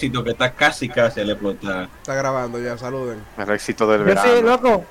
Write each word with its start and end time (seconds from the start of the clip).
éxito 0.00 0.24
que 0.24 0.30
está 0.30 0.50
casi 0.52 0.88
casi 0.88 1.20
al 1.20 1.30
explotar. 1.30 1.88
Está 2.00 2.14
grabando 2.14 2.58
ya, 2.58 2.78
saluden. 2.78 3.22
El 3.36 3.50
éxito 3.50 3.86
del 3.86 4.00
Yo 4.00 4.06
sí, 4.22 4.28
verano. 4.28 4.42
loco. 4.42 4.84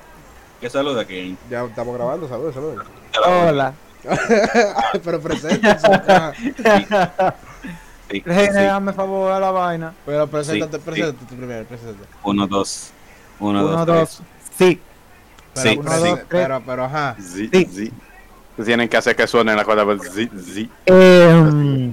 ¿Qué 0.62 0.70
saluda 0.70 1.02
aquí? 1.02 1.36
Ya 1.50 1.64
estamos 1.64 1.96
grabando, 1.96 2.28
saluden, 2.28 2.54
saluden. 2.54 2.80
Hola. 3.26 3.74
Pero 5.04 5.20
preséntense. 5.20 5.88
Sí, 8.12 8.22
sí. 8.22 8.24
dame 8.54 8.94
favor 8.94 9.32
a 9.32 9.40
la 9.40 9.52
vaina. 9.52 9.94
Pero 10.06 10.28
preséntate, 10.28 10.78
Sí, 10.78 10.84
preséntate 10.86 11.26
tú 11.26 11.36
primero, 11.36 11.66
preséntate. 11.66 12.08
Uno, 12.24 12.48
dos. 12.48 12.92
Uno, 13.40 13.60
Uno, 13.66 13.86
dos, 13.86 13.86
dos. 13.86 14.22
Sí. 14.58 14.80
Pero, 15.56 15.70
Sí, 15.70 15.80
pero, 15.84 16.06
sí. 16.06 16.22
pero, 16.30 16.62
pero, 16.66 16.84
ajá. 16.86 17.16
Sí, 17.20 17.50
Sí. 17.52 17.66
sí. 17.72 17.94
Tienen 18.64 18.90
que 18.90 18.98
hacer 18.98 19.16
que 19.16 19.26
suene 19.26 19.56
la 19.56 19.64
cosa. 19.64 19.86
pues, 19.86 20.02
Sí, 20.14 20.30
sí. 20.54 20.70
Eh, 20.86 21.92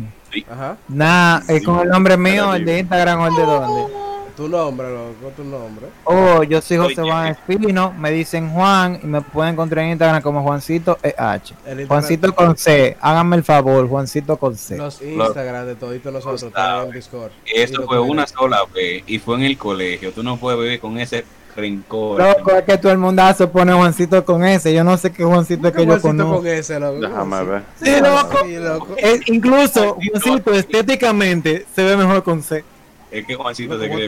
Ajá. 0.51 0.77
Nada, 0.89 1.43
es 1.49 1.65
con 1.65 1.81
el 1.81 1.89
nombre 1.89 2.17
mío, 2.17 2.55
el 2.55 2.65
de 2.65 2.81
Instagram 2.81 3.21
o 3.21 3.27
el 3.29 3.35
de 3.35 3.43
dónde. 3.43 4.07
Tu 4.37 4.49
nombre, 4.49 4.91
loco, 4.91 5.33
tu 5.35 5.45
nombre. 5.45 5.87
Oh, 6.05 6.43
yo 6.43 6.61
soy 6.61 6.77
José 6.77 7.01
Juan 7.01 7.29
Espino, 7.29 7.93
me 7.93 8.11
dicen 8.11 8.51
Juan 8.51 9.01
y 9.03 9.07
me 9.07 9.23
pueden 9.23 9.55
encontrar 9.55 9.85
en 9.87 9.93
Instagram 9.93 10.21
como 10.21 10.43
Juancito 10.43 10.99
EH. 11.03 11.87
Juancito 11.87 12.35
con 12.35 12.55
C, 12.55 12.99
háganme 13.01 13.37
el 13.37 13.45
favor, 13.45 13.89
Juancito 13.89 14.37
con 14.37 14.55
C. 14.55 14.77
Los 14.77 15.01
Instagram 15.01 15.65
de 15.65 15.75
toditos 15.77 16.13
nosotros 16.13 16.53
en 16.55 16.91
Discord. 16.91 17.31
Eso 17.47 17.87
fue 17.87 17.99
una 17.99 18.27
sola 18.27 18.59
vez 18.75 19.05
y 19.07 19.19
fue 19.19 19.37
en 19.37 19.45
el 19.45 19.57
colegio. 19.57 20.13
Tú 20.13 20.23
no 20.23 20.37
puedes 20.37 20.61
vivir 20.61 20.81
con 20.81 20.99
ese 20.99 21.25
rencor. 21.57 22.21
Loco, 22.23 22.53
es 22.53 22.65
que 22.65 22.79
todo 22.79 22.93
el 22.93 22.99
mundazo 22.99 23.51
pone 23.51 23.73
Juancito 23.73 24.25
con 24.25 24.45
S, 24.45 24.73
yo 24.73 24.85
no 24.85 24.97
sé 24.99 25.11
qué 25.13 25.25
Juancito 25.25 25.67
es 25.69 25.73
¿Qué 25.75 25.81
que 25.81 25.87
yo 25.87 25.93
Juancito 25.99 26.09
conozco. 26.25 26.37
con 26.39 26.47
ese, 26.47 26.79
loco? 26.81 27.01
Déjame 27.01 27.45
ver. 27.45 27.63
Sí, 27.83 27.91
loco. 28.01 28.39
Sí, 28.45 28.57
loco. 28.57 28.95
Es- 28.99 29.21
incluso 29.29 29.95
Juancito 29.95 30.53
estéticamente 30.53 31.67
se 31.75 31.83
ve 31.85 31.97
mejor 31.97 32.23
con 32.23 32.43
C. 32.43 32.65
Es 33.11 33.27
que 33.27 33.35
Juancito 33.35 33.75
Loco, 33.75 33.87
what 33.89 33.97
cree. 33.97 34.07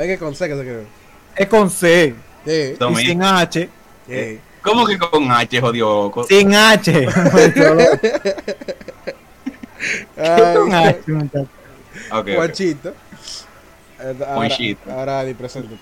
Es 0.00 0.06
que 0.06 0.18
con 0.18 0.34
C 0.34 0.48
que 0.48 0.54
se 0.56 0.62
cree. 0.62 0.86
Es 1.36 1.48
con 1.48 1.70
C 1.70 2.14
Sí. 2.44 2.50
y 2.74 2.76
Tommy. 2.76 3.04
sin 3.06 3.22
H. 3.22 3.68
sí. 4.08 4.38
¿Cómo 4.62 4.86
que 4.86 4.96
con 4.96 5.28
H, 5.30 5.60
jodió? 5.60 5.86
loco? 6.04 6.22
Sin 6.24 6.54
H. 6.54 6.92
Ay, 10.16 10.54
Con 10.56 10.72
H, 10.74 11.00
muchacho. 11.08 11.48
Juanchito. 12.36 12.88
Eh, 12.90 12.94
ahora- 14.20 14.34
Juanchito. 14.36 14.92
Ahora, 14.92 15.24
preséntate. 15.36 15.76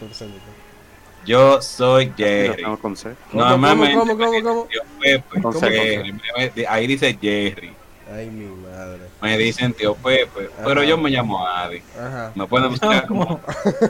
Yo 1.26 1.60
soy 1.60 2.06
Yo 2.06 2.12
Jerry. 2.16 2.62
tengo 2.62 2.78
con 2.78 2.96
C. 2.96 3.10
¿Cómo, 3.30 3.44
Normalmente 3.44 3.94
cómo, 3.94 4.16
cómo, 4.16 4.42
cómo? 4.42 4.68
Pepe. 5.00 5.22
Con 5.30 5.42
¿Cómo 5.42 5.60
C, 5.60 5.70
Jerry? 5.70 6.12
Me- 6.12 6.52
me- 6.56 6.66
Ahí 6.66 6.86
dice 6.86 7.16
Jerry. 7.20 7.72
Ay, 8.12 8.26
mi 8.28 8.46
madre. 8.46 9.00
Me 9.22 9.38
dicen 9.38 9.72
tío 9.72 9.94
Pepe. 9.94 10.48
Pero 10.64 10.80
Ajá. 10.80 10.84
yo 10.84 10.98
me 10.98 11.10
llamo 11.10 11.46
Adi. 11.46 11.82
Ajá. 11.98 12.32
Me 12.34 12.46
pueden 12.46 12.70
buscar 12.70 13.06
como. 13.06 13.40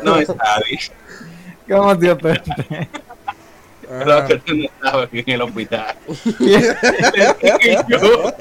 No 0.03 0.17
es 0.17 0.29
Adi. 0.31 0.79
¿Cómo 1.69 1.97
tío 1.99 2.19
Pepe? 2.19 2.43
Lo 4.05 4.13
Ajá. 4.19 4.27
que 4.27 4.37
tú 4.37 4.55
no 4.55 4.65
estabas 4.65 5.07
aquí 5.07 5.19
en 5.27 5.31
el 5.31 5.43
hospital. 5.43 5.97
Le 6.39 6.59
dije 6.59 7.79
yo. 7.89 8.33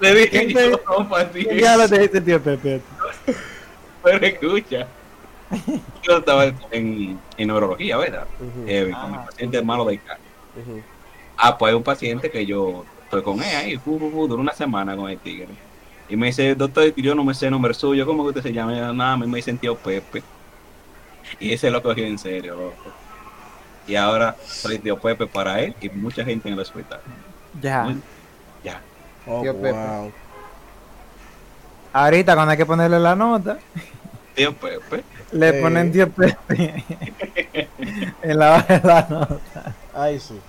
Le 0.00 0.14
dije 0.14 0.48
yo, 0.52 0.70
¿Qué 0.70 0.78
compartir. 0.84 1.48
diablo 1.54 1.88
te 1.88 1.98
dice 1.98 2.20
tío 2.20 2.40
Pepe? 2.42 2.80
Pero 4.02 4.26
escucha. 4.26 4.86
Yo 6.02 6.18
estaba 6.18 6.44
en, 6.70 7.20
en 7.36 7.46
neurología, 7.48 7.96
¿verdad? 7.96 8.26
Ujú, 8.40 8.64
Eh, 8.68 8.90
con 9.00 9.10
mi 9.12 9.18
paciente 9.18 9.62
malo 9.62 9.84
de 9.84 9.94
ujú. 9.96 10.82
Ah, 11.36 11.56
pues 11.56 11.70
hay 11.70 11.76
un 11.76 11.82
paciente 11.82 12.30
que 12.30 12.44
yo 12.46 12.84
estoy 13.04 13.22
con 13.22 13.42
él 13.42 13.56
ahí, 13.56 13.76
fu, 13.78 13.98
fu, 13.98 14.10
fu, 14.10 14.28
duró 14.28 14.40
una 14.40 14.52
semana 14.52 14.96
con 14.96 15.10
el 15.10 15.18
tigre. 15.18 15.48
Y 16.08 16.16
me 16.16 16.26
dice, 16.26 16.54
doctor, 16.54 16.94
yo 16.96 17.14
no 17.14 17.24
me 17.24 17.34
sé 17.34 17.46
el 17.46 17.52
nombre 17.52 17.72
suyo, 17.74 18.04
¿cómo 18.06 18.22
que 18.24 18.28
usted 18.30 18.42
se 18.42 18.52
llama? 18.52 18.76
Yo, 18.76 18.92
Nada, 18.92 19.12
a 19.12 19.16
mí 19.16 19.26
me 19.26 19.36
dicen 19.38 19.58
tío 19.58 19.76
Pepe. 19.76 20.22
Y 21.38 21.52
ese 21.52 21.70
lo 21.70 21.82
cogió 21.82 22.04
en 22.04 22.18
serio, 22.18 22.56
loco. 22.56 22.92
Y 23.86 23.96
ahora 23.96 24.36
soy 24.44 24.78
tío 24.78 25.00
Pepe 25.00 25.26
para 25.26 25.60
él 25.60 25.74
y 25.80 25.88
mucha 25.90 26.24
gente 26.24 26.48
en 26.48 26.54
el 26.54 26.60
hospital. 26.60 27.00
Ya. 27.62 27.82
Muy- 27.84 28.02
Ya. 28.62 28.80
Oh, 29.26 29.40
Tío 29.42 29.54
Pepe. 29.54 29.72
wow. 29.72 30.12
Ahorita 31.92 32.34
cuando 32.34 32.52
hay 32.52 32.56
que 32.58 32.66
ponerle 32.66 32.98
la 33.00 33.16
nota, 33.16 33.58
Tío 34.40 34.54
Pepe. 34.56 35.04
le 35.32 35.52
Sí. 35.52 35.60
ponen 35.60 35.92
tío 35.92 36.10
Pepe 36.10 36.82
en 38.22 38.38
la 38.38 38.56
hoja 38.56 38.78
de 38.78 38.88
la 38.88 39.06
nota. 39.10 39.74
Ay, 39.94 40.18
sí. 40.18 40.40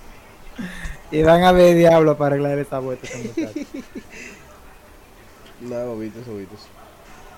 Y 1.10 1.22
van 1.22 1.44
a 1.44 1.52
ver 1.52 1.76
diablo 1.76 2.16
para 2.16 2.28
arreglar 2.34 2.58
esa 2.58 2.78
vuelta. 2.78 3.06
No, 5.60 5.86
bobitos, 5.86 6.26
bobitos. 6.26 6.60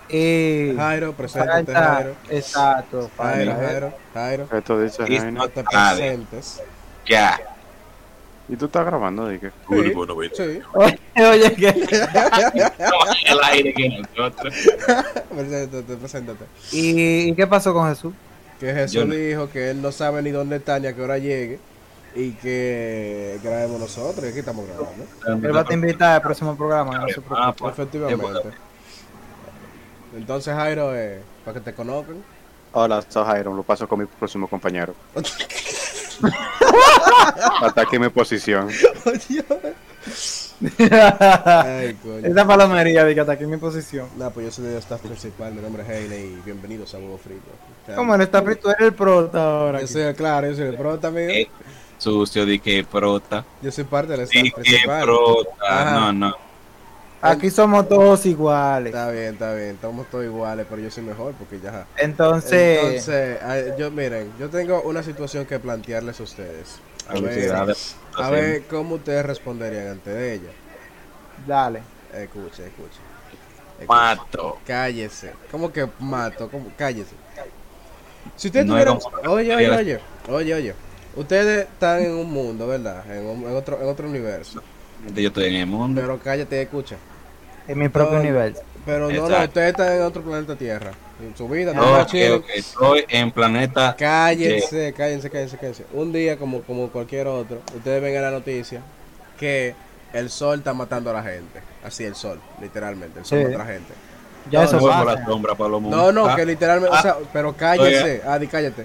Y 0.08 0.74
Jairo, 0.76 1.12
preséntate, 1.14 1.72
Jairo. 1.74 2.14
exacto, 2.30 3.10
Jairo, 3.18 3.50
falta. 3.52 3.66
Jairo, 3.66 3.92
Jairo. 4.14 4.48
Esto 4.56 4.80
dice 4.80 5.04
Reina. 5.06 5.30
No 5.32 5.48
te 5.48 5.64
presentes. 5.64 6.62
Ya. 7.06 7.40
¿Y 8.48 8.56
tú 8.56 8.66
estás 8.66 8.84
grabando? 8.84 9.28
Dije. 9.28 9.50
Sí. 9.68 10.60
Oye, 10.74 10.98
oye, 11.16 11.54
que 11.54 11.68
el 13.26 13.38
aire 13.44 13.72
que 13.72 13.88
nosotros. 14.16 14.54
Preséntate, 15.34 15.96
preséntate. 15.96 16.44
¿Y, 16.72 17.30
¿Y 17.30 17.34
qué 17.34 17.46
pasó 17.46 17.72
con 17.72 17.88
Jesús? 17.88 18.12
Que 18.60 18.72
Jesús 18.74 19.06
no- 19.06 19.14
dijo 19.14 19.48
que 19.50 19.70
él 19.70 19.80
no 19.80 19.90
sabe 19.92 20.20
ni 20.22 20.30
dónde 20.30 20.56
está 20.56 20.78
ni 20.78 20.86
a 20.88 20.94
qué 20.94 21.00
hora 21.02 21.18
llegue. 21.18 21.58
Y 22.14 22.32
que 22.32 23.40
grabemos 23.42 23.80
nosotros. 23.80 24.24
Y 24.26 24.28
aquí 24.28 24.38
estamos 24.40 24.66
grabando. 24.68 25.04
Él 25.48 25.56
va 25.56 25.60
a 25.60 25.64
te 25.64 25.74
invitar 25.74 26.16
al 26.16 26.22
próximo 26.22 26.54
programa, 26.56 26.98
no 26.98 27.08
se. 27.08 27.20
Ah, 27.30 27.52
pues, 27.56 27.72
Efectivamente. 27.72 28.50
Entonces, 30.16 30.54
Jairo, 30.54 30.94
eh, 30.94 31.20
para 31.44 31.54
que 31.58 31.60
te 31.64 31.74
conozcan. 31.74 32.22
Hola, 32.72 33.02
soy 33.08 33.24
Jairo. 33.24 33.54
Lo 33.54 33.62
paso 33.62 33.88
con 33.88 33.98
mi 34.00 34.06
próximo 34.06 34.46
compañero. 34.48 34.94
Ataque 37.62 37.98
mi 37.98 38.08
posición. 38.08 38.68
Ay, 40.78 41.96
coño. 42.02 42.26
Esa 42.26 42.46
palomería 42.46 43.04
de 43.04 43.14
que 43.14 43.20
ataque 43.20 43.46
mi 43.46 43.56
posición. 43.56 44.08
Nah, 44.16 44.30
pues 44.30 44.46
yo 44.46 44.52
soy 44.52 44.66
el 44.72 44.78
staff 44.78 45.00
principal, 45.00 45.52
mi 45.52 45.60
nombre 45.60 45.82
es 45.82 45.88
Heine 45.88 46.18
y 46.20 46.40
bienvenidos 46.44 46.94
a 46.94 46.98
Huevo 46.98 47.18
Frito. 47.18 47.50
¿Cómo 47.94 48.14
él 48.14 48.20
está 48.22 48.42
frito? 48.42 48.70
Eres 48.70 48.86
el 48.88 48.94
prota 48.94 49.44
ahora. 49.44 49.78
Yo 49.80 49.84
aquí. 49.84 49.92
soy 49.92 50.02
el 50.02 50.14
claro, 50.14 50.48
yo 50.48 50.56
soy 50.56 50.66
el 50.66 50.76
pro 50.76 50.98
también. 50.98 51.30
Eh, 51.30 51.48
Sucio, 51.98 52.44
di 52.46 52.58
que 52.58 52.84
prota. 52.84 53.44
Yo 53.62 53.70
soy 53.70 53.84
parte 53.84 54.12
del 54.12 54.20
staff 54.22 54.42
Di 54.42 54.50
que 54.50 54.60
principal. 54.60 55.02
prota. 55.02 55.50
Ajá. 55.68 55.90
No, 56.00 56.12
no. 56.12 56.36
Aquí 57.24 57.50
somos 57.50 57.88
todos 57.88 58.26
iguales. 58.26 58.94
Está 58.94 59.10
bien, 59.10 59.32
está 59.34 59.54
bien, 59.54 59.70
estamos 59.70 60.06
todos 60.10 60.24
iguales, 60.24 60.66
pero 60.68 60.82
yo 60.82 60.90
soy 60.90 61.02
mejor 61.04 61.32
porque 61.34 61.58
ya. 61.60 61.86
Entonces, 61.96 63.08
Entonces, 63.08 63.76
yo 63.78 63.90
miren, 63.90 64.32
yo 64.38 64.48
tengo 64.50 64.82
una 64.82 65.02
situación 65.02 65.46
que 65.46 65.58
plantearles 65.58 66.20
a 66.20 66.22
ustedes. 66.22 66.78
A 67.08 67.14
ver, 67.20 67.76
a 68.16 68.30
ver 68.30 68.62
cómo 68.64 68.96
ustedes 68.96 69.24
responderían 69.26 69.88
ante 69.88 70.10
de 70.10 70.34
ella. 70.34 70.50
dale. 71.46 71.80
Escuche, 72.12 72.66
escuche. 72.66 73.00
Escuche. 73.80 73.86
Mato. 73.88 74.58
Cállese. 74.66 75.32
¿Cómo 75.50 75.72
que 75.72 75.88
mato? 75.98 76.48
¿Cómo? 76.48 76.70
Cállese. 76.78 77.14
Si 78.36 78.48
ustedes 78.48 78.66
No 78.66 78.72
tuvieran... 78.74 78.98
Oye, 79.26 79.54
oye, 79.54 79.70
oye. 79.70 80.00
Oye, 80.28 80.54
oye. 80.54 80.74
Ustedes 81.16 81.66
están 81.68 82.02
en 82.02 82.12
un 82.12 82.30
mundo, 82.32 82.66
¿verdad? 82.66 83.04
En, 83.10 83.24
un- 83.26 83.44
en 83.44 83.56
otro, 83.56 83.80
en 83.80 83.88
otro 83.88 84.08
universo. 84.08 84.62
Yo 85.14 85.28
estoy 85.28 85.46
en 85.46 85.54
el 85.56 85.66
mundo. 85.66 86.00
Pero 86.00 86.18
cállate 86.18 86.56
y 86.56 86.60
escucha. 86.60 86.96
En 87.68 87.78
mi 87.78 87.88
propio 87.88 88.14
No, 88.14 88.20
universo. 88.20 88.62
Pero 88.84 89.08
no, 89.08 89.12
no, 89.16 89.24
Exacto. 89.26 89.44
ustedes 89.46 89.70
están 89.70 89.92
en 89.96 90.02
otro 90.02 90.22
planeta 90.22 90.56
Tierra. 90.56 90.90
En 91.22 91.34
su 91.36 91.48
vida, 91.48 91.72
no 91.72 91.80
Ok, 91.82 91.90
más 91.98 92.06
chill. 92.08 92.32
ok, 92.32 92.44
Estoy 92.54 93.04
en 93.08 93.30
planeta. 93.30 93.94
Cállense, 93.96 94.92
cállense, 94.92 95.30
cállense, 95.30 95.56
cállense. 95.56 95.86
Un 95.92 96.12
día, 96.12 96.36
como, 96.36 96.60
como 96.62 96.88
cualquier 96.90 97.26
otro, 97.28 97.62
ustedes 97.74 98.02
ven 98.02 98.14
en 98.14 98.22
la 98.22 98.30
noticia 98.30 98.82
que 99.38 99.74
el 100.12 100.28
sol 100.28 100.58
está 100.58 100.74
matando 100.74 101.10
a 101.10 101.14
la 101.14 101.22
gente. 101.22 101.60
Así 101.84 102.04
el 102.04 102.14
sol, 102.14 102.40
literalmente. 102.60 103.20
El 103.20 103.24
sol 103.24 103.38
Sí. 103.38 103.44
mata 103.44 103.56
a 103.56 103.66
la 103.66 103.72
gente. 103.72 103.94
Ya 104.50 104.58
No, 104.60 104.64
eso 104.66 104.76
No 104.80 104.86
pasa. 104.88 105.04
la 105.04 105.24
sombra. 105.24 105.54
No, 105.58 106.12
no, 106.12 106.26
Ah, 106.26 106.36
que 106.36 106.44
literalmente, 106.44 106.94
o 106.94 107.00
sea, 107.00 107.16
pero 107.32 107.54
cállese, 107.56 108.20
Adi, 108.26 108.46
cállate. 108.46 108.84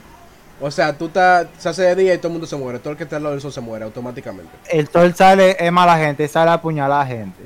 O 0.61 0.69
sea, 0.71 0.93
tú 0.97 1.07
estás, 1.07 1.47
se 1.57 1.69
hace 1.69 1.81
de 1.83 1.95
día 1.95 2.13
y 2.13 2.17
todo 2.17 2.27
el 2.27 2.33
mundo 2.33 2.47
se 2.47 2.55
muere. 2.57 2.79
Todo 2.79 2.91
el 2.91 2.97
que 2.97 3.03
está 3.05 3.15
al 3.15 3.23
lado 3.23 3.33
del 3.33 3.41
sol 3.41 3.51
se 3.53 3.61
muere 3.61 3.85
automáticamente. 3.85 4.51
El 4.69 4.87
sol 4.89 5.13
sale, 5.15 5.55
es 5.59 5.71
mala 5.71 5.97
gente, 5.97 6.27
sale 6.27 6.51
a 6.51 6.55
apuñalar 6.55 7.01
a 7.01 7.05
gente. 7.05 7.41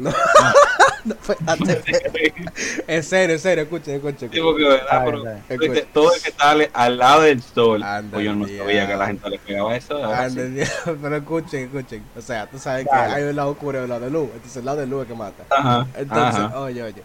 En 2.87 3.03
serio, 3.03 3.35
en 3.35 3.39
serio, 3.39 3.63
escuchen, 3.63 3.95
escuchen. 3.95 4.29
Sí, 4.31 4.39
porque, 4.41 4.63
¿verdad? 4.63 4.87
Ay, 4.89 5.01
Pero, 5.05 5.23
ay. 5.27 5.41
porque 5.67 5.81
todo 5.93 6.13
el 6.15 6.21
que 6.21 6.29
está 6.29 6.51
al- 6.51 6.69
al 6.73 6.97
lado 6.97 7.21
del 7.23 7.41
sol. 7.41 7.83
Anda, 7.83 8.11
pues 8.13 8.25
yo 8.25 8.35
no 8.35 8.47
sabía 8.47 8.87
que 8.87 8.95
la 8.95 9.07
gente 9.07 9.29
le 9.29 9.39
pegaba 9.39 9.75
eso. 9.75 9.99
sí. 10.29 10.61
Pero 11.01 11.15
escuchen, 11.17 11.63
escuchen. 11.63 12.03
O 12.17 12.21
sea, 12.21 12.47
tú 12.47 12.57
sabes 12.57 12.85
Dale. 12.85 13.13
que 13.15 13.19
hay 13.21 13.23
un 13.29 13.35
lado 13.35 13.49
oscuro 13.51 13.79
y 13.79 13.83
un 13.83 13.89
lado 13.89 14.01
de 14.05 14.11
luz. 14.11 14.29
Entonces 14.33 14.57
el 14.57 14.65
lado 14.65 14.77
de 14.79 14.87
luz 14.87 15.01
es 15.03 15.07
que 15.09 15.15
mata. 15.15 15.43
Ajá. 15.49 15.87
Entonces, 15.95 16.41
ajá. 16.41 16.59
oye, 16.59 16.83
oye. 16.83 17.03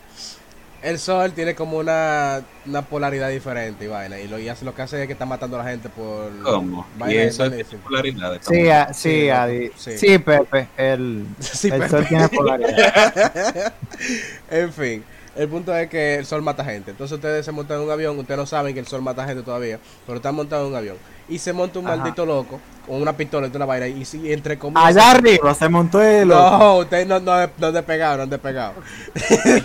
El 0.80 0.98
sol 1.00 1.32
tiene 1.32 1.54
como 1.56 1.78
una, 1.78 2.42
una 2.64 2.82
polaridad 2.82 3.30
diferente 3.30 3.84
y 3.84 3.88
vaina. 3.88 4.19
Y 4.20 4.28
lo, 4.28 4.38
y 4.38 4.48
hace, 4.48 4.64
lo 4.64 4.75
que 4.75 4.82
hace 4.82 5.00
es 5.00 5.06
que 5.08 5.12
está 5.12 5.26
matando 5.26 5.58
a 5.58 5.64
la 5.64 5.70
gente 5.70 5.88
por. 5.88 6.30
¿Cómo? 6.42 6.86
Y 6.96 7.00
vaina 7.00 7.22
eso 7.22 7.44
es 7.46 7.50
vaina- 7.50 7.64
popularidad. 7.69 8.38
Sí, 8.40 8.69
a- 8.70 8.92
Sí, 8.94 9.10
sí, 9.22 9.28
Adi. 9.30 9.70
sí. 9.76 9.98
Sí, 9.98 10.19
Pepe. 10.19 10.69
El, 10.76 11.26
Sí, 11.40 11.66
el 11.69 11.75
Pepe. 11.80 11.88
sol 11.88 12.06
tiene 12.08 12.28
polaridad. 12.28 13.72
en 14.50 14.72
fin. 14.72 15.04
El 15.38 15.49
punto 15.49 15.73
es 15.76 15.88
que 15.88 16.17
el 16.17 16.26
sol 16.26 16.43
mata 16.43 16.64
gente. 16.64 16.90
Entonces 16.90 17.14
ustedes 17.14 17.44
se 17.46 17.52
montan 17.52 17.76
en 17.79 17.85
un 17.85 17.90
avión, 17.93 18.19
ustedes 18.19 18.37
no 18.37 18.44
saben 18.44 18.75
que 18.75 18.81
el 18.81 18.88
sol 18.88 19.02
mata 19.02 19.25
gente 19.25 19.44
todavía, 19.44 19.79
pero 20.05 20.17
están 20.17 20.35
montados 20.35 20.67
en 20.67 20.73
un 20.73 20.76
avión. 20.76 20.96
Y 21.29 21.38
se 21.38 21.52
monta 21.52 21.79
un 21.79 21.87
Ajá. 21.87 21.96
maldito 21.96 22.26
loco 22.26 22.58
con 22.85 23.00
una 23.00 23.12
pistola 23.17 23.46
y 23.46 23.55
una 23.56 23.64
vaina 23.64 23.87
y, 23.87 24.05
si- 24.05 24.32
entre 24.32 24.58
comillas... 24.58 24.85
Allá 24.85 25.12
arriba 25.12 25.55
se 25.55 25.69
montó 25.69 26.02
el 26.02 26.26
loco. 26.26 26.58
No, 26.58 26.76
ustedes 26.79 27.06
no, 27.06 27.20
no, 27.20 27.37
no 27.56 27.67
han 27.69 27.73
despegado, 27.73 28.17
no 28.17 28.23
han 28.25 28.31
despegado. 28.31 28.75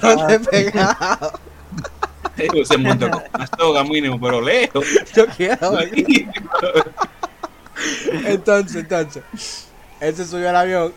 no 0.04 0.10
han 0.22 0.28
despegado. 0.28 1.32
Ellos 2.38 2.68
se 2.68 2.78
montan 2.78 3.10
con 3.10 3.24
una 3.34 3.48
soga 3.58 3.84
mínimo, 3.84 4.20
pero 4.22 4.42
lejos. 4.42 4.86
Yo 5.16 5.26
quiero. 5.36 5.76
Entonces, 8.26 8.76
entonces, 8.76 9.24
él 10.00 10.16
se 10.16 10.26
subió 10.26 10.50
al 10.50 10.56
avión 10.56 10.94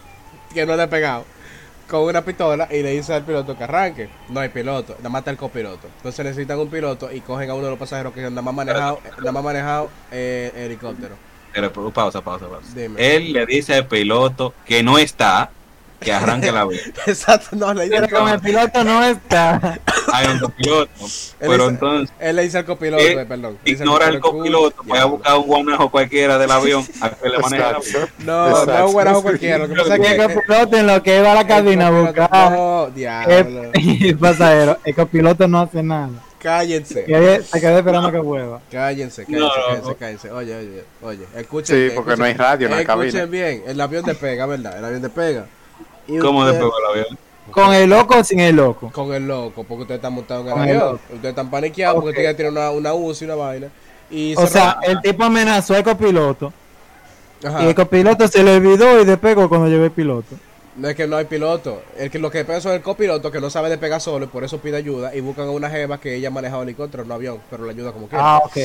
que 0.52 0.66
no 0.66 0.74
ha 0.74 0.76
despegado 0.76 1.24
con 1.88 2.02
una 2.02 2.22
pistola 2.22 2.68
y 2.70 2.82
le 2.82 2.90
dice 2.90 3.14
al 3.14 3.24
piloto 3.24 3.56
que 3.56 3.64
arranque. 3.64 4.08
No 4.28 4.40
hay 4.40 4.48
piloto, 4.48 4.94
nada 4.98 5.08
más 5.08 5.20
está 5.20 5.30
el 5.30 5.36
copiloto. 5.36 5.88
Entonces 5.96 6.24
necesitan 6.24 6.58
un 6.58 6.68
piloto 6.68 7.12
y 7.12 7.20
cogen 7.20 7.50
a 7.50 7.54
uno 7.54 7.64
de 7.64 7.70
los 7.70 7.78
pasajeros 7.78 8.12
que 8.12 8.22
nada 8.22 8.42
más 8.42 8.54
manejado, 8.54 9.00
nada 9.18 9.32
más 9.32 9.44
manejado 9.44 9.90
eh, 10.10 10.52
helicóptero. 10.54 11.14
Pero, 11.52 11.72
pausa, 11.92 12.20
pausa, 12.20 12.48
pausa. 12.48 12.68
Dime. 12.74 13.16
Él 13.16 13.32
le 13.32 13.46
dice 13.46 13.74
al 13.74 13.86
piloto 13.86 14.52
que 14.66 14.82
no 14.82 14.98
está, 14.98 15.50
que 16.00 16.12
arranque 16.12 16.48
el 16.48 16.56
avión. 16.56 16.80
Exacto, 17.06 17.56
no, 17.56 17.72
le 17.74 17.84
dice 17.84 17.96
Pero 18.00 18.16
como 18.18 18.32
el 18.32 18.40
piloto 18.40 18.84
no 18.84 19.04
está. 19.04 19.78
Hay 20.12 20.26
un 20.28 20.38
copiloto. 20.38 20.90
Él 21.40 21.48
Pero 21.48 21.68
entonces 21.68 22.14
Él 22.20 22.36
le 22.36 22.42
dice 22.42 22.58
al 22.58 22.64
copiloto, 22.64 23.02
Él 23.02 23.18
eh, 23.18 23.26
perdón. 23.26 23.58
dice 23.64 23.82
al 23.82 23.88
ignora 23.88 24.08
el 24.08 24.20
copiloto, 24.20 24.76
copiloto, 24.76 24.82
vaya 24.86 25.02
a 25.02 25.06
buscar 25.06 25.36
un 25.38 25.46
guanajo 25.46 25.90
cualquiera 25.90 26.38
del 26.38 26.50
avión 26.50 26.86
a 27.00 27.10
que 27.10 27.28
le 27.28 27.38
maneje 27.38 27.62
el 27.62 27.68
avión. 27.76 27.82
Exacto. 27.82 28.12
No, 28.24 28.32
no 28.44 28.48
Exacto. 28.50 28.74
es 28.74 28.80
un 28.86 28.92
guarajo 28.92 29.22
cualquiera. 29.22 29.58
Lo 29.58 29.68
que 29.68 29.74
pasa 29.74 29.94
es 29.96 30.00
que. 30.00 30.14
El 30.16 30.34
copiloto 30.34 30.76
en 30.76 30.86
lo 30.86 31.02
que 31.02 31.18
iba 31.18 31.32
a 31.32 31.34
la 31.34 31.46
cabina 31.46 31.86
a 31.88 31.90
buscar 31.90 32.30
copiloto- 32.30 32.50
No, 32.86 32.90
diablo. 32.90 33.70
el 33.74 34.18
pasajero, 34.18 34.78
el 34.84 34.94
copiloto 34.94 35.48
no 35.48 35.60
hace 35.60 35.82
nada. 35.82 36.10
Cállense. 36.38 37.04
Que 37.04 37.42
Se 37.42 37.60
quedó 37.60 37.78
esperando 37.78 38.12
que 38.12 38.18
vuelva. 38.18 38.60
Cállense, 38.70 39.24
cállense, 39.24 39.40
No, 39.40 39.48
no, 39.48 39.66
cállense, 39.66 39.88
no. 39.88 39.96
cállense. 39.96 40.30
Oye, 40.30 40.54
oye, 40.56 40.84
oye. 41.02 41.24
Escuchen. 41.34 41.76
Sí, 41.76 41.94
porque 41.94 42.12
escuchen- 42.12 42.18
no 42.18 42.24
hay 42.24 42.34
radio 42.34 42.66
en 42.68 42.74
la 42.74 42.80
Escuchen 42.82 43.10
cabina. 43.10 43.24
bien. 43.24 43.62
El 43.66 43.80
avión 43.80 44.04
despega, 44.04 44.46
¿verdad? 44.46 44.78
El 44.78 44.84
avión 44.84 45.02
despega. 45.02 45.46
Y 46.08 46.18
¿Cómo 46.18 46.40
usted- 46.40 46.52
despegó 46.52 46.72
el 46.78 46.84
avión? 47.00 47.18
¿Con 47.50 47.72
el 47.74 47.88
loco 47.88 48.18
o 48.18 48.24
sin 48.24 48.40
el 48.40 48.56
loco? 48.56 48.90
Con 48.92 49.14
el 49.14 49.26
loco, 49.26 49.62
porque 49.64 49.82
ustedes 49.82 49.98
están 49.98 50.12
montados 50.14 50.46
en 50.46 50.52
el 50.52 50.54
el 50.54 50.76
avión. 50.76 50.78
loco. 50.92 51.00
Ustedes 51.14 51.30
están 51.30 51.50
paniqueados 51.50 52.02
porque 52.02 52.10
ustedes 52.18 52.36
tienen 52.36 52.52
una, 52.52 52.70
una 52.70 52.92
UCI 52.94 53.24
y 53.24 53.26
una 53.26 53.34
vaina. 53.36 53.68
Y 54.10 54.34
O 54.36 54.40
se 54.42 54.48
sea, 54.54 54.78
el 54.82 55.00
tipo 55.00 55.22
amenazó 55.24 55.74
al 55.74 55.84
copiloto. 55.84 56.52
Ajá. 57.44 57.62
Y 57.62 57.68
el 57.68 57.74
copiloto 57.74 58.26
se 58.28 58.42
le 58.42 58.56
olvidó 58.56 59.00
y 59.00 59.04
despegó 59.04 59.48
cuando 59.48 59.68
llegó 59.68 59.84
el 59.84 59.90
piloto. 59.92 60.34
No 60.76 60.88
es 60.88 60.96
que 60.96 61.06
no 61.06 61.16
hay 61.16 61.24
piloto. 61.24 61.82
El 61.96 62.10
que 62.10 62.18
lo 62.18 62.30
que 62.30 62.44
pasa 62.44 62.70
es 62.70 62.76
el 62.76 62.82
copiloto 62.82 63.30
que 63.30 63.40
no 63.40 63.48
sabe 63.48 63.68
despegar 63.70 64.00
solo 64.00 64.24
y 64.24 64.28
por 64.28 64.42
eso 64.44 64.58
pide 64.58 64.76
ayuda. 64.76 65.14
Y 65.14 65.20
buscan 65.20 65.46
a 65.46 65.50
una 65.50 65.70
jeva 65.70 65.98
que 65.98 66.14
ella 66.16 66.28
ha 66.28 66.30
manejado 66.32 66.62
helicóptero, 66.64 67.04
no 67.04 67.14
avión, 67.14 67.38
pero 67.48 67.64
le 67.64 67.70
ayuda 67.70 67.92
como 67.92 68.08
quiera. 68.08 68.24
Ah, 68.36 68.38
ok. 68.44 68.56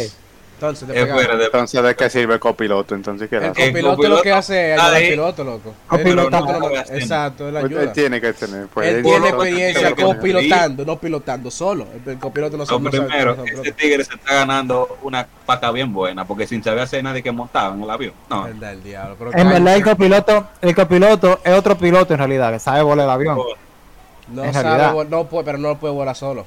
Entonces, 0.61 0.87
despegaron. 0.87 1.19
Espérate, 1.21 1.45
Entonces, 1.45 1.83
¿de 1.83 1.95
qué 1.95 2.09
sirve 2.09 2.33
el 2.35 2.39
copiloto? 2.39 2.93
Entonces, 2.93 3.27
¿qué 3.29 3.37
El 3.37 3.45
hace? 3.45 3.67
Copiloto, 3.67 3.95
copiloto 3.95 4.15
lo 4.17 4.21
que 4.21 4.31
hace 4.31 4.73
es 4.73 4.79
ayudar 4.79 4.95
al 4.95 5.01
piloto, 5.09 5.43
loco. 5.43 5.73
Copiloto, 5.87 6.29
no 6.29 6.59
no-. 6.59 6.69
Exacto, 6.77 7.47
él 7.47 7.53
Pues 7.53 7.65
ayuda. 7.65 7.81
Él 7.83 7.91
tiene 7.93 8.21
que 8.21 8.33
tener. 8.33 8.67
Pues, 8.67 8.87
él 8.87 8.95
él 8.97 9.03
tiene 9.03 9.27
experiencia 9.29 9.95
copilotando, 9.95 10.85
no 10.85 10.99
pilotando 10.99 11.49
solo. 11.51 11.87
El, 12.05 12.11
el 12.11 12.19
copiloto 12.19 12.57
no 12.57 12.65
sabe- 12.65 12.89
primero, 12.91 13.35
sabe 13.35 13.47
ese 13.49 13.61
piloto. 13.61 13.77
tigre 13.77 14.03
se 14.03 14.13
está 14.13 14.33
ganando 14.35 14.97
una 15.01 15.27
paca 15.45 15.71
bien 15.71 15.91
buena, 15.91 16.25
porque 16.25 16.45
sin 16.45 16.63
saber 16.63 16.81
hacer 16.81 17.03
nadie 17.03 17.23
que 17.23 17.31
montaba 17.31 17.73
en 17.73 17.81
el 17.81 17.89
avión. 17.89 18.13
No, 18.29 18.45
el 18.45 18.83
diablo. 18.83 19.15
Pero 19.17 19.31
En 19.37 19.49
verdad 19.49 19.75
el 19.75 19.83
copiloto, 19.83 20.47
el 20.61 20.75
copiloto 20.75 21.39
es 21.43 21.53
otro 21.53 21.75
piloto 21.77 22.13
en 22.13 22.19
realidad, 22.19 22.51
que 22.53 22.59
sabe 22.59 22.83
volar 22.83 23.05
el 23.05 23.11
avión. 23.11 23.37
no 24.27 24.43
en 24.45 24.53
sabe, 24.53 24.77
realidad. 24.77 25.05
no 25.09 25.25
puede, 25.25 25.43
pero 25.45 25.57
no 25.57 25.77
puede 25.79 25.93
volar 25.93 26.15
solo. 26.15 26.45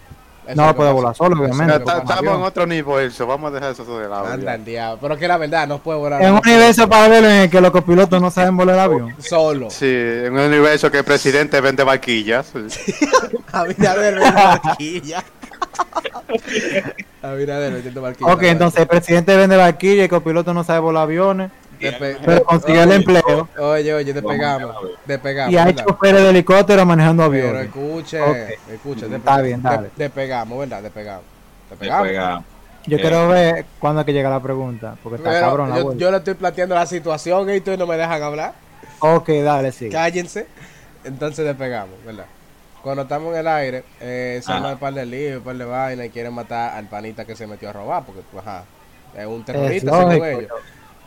No 0.55 0.67
lo 0.67 0.76
puede 0.76 0.93
volar 0.93 1.14
solo, 1.14 1.41
obviamente. 1.41 1.76
Estamos 1.76 2.37
en 2.37 2.43
otro 2.43 2.67
nivel, 2.67 3.06
eso. 3.06 3.26
Vamos 3.26 3.50
a 3.50 3.55
dejar 3.55 3.73
eso 3.73 3.99
de 3.99 4.08
lado. 4.08 4.26
Anda 4.26 4.55
el 4.55 4.64
diablo. 4.64 4.99
Pero 5.00 5.17
que 5.17 5.29
la 5.29 5.38
verdad, 5.38 5.67
no 5.67 5.79
puede 5.79 5.99
volar 5.99 6.23
Es 6.23 6.31
un 6.31 6.41
universo 6.44 6.88
paralelo 6.88 7.29
en 7.29 7.37
el 7.43 7.50
que 7.50 7.61
los 7.61 7.70
copilotos 7.70 8.20
no 8.20 8.31
saben 8.31 8.56
volar 8.56 8.75
el 8.76 8.81
avión. 8.81 9.14
solo. 9.19 9.70
Sí, 9.70 9.87
en 9.88 10.32
un 10.32 10.41
universo 10.41 10.91
que 10.91 10.99
el 10.99 11.05
presidente 11.05 11.61
vende 11.61 11.82
barquillas. 11.85 12.52
Abinader 13.52 14.14
vende 14.14 14.31
barquilla. 14.31 15.25
Abinader 17.23 17.73
vendiendo 17.73 18.02
barquilla. 18.02 18.32
Ok, 18.32 18.43
entonces 18.43 18.81
el 18.81 18.87
presidente 18.87 19.37
vende 19.37 19.56
barquilla 19.56 19.94
y 19.94 20.00
el 20.00 20.08
copiloto 20.08 20.52
no 20.52 20.62
sabe 20.64 20.81
volar 20.81 21.05
aviones, 21.05 21.50
pero 21.79 22.44
consiguió 22.44 22.82
el 22.82 22.93
empleo. 22.93 23.49
Oye, 23.59 23.94
oye, 23.94 24.12
despegamos. 24.12 24.76
Despegamos. 25.06 25.53
Y 25.53 25.56
hay 25.56 25.67
¿verdad? 25.73 25.85
choferes 25.87 26.23
de 26.23 26.31
helicóptero 26.31 26.87
manejando 26.87 27.31
Pero 27.31 27.49
aviones. 27.49 27.67
escuche, 27.67 28.21
Ok. 28.21 28.37
escuche. 28.73 29.06
despe- 29.09 29.17
Está 29.17 29.41
bien, 29.41 29.62
dale. 29.62 29.82
de- 29.82 29.91
despegamos, 29.97 30.59
¿verdad? 30.59 30.82
Despegamos. 30.82 31.25
Despegamos. 31.71 32.03
despega. 32.06 32.43
Yo 32.87 32.97
Eh. 32.99 33.00
quiero 33.00 33.29
ver 33.29 33.65
cuándo 33.79 34.00
es 34.00 34.06
que 34.06 34.12
llega 34.12 34.29
la 34.29 34.41
pregunta, 34.41 34.97
porque 35.03 35.17
está 35.17 35.31
Pero 35.31 35.47
cabrón 35.47 35.71
la 35.71 35.76
yo, 35.79 35.85
vuelta. 35.85 36.00
yo 36.00 36.11
le 36.11 36.17
estoy 36.19 36.35
planteando 36.35 36.75
la 36.75 36.87
situación 36.87 37.49
y 37.50 37.56
ustedes 37.56 37.79
no 37.79 37.87
me 37.87 37.97
dejan 37.97 38.23
hablar. 38.23 38.53
Ok, 38.99 39.29
dale, 39.43 39.73
sí. 39.73 39.88
Cállense. 39.88 40.47
Entonces 41.05 41.44
despegamos, 41.44 41.94
¿verdad? 42.05 42.26
Cuando 42.82 43.03
estamos 43.03 43.32
en 43.32 43.41
el 43.41 43.49
aire, 43.49 43.85
eh, 44.00 44.41
se 44.44 44.53
arma 44.53 44.73
un 44.73 44.79
par 44.79 44.93
de 44.93 45.37
un 45.38 45.43
par 45.43 45.56
de 45.56 45.65
vainas 45.65 46.06
y 46.06 46.11
quieren 46.11 46.35
matar 46.35 46.75
al 46.76 46.87
panita 46.87 47.25
que 47.25 47.35
se 47.35 47.47
metió 47.47 47.71
a 47.71 47.73
robar, 47.73 48.05
porque, 48.05 48.21
pues, 48.31 48.47
ajá, 48.47 48.65
es 49.17 49.25
un 49.26 49.43
terrorista, 49.43 49.91
según 49.91 50.19
lógico. 50.19 50.55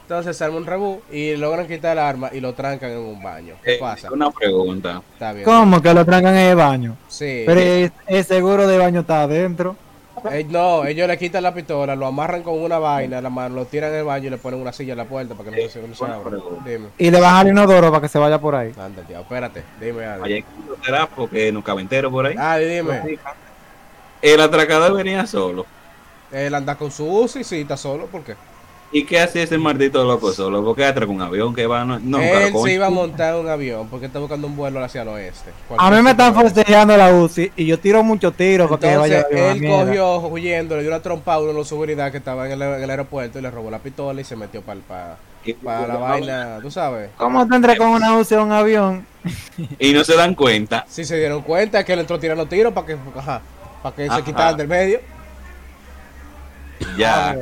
Entonces 0.08 0.38
se 0.38 0.46
arma 0.46 0.56
un 0.56 0.66
rebú 0.66 1.02
y 1.12 1.36
logran 1.36 1.68
quitar 1.68 1.92
el 1.92 2.00
arma 2.00 2.30
y 2.32 2.40
lo 2.40 2.54
trancan 2.54 2.92
en 2.92 3.00
un 3.00 3.22
baño. 3.22 3.56
¿Qué 3.62 3.76
Eh, 3.76 3.78
pasa? 3.78 4.10
Una 4.10 4.32
pregunta. 4.32 5.02
Está 5.12 5.34
bien. 5.34 5.44
¿Cómo 5.44 5.82
que 5.82 5.94
lo 5.94 6.06
trancan 6.06 6.34
en 6.34 6.48
el 6.52 6.56
baño? 6.56 6.96
Sí. 7.10 7.44
Pero 7.46 7.60
el, 7.60 7.92
el 8.06 8.24
seguro 8.24 8.66
de 8.66 8.78
baño 8.78 9.02
está 9.02 9.24
adentro. 9.24 9.76
Eh, 10.32 10.46
no, 10.50 10.86
ellos 10.86 11.10
le 11.10 11.18
quitan 11.18 11.44
la 11.44 11.54
pistola, 11.54 11.94
lo 11.94 12.06
amarran 12.08 12.42
con 12.42 12.58
una 12.58 12.80
vaina, 12.80 13.20
la 13.22 13.30
mano, 13.30 13.54
lo 13.56 13.66
tiran 13.66 13.92
en 13.92 13.98
el 14.00 14.06
baño 14.06 14.28
y 14.28 14.30
le 14.30 14.38
ponen 14.38 14.62
una 14.62 14.72
silla 14.72 14.94
en 14.94 14.98
la 15.00 15.06
puerta 15.06 15.36
para 15.36 15.52
que 15.52 15.62
no 15.64 15.70
se, 15.70 15.86
no 15.86 15.94
se 15.94 16.06
abra. 16.06 16.38
Dime. 16.66 16.88
Y 16.98 17.12
le 17.12 17.20
bajan 17.20 17.48
el 17.48 17.52
inodoro 17.54 17.90
para 17.92 18.02
que 18.02 18.08
se 18.08 18.18
vaya 18.18 18.40
por 18.40 18.56
ahí. 18.56 18.72
Anda, 18.80 19.02
tío, 19.04 19.20
espérate, 19.20 19.62
dime 19.82 20.06
algo. 20.06 20.24
Allá 20.24 20.42
será 20.86 21.06
porque 21.08 21.52
no 21.52 21.62
cabe 21.62 21.82
entero 21.82 22.10
por 22.10 22.26
ahí. 22.26 22.36
Ah, 22.38 22.58
dime. 22.58 23.20
El 24.22 24.40
atracador 24.40 24.96
venía 24.96 25.28
solo. 25.28 25.66
Él 26.32 26.56
anda 26.56 26.76
con 26.76 26.92
su 26.92 27.06
UCI, 27.06 27.44
sí, 27.44 27.62
está 27.62 27.76
solo, 27.76 28.06
¿por 28.08 28.24
qué? 28.24 28.36
¿Y 28.90 29.04
qué 29.04 29.20
hacía 29.20 29.44
ese 29.44 29.58
maldito 29.58 30.06
loco 30.06 30.32
solo? 30.32 30.64
¿Por 30.64 30.76
qué 30.78 30.86
atraca 30.86 31.12
un 31.12 31.22
avión 31.22 31.54
que 31.54 31.68
va? 31.68 31.84
No, 31.84 32.00
no 32.00 32.20
Él 32.22 32.54
se 32.64 32.72
iba 32.74 32.88
a 32.88 32.90
montar 32.90 33.36
un 33.36 33.50
avión 33.50 33.90
porque 33.90 34.06
está 34.06 34.20
buscando 34.20 34.48
un 34.48 34.56
vuelo 34.56 34.82
hacia 34.82 35.02
el 35.02 35.10
oeste. 35.10 35.52
A 35.78 35.92
mí 35.92 36.02
me 36.02 36.12
están 36.12 36.34
forcejeando 36.34 36.96
la 36.96 37.14
UCI 37.14 37.52
y 37.58 37.66
yo 37.66 37.78
tiro 37.80 38.02
muchos 38.02 38.34
tiros 38.36 38.70
para 38.70 38.80
que 38.80 38.96
vaya 38.98 39.26
a 39.30 39.52
él 39.52 39.60
mierda. 39.60 39.86
cogió 39.88 40.18
huyendo, 40.30 40.76
le 40.78 40.84
dio 40.84 40.92
una 40.92 41.02
trompa 41.02 41.34
a 41.34 41.40
uno 41.40 41.50
de 41.50 41.54
los 41.56 41.68
seguridad 41.68 42.12
que 42.12 42.18
estaba 42.20 42.46
en 42.46 42.54
el, 42.54 42.62
en 42.62 42.82
el 42.84 42.90
aeropuerto 42.90 43.40
y 43.40 43.42
le 43.42 43.52
robó 43.52 43.70
la 43.70 43.80
pistola 43.80 44.22
y 44.22 44.24
se 44.24 44.38
metió 44.38 44.62
para 44.62 45.18
Y- 45.44 45.54
la 45.64 45.98
vaina, 45.98 46.60
tú 46.62 46.72
sabes. 46.72 47.10
¿Cómo 47.18 47.46
tendré 47.46 47.76
con 47.78 47.90
una 47.90 48.16
UCI 48.18 48.36
a 48.36 48.42
un 48.42 48.52
avión? 48.54 49.06
Y 49.80 49.92
no 49.92 50.06
se 50.06 50.16
dan 50.16 50.34
cuenta. 50.34 50.86
Si 50.88 51.04
se 51.04 51.18
dieron 51.18 51.42
cuenta 51.42 51.84
que 51.84 51.92
él 51.92 52.00
entró 52.00 52.18
tirando 52.20 52.46
tiros 52.46 52.72
para 52.72 52.88
que, 52.88 52.98
ajá, 53.18 53.42
para 53.84 53.96
que 53.98 54.10
se 54.10 54.24
quitaran 54.24 54.56
del 54.56 54.70
medio. 54.70 55.02
Ya, 56.98 57.32
Ah. 57.32 57.36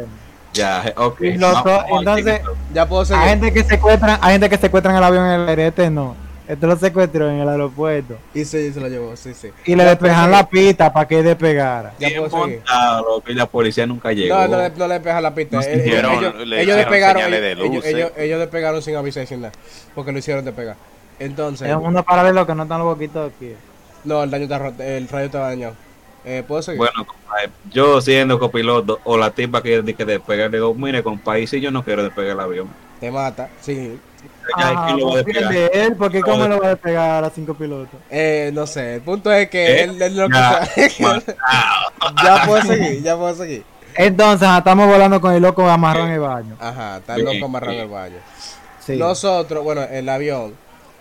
Ya, 0.56 0.94
ok. 0.98 1.22
Y 1.22 1.38
los 1.38 1.54
Vamos, 1.54 1.64
dos, 1.66 1.84
vamos, 1.84 2.00
entonces-. 2.00 2.42
Ya 2.74 2.88
puedo 2.88 3.02
Hay 3.02 3.08
seguir. 3.08 3.24
gente 3.26 3.54
que 3.54 3.64
secuestran, 3.64 4.20
hay 4.22 4.32
gente 4.34 4.50
que 4.50 4.58
secuestran 4.58 4.96
el 4.96 5.04
avión 5.04 5.26
en 5.26 5.42
el 5.42 5.50
aire, 5.50 5.68
este 5.68 5.90
no. 5.90 6.16
Este 6.48 6.68
lo 6.68 6.76
secuestró 6.76 7.28
en 7.28 7.40
el 7.40 7.50
aeropuerto. 7.50 8.18
Y 8.36 8.46
sí, 8.46 8.72
se 8.72 8.80
lo 8.80 8.88
llevó, 8.88 9.16
sí, 9.16 9.34
sí. 9.34 9.50
Y 9.66 9.76
le 9.76 9.84
despejan 9.84 10.30
la 10.30 10.48
pista 10.48 10.94
para 10.94 11.08
que 11.08 11.24
despegara. 11.24 11.94
Ya 11.98 12.10
puedo 12.10 12.30
seguir. 12.44 12.58
montado, 12.60 13.24
y 13.28 13.34
la 13.34 13.46
policía 13.48 13.88
nunca 13.88 14.12
llegó. 14.12 14.36
No, 14.36 14.48
no 14.48 14.58
le, 14.60 14.70
no 14.70 14.88
le 14.88 14.94
despejan 14.94 15.24
la 15.24 15.34
pista. 15.34 15.56
Nos 15.58 15.66
Eh, 15.66 15.74
ellos, 15.74 15.86
hicieron- 15.88 16.12
ellos- 16.14 16.36
le 16.36 16.44
ellos 16.44 16.62
hicieron 16.62 16.78
despegaron, 16.78 17.32
de 17.32 17.52
ellos, 17.52 17.68
luz, 17.76 17.86
ellos, 17.86 18.12
eh. 18.16 18.26
ellos 18.26 18.40
despegaron 18.40 18.82
sin 18.84 18.96
avisar 18.96 19.24
y 19.24 19.28
sin 19.28 19.42
nada. 19.42 19.54
Porque 19.96 20.12
lo 20.12 20.20
hicieron 20.20 20.46
despegar. 20.46 20.76
Entonces, 21.18 21.68
Es 21.68 21.76
un 21.76 21.82
mundo 21.82 22.04
paralelo 22.04 22.46
que 22.46 22.54
no 22.54 22.64
están 22.64 22.78
los 22.78 22.88
boquitos 22.88 23.32
aquí. 23.36 23.54
no, 24.04 24.22
el 24.22 24.30
daño 24.30 24.44
está 24.44 24.60
roto, 24.60 24.84
el 24.84 25.08
rayo 25.08 25.26
está 25.26 25.40
dañado. 25.40 25.74
Eh, 26.26 26.44
¿Puedo 26.48 26.62
seguir? 26.62 26.80
Bueno, 26.80 27.06
compadre, 27.06 27.50
yo 27.72 28.02
siendo 28.02 28.40
copiloto 28.40 29.00
o 29.04 29.18
la 29.18 29.30
tipa 29.32 29.62
que 29.62 29.84
que 29.96 30.06
despegar, 30.06 30.50
le 30.50 30.58
digo, 30.58 30.74
mire, 30.74 31.04
compadre, 31.04 31.46
si 31.46 31.62
yo 31.62 31.70
no 31.72 31.84
quiero 31.84 32.04
despegar 32.04 32.32
el 32.32 32.40
avión. 32.40 32.68
Te 33.00 33.12
mata, 33.12 33.50
sí. 33.62 34.00
¿quién 34.56 35.00
lo 35.00 35.08
va 35.10 35.14
a 35.14 35.18
despegar? 35.24 35.54
él, 35.74 35.96
porque 35.96 36.22
cómo 36.22 36.48
lo 36.48 36.60
va 36.60 36.68
a 36.68 36.70
despegar 36.70 37.24
a 37.24 37.30
cinco 37.30 37.54
pilotos. 37.54 38.00
Eh, 38.10 38.50
no 38.54 38.66
sé, 38.66 38.96
el 38.96 39.02
punto 39.02 39.32
es 39.32 39.50
que 39.50 39.66
Eh, 39.66 39.84
él, 39.84 40.02
él 40.02 40.18
lo 40.18 40.28
que 40.28 40.34
ya, 40.34 40.66
sabe- 40.90 41.36
ya 42.24 42.44
puedo 42.46 42.62
seguir, 42.64 43.04
ya 43.04 43.16
puedo 43.18 43.36
seguir. 43.36 43.64
Entonces, 43.96 44.48
estamos 44.58 44.88
volando 44.88 45.22
con 45.22 45.34
el 45.34 45.42
loco 45.42 45.70
amarrado 45.70 46.08
en 46.08 46.14
el 46.14 46.20
baño. 46.20 46.56
Ajá, 46.60 46.98
está 46.98 47.16
Bien, 47.16 47.28
loco 47.34 47.46
amarrado 47.46 47.72
en 47.74 47.78
bien. 47.78 47.88
el 47.88 47.94
baño. 47.94 48.18
Sí. 48.80 48.98
Nosotros, 48.98 49.64
bueno, 49.64 49.84
el 49.84 50.10
avión 50.10 50.54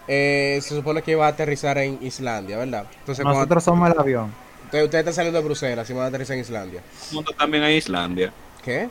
eh, 0.06 0.58
se 0.62 0.74
supone 0.76 1.02
que 1.02 1.12
iba 1.12 1.26
a 1.26 1.30
aterrizar 1.30 1.78
en 1.78 1.98
Islandia, 2.02 2.58
¿verdad? 2.58 2.84
Entonces, 3.00 3.22
cuando- 3.22 3.40
Nosotros 3.40 3.64
somos 3.64 3.90
el 3.90 3.98
avión. 3.98 4.43
Ustedes, 4.74 4.84
ustedes 4.86 5.00
están 5.02 5.14
saliendo 5.14 5.38
de 5.40 5.44
Bruselas 5.44 5.88
y 5.88 5.92
van 5.92 6.04
a 6.04 6.08
aterrizar 6.08 6.34
en 6.34 6.40
Islandia. 6.42 6.80
mundo 7.12 7.32
también 7.38 7.62
hay 7.64 7.76
Islandia. 7.76 8.32
¿Qué? 8.64 8.88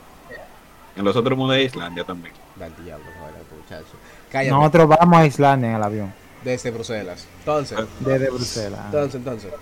En 0.96 1.04
los 1.04 1.14
otros 1.16 1.36
mundos 1.36 1.56
hay 1.56 1.64
Islandia 1.64 2.04
también. 2.04 2.32
Da 2.56 2.66
el 2.66 2.84
diablo, 2.84 3.04
joder, 3.18 3.34
muchacho. 3.60 3.96
Cállate, 4.30 4.50
Nosotros 4.54 4.88
vamos 4.88 5.18
a 5.18 5.26
Islandia 5.26 5.70
en 5.70 5.76
el 5.76 5.82
avión. 5.82 6.14
desde 6.44 6.70
Bruselas. 6.70 7.26
Entonces, 7.40 7.78
Desde 8.00 8.30
Bruselas. 8.30 8.80
entonces, 8.86 9.14
entonces. 9.16 9.52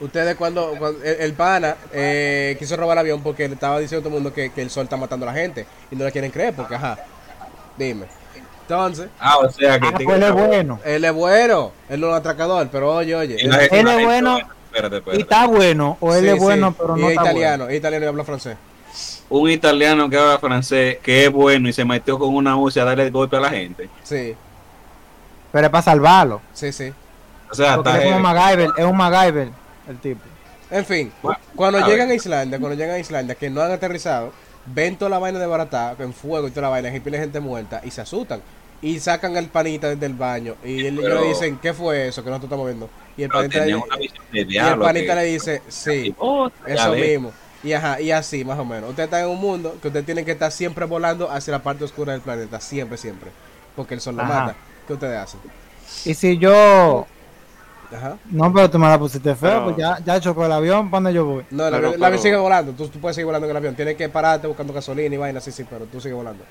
Ustedes 0.00 0.34
cuando, 0.36 0.74
cuando 0.78 1.00
el, 1.04 1.20
el 1.20 1.32
pana 1.34 1.76
eh, 1.92 2.56
quiso 2.58 2.76
robar 2.76 2.96
el 2.96 3.00
avión 3.00 3.22
porque 3.22 3.46
le 3.46 3.54
estaba 3.54 3.78
diciendo 3.78 4.00
a 4.00 4.02
todo 4.08 4.16
el 4.16 4.22
mundo 4.22 4.34
que, 4.34 4.50
que 4.50 4.62
el 4.62 4.70
sol 4.70 4.84
está 4.84 4.96
matando 4.96 5.28
a 5.28 5.32
la 5.32 5.38
gente 5.38 5.64
y 5.92 5.96
no 5.96 6.04
le 6.04 6.10
quieren 6.10 6.30
creer 6.32 6.54
porque, 6.56 6.74
ajá, 6.74 6.98
dime. 7.78 8.06
Entonces, 8.62 9.08
Ah, 9.20 9.38
o 9.38 9.50
sea 9.50 9.78
que 9.78 9.86
Ah, 9.88 9.92
pues 10.02 10.08
él 10.16 10.22
es 10.24 10.32
bueno. 10.32 10.80
él 10.84 11.04
es 11.04 11.12
bueno, 11.12 11.72
él 11.88 12.00
no 12.00 12.06
es 12.08 12.10
un 12.12 12.16
atracador, 12.18 12.68
pero 12.72 12.94
oye, 12.96 13.14
oye, 13.14 13.36
él, 13.44 13.52
es 13.54 14.04
bueno. 14.04 14.38
Espérate, 14.72 14.96
Y 15.10 15.20
espérate. 15.20 15.22
está 15.22 15.46
bueno, 15.46 15.96
o 16.00 16.14
él 16.14 16.24
sí, 16.24 16.28
es 16.28 16.36
bueno, 16.36 16.70
sí, 16.70 16.74
pero 16.78 16.96
y 16.96 17.00
no 17.00 17.10
es 17.10 17.16
está 17.16 17.22
italiano, 17.22 17.64
bueno. 17.64 17.68
es 17.68 17.76
italiano 17.78 18.04
y 18.06 18.08
habla 18.08 18.24
francés. 18.24 18.58
Un 19.28 19.50
italiano 19.50 20.08
que 20.10 20.16
habla 20.18 20.38
francés, 20.38 20.98
que 21.02 21.24
es 21.24 21.32
bueno 21.32 21.68
y 21.68 21.72
se 21.72 21.84
metió 21.84 22.18
con 22.18 22.34
una 22.34 22.56
UCI 22.56 22.80
a 22.80 22.84
darle 22.84 23.10
golpe 23.10 23.36
a 23.36 23.40
la 23.40 23.50
gente. 23.50 23.90
Sí, 24.02 24.38
Pero 25.50 25.66
es 25.66 25.70
para 25.70 25.82
salvarlo. 25.82 26.42
sí, 26.52 26.72
sí. 26.72 26.94
O 27.50 27.54
sea, 27.54 27.76
Porque 27.76 27.90
está 27.90 27.96
él 27.96 28.00
es 28.00 28.04
como 28.04 28.18
heavy. 28.18 28.20
MacGyver, 28.20 28.72
es 28.76 28.84
un 28.84 28.96
MacGyver 28.96 29.52
el 29.88 30.00
tipo. 30.00 30.28
En 30.70 30.86
fin, 30.86 31.12
Bueno, 31.22 31.38
cuando 31.54 31.78
a 31.78 31.82
llegan 31.82 32.08
ver. 32.08 32.10
a 32.10 32.14
Islandia, 32.14 32.58
cuando 32.60 32.76
llegan 32.76 32.96
a 32.96 32.98
Islandia, 32.98 33.34
que 33.34 33.50
no 33.50 33.60
han 33.62 33.72
aterrizado, 33.72 34.34
ven 34.64 34.96
toda 34.96 35.10
la 35.10 35.18
vaina 35.18 35.38
de 35.38 35.46
barata, 35.46 35.94
en 35.98 36.14
fuego 36.14 36.48
y 36.48 36.50
toda 36.50 36.62
la 36.62 36.68
vaina, 36.70 36.94
y 36.94 37.00
pila 37.00 37.18
de 37.18 37.24
gente 37.24 37.40
muerta, 37.40 37.80
y 37.84 37.90
se 37.90 38.00
asustan. 38.00 38.42
Y 38.82 38.98
sacan 38.98 39.36
al 39.36 39.46
panita 39.46 39.88
desde 39.88 40.06
el 40.06 40.14
baño. 40.14 40.56
Y 40.64 40.84
él- 40.86 40.98
Pero- 41.00 41.20
le 41.20 41.28
dicen, 41.28 41.56
¿qué 41.62 41.72
fue 41.72 42.08
eso 42.08 42.22
que 42.24 42.30
nosotros 42.30 42.48
estamos 42.50 42.66
viendo? 42.66 42.90
Y 43.16 43.22
el 43.22 43.28
panita, 43.28 43.58
le, 43.60 43.64
de 43.64 43.70
y 43.70 44.56
el 44.58 44.78
panita 44.78 45.14
que- 45.14 45.20
le 45.20 45.24
dice, 45.24 45.62
sí, 45.68 46.14
Oh, 46.18 46.50
ya 46.66 46.74
eso 46.74 46.90
ves. 46.92 47.10
mismo. 47.10 47.32
Y 47.62 47.72
ajá, 47.74 48.00
y 48.00 48.10
así 48.10 48.44
más 48.44 48.58
o 48.58 48.64
menos. 48.64 48.90
Usted 48.90 49.04
está 49.04 49.20
en 49.20 49.28
un 49.28 49.40
mundo 49.40 49.76
que 49.80 49.86
usted 49.88 50.04
tiene 50.04 50.24
que 50.24 50.32
estar 50.32 50.50
siempre 50.50 50.84
volando 50.84 51.30
hacia 51.30 51.52
la 51.52 51.62
parte 51.62 51.84
oscura 51.84 52.12
del 52.12 52.20
planeta, 52.22 52.60
siempre, 52.60 52.98
siempre. 52.98 53.30
Porque 53.76 53.94
el 53.94 54.00
sol 54.00 54.16
lo 54.16 54.22
Ajá. 54.22 54.40
mata. 54.40 54.56
¿Qué 54.86 54.92
ustedes 54.94 55.16
hacen? 55.16 55.40
Y 56.04 56.14
si 56.14 56.36
yo. 56.38 57.06
Ajá. 57.94 58.16
No, 58.30 58.52
pero 58.52 58.68
tú 58.70 58.78
me 58.80 58.88
la 58.88 58.98
pusiste 58.98 59.34
feo, 59.36 59.50
Pero- 59.50 59.64
pues 59.64 59.76
ya, 59.76 59.98
ya 60.04 60.18
chocó 60.20 60.44
el 60.46 60.50
avión, 60.52 60.90
¿para 60.90 61.02
dónde 61.02 61.14
yo 61.14 61.24
voy? 61.26 61.44
No, 61.50 61.66
el 61.66 61.70
Pero- 61.72 61.76
avión, 61.76 61.94
el 61.94 62.02
avión 62.04 62.10
pero- 62.10 62.22
sigue 62.22 62.36
volando. 62.36 62.72
Tú, 62.72 62.88
tú 62.88 62.98
puedes 62.98 63.14
seguir 63.14 63.26
volando 63.26 63.46
en 63.46 63.50
el 63.52 63.56
avión. 63.58 63.76
Tienes 63.76 63.96
que 63.96 64.08
pararte 64.08 64.46
buscando 64.48 64.72
gasolina 64.72 65.14
y 65.14 65.18
vaina, 65.18 65.40
sí, 65.40 65.52
sí, 65.52 65.64
pero 65.68 65.84
tú 65.84 66.00
sigues 66.00 66.16
volando. 66.16 66.42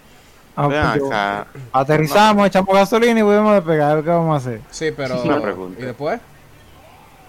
Ah, 0.55 0.65
pues 0.67 0.95
yo- 0.99 1.07
acá. 1.07 1.47
Aterrizamos, 1.71 2.47
echamos 2.47 2.73
gasolina 2.75 3.19
y 3.19 3.23
volvemos 3.23 3.51
a 3.51 3.55
despegar. 3.55 4.03
¿Qué 4.03 4.09
vamos 4.09 4.33
a 4.33 4.37
hacer? 4.37 4.61
Sí, 4.69 4.91
pero. 4.95 5.21
Una 5.21 5.41
pregunta. 5.41 5.81
¿Y 5.81 5.85
después? 5.85 6.19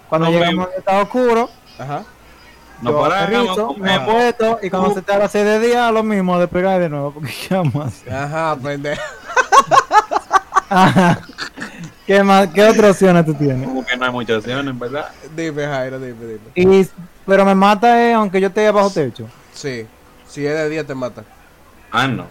Cuando 0.09 0.27
No, 0.27 0.33
llegamos 0.33 0.67
al 0.67 0.73
estado 0.77 1.03
oscuro, 1.03 1.49
Ajá. 1.79 2.03
Nos 2.81 2.93
paramos, 3.09 3.77
me 3.77 3.93
apuesto 3.93 4.59
y 4.61 4.69
cuando 4.69 4.93
se 4.93 5.01
te 5.01 5.13
a 5.13 5.17
las 5.19 5.31
6 5.31 5.45
de 5.45 5.59
día, 5.59 5.89
lo 5.89 6.03
mismo, 6.03 6.37
despegar 6.37 6.81
de 6.81 6.89
nuevo. 6.89 7.11
Porque 7.13 7.33
¿qué 7.47 7.55
vamos 7.55 7.75
a 7.75 7.87
hacer? 7.87 8.13
Ajá, 8.13 8.55
pendejo. 8.61 9.01
Ajá. 10.69 11.21
¿Qué, 12.05 12.21
más, 12.21 12.49
¿Qué 12.49 12.63
otras 12.63 12.91
opciones 12.91 13.25
tú 13.25 13.33
tienes? 13.33 13.65
Como 13.65 13.85
que 13.85 13.95
no 13.95 14.05
hay 14.05 14.11
muchas 14.11 14.37
opciones, 14.39 14.77
¿verdad? 14.77 15.07
Dime, 15.35 15.65
Jairo, 15.65 15.99
dime, 15.99 16.37
dime. 16.53 16.79
Y, 16.81 16.87
pero 17.25 17.45
me 17.45 17.55
mata 17.55 18.03
eh, 18.03 18.13
aunque 18.13 18.41
yo 18.41 18.47
esté 18.47 18.69
bajo 18.69 18.89
techo. 18.89 19.27
Sí. 19.53 19.87
Si 20.27 20.45
es 20.45 20.53
de 20.53 20.67
día, 20.69 20.85
te 20.85 20.93
mata. 20.93 21.23
Ah, 21.91 22.07
no. 22.07 22.25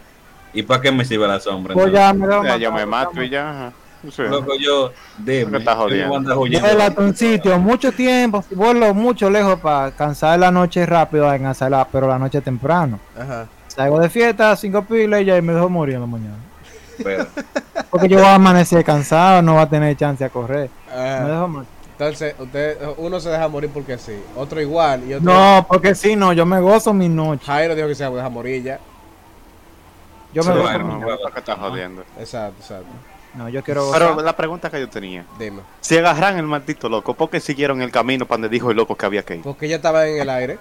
¿Y 0.53 0.63
para 0.63 0.81
qué 0.81 0.93
me 0.93 1.05
sirve 1.05 1.27
la 1.27 1.41
sombra? 1.41 1.75
Pues 1.75 1.93
ya 1.93 2.13
me 2.13 2.27
dejo 2.27 2.45
Ya, 2.45 2.57
yo 2.57 2.73
me 2.73 2.85
mato 2.87 3.23
y 3.23 3.31
ya. 3.31 3.73
sé. 4.11 4.25
Loco, 4.25 4.55
yo, 4.59 4.93
¿Qué 5.25 5.45
dime. 5.45 5.59
estás 5.59 5.77
yo 5.77 5.83
jodiendo? 5.83 6.33
a 6.33 6.93
un 7.01 7.17
sitio 7.17 7.59
mucho 7.59 7.93
tiempo, 7.93 8.45
vuelo 8.51 8.93
mucho 8.95 9.31
lejos 9.31 9.59
para 9.61 9.91
cansar 9.93 10.39
la 10.39 10.51
noche 10.51 10.85
rápido, 10.85 11.33
en 11.33 11.47
hacerla, 11.47 11.87
pero 11.91 12.09
la 12.09 12.19
noche 12.19 12.41
temprano. 12.41 12.99
Ajá. 13.19 13.47
Salgo 13.69 14.01
de 14.01 14.11
fiesta, 14.11 14.55
cinco 14.57 14.83
pilas 14.83 15.23
y 15.23 15.27
ya 15.27 15.41
me 15.41 15.55
dejo 15.55 15.69
morir 15.69 15.95
en 15.95 16.01
la 16.03 16.07
mañana. 16.07 16.37
Pero, 17.03 17.27
Porque 17.91 18.09
yo 18.09 18.19
voy 18.19 18.27
a 18.27 18.35
amanecer 18.35 18.85
cansado, 18.85 19.41
no 19.41 19.55
va 19.55 19.63
a 19.63 19.69
tener 19.69 19.97
chance 19.97 20.23
a 20.25 20.29
correr. 20.29 20.69
Me 20.95 21.31
dejo 21.31 21.49
morir. 21.49 21.69
Entonces, 21.93 22.35
usted, 22.39 22.79
uno 22.97 23.21
se 23.21 23.29
deja 23.31 23.47
morir 23.49 23.71
porque 23.73 23.97
sí. 23.97 24.19
Otro 24.35 24.61
igual. 24.61 25.05
Y 25.09 25.15
otro. 25.15 25.33
No, 25.33 25.65
porque 25.69 25.95
si 25.95 26.17
no, 26.17 26.33
yo 26.33 26.45
me 26.45 26.61
gozo 26.61 26.93
mi 26.93 27.09
noche. 27.09 27.45
Jairo 27.47 27.75
dijo 27.77 27.87
que 27.87 27.95
se 27.95 28.05
deja 28.05 28.29
morir 28.29 28.63
ya. 28.63 28.81
Yo 30.33 30.43
me 30.43 30.53
Sí, 30.53 30.59
gozo 30.59 30.63
bueno, 30.63 30.85
mi 30.87 30.95
No, 31.01 31.07
noche. 31.09 31.23
¿para 31.23 31.35
qué 31.35 31.41
estás 31.41 31.59
jodiendo? 31.59 32.05
Exacto, 32.19 32.57
exacto. 32.61 32.87
No, 33.35 33.49
yo 33.49 33.63
quiero 33.63 33.87
gozar. 33.87 34.01
Pero 34.01 34.21
la 34.23 34.37
pregunta 34.37 34.71
que 34.71 34.79
yo 34.81 34.89
tenía. 34.89 35.25
Dime. 35.39 35.61
Si 35.81 35.97
agarran 35.97 36.37
el 36.39 36.45
maldito 36.47 36.89
loco, 36.89 37.15
¿por 37.15 37.31
qué 37.31 37.41
siguieron 37.41 37.81
el 37.83 37.91
camino 37.91 38.27
para 38.27 38.37
donde 38.43 38.49
dijo 38.51 38.71
el 38.71 38.77
loco 38.77 38.95
que 38.97 39.07
había 39.07 39.23
que 39.23 39.37
ir? 39.37 39.43
Porque 39.43 39.69
ya 39.69 39.77
estaba 39.77 40.07
en 40.07 40.21
el 40.21 40.29
aire. 40.31 40.59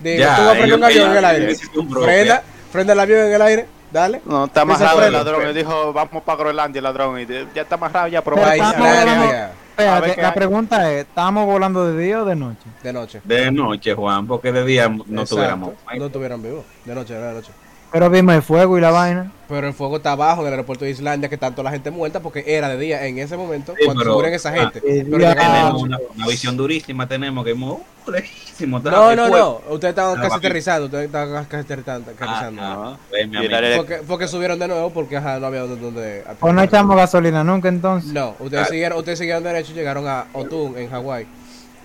Dime, 0.00 0.18
Ya, 0.18 0.36
tú 0.36 0.42
vas 0.42 0.50
a 0.50 0.52
prender 0.58 0.74
un 0.78 0.84
avión 0.84 1.10
en 1.10 1.16
el 1.16 1.24
aire. 1.24 1.54
Frena, 2.02 2.42
frena 2.72 2.92
el 2.92 3.00
avión 3.00 3.20
en 3.26 3.32
el 3.34 3.42
aire. 3.42 3.66
Dale. 3.92 4.22
No, 4.24 4.46
está 4.46 4.62
amarrado 4.62 5.04
el 5.04 5.12
ladrón. 5.12 5.42
Él 5.46 5.54
dijo, 5.54 5.92
vamos 5.92 6.22
para 6.24 6.38
Groenlandia 6.38 6.78
el 6.80 6.84
ladrón. 6.84 7.20
Y 7.20 7.26
ya 7.26 7.62
está 7.62 7.76
amarrado, 7.76 8.08
ya 8.08 8.22
probó. 8.22 8.42
Espérate, 8.42 10.22
la 10.22 10.28
hay. 10.28 10.34
pregunta 10.34 10.92
es, 10.92 11.06
¿estamos 11.06 11.46
volando 11.46 11.84
de 11.90 12.02
día 12.02 12.22
o 12.22 12.24
de 12.24 12.36
noche? 12.36 12.60
De 12.82 12.92
noche. 12.92 13.20
de 13.24 13.50
noche, 13.50 13.92
Juan, 13.94 14.26
porque 14.26 14.52
de 14.52 14.64
día 14.64 14.88
no 14.88 15.02
Exacto. 15.02 15.34
tuviéramos. 15.34 15.74
No 15.96 16.06
estuvieran 16.06 16.42
vivos. 16.42 16.64
De 16.84 16.94
noche, 16.94 17.14
de 17.14 17.32
noche. 17.34 17.50
Pero 17.94 18.10
vimos 18.10 18.34
el 18.34 18.42
fuego 18.42 18.76
y 18.76 18.80
la 18.80 18.90
vaina. 18.90 19.30
Pero 19.48 19.68
el 19.68 19.72
fuego 19.72 19.98
está 19.98 20.12
abajo 20.12 20.40
en 20.40 20.48
el 20.48 20.52
aeropuerto 20.54 20.84
de 20.84 20.90
Islandia, 20.90 21.28
que 21.28 21.36
tanto 21.38 21.62
la 21.62 21.70
gente 21.70 21.92
muerta 21.92 22.18
porque 22.18 22.42
era 22.44 22.68
de 22.68 22.76
día 22.76 23.06
en 23.06 23.18
ese 23.20 23.36
momento 23.36 23.72
Sí, 23.78 23.84
cuando 23.84 24.02
pero- 24.02 24.14
mueren 24.14 24.34
esa 24.34 24.48
ah, 24.48 24.52
gente. 24.52 24.80
Pero 24.82 25.28
de 25.28 25.34
Tenemos 25.36 25.80
una, 25.80 25.98
una 26.16 26.26
visión 26.26 26.56
durísima, 26.56 27.06
tenemos 27.06 27.44
que 27.44 27.54
mo- 27.54 27.84
lejísimo. 28.08 28.80
No, 28.80 29.14
no, 29.14 29.28
no. 29.28 29.60
Ustedes 29.70 29.90
estaban 29.92 30.18
Ah, 30.18 30.22
casi 30.22 30.36
aterrizando. 30.38 30.86
Ustedes 30.86 31.06
estaban 31.06 31.44
casi 31.44 31.62
aterrizando. 31.62 32.10
aterrizando. 32.10 32.62
Ah, 32.64 32.96
ven, 33.12 33.32
Y 33.32 33.36
el 33.36 33.38
amigo. 33.44 33.56
área- 33.56 33.76
Porque, 33.76 33.96
porque 34.08 34.26
subieron 34.26 34.58
de 34.58 34.66
nuevo 34.66 34.90
porque 34.90 35.16
ajá, 35.18 35.38
no 35.38 35.46
había 35.46 35.60
donde. 35.60 35.76
donde 35.80 36.24
O 36.28 36.34
Pues 36.34 36.52
no 36.52 36.62
echamos 36.62 36.96
gasolina 36.96 37.44
nunca 37.44 37.68
entonces. 37.68 38.12
No, 38.12 38.34
ustedes 38.40 38.64
Ah. 38.64 38.70
siguieron, 38.70 38.98
ustedes 38.98 39.20
siguieron 39.20 39.44
derecho 39.44 39.70
y 39.70 39.74
llegaron 39.76 40.08
a 40.08 40.24
Otun 40.32 40.76
en 40.78 40.90
Hawái. 40.90 41.26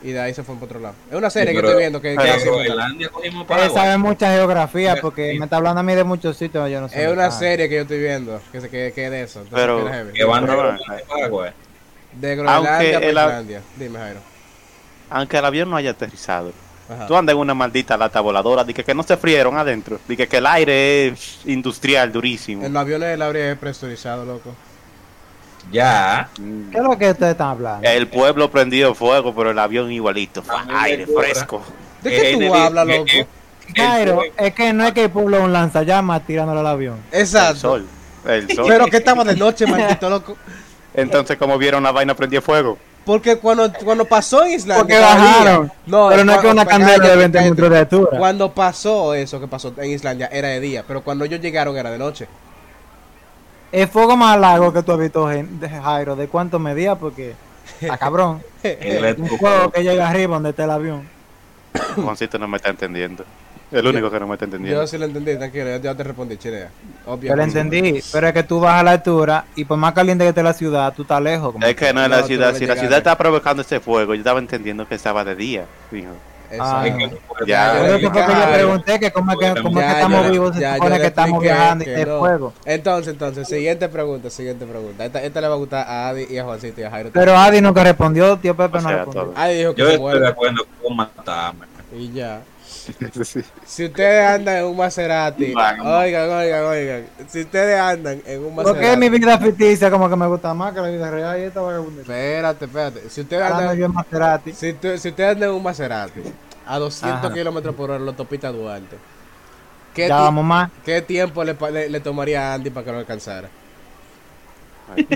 Y 0.01 0.11
de 0.13 0.19
ahí 0.21 0.33
se 0.33 0.43
fueron 0.43 0.59
para 0.59 0.69
otro 0.69 0.79
lado. 0.79 0.95
Es 1.11 1.15
una 1.17 1.29
serie 1.29 1.53
Sí, 1.53 1.59
que 1.59 1.65
estoy 1.65 1.79
viendo 1.79 2.01
que, 2.01 2.15
que 2.15 3.63
Él 3.63 3.71
sabe 3.73 3.97
mucha 3.97 4.31
geografía 4.31 4.95
porque 5.01 5.33
sí. 5.33 5.39
me 5.39 5.45
está 5.45 5.57
hablando 5.57 5.81
a 5.81 5.83
mí 5.83 5.93
de 5.93 6.03
muchos 6.05 6.37
sitios, 6.37 6.69
yo 6.69 6.79
no 6.81 6.87
sé. 6.87 7.03
Es 7.05 7.11
una 7.11 7.29
serie 7.31 7.67
que 7.67 7.75
yo 7.75 7.81
estoy 7.81 7.99
viendo, 7.99 8.39
que, 8.51 8.61
se- 8.61 8.69
que, 8.69 8.93
que 8.95 9.05
es 9.05 9.11
de 9.11 9.21
eso. 9.23 9.41
entonces, 9.41 9.59
Pero- 9.65 9.83
que 9.83 9.89
es 9.89 9.95
heavy. 9.95 10.13
que 10.13 10.23
van 10.23 10.45
de 10.45 12.35
Groenlandia. 12.35 12.99
De 12.99 13.09
el 13.09 13.17
a-. 13.17 13.43
Dime, 13.77 13.99
Jairo. 13.99 14.19
Aunque 15.09 15.37
el 15.37 15.45
avión 15.45 15.69
no 15.69 15.75
haya 15.75 15.91
aterrizado. 15.91 16.51
Ajá. 16.89 17.05
Tú 17.07 17.15
andas 17.15 17.33
en 17.35 17.39
una 17.39 17.53
maldita 17.53 17.97
lata 17.97 18.19
voladora. 18.19 18.63
Dije 18.63 18.83
que 18.83 18.95
no 18.95 19.03
se 19.03 19.15
frieron 19.17 19.57
adentro. 19.57 19.99
Dije 20.07 20.27
que 20.27 20.37
el 20.37 20.45
aire 20.47 21.07
es 21.09 21.39
industrial, 21.45 22.11
durísimo. 22.11 22.65
En 22.65 22.73
los 22.73 22.81
aviones 22.81 23.13
el 23.13 23.21
aire 23.21 23.51
es 23.51 23.57
presurizado, 23.57 24.25
loco. 24.25 24.55
Ya. 25.71 26.29
¿Qué 26.71 26.77
es 26.77 26.83
lo 26.83 26.97
que 26.97 27.11
ustedes 27.11 27.31
están 27.33 27.49
hablando? 27.49 27.87
El 27.87 28.07
pueblo 28.07 28.49
prendido 28.49 28.95
fuego, 28.95 29.33
pero 29.35 29.51
el 29.51 29.59
avión 29.59 29.91
igualito. 29.91 30.41
Fue 30.41 30.55
A 30.55 30.63
mí 30.65 30.71
me 30.73 30.79
aire 30.79 31.05
fresco. 31.07 31.61
¿De 32.01 32.09
qué 32.09 32.29
Eh, 32.29 32.33
tú 32.33 32.39
Nelly, 32.39 32.53
hablas, 32.59 32.87
eh, 32.87 32.97
loco? 32.97 33.09
eh, 33.11 33.27
el- 34.37 34.45
es 34.45 34.53
que 34.55 34.73
no 34.73 34.85
es 34.85 34.93
que 34.93 35.03
el 35.03 35.09
pueblo 35.11 35.37
es 35.37 35.43
un 35.43 35.53
lanzallamas 35.53 36.25
tirándole 36.25 36.59
al 36.61 36.67
avión. 36.67 36.97
El 37.11 37.21
Exacto. 37.21 37.55
sol. 37.59 37.85
El 38.25 38.49
sol. 38.55 38.65
Pero 38.67 38.87
que 38.87 38.97
estaba 38.97 39.23
de 39.23 39.35
noche, 39.35 39.65
maldito 39.67 40.09
loco. 40.09 40.37
Entonces, 40.93 41.37
como 41.37 41.57
vieron 41.57 41.83
la 41.83 41.91
vaina 41.91 42.15
prendía 42.15 42.41
fuego? 42.41 42.77
Porque 43.05 43.37
cuando, 43.37 43.71
cuando 43.83 44.05
pasó 44.05 44.43
en 44.45 44.51
Islandia. 44.53 44.83
Porque 44.83 44.99
bajaron. 44.99 45.71
pero 45.85 46.23
no 46.25 46.33
es 46.33 46.39
que 46.39 46.47
una 46.47 46.65
candela 46.65 46.93
de 46.93 46.99
cállate, 46.99 47.15
20 47.17 47.37
cállate. 47.37 47.49
metros 47.51 47.69
de 47.71 47.77
altura. 47.79 48.17
Cuando 48.17 48.51
pasó 48.53 49.13
eso 49.13 49.39
que 49.39 49.47
pasó 49.47 49.73
en 49.77 49.91
Islandia 49.91 50.29
era 50.31 50.49
de 50.49 50.59
día, 50.59 50.83
pero 50.87 51.01
cuando 51.03 51.25
ellos 51.25 51.39
llegaron 51.39 51.77
era 51.77 51.89
de 51.91 51.97
noche. 51.97 52.27
El 53.71 53.87
fuego 53.87 54.17
más 54.17 54.39
largo 54.39 54.73
que 54.73 54.81
tú 54.83 54.91
has 54.93 54.99
visto, 54.99 55.29
Jairo, 55.83 56.15
¿de 56.15 56.27
cuánto 56.27 56.57
medía? 56.59 56.95
Porque, 56.95 57.35
a 57.89 57.97
cabrón, 57.97 58.41
el 58.63 59.15
un 59.19 59.27
fuego 59.37 59.71
que 59.71 59.83
llega 59.83 60.09
arriba 60.09 60.35
donde 60.35 60.49
está 60.49 60.63
el 60.63 60.71
avión. 60.71 61.07
Juancito 61.95 62.39
no 62.39 62.47
me 62.47 62.57
está 62.57 62.69
entendiendo. 62.69 63.23
El 63.71 63.85
único 63.85 64.09
que 64.09 64.19
no 64.19 64.25
me 64.25 64.33
está 64.33 64.45
entendiendo. 64.45 64.81
Yo 64.81 64.87
sí 64.87 64.97
lo 64.97 65.05
entendí, 65.05 65.35
tranquilo, 65.37 65.65
ya- 65.65 65.77
ya 65.77 65.93
te 65.95 66.03
respondí, 66.03 66.37
Chirea. 66.37 66.69
Obvio. 67.05 67.29
Yo 67.29 67.35
lo 67.35 67.43
entendí, 67.43 68.01
pero 68.11 68.27
es 68.27 68.33
que 68.33 68.41
tú 68.41 68.59
vas 68.59 68.79
a 68.79 68.83
la 68.83 68.91
altura 68.91 69.45
y 69.55 69.63
por 69.65 69.77
más 69.77 69.93
caliente 69.93 70.23
que 70.23 70.29
esté 70.29 70.41
la 70.41 70.53
ciudad, 70.53 70.91
tú 70.95 71.03
estás 71.03 71.21
lejos. 71.21 71.53
como 71.53 71.63
Es 71.63 71.75
que 71.75 71.93
no 71.93 72.03
es 72.03 72.09
la 72.09 72.23
ciudad. 72.23 72.55
Si 72.55 72.65
la 72.65 72.75
ciudad 72.75 72.97
está 72.97 73.15
provocando 73.15 73.61
ese 73.61 73.79
fuego, 73.79 74.15
yo 74.15 74.19
estaba 74.21 74.39
entendiendo 74.39 74.87
que 74.87 74.95
estaba 74.95 75.23
de 75.23 75.35
día. 75.35 75.65
Dijo. 75.91 76.09
Ah, 76.59 76.83
Exacto. 76.87 77.17
Ya, 77.45 77.73
Por 77.77 77.79
yo 77.79 77.95
eso 77.95 77.99
fue 77.99 78.11
que 78.11 78.19
yo 78.19 78.25
Jairo. 78.33 78.53
pregunté 78.53 78.99
que 78.99 79.11
cómo 79.11 79.31
es 79.31 79.37
que, 79.37 79.61
cómo 79.61 79.79
es 79.79 79.85
que 79.85 79.91
Ya, 79.91 79.95
estamos 79.99 80.25
yo- 80.25 80.31
vivos, 80.31 80.55
se 80.55 80.61
ya, 80.61 80.69
yo 80.69 80.75
supone 80.75 80.95
le 80.95 81.01
que 81.01 81.07
estamos 81.07 81.29
expliqué 81.29 81.53
viajando 81.53 81.83
y 81.83 81.87
que 81.87 81.95
hay 81.95 82.05
no. 82.05 82.19
fuego. 82.19 82.53
Entonces, 82.65 83.13
entonces, 83.13 83.47
siguiente 83.47 83.89
pregunta, 83.89 84.29
siguiente 84.29 84.65
pregunta. 84.65 85.05
Esta, 85.05 85.21
esta 85.23 85.41
le 85.41 85.47
va 85.47 85.53
a 85.53 85.57
gustar 85.57 85.87
a 85.87 86.09
Adi 86.09 86.25
y 86.29 86.37
a 86.37 86.43
Juancito 86.43 86.81
y 86.81 86.83
a 86.83 86.89
Jairo. 86.91 87.09
Pero 87.13 87.37
Adi 87.37 87.61
nunca 87.61 87.83
respondió, 87.83 88.37
tío 88.37 88.55
Pepe 88.55 88.77
O 88.77 88.81
no 88.81 88.89
sea, 88.89 88.97
respondió. 89.05 89.33
Adi 89.35 89.57
dijo 89.59 89.75
que 89.75 89.81
Yo 89.81 89.87
se 89.87 89.93
estoy 89.95 90.19
de 90.19 90.27
acuerdo 90.27 90.65
con 90.81 90.95
matarme. 90.95 91.65
Y 91.95 92.11
ya. 92.13 92.41
Sí. 93.23 93.41
Si 93.65 93.85
ustedes 93.85 94.25
andan 94.27 94.57
en 94.57 94.65
un 94.65 94.77
Maserati, 94.77 95.45
oigan, 95.53 96.29
oigan, 96.29 96.63
oigan. 96.65 97.05
Si 97.27 97.41
ustedes 97.41 97.79
andan 97.79 98.21
en 98.25 98.43
un 98.43 98.55
¿Por 98.55 98.65
Maserati. 98.65 98.85
qué 98.85 98.97
mi 98.97 99.09
vida 99.09 99.37
ficticia 99.37 99.89
como 99.91 100.09
que 100.09 100.15
me 100.15 100.27
gusta 100.27 100.53
más 100.53 100.73
que 100.73 100.81
la 100.81 100.87
vida 100.89 101.09
real 101.11 101.39
y 101.39 101.43
esta 101.43 101.61
vagabunda? 101.61 102.01
Espérate, 102.01 102.65
espérate. 102.65 103.09
Si 103.09 103.21
ustedes 103.21 103.43
andan, 103.43 103.81
en 103.81 103.93
Maserati. 103.93 104.53
si, 104.53 104.69
ustedes 104.71 105.05
andan 105.05 105.49
en 105.49 105.55
un 105.55 105.63
Maserati 105.63 106.21
a 106.67 106.79
200 106.79 107.17
Ajá. 107.25 107.33
kilómetros 107.33 107.75
por 107.75 107.91
hora, 107.91 107.99
lo 107.99 108.13
topita 108.13 108.51
Duarte. 108.51 108.97
¿Qué, 109.93 110.07
Ya 110.07 110.19
vamos 110.21 110.45
más. 110.45 110.69
¿Qué 110.85 111.01
tiempo 111.01 111.43
le, 111.43 111.55
pa- 111.55 111.71
le- 111.71 111.89
le 111.89 111.99
tomaría 111.99 112.51
a 112.51 112.53
Andy 112.53 112.69
para 112.69 112.85
que 112.85 112.91
lo 112.91 112.97
alcanzara? 112.99 113.49
Ay, 114.95 115.07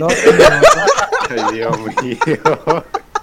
Dios 1.54 1.78
mío. 2.04 2.18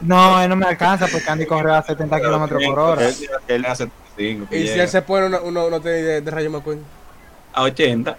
No, 0.01 0.41
él 0.43 0.49
no 0.49 0.57
me 0.57 0.67
alcanza 0.67 1.07
porque 1.09 1.29
Andy 1.29 1.45
corre 1.47 1.75
a 1.75 1.83
70 1.83 2.17
kilómetros 2.21 2.63
por 2.65 2.79
hora. 2.79 3.07
Él- 3.07 3.15
él- 3.49 3.67
a 3.67 3.75
75, 4.21 4.49
que 4.51 4.59
Y 4.59 4.69
si 4.69 4.79
él 4.79 4.89
se 4.89 5.03
pone 5.03 5.27
uno, 5.27 5.41
uno, 5.43 5.67
uno 5.67 5.81
tiene 5.81 5.99
de, 5.99 6.21
de 6.21 6.31
Rayo 6.31 6.51
McQueen. 6.51 6.83
a 7.53 7.63
80. 7.63 8.17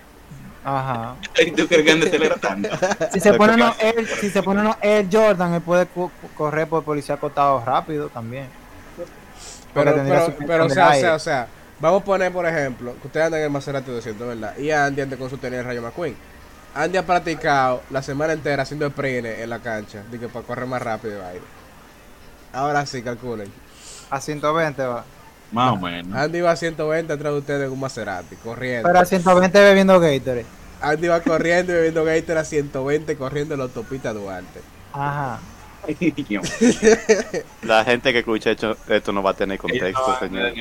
Ajá. 0.64 1.16
¿Y 1.44 1.52
tú 1.52 1.68
crees 1.68 1.84
que 1.84 1.92
acelera 2.08 2.36
tanto? 2.36 2.70
Si 3.12 3.20
se 3.20 3.34
pone 3.34 3.56
uno 3.56 3.70
pasa- 3.70 3.90
él, 3.90 4.08
si 4.08 4.30
se 4.30 4.44
pone 4.44 4.62
uno 4.62 4.78
Air 4.82 5.08
Jordan, 5.12 5.54
él 5.56 5.62
puede 5.62 5.88
correr 6.38 6.68
por 6.68 6.84
policía 6.84 7.16
acotado 7.16 7.64
rápido 7.66 8.10
también. 8.10 8.48
Pero, 9.74 9.96
pero, 10.46 10.66
o 10.66 10.70
sea, 10.70 10.90
o 10.90 10.94
sea, 10.96 11.16
o 11.16 11.20
sea, 11.20 11.48
vamos 11.80 12.02
a 12.02 12.06
poner, 12.06 12.32
por 12.32 12.46
ejemplo, 12.46 12.94
que 13.02 13.08
ustedes 13.08 13.26
andan 13.26 13.40
en 13.40 13.46
el 13.46 13.52
Maserati 13.52 13.90
200, 13.90 14.28
¿verdad? 14.28 14.58
Y 14.58 14.70
Andy 14.70 15.02
anda 15.02 15.18
con 15.18 15.30
su 15.30 15.38
tenis 15.38 15.60
de 15.60 15.64
Rayo 15.64 15.82
McQueen. 15.82 16.16
Andy 16.76 16.98
ha 16.98 17.06
practicado 17.06 17.82
la 17.90 18.02
semana 18.04 18.34
entera 18.34 18.64
haciendo 18.64 18.86
sprint 18.88 19.26
en 19.26 19.50
la 19.50 19.60
cancha, 19.60 20.04
de 20.12 20.20
que 20.20 20.28
para 20.28 20.46
correr 20.46 20.66
más 20.68 20.82
rápido 20.82 21.20
de 21.20 21.26
aire. 21.26 21.46
Ahora 22.54 22.86
sí, 22.86 23.02
calculen. 23.02 23.52
A 24.10 24.20
120 24.22 24.84
va. 24.84 25.06
Más 25.52 25.74
o 25.74 25.78
menos. 25.78 26.18
Andy 26.18 26.42
va 26.42 26.52
a 26.52 26.56
120 26.56 27.12
atrás 27.12 27.34
de 27.34 27.40
ustedes 27.40 27.66
en 27.66 27.72
un 27.72 27.80
Maserati, 27.80 28.36
corriendo. 28.38 28.88
Pero 28.88 29.00
a 29.00 29.06
120 29.06 29.60
bebiendo 29.60 30.00
Gatorade. 30.00 30.46
Andy 30.82 31.08
va 31.08 31.22
corriendo 31.22 31.74
y 31.74 31.76
bebiendo 31.76 32.04
Gator 32.04 32.38
a 32.38 32.44
120 32.44 33.16
corriendo 33.18 33.54
en 33.54 33.60
la 33.60 33.66
autopista 33.66 34.14
Duarte. 34.14 34.62
Ajá. 34.94 35.40
La 37.64 37.84
gente 37.84 38.14
que 38.14 38.20
escucha 38.20 38.52
esto, 38.52 38.78
esto 38.88 39.12
no 39.12 39.24
va 39.24 39.32
a 39.32 39.34
tener 39.34 39.58
contexto, 39.58 40.20
señor. 40.20 40.54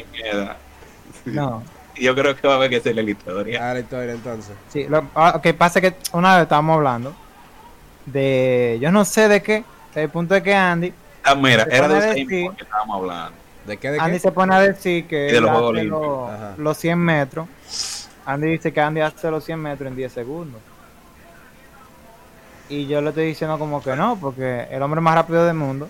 No. 1.26 1.62
Yo 1.96 2.14
creo 2.14 2.34
que 2.34 2.46
va 2.46 2.54
a 2.54 2.56
haber 2.56 2.70
que 2.70 2.76
hacerle 2.76 3.02
la 3.02 3.10
historia. 3.10 3.60
Ahora 3.60 3.74
la 3.74 3.80
historia 3.80 4.12
entonces. 4.12 4.54
Sí, 4.68 4.86
lo 4.88 5.10
ah, 5.14 5.38
que 5.42 5.52
pasa 5.52 5.80
es 5.80 5.90
que 5.92 5.96
una 6.16 6.36
vez 6.36 6.44
estábamos 6.44 6.76
hablando 6.76 7.14
de. 8.06 8.78
Yo 8.80 8.90
no 8.90 9.04
sé 9.04 9.28
de 9.28 9.42
qué. 9.42 9.64
El 9.94 10.08
punto 10.08 10.34
es 10.34 10.42
que 10.42 10.54
Andy. 10.54 10.94
Ah, 11.24 11.34
mira, 11.34 11.64
era 11.64 11.88
de 11.88 12.24
Bolt 12.42 12.56
que 12.56 12.62
estábamos 12.62 12.96
hablando. 12.96 13.39
¿De 13.70 13.76
qué? 13.76 13.90
¿De 13.92 14.00
Andy 14.00 14.12
qué? 14.14 14.18
se 14.20 14.32
pone 14.32 14.54
a 14.54 14.60
decir 14.60 15.06
que 15.06 15.16
de 15.16 15.36
él 15.36 15.42
los 15.44 15.50
hace 15.72 15.84
los, 15.84 16.30
Ajá. 16.30 16.54
los 16.58 16.76
100 16.76 16.98
metros. 16.98 17.48
Andy 18.26 18.48
dice 18.50 18.72
que 18.72 18.80
Andy 18.80 19.00
hace 19.00 19.30
los 19.30 19.44
100 19.44 19.58
metros 19.60 19.88
en 19.88 19.96
10 19.96 20.12
segundos. 20.12 20.60
Y 22.68 22.86
yo 22.86 23.00
le 23.00 23.08
estoy 23.08 23.26
diciendo 23.26 23.58
como 23.58 23.82
que 23.82 23.96
no, 23.96 24.16
porque 24.20 24.66
el 24.70 24.82
hombre 24.82 25.00
más 25.00 25.14
rápido 25.14 25.44
del 25.44 25.54
mundo 25.56 25.88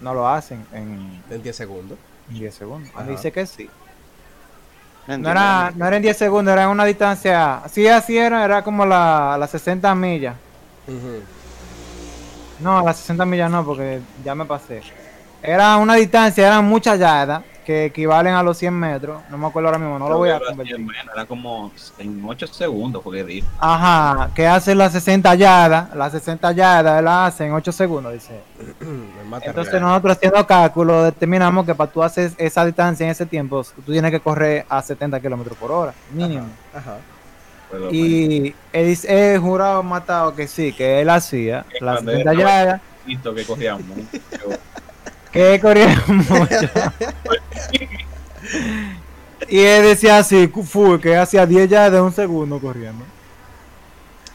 no 0.00 0.12
lo 0.14 0.28
hacen 0.28 0.64
en, 0.72 1.22
En 1.30 1.42
10 1.42 1.56
segundos. 1.56 1.98
en 2.30 2.38
10 2.38 2.54
segundos. 2.54 2.90
Ajá. 2.90 3.00
Andy 3.00 3.12
dice 3.12 3.32
que 3.32 3.46
sí. 3.46 3.68
No 5.06 5.30
era, 5.30 5.70
no 5.76 5.86
era 5.86 5.96
en 5.96 6.02
10 6.02 6.16
segundos, 6.16 6.52
era 6.52 6.64
en 6.64 6.70
una 6.70 6.84
distancia. 6.86 7.60
Sí, 7.70 7.86
así 7.86 8.16
era, 8.16 8.42
era 8.44 8.62
como 8.62 8.86
la- 8.86 9.36
las 9.38 9.50
60 9.50 9.94
millas. 9.94 10.34
Ujú. 10.88 11.20
No, 12.60 12.82
las 12.82 12.96
60 12.98 13.24
millas 13.26 13.50
no, 13.50 13.64
porque 13.64 14.00
ya 14.24 14.34
me 14.34 14.44
pasé. 14.46 14.82
Era 15.44 15.76
una 15.76 15.94
distancia, 15.94 16.46
eran 16.46 16.64
muchas 16.64 16.98
yardas 16.98 17.42
que 17.64 17.86
equivalen 17.86 18.34
a 18.34 18.42
los 18.42 18.58
100 18.58 18.74
metros. 18.74 19.22
No 19.30 19.38
me 19.38 19.46
acuerdo 19.46 19.68
ahora 19.68 19.78
mismo, 19.78 19.98
no 19.98 20.08
lo 20.08 20.18
voy 20.18 20.30
a 20.30 20.38
convertir. 20.38 20.76
Era 21.14 21.24
como 21.24 21.72
en 21.98 22.22
8 22.24 22.46
segundos, 22.48 23.02
porque 23.02 23.24
dice. 23.24 23.46
Ajá, 23.58 24.30
que 24.34 24.46
hace 24.46 24.74
las 24.74 24.92
60 24.92 25.34
yardas, 25.34 25.94
las 25.94 26.12
60 26.12 26.52
yardas 26.52 26.98
él 26.98 27.04
la 27.06 27.26
hace 27.26 27.46
en 27.46 27.52
8 27.52 27.72
segundos, 27.72 28.12
dice. 28.12 28.38
Entonces 29.42 29.72
real. 29.72 29.82
nosotros 29.84 30.16
haciendo 30.16 30.46
cálculo 30.46 31.04
determinamos 31.04 31.64
que 31.64 31.74
para 31.74 31.90
tú 31.90 32.02
hacer 32.02 32.32
esa 32.36 32.64
distancia 32.66 33.04
en 33.04 33.10
ese 33.12 33.24
tiempo, 33.26 33.64
tú 33.84 33.92
tienes 33.92 34.10
que 34.10 34.20
correr 34.20 34.66
a 34.68 34.82
70 34.82 35.18
kilómetros 35.20 35.56
por 35.56 35.72
hora, 35.72 35.94
mínimo. 36.12 36.46
Ajá. 36.74 36.98
Pero, 37.70 37.92
Y 37.92 38.54
él 38.72 38.86
dice, 38.86 39.34
he 39.34 39.38
jurado 39.38 39.82
matado 39.82 40.34
que 40.34 40.46
sí, 40.46 40.72
que 40.72 41.00
él 41.00 41.08
hacía 41.10 41.64
las 41.80 41.94
cuando 41.96 42.12
70 42.12 42.30
él- 42.32 42.38
yardas, 42.38 42.80
que 43.06 43.44
cogía 43.46 43.76
mucho. 43.78 44.58
Que 45.34 45.54
él 45.54 45.60
corría 45.60 46.02
mucho. 46.06 46.70
y 49.48 49.58
él 49.60 49.82
decía 49.82 50.18
así, 50.18 50.46
full, 50.48 50.98
que 51.00 51.16
hacía 51.16 51.44
10 51.46 51.68
yardas 51.68 51.92
de 51.92 52.00
un 52.00 52.12
segundo 52.12 52.58
corriendo. 52.58 53.04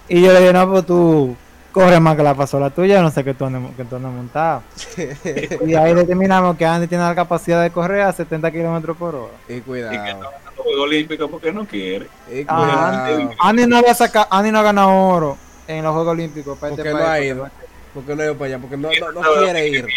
Y 0.07 0.21
yo 0.21 0.31
le 0.33 0.39
dije, 0.39 0.53
no, 0.53 0.69
pues 0.69 0.85
tú 0.85 1.35
corres 1.71 2.01
más 2.01 2.15
que 2.15 2.23
la 2.23 2.33
pasola 2.33 2.69
tuya, 2.71 3.01
no 3.01 3.11
sé 3.11 3.23
qué 3.23 3.33
tú 3.33 3.45
andes, 3.45 3.61
que 3.77 3.85
tú 3.85 3.95
andes 3.95 4.11
montado. 4.11 4.63
y 5.65 5.73
ahí 5.75 5.93
determinamos 5.93 6.57
que 6.57 6.65
Andy 6.65 6.87
tiene 6.87 7.03
la 7.03 7.15
capacidad 7.15 7.61
de 7.61 7.69
correr 7.71 8.01
a 8.01 8.11
70 8.13 8.51
kilómetros 8.51 8.97
por 8.97 9.15
hora. 9.15 9.33
Y 9.47 9.53
Y 9.53 9.55
que 9.57 9.61
cuidado. 9.61 9.93
no 9.93 10.01
gana 10.03 10.19
los 10.55 10.65
Juegos 10.65 10.81
Olímpicos 10.83 11.29
porque 11.29 11.51
no 11.53 11.65
quiere. 11.65 12.07
Y 12.31 12.43
Ah, 12.47 13.05
cuidado. 13.07 13.31
Andy 13.39 13.67
no 13.67 13.77
había 13.77 13.93
sacado, 13.93 14.27
Andy 14.31 14.51
no 14.51 14.59
ha 14.59 14.63
ganado 14.63 14.91
oro 14.91 15.37
en 15.67 15.83
los 15.83 15.93
Juegos 15.93 16.11
Olímpicos 16.13 16.57
para 16.57 16.75
Porque 16.75 16.89
este 16.89 16.99
no 16.99 17.05
ha 17.05 17.09
país, 17.09 17.25
ido. 17.27 17.49
Porque 17.93 18.15
no 18.15 18.21
ha 18.21 18.25
ido 18.25 18.35
para 18.35 18.45
allá. 18.47 18.59
Porque 18.59 18.77
no, 18.77 18.89
no, 18.89 19.11
no 19.21 19.21
quiere 19.43 19.67
ir. 19.67 19.87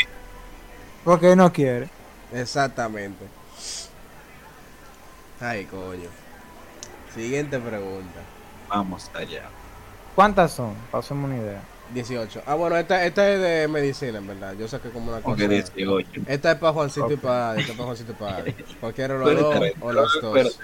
Porque 1.04 1.32
él 1.32 1.38
no 1.38 1.52
quiere. 1.52 1.88
Exactamente. 2.32 3.24
Ay, 5.40 5.64
coño. 5.64 6.08
Siguiente 7.14 7.58
pregunta. 7.58 8.20
Vamos 8.68 9.10
allá. 9.14 9.42
¿Cuántas 10.14 10.52
son? 10.52 10.74
Pasemos 10.90 11.28
una 11.28 11.38
idea. 11.38 11.60
18. 11.92 12.42
Ah, 12.46 12.54
bueno, 12.54 12.76
esta, 12.76 13.04
esta 13.04 13.30
es 13.30 13.40
de 13.40 13.68
medicina, 13.68 14.18
en 14.18 14.26
verdad. 14.26 14.54
Yo 14.54 14.66
saqué 14.68 14.90
como 14.90 15.10
una 15.10 15.20
cosa. 15.20 15.36
Porque 15.36 15.48
18. 15.48 16.22
Esta 16.26 16.52
es 16.52 16.58
para 16.58 16.72
Juancito 16.72 17.12
y 17.12 17.16
para. 17.16 17.56
Esta 17.58 17.72
es 17.72 17.78
para 17.78 17.84
Juancito 17.84 18.12
y 18.12 18.14
para. 18.14 18.44
Cualquiera 18.80 19.14
de 19.14 19.20
los 19.20 19.40
dos 19.40 19.72
o 19.80 19.92
los 19.92 20.20
dos. 20.20 20.58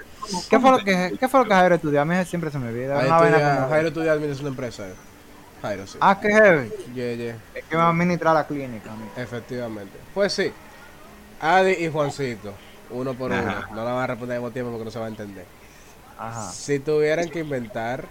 ¿Qué 0.49 0.59
fue 0.59 0.71
lo 0.71 0.79
que, 0.79 1.17
qué 1.19 1.27
fue 1.27 1.39
lo 1.41 1.45
que 1.45 1.53
Jairo 1.53 1.75
estudió? 1.75 2.01
A 2.01 2.05
mí 2.05 2.15
siempre 2.25 2.49
se 2.49 2.59
me 2.59 2.69
olvida. 2.69 2.99
Jairo 3.69 3.87
estudia 3.89 4.13
administración 4.13 4.45
de 4.45 4.49
empresa. 4.49 4.87
Jairo, 5.61 5.85
sí. 5.87 5.97
Ah, 6.01 6.17
qué 6.21 6.29
heavy. 6.29 6.69
Yeah, 6.95 7.13
yeah. 7.15 7.35
Es 7.53 7.65
que 7.65 7.75
va 7.75 7.87
a 7.87 7.89
administrar 7.89 8.33
la 8.33 8.47
clínica. 8.47 8.91
a 8.91 8.95
mí. 8.95 9.05
Efectivamente. 9.17 9.97
Pues 10.13 10.33
sí. 10.33 10.51
Adi 11.41 11.71
y 11.71 11.89
Juancito. 11.89 12.53
Uno 12.91 13.13
por 13.13 13.31
uno. 13.31 13.41
No 13.71 13.83
la 13.85 13.91
van 13.93 14.03
a 14.03 14.07
responder 14.07 14.37
al 14.37 14.41
mismo 14.41 14.51
tiempo 14.53 14.71
porque 14.71 14.85
no 14.85 14.91
se 14.91 14.99
va 14.99 15.05
a 15.05 15.09
entender. 15.09 15.45
Ajá. 16.17 16.51
Si 16.51 16.79
tuvieran 16.79 17.29
que 17.29 17.39
inventar 17.39 18.05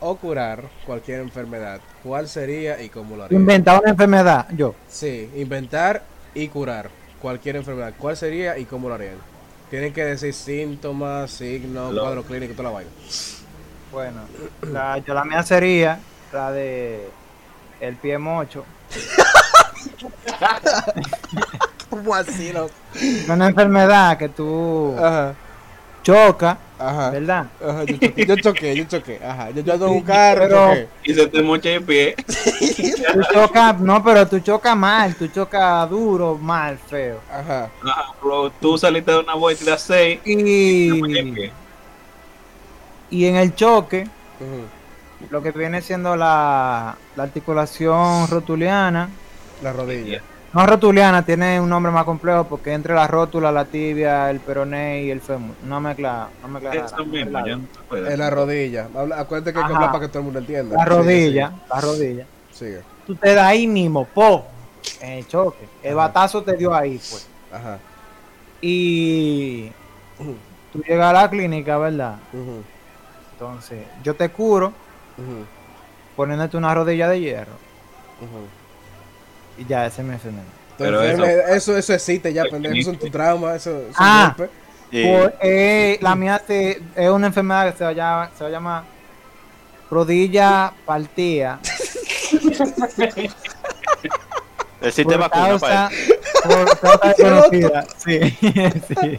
o 0.00 0.16
curar 0.16 0.64
cualquier 0.86 1.20
enfermedad, 1.20 1.80
¿cuál 2.02 2.28
sería 2.28 2.80
y 2.82 2.88
cómo 2.88 3.16
lo 3.16 3.24
harían? 3.24 3.40
Inventar 3.40 3.80
una 3.80 3.90
enfermedad, 3.90 4.48
yo. 4.56 4.74
Sí, 4.88 5.30
inventar 5.36 6.02
y 6.34 6.48
curar 6.48 6.90
cualquier 7.20 7.56
enfermedad. 7.56 7.92
¿Cuál 7.98 8.16
sería 8.16 8.58
y 8.58 8.64
cómo 8.64 8.88
lo 8.88 8.94
harían? 8.94 9.16
Tienen 9.70 9.92
que 9.92 10.04
decir 10.04 10.32
síntomas, 10.34 11.30
signos, 11.30 11.92
Lo- 11.94 12.02
cuadro 12.02 12.22
clínico, 12.24 12.52
toda 12.54 12.64
la 12.70 12.74
vaina. 12.74 12.90
Bueno, 13.92 14.22
la, 14.72 14.98
yo 14.98 15.14
la 15.14 15.24
mía 15.24 15.42
sería 15.42 15.98
la 16.34 16.52
de 16.52 17.08
el 17.80 17.96
pie 17.96 18.18
mocho. 18.18 18.64
¿Cómo 21.90 22.14
así, 22.14 22.52
loco? 22.52 22.72
Una 23.28 23.48
enfermedad 23.48 24.18
que 24.18 24.28
tú 24.28 24.94
Ajá, 24.98 25.34
chocas, 26.02 26.56
ajá. 26.78 27.10
¿verdad? 27.10 27.46
Ajá, 27.64 27.84
yo 27.84 27.96
choqué, 27.96 28.26
yo 28.26 28.36
choqué, 28.36 28.76
yo 28.76 28.84
choqué. 28.84 29.20
Ajá, 29.24 29.50
yo, 29.50 29.62
yo 29.62 29.72
ando 29.74 29.86
en 29.86 29.92
un 29.92 30.02
carro, 30.02 30.42
Pero- 30.48 30.66
choqué. 30.68 30.88
Y 31.04 31.14
se 31.14 31.26
te 31.28 31.42
mocha 31.42 31.70
el 31.70 31.84
pie. 31.84 32.16
Tú 33.14 33.20
chocas, 33.32 33.78
no, 33.80 34.02
pero 34.02 34.26
tú 34.26 34.40
chocas 34.40 34.76
mal, 34.76 35.14
tú 35.14 35.28
chocas 35.28 35.88
duro, 35.88 36.36
mal, 36.36 36.76
feo. 36.78 37.20
Ajá, 37.30 37.70
Ajá, 37.84 38.06
bro, 38.20 38.50
tú 38.60 38.76
saliste 38.76 39.12
de 39.12 39.18
una 39.20 39.34
vuelta 39.34 39.64
das 39.70 39.82
6. 39.82 40.20
Y, 40.24 41.50
y 43.10 43.26
en 43.26 43.36
el 43.36 43.54
choque, 43.54 44.08
ujú. 44.40 44.64
Lo 45.30 45.42
que 45.42 45.50
viene 45.50 45.80
siendo 45.82 46.16
la, 46.16 46.96
la 47.16 47.22
articulación 47.22 48.28
rotuliana, 48.28 49.08
la 49.62 49.72
rodilla. 49.72 50.22
no 50.52 50.66
rotuliana, 50.66 51.24
tiene 51.24 51.60
un 51.60 51.68
nombre 51.68 51.90
más 51.92 52.04
complejo 52.04 52.44
porque 52.44 52.72
entre 52.72 52.94
la 52.94 53.06
rótula, 53.06 53.50
la 53.52 53.64
tibia, 53.64 54.30
el 54.30 54.40
peroné 54.40 55.02
y 55.04 55.10
el 55.10 55.20
fémur. 55.20 55.54
No 55.64 55.80
mezcla, 55.80 56.28
no 56.42 56.48
mezcla 56.48 56.72
Eso 56.74 57.04
mismo, 57.06 57.44
ya 57.46 57.56
no. 57.56 57.64
En 57.96 58.18
la 58.18 58.30
rodilla. 58.30 58.88
Habla- 58.96 59.20
acuérdate 59.20 59.52
que 59.52 59.58
hay 59.58 59.66
que 59.66 59.74
hablar 59.74 59.90
para 59.92 60.00
que 60.00 60.08
todo 60.08 60.18
el 60.20 60.24
mundo 60.24 60.38
entienda. 60.40 60.76
La 60.76 60.84
Sí, 60.84 60.88
rodilla, 60.90 61.52
la 61.72 61.80
rodilla. 61.80 62.26
Sigue. 62.52 62.80
Tú 63.06 63.14
te 63.16 63.34
das 63.34 63.46
ahí 63.46 63.66
mismo, 63.66 64.04
po, 64.06 64.46
en 65.00 65.12
el 65.12 65.26
choque. 65.28 65.66
El 65.82 65.94
batazo 65.96 66.42
te 66.42 66.56
dio 66.56 66.74
ahí, 66.74 66.98
pues. 66.98 67.26
Ajá. 67.52 67.78
Y 68.60 69.70
tú 70.72 70.82
llegas 70.86 71.10
a 71.10 71.12
la 71.22 71.30
clínica, 71.30 71.76
¿verdad? 71.78 72.16
Entonces, 73.32 73.84
yo 74.02 74.14
te 74.14 74.28
curo 74.30 74.72
poniéndote 76.16 76.56
una 76.56 76.74
rodilla 76.74 77.08
de 77.08 77.20
hierro. 77.20 77.52
Y 79.58 79.64
ya, 79.66 79.86
ese 79.86 80.02
es 80.02 80.06
mi 80.08 80.14
enfermedad. 80.14 80.44
Pero 80.76 81.02
eso, 81.02 81.76
eso 81.76 81.94
existe 81.94 82.32
ya, 82.32 82.44
pendejo. 82.44 82.74
Eso 82.74 82.90
es 82.92 82.98
tu 82.98 83.08
trauma, 83.10 83.54
eso 83.54 83.78
eso 83.78 83.90
Ah. 83.96 84.34
golpe. 84.36 84.52
Y- 84.90 85.04
Por- 85.06 85.34
eh, 85.40 85.98
la 86.00 86.14
mía 86.14 86.40
se- 86.46 86.80
es 86.94 87.10
una 87.10 87.28
enfermedad 87.28 87.70
que 87.72 87.78
se 87.78 87.84
va 87.84 87.90
a 87.90 87.92
llamar, 87.92 88.30
se 88.36 88.44
va 88.44 88.48
a 88.48 88.52
llamar 88.52 88.84
rodilla 89.90 90.72
partida. 90.84 91.60
el 94.80 94.92
sistema 94.92 95.28
por 95.28 95.38
vacuna 95.40 95.58
para 95.58 95.88
causa, 95.88 95.90
por 96.42 96.78
causa 96.80 97.08
desconocida. 97.08 97.86
Sí, 97.96 98.20
sí. 99.00 99.18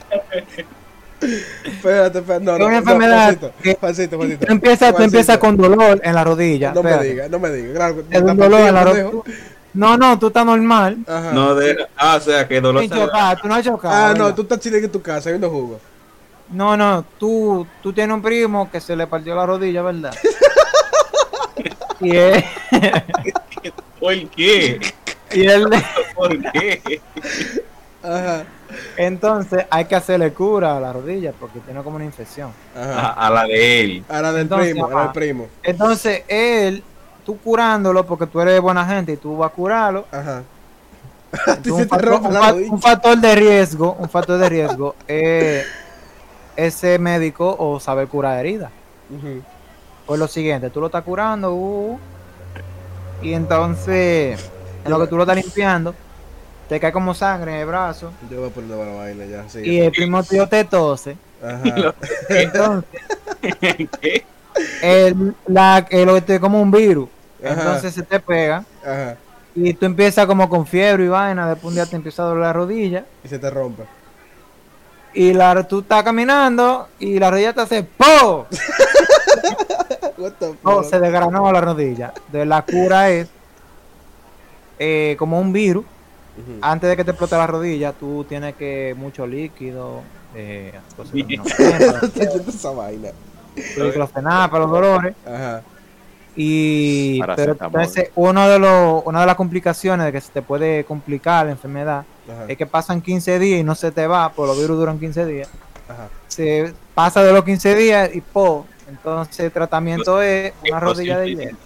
Espérate, 1.65 2.19
espérate. 2.19 2.45
No, 2.45 2.57
no, 2.57 2.65
una 2.65 2.73
no, 2.73 2.77
enfermedad 2.79 3.23
Juancito, 3.25 3.51
que- 3.61 3.75
Juancito, 3.75 4.17
Juancito. 4.17 4.45
Tú 4.45 4.51
empiezas, 4.53 4.95
tú 4.95 5.03
empiezas 5.03 5.37
con 5.37 5.57
dolor 5.57 5.99
en 6.03 6.15
la 6.15 6.23
rodilla. 6.23 6.71
No 6.73 6.83
me 6.83 6.89
espérate. 6.91 7.09
digas, 7.13 7.29
no 7.29 7.39
me 7.39 7.49
digas. 7.51 7.73
Claro, 7.75 7.99
Es 7.99 8.17
está 8.17 8.31
un 8.31 8.37
dolor 8.37 8.59
en 8.61 8.73
la 8.73 8.83
rodilla. 8.83 9.09
No, 9.73 9.97
no, 9.97 10.17
tú 10.17 10.27
estás 10.27 10.45
normal. 10.45 10.97
Ajá. 11.07 11.31
No 11.33 11.53
deja. 11.55 11.87
Ah, 11.97 12.15
o 12.15 12.21
sea, 12.21 12.47
que 12.47 12.61
dolor 12.61 12.81
Sin 12.83 12.89
cerebral. 12.91 13.09
chocar, 13.11 13.41
tú 13.41 13.47
no 13.49 13.55
has 13.55 13.65
chocado. 13.65 13.93
ah, 13.93 14.13
no, 14.17 14.33
tú 14.33 14.43
estás 14.43 14.59
chilling 14.59 14.83
en 14.85 14.91
tu 14.91 15.01
casa 15.01 15.29
viendo 15.29 15.49
jugo. 15.49 15.79
No, 16.49 16.77
no, 16.77 17.03
tú, 17.19 17.65
tú 17.83 17.91
tienes 17.91 18.13
un 18.15 18.21
primo 18.21 18.69
que 18.71 18.79
se 18.79 18.95
le 18.95 19.05
partió 19.07 19.35
la 19.35 19.45
rodilla, 19.45 19.81
¿verdad? 19.81 20.13
y 21.99 22.15
él, 22.15 22.43
¿Por 23.99 24.29
qué? 24.29 24.79
y 25.33 25.45
él, 25.47 25.65
¿Por 26.15 26.51
qué? 26.51 27.01
Ajá. 28.03 28.43
Entonces 28.97 29.65
hay 29.69 29.85
que 29.85 29.95
hacerle 29.95 30.31
cura 30.33 30.77
a 30.77 30.79
la 30.79 30.93
rodilla 30.93 31.33
porque 31.39 31.59
tiene 31.59 31.81
como 31.83 31.95
una 31.97 32.05
infección. 32.05 32.51
Ajá. 32.75 33.09
A, 33.11 33.27
a 33.27 33.29
la 33.29 33.43
de 33.45 33.79
él. 33.81 34.05
A 34.09 34.21
la 34.21 34.31
del 34.33 34.41
Entonces, 34.43 34.71
primo, 34.71 34.85
a 34.87 34.89
la 34.93 35.01
del 35.03 35.11
primo. 35.11 35.47
Entonces 35.63 36.23
él, 36.27 36.83
tú 37.25 37.37
curándolo 37.39 38.05
porque 38.05 38.27
tú 38.27 38.39
eres 38.41 38.59
buena 38.61 38.85
gente 38.85 39.13
y 39.13 39.17
tú 39.17 39.37
vas 39.37 39.51
a 39.51 39.53
curarlo. 39.53 40.05
Ajá. 40.11 40.43
Un, 41.65 41.87
factor, 41.87 42.05
rompe 42.05 42.27
un 42.29 42.33
la 42.33 42.39
fa- 42.39 42.51
rodilla. 42.51 42.71
un 42.71 42.81
factor 42.81 43.17
de 43.17 43.35
riesgo, 43.35 43.93
un 43.99 44.09
factor 44.09 44.37
de 44.37 44.47
riesgo 44.49 44.95
es 45.07 45.65
ese 46.55 46.97
médico 46.97 47.53
o 47.59 47.79
saber 47.79 48.07
curar 48.07 48.39
heridas. 48.39 48.71
Ujú. 49.09 49.41
Pues 50.05 50.19
lo 50.19 50.27
siguiente, 50.27 50.69
tú 50.69 50.79
lo 50.79 50.85
estás 50.85 51.03
curando 51.03 51.53
uh, 51.53 51.99
y 53.21 53.33
entonces 53.33 54.39
en 54.85 54.91
lo 54.91 54.99
que 54.99 55.07
tú 55.07 55.17
lo 55.17 55.23
estás 55.23 55.35
limpiando 55.35 55.93
te 56.69 56.79
cae 56.79 56.91
como 56.91 57.13
sangre 57.13 57.53
en 57.53 57.59
el 57.61 57.65
brazo 57.67 58.11
Yo 58.29 58.39
voy 58.41 58.49
a 58.49 58.53
poner 58.53 58.69
la 58.77 58.93
vaina 58.93 59.25
ya, 59.25 59.47
sí. 59.49 59.59
y 59.63 59.79
el 59.79 59.91
primo 59.91 60.23
tío 60.23 60.47
te 60.47 60.63
tose. 60.65 61.15
Ajá. 61.43 61.93
Entonces, 62.29 62.89
¿Qué? 64.01 64.25
el, 64.81 65.35
la, 65.47 65.85
el, 65.89 66.09
este, 66.09 66.39
como 66.39 66.61
un 66.61 66.71
virus. 66.71 67.09
Ajá. 67.43 67.53
Entonces 67.53 67.93
se 67.93 68.01
te 68.03 68.19
pega 68.19 68.63
Ajá. 68.83 69.17
y 69.53 69.73
tú 69.73 69.85
empiezas 69.85 70.25
como 70.25 70.49
con 70.49 70.65
fiebre 70.65 71.05
y 71.05 71.07
vaina. 71.07 71.47
Después 71.49 71.65
un 71.69 71.75
día 71.75 71.85
te 71.85 71.95
empieza 71.97 72.23
a 72.23 72.27
doler 72.27 72.43
la 72.43 72.53
rodilla 72.53 73.05
Y 73.23 73.27
se 73.27 73.37
te 73.37 73.49
rompe. 73.49 73.83
y 75.13 75.33
la, 75.33 75.61
tú 75.67 75.79
estás 75.81 76.03
caminando 76.03 76.87
y 76.99 77.19
la 77.19 77.29
rodilla 77.29 77.53
te 77.53 77.61
hace 77.61 77.83
¡Po! 77.83 78.47
What 80.17 80.31
the 80.39 80.53
Oh, 80.63 80.81
fuck? 80.81 80.89
se 80.89 80.99
desgranó 80.99 81.51
la 81.51 81.61
rodilla. 81.61 82.13
De 82.31 82.45
la 82.45 82.61
cura 82.63 83.09
es 83.09 83.27
eh, 84.79 85.15
como 85.19 85.39
un 85.39 85.51
virus. 85.53 85.85
Antes 86.61 86.89
de 86.89 86.97
que 86.97 87.03
te 87.03 87.11
explote 87.11 87.35
la 87.37 87.47
rodilla, 87.47 87.93
tú 87.93 88.25
tienes 88.27 88.55
que 88.55 88.93
mucho 88.97 89.25
líquido, 89.25 90.01
eh, 90.35 90.73
cosas 90.95 91.13
esa 92.47 92.71
vaina. 92.71 93.09
para 94.49 94.59
los 94.59 94.71
dolores. 94.71 95.15
Ajá. 95.25 95.61
Y 96.35 97.21
pero 97.35 97.53
entonces 97.53 98.09
uno 98.15 98.49
de 98.49 98.59
los, 98.59 99.03
una 99.05 99.21
de 99.21 99.25
las 99.25 99.35
complicaciones 99.35 100.05
de 100.07 100.11
que 100.11 100.19
se 100.19 100.33
te 100.33 100.41
puede 100.41 100.83
complicar 100.83 101.45
la 101.45 101.53
enfermedad 101.53 102.03
Ajá. 102.29 102.45
es 102.49 102.57
que 102.57 102.65
pasan 102.65 103.01
15 103.01 103.39
días 103.39 103.61
y 103.61 103.63
no 103.63 103.73
se 103.73 103.91
te 103.91 104.05
va, 104.05 104.29
pues 104.33 104.49
los 104.49 104.59
virus 104.59 104.77
duran 104.77 104.99
15 104.99 105.25
días. 105.25 105.49
Ajá. 105.87 106.09
Se 106.27 106.73
pasa 106.93 107.23
de 107.23 107.31
los 107.31 107.45
15 107.45 107.75
días 107.75 108.09
y 108.13 108.19
po. 108.19 108.65
Entonces 108.89 109.39
el 109.39 109.51
tratamiento 109.51 110.21
es 110.21 110.51
una 110.69 110.79
rodilla 110.79 111.19
de 111.19 111.35
hielo. 111.35 111.57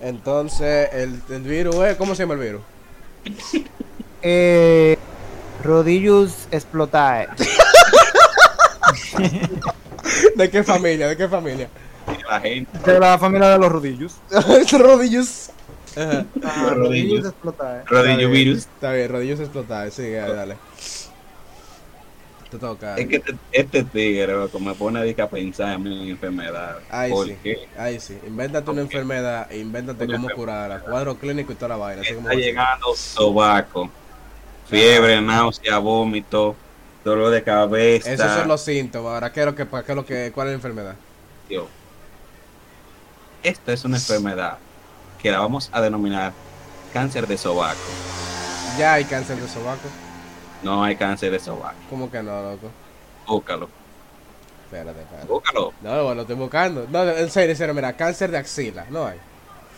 Entonces, 0.00 0.90
el, 0.92 1.22
el 1.30 1.42
virus 1.42 1.76
es. 1.76 1.96
¿Cómo 1.96 2.14
se 2.14 2.24
llama 2.24 2.34
el 2.34 2.40
virus? 2.40 2.60
Eh, 4.22 4.98
rodillos 5.62 6.48
explotae. 6.50 7.28
¿De 10.36 10.50
qué 10.50 10.64
familia? 10.64 11.08
¿De 11.08 11.16
qué 11.16 11.28
familia? 11.28 11.68
La 12.28 12.40
gente. 12.40 12.92
De 12.92 12.98
la 12.98 13.18
familia 13.18 13.50
de 13.50 13.58
los 13.58 13.70
rodillos. 13.70 14.16
rodillos. 14.72 15.50
Ajá. 15.96 16.26
Ah, 16.42 16.72
rodillos. 16.74 17.26
explotae. 17.26 17.84
Rodillo 17.84 18.10
Está 18.10 18.16
bien, 18.16 18.32
virus. 18.32 18.58
Está 18.58 18.92
bien, 18.92 19.10
rodillos 19.10 19.40
explotados. 19.40 19.94
Sí, 19.94 20.10
dale, 20.10 20.34
dale. 20.34 20.56
Te 22.50 22.58
toca. 22.58 22.94
Es 22.96 23.08
que 23.08 23.16
este, 23.16 23.38
este 23.50 23.84
tigre 23.84 24.32
loco, 24.34 24.60
me 24.60 24.74
pone 24.74 25.14
a 25.20 25.28
pensar 25.28 25.74
en 25.74 25.82
mi 25.82 26.10
enfermedad. 26.10 26.84
¿Por 27.08 27.28
sí. 27.28 27.36
qué? 27.42 27.68
Ahí 27.76 27.98
sí. 28.00 28.18
Invéntate 28.26 28.70
una 28.70 28.82
enfermedad 28.82 29.50
e 29.50 29.58
invéntate 29.58 30.04
Una 30.04 30.12
cómo 30.12 30.30
enfermedad. 30.30 30.34
curarla. 30.34 30.80
Cuadro 30.84 31.18
clínico 31.18 31.52
y 31.52 31.56
toda 31.56 31.70
la 31.70 31.76
vaina. 31.76 32.02
Así 32.02 32.14
Está 32.14 32.34
llegando 32.34 32.94
sobaco, 32.94 33.94
fiebre, 34.64 35.20
náusea, 35.20 35.78
vómito, 35.78 36.60
dolor 37.04 37.30
de 37.32 37.42
cabeza. 37.42 38.12
Esos 38.12 38.32
son 38.32 38.48
los 38.48 38.62
síntomas. 38.62 39.14
Ahora, 39.14 39.32
¿qué 39.32 39.40
es 39.40 39.46
lo 39.46 39.54
que, 39.54 39.66
qué 39.68 39.92
es 39.92 39.96
lo 39.96 40.04
que, 40.06 40.32
¿cuál 40.32 40.48
es 40.48 40.52
la 40.52 40.56
enfermedad? 40.56 41.00
Tío, 41.48 41.72
Esta 43.42 43.72
es 43.72 43.84
una 43.84 43.96
enfermedad 43.98 44.58
que 45.18 45.30
la 45.30 45.40
vamos 45.40 45.68
a 45.72 45.80
denominar 45.80 46.36
cáncer 46.92 47.26
de 47.26 47.38
sobaco. 47.38 48.00
Ya 48.76 48.94
hay 48.94 49.04
cáncer 49.06 49.40
de 49.40 49.48
sobaco. 49.48 49.90
No 50.62 50.82
hay 50.84 50.96
cáncer 50.96 51.30
de 51.30 51.38
sobaco. 51.38 51.76
¿Cómo 51.90 52.10
que 52.10 52.22
no, 52.22 52.42
loco? 52.52 52.70
Búscalo, 53.26 53.68
Espérate, 54.64 55.00
espérate. 55.00 55.26
búscalo. 55.28 55.72
No, 55.80 55.90
bueno, 55.90 56.14
lo 56.16 56.20
estoy 56.22 56.36
buscando. 56.36 56.86
No, 56.90 57.02
en 57.08 57.30
serio, 57.30 57.50
en 57.50 57.56
serio, 57.56 57.74
mira, 57.74 57.92
cáncer 57.92 58.30
de 58.30 58.38
axila, 58.38 58.86
no 58.90 59.06
hay. 59.06 59.18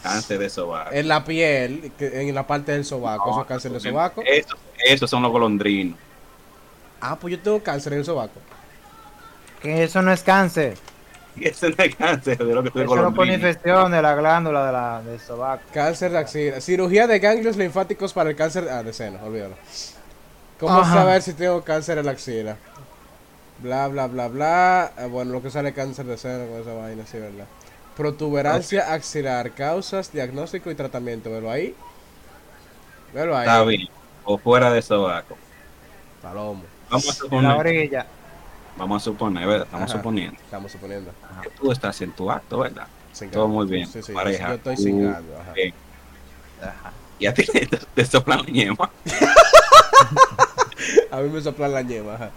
Cáncer 0.02 0.38
de 0.38 0.48
sobaco. 0.48 0.90
En 0.92 1.08
la 1.08 1.24
piel, 1.24 1.92
en 1.98 2.34
la 2.34 2.46
parte 2.46 2.72
del 2.72 2.84
sobaco, 2.84 3.30
eso 3.30 3.40
es 3.42 3.46
cáncer 3.46 3.72
de 3.72 3.80
sobaco. 3.80 4.22
Esos, 4.24 4.58
esos 4.84 5.10
son 5.10 5.22
los 5.22 5.32
golondrinos. 5.32 5.98
Ah, 7.00 7.18
pues 7.18 7.32
yo 7.36 7.40
tengo 7.42 7.62
cáncer 7.62 7.92
en 7.94 7.98
el 8.00 8.04
sobaco. 8.04 8.40
Que 9.60 9.84
eso 9.84 10.00
no 10.02 10.12
es 10.12 10.22
cáncer. 10.22 10.76
Ese 11.40 11.70
no 11.70 11.76
es 11.84 11.94
cáncer 11.94 12.38
de 12.38 12.52
lo 12.54 12.62
que 12.62 12.68
estoy 12.68 12.84
Eso 12.84 12.96
no 13.02 13.14
pone 13.14 13.32
golondrino. 13.34 13.34
infección 13.34 13.92
de 13.92 14.02
la 14.02 14.14
glándula 14.16 14.66
de 14.66 14.72
la, 14.72 15.02
del 15.02 15.20
sobaco. 15.20 15.62
Cáncer 15.72 16.10
de 16.12 16.18
axila. 16.18 16.60
Cirugía 16.60 17.06
de 17.06 17.18
ganglios 17.20 17.56
linfáticos 17.56 18.12
para 18.12 18.30
el 18.30 18.36
cáncer. 18.36 18.68
Ah, 18.68 18.82
de 18.82 18.92
seno, 18.92 19.20
olvídalo. 19.22 19.56
¿Cómo 20.58 20.80
Ajá. 20.80 20.94
saber 20.94 21.22
si 21.22 21.34
tengo 21.34 21.62
cáncer 21.62 21.98
en 21.98 22.06
la 22.06 22.12
axila? 22.12 22.56
Bla, 23.62 23.88
bla, 23.88 24.06
bla, 24.06 24.28
bla. 24.28 24.92
Ah, 24.96 25.06
bueno, 25.06 25.32
lo 25.32 25.42
que 25.42 25.50
sale 25.50 25.72
cáncer 25.72 26.06
de 26.06 26.16
seno 26.16 26.46
con 26.50 26.60
esa 26.60 26.74
vaina, 26.74 27.04
sí, 27.06 27.18
¿verdad? 27.18 27.46
Protuberancia 27.96 28.92
axilar. 28.92 29.50
Causas, 29.52 30.12
diagnóstico 30.12 30.70
y 30.70 30.74
tratamiento. 30.74 31.30
Velo 31.30 31.50
ahí. 31.50 31.74
Velo 33.12 33.36
ahí. 33.36 33.46
Está 33.46 33.64
bien. 33.64 33.88
O 34.24 34.38
fuera 34.38 34.70
de 34.70 34.82
sobaco. 34.82 35.36
Palomo. 36.22 36.62
Vamos 36.90 37.04
a 37.04 37.08
la 37.08 37.14
suponer, 37.14 37.50
orilla. 37.52 38.06
vamos 38.76 39.02
a 39.02 39.04
suponer, 39.04 39.46
¿verdad? 39.46 39.66
Estamos 39.66 39.90
Ajá. 39.90 39.98
suponiendo 39.98 40.40
Estamos 40.40 40.72
suponiendo. 40.72 41.10
que 41.42 41.50
tú 41.50 41.72
estás 41.72 42.00
en 42.00 42.12
tu 42.12 42.30
acto, 42.30 42.58
¿verdad? 42.58 42.86
Sin 43.12 43.30
Todo 43.30 43.48
muy 43.48 43.66
bien, 43.66 43.86
Sí, 43.86 44.02
sí, 44.02 44.12
pareja. 44.12 44.48
Yo 44.48 44.54
estoy 44.54 44.76
Tú, 44.76 44.82
sin 44.82 45.12
cambio, 45.12 45.38
ajá. 45.40 45.52
bien. 45.52 45.74
Y 47.18 47.26
a 47.26 47.34
ti 47.34 47.44
te, 47.44 47.66
te 47.94 48.04
soplan 48.04 48.42
la 48.44 48.50
ñema. 48.50 48.90
A 51.10 51.20
mí 51.20 51.28
me 51.28 51.40
soplan 51.40 51.72
la 51.72 51.82
ñema, 51.82 52.14
ajá. 52.14 52.30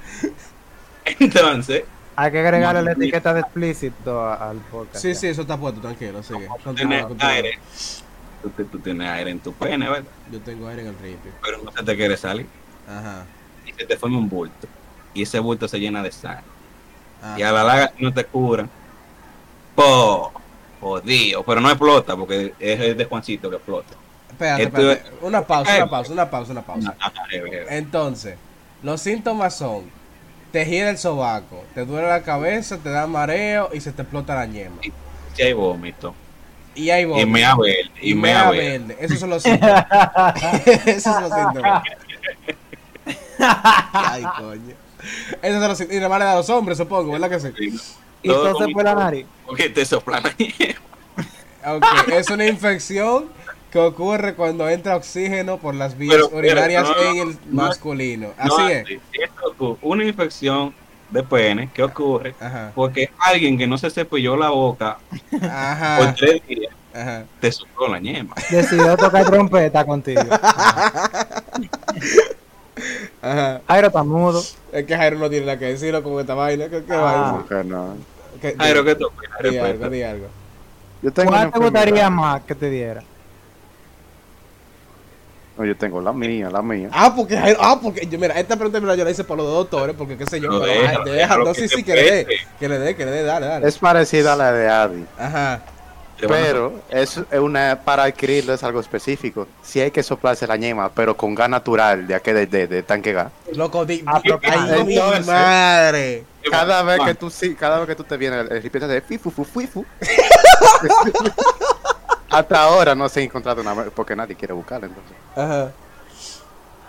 Entonces, 1.20 1.84
Hay 2.16 2.32
que 2.32 2.40
agregarle 2.40 2.82
la 2.84 2.92
etiqueta 2.94 3.34
de 3.34 3.42
explícito 3.42 4.30
al 4.30 4.58
podcast. 4.58 4.98
Sí, 4.98 5.10
ya. 5.10 5.16
sí, 5.16 5.28
eso 5.28 5.42
está 5.42 5.58
puesto, 5.58 5.82
tranquilo, 5.82 6.22
sigue. 6.24 6.48
tú 6.64 6.74
tienes 6.74 7.06
aire. 7.20 7.60
Tú, 8.42 8.80
tienes 8.80 9.08
aire 9.08 9.32
en 9.32 9.40
tu 9.40 9.54
pene, 9.54 9.88
¿verdad? 9.88 10.10
Yo 10.32 10.40
tengo 10.40 10.68
aire 10.68 10.82
en 10.82 10.88
el 10.88 10.98
ripio. 10.98 11.32
Pero 11.44 11.60
no 11.60 11.72
se 11.72 11.84
te 11.84 11.96
quiere 11.96 12.18
salir. 12.18 12.48
Ajá. 12.88 13.26
Y 13.66 13.72
se 13.72 13.86
te 13.86 13.98
forma 13.98 14.18
un 14.18 14.28
bulto. 14.28 14.68
Y 15.14 15.22
ese 15.24 15.40
bulto 15.40 15.68
se 15.68 15.80
llena 15.80 16.02
de 16.02 16.12
sangre. 16.12 16.44
ajá. 17.22 17.40
Y 17.40 17.44
a 17.44 17.52
la 17.52 17.64
larga, 17.64 17.94
si 17.96 18.04
no 18.04 18.12
te 18.14 18.26
curan, 18.26 18.70
¡po! 19.76 20.34
Jodido. 20.80 21.44
Pero 21.44 21.62
no 21.62 21.70
explota, 21.70 22.16
porque 22.18 22.54
es 22.60 22.80
el 22.80 22.98
de 22.98 23.06
Juancito 23.06 23.50
que 23.52 23.58
explota. 23.58 23.94
Espérate, 24.42 24.64
espérate. 24.64 25.12
Una 25.22 25.42
pausa, 25.46 25.76
una 25.76 25.90
pausa, 25.90 26.14
una 26.14 26.30
pausa, 26.30 26.52
una 26.52 26.62
pausa. 26.64 26.96
Ah. 27.00 27.12
Entonces, 27.70 28.36
los 28.82 29.02
síntomas 29.02 29.56
son: 29.56 29.84
te 30.52 30.66
gira 30.66 30.90
el 30.90 30.98
sobaco, 30.98 31.64
te 31.74 31.86
duele 31.86 32.08
la 32.08 32.24
cabeza, 32.24 32.78
te 32.78 32.90
da 32.90 33.06
mareo 33.08 33.70
y 33.74 33.82
se 33.82 33.92
te 33.92 34.02
explota 34.02 34.36
la 34.36 34.46
ñema. 34.46 34.82
Si 35.34 35.42
hay 35.44 35.54
vómito. 35.54 36.14
Y 36.74 36.90
ahí 36.90 37.04
Y 37.04 37.06
vos. 37.06 37.28
me 37.28 37.42
verde. 37.42 37.92
Y 38.02 38.16
me 38.16 38.22
mea 38.22 38.50
verde. 38.50 38.80
verde. 38.80 38.98
Esos 39.00 39.20
son 39.20 39.30
los 39.30 39.44
síntomas. 39.44 39.86
Esos 40.86 41.04
son 41.04 41.24
los 41.24 41.34
síntomas. 41.34 41.84
Ay, 43.94 44.24
coño. 44.38 44.74
Esos 45.42 45.60
son 45.60 45.68
los 45.68 45.78
síntomas. 45.78 45.98
Y 45.98 46.00
la 46.00 46.10
manera 46.10 46.32
de 46.32 46.38
los 46.38 46.50
hombres, 46.50 46.78
supongo, 46.78 47.12
¿verdad 47.12 47.30
que 47.30 47.40
sí? 47.40 47.80
Y 48.24 48.30
entonces 48.30 48.68
por 48.74 48.84
la 48.84 48.96
nariz. 48.96 49.26
Porque 49.46 49.70
te 49.70 49.86
soplan 49.86 50.24
la. 50.24 50.34
Ok, 51.64 51.86
es 52.08 52.28
una 52.32 52.48
infección 52.48 53.30
que 53.72 53.80
ocurre 53.80 54.36
cuando 54.36 54.68
entra 54.70 54.96
oxígeno 54.98 55.58
por 55.58 55.74
las 55.76 55.98
vías 55.98 56.16
Pero, 56.16 56.38
urinarias 56.38 56.84
no, 56.88 57.04
en 57.04 57.18
el 57.30 57.38
no, 57.50 57.64
masculino. 57.64 58.30
No, 58.44 58.58
Así 58.58 58.72
es. 58.74 58.86
esto. 59.14 59.78
Una 59.82 60.04
infección 60.04 60.74
de 61.10 61.24
pene 61.24 61.70
que 61.74 61.84
ocurre 61.84 62.36
Ajá. 62.40 62.72
porque 62.76 63.10
alguien 63.20 63.58
que 63.58 63.68
no 63.68 63.78
se 63.78 63.90
cepilló 63.90 64.36
la 64.38 64.50
boca 64.50 64.98
por 65.30 66.14
tres 66.16 66.42
días 66.48 66.74
Ajá. 66.94 67.24
te 67.40 67.52
sopló 67.52 67.88
la 67.88 68.00
ñema. 68.00 68.36
Decidió 68.50 68.96
tocar 68.98 69.26
trompeta 69.26 69.86
contigo. 69.86 70.22
Ajá. 73.22 73.62
Jairo 73.68 73.88
está 73.88 74.04
mudo. 74.04 74.42
Es 74.72 74.86
que 74.86 74.96
Jairo 74.96 75.18
no 75.20 75.30
tiene 75.30 75.46
nada 75.46 75.60
que 75.60 75.66
decirlo 75.66 76.02
con 76.04 76.20
esta 76.20 76.34
vaina. 76.34 76.68
¿Qué, 76.70 76.84
qué 76.84 76.94
Ah. 76.94 77.02
vaina? 77.02 77.46
Que 77.48 77.64
no. 77.70 77.96
¿Qué- 78.42 78.56
Jairo, 78.58 78.84
¿qué 78.84 78.96
tú 78.96 79.08
opinas? 79.08 79.38
Di 79.44 79.58
algo, 79.58 79.90
di 79.90 80.04
algo. 80.04 80.28
Yo 81.02 81.12
tengo 81.12 81.32
¿Cuál 81.32 81.52
te 81.52 81.60
gustaría 81.60 82.10
más 82.10 82.42
que 82.44 82.56
te 82.56 82.70
diera? 82.70 83.04
No, 85.58 85.66
yo 85.66 85.76
tengo 85.76 86.02
la 86.02 86.14
mía, 86.14 86.50
la 86.50 86.62
mía. 86.62 86.90
Ah, 86.92 87.14
porque, 87.16 87.38
ah, 87.38 87.80
porque, 87.82 88.08
yo, 88.08 88.18
mira, 88.18 88.40
esta 88.40 88.56
pregunta 88.56 88.80
mira, 88.80 88.96
yo 88.96 89.04
la 89.04 89.12
hice 89.12 89.24
por 89.24 89.38
los 89.38 89.46
dos 89.46 89.70
doctores, 89.70 89.96
porque 89.98 90.18
qué 90.18 90.26
sé 90.26 90.40
yo, 90.40 90.50
No, 90.50 90.64
ah, 90.64 91.04
deja, 91.06 91.38
no, 91.38 91.54
sí, 91.54 91.68
sí, 91.68 91.84
que 91.84 91.94
le 91.94 92.04
dé, 92.04 92.28
que 92.60 92.70
le 92.70 92.80
dé, 92.80 92.96
que 92.96 93.06
le 93.06 93.12
dé, 93.12 93.24
dale, 93.24 93.48
dale. 93.48 93.68
Es 93.68 93.78
parecida 93.78 94.34
a 94.34 94.36
la 94.36 94.52
de 94.54 94.70
Adi, 94.70 95.06
Ajá. 95.18 95.62
Pero 96.28 96.82
es 96.90 97.20
una 97.32 97.82
para 97.84 98.04
adquirirlo 98.04 98.54
es 98.54 98.64
algo 98.64 98.80
específico. 98.80 99.48
Sí 99.64 99.80
hay 99.80 99.92
que 99.92 100.04
soplarse 100.04 100.46
la 100.46 100.56
ñema, 100.56 100.90
pero 100.90 101.18
con 101.18 101.34
gas 101.34 101.50
natural, 101.50 102.08
de 102.08 102.16
aquí 102.16 102.32
de, 102.32 102.46
de, 102.46 102.68
de 102.68 102.84
tanque 102.84 103.12
gas. 103.14 103.32
Loco, 103.54 103.86
di, 103.86 104.04
Ah, 104.06 104.22
pero 104.24 104.40
ay, 104.44 104.84
mi 104.84 104.98
madre. 105.26 106.24
Cada 106.50 106.84
vez 106.84 107.00
que 107.06 107.16
tú 107.16 107.30
sí, 107.30 107.56
cada 107.56 107.80
vez 107.80 107.88
que 107.88 107.96
tú 107.96 108.04
te 108.04 108.18
vienes 108.18 108.42
el 108.42 108.50
recipiente 108.50 108.88
de 108.88 109.02
fifu 109.02 109.32
fu, 109.32 109.44
fifu. 109.44 109.86
Hasta 112.32 112.64
ahora 112.64 112.96
no 112.96 113.10
se 113.10 113.20
ha 113.20 113.24
encontrado 113.24 113.62
una 113.62 113.74
porque 113.96 114.16
nadie 114.16 114.36
quiere 114.36 114.54
buscarla 114.54 114.88
entonces. 114.88 115.16
Ajá. 115.36 115.72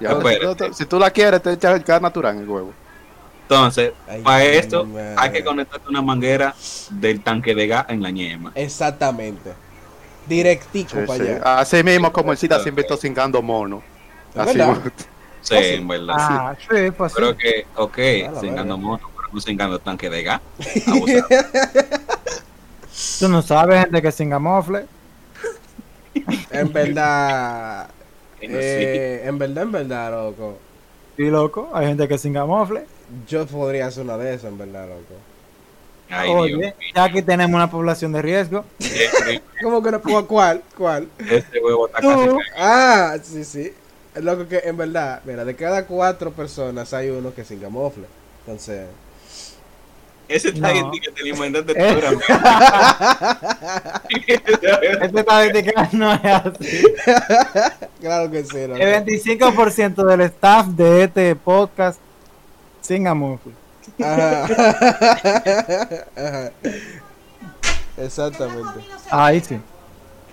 Y 0.01 0.07
ahora, 0.07 0.31
si, 0.31 0.57
tú, 0.57 0.75
si 0.75 0.87
tú 0.87 0.99
la 0.99 1.11
quieres, 1.11 1.43
te 1.43 1.53
echas 1.53 1.75
el 1.77 1.83
gas 1.83 2.01
natural 2.01 2.37
en 2.37 2.43
el 2.43 2.49
huevo. 2.49 2.73
Entonces, 3.43 3.93
Ay, 4.09 4.23
para 4.23 4.45
esto 4.45 4.85
madre. 4.87 5.15
hay 5.17 5.33
que 5.33 5.45
conectarte 5.45 5.89
una 5.89 6.01
manguera 6.01 6.55
del 6.91 7.23
tanque 7.23 7.55
de 7.55 7.67
gas 7.67 7.87
en 7.89 8.03
la 8.03 8.11
ñema. 8.11 8.53
Exactamente. 8.55 9.53
Directico 10.27 10.91
Sí, 10.91 11.07
para 11.07 11.25
sí. 11.25 11.31
allá. 11.31 11.59
Así 11.59 11.83
mismo 11.83 12.13
como 12.13 12.33
el 12.33 12.39
SIDA 12.39 12.61
se 12.61 12.69
inventó 12.69 12.97
cingando 12.97 13.43
mono. 13.43 13.83
¿Es 14.35 14.41
Así. 14.41 14.59
Sí, 15.43 15.55
en 15.57 15.89
verdad. 15.89 16.15
Ah, 16.17 16.55
sí, 16.59 16.91
pues. 16.97 17.13
Creo 17.13 17.37
que, 17.37 17.67
ok, 17.77 17.99
la 18.33 18.41
cingando 18.41 18.79
moto, 18.79 19.11
pero 19.17 19.29
no 19.33 19.41
cingando 19.41 19.79
tanque 19.81 20.09
de 20.09 20.23
gas. 20.23 20.41
Abusado. 20.87 21.27
Tú 23.19 23.29
no 23.29 23.43
sabes, 23.43 23.81
gente 23.85 24.01
que 24.01 24.13
sin 24.13 24.31
gamofle. 24.31 24.87
En 26.53 26.73
verdad. 26.73 27.89
Eh, 28.41 29.23
en 29.25 29.39
verdad, 29.39 29.65
en 29.65 29.73
verdad, 29.73 30.11
loco. 30.11 30.59
Sí, 31.17 31.25
loco. 31.25 31.71
Hay 31.73 31.87
gente 31.87 32.09
que 32.09 32.19
sin 32.19 32.33
gamofle. 32.33 32.85
Yo 33.29 33.47
podría 33.47 33.87
hacer 33.87 34.05
una 34.05 34.17
de 34.17 34.35
esas, 34.35 34.51
en 34.51 34.59
verdad, 34.59 34.89
loco. 34.89 35.15
Ay, 36.11 36.31
Oye, 36.31 36.75
ya 36.95 37.05
aquí 37.05 37.23
tenemos 37.23 37.55
una 37.55 37.71
población 37.71 38.13
de 38.13 38.21
riesgo. 38.21 38.65
¿Cómo 39.63 39.83
que 39.83 39.91
no 39.91 40.01
puedo? 40.01 40.27
¿Cuál? 40.27 40.63
¿Cuál? 40.77 41.09
Este 41.19 41.59
huevo 41.61 41.87
está 41.87 42.01
Tú. 42.01 42.09
casi. 42.09 42.51
Ah, 42.59 43.17
sí, 43.23 43.45
sí. 43.45 43.73
Es 44.15 44.23
loco 44.23 44.47
que, 44.47 44.59
en 44.59 44.77
verdad, 44.77 45.23
mira, 45.25 45.45
de 45.45 45.57
cada 45.57 45.87
cuatro 45.87 46.33
personas 46.33 46.93
hay 46.93 47.09
uno 47.09 47.35
que 47.35 47.45
sin 47.45 47.61
camufle. 47.61 48.05
Entonces, 48.41 48.87
Ese 50.33 50.49
está 50.49 50.73
No. 50.73 50.91
que 50.91 51.11
te 51.11 51.21
lo 51.23 51.29
inventaste 51.29 51.75
tú, 51.75 52.01
Ramiro. 52.01 52.21
Esta 55.03 55.21
estadística 55.21 55.89
no 55.93 56.15
es 56.15 56.25
así. 56.25 56.83
claro 58.01 58.31
que 58.31 58.43
sí, 58.45 58.67
loco. 58.67 58.81
El 58.81 59.05
25% 59.05 60.07
del 60.07 60.21
staff 60.23 60.67
de 60.69 61.05
este 61.05 61.37
podcast 61.37 62.01
sin. 62.81 63.07
Ajá. 63.07 63.39
Ajá. 66.17 66.51
Exactamente. 67.99 68.81
Ahí 69.11 69.41
sí. 69.41 69.61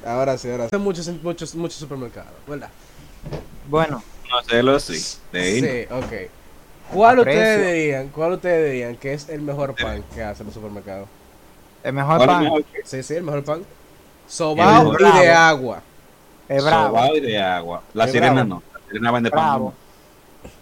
Ahora 0.05 0.38
sí, 0.38 0.49
ahora 0.49 0.63
sí. 0.65 0.69
Hay 0.73 0.79
muchos, 0.79 1.07
muchos, 1.21 1.53
muchos 1.55 1.77
supermercados, 1.77 2.31
¿verdad? 2.47 2.69
Bueno, 3.67 4.01
No 4.29 4.41
sé, 4.43 4.63
lo 4.63 4.79
sí. 4.79 5.03
De 5.33 5.41
ahí 5.41 5.62
no. 5.62 5.67
Sí, 5.67 5.85
ok. 6.05 6.13
¿Cuál 6.93 7.19
ustedes 7.19 7.73
dirían, 7.73 8.08
cuál 8.10 8.34
ustedes 8.34 8.71
dirían 8.71 8.95
que 8.97 9.13
es 9.13 9.30
el 9.30 9.41
mejor 9.41 9.75
pan 9.75 10.04
que 10.13 10.23
hacen 10.23 10.45
los 10.45 10.54
supermercados? 10.56 11.08
el 11.84 11.93
mejor 11.93 12.17
¿Cuál 12.17 12.30
es 12.30 12.36
pan 12.36 12.43
mejor 12.43 12.63
que 12.65 12.82
Sí, 12.86 13.04
sí, 13.04 13.15
el 13.15 13.23
mejor 13.23 13.43
pan. 13.43 13.62
Sobao 14.28 14.88
y 14.88 14.91
de 14.91 14.97
Bravo. 14.97 15.32
agua. 15.38 15.82
es 16.47 16.63
bravo. 16.63 16.88
Sobao 16.97 17.15
y 17.15 17.19
de 17.21 17.39
agua. 17.41 17.82
La 17.93 18.06
Es 18.06 18.12
sirena 18.12 18.34
bravo. 18.34 18.49
no. 18.49 18.63
La 18.73 18.80
sirena 18.89 19.12
vende 19.12 19.30
pan. 19.32 19.39
Bravo. 19.39 19.73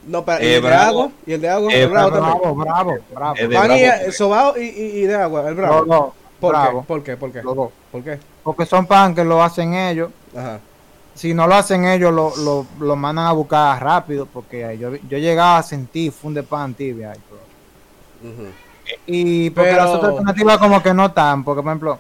No, 0.08 0.26
pero 0.26 0.38
Eh, 0.40 0.44
¿y 0.44 0.54
el 0.54 0.62
de 0.62 0.68
bravo. 0.68 0.88
agua? 1.02 1.12
¿Y 1.26 1.34
el 1.34 1.42
de 1.42 1.50
agua? 1.50 1.74
Eh, 1.74 1.84
el 1.84 1.90
bravo 1.90 2.12
también. 2.12 2.34
Bravo, 2.40 2.56
bravo, 2.56 2.98
bravo. 3.13 3.36
De 3.36 3.50
Pan 3.50 3.72
y 3.72 3.84
bravo, 3.84 4.02
pues. 4.06 4.18
sobao 4.18 4.58
y, 4.58 4.62
y, 4.63 4.82
y 5.00 5.02
de 5.06 5.16
agua, 5.16 5.48
el 5.50 5.56
bravo. 5.56 5.80
Los 5.80 5.88
dos, 5.88 6.13
¿Por, 6.40 6.52
bravo. 6.52 6.80
qué? 6.82 6.86
¿Por 6.88 7.04
qué? 7.04 7.18
¿Por 7.18 7.32
qué? 7.32 7.42
¿Por 7.42 8.04
qué? 8.04 8.20
Porque 8.44 8.66
son 8.66 8.86
pan 8.86 9.13
que 9.16 9.24
lo 9.24 9.42
hacen 9.44 9.74
ellos. 9.74 10.12
Ajá. 10.36 10.60
Si 11.18 11.34
no 11.34 11.48
lo 11.48 11.56
hacen 11.56 11.84
ellos, 11.86 12.14
lo, 12.14 12.34
lo, 12.38 12.66
lo 12.80 12.96
mandan 12.96 13.26
a 13.26 13.32
buscar 13.32 13.82
rápido. 13.84 14.26
Porque 14.26 14.78
yo, 14.80 14.96
yo 14.96 15.18
llegaba 15.18 15.58
a 15.58 15.64
sentir 15.64 16.12
funde 16.12 16.44
pan 16.44 16.74
tibia. 16.74 17.14
y 17.16 17.20
todo. 17.20 17.40
Y 19.06 19.50
porque 19.50 19.72
Pero- 19.72 19.84
las 19.84 19.90
otras 19.96 20.12
alternativas 20.12 20.58
como 20.60 20.82
que 20.82 20.94
no 20.94 21.06
están. 21.08 21.44
Porque, 21.44 21.62
por 21.62 21.72
ejemplo, 21.72 22.00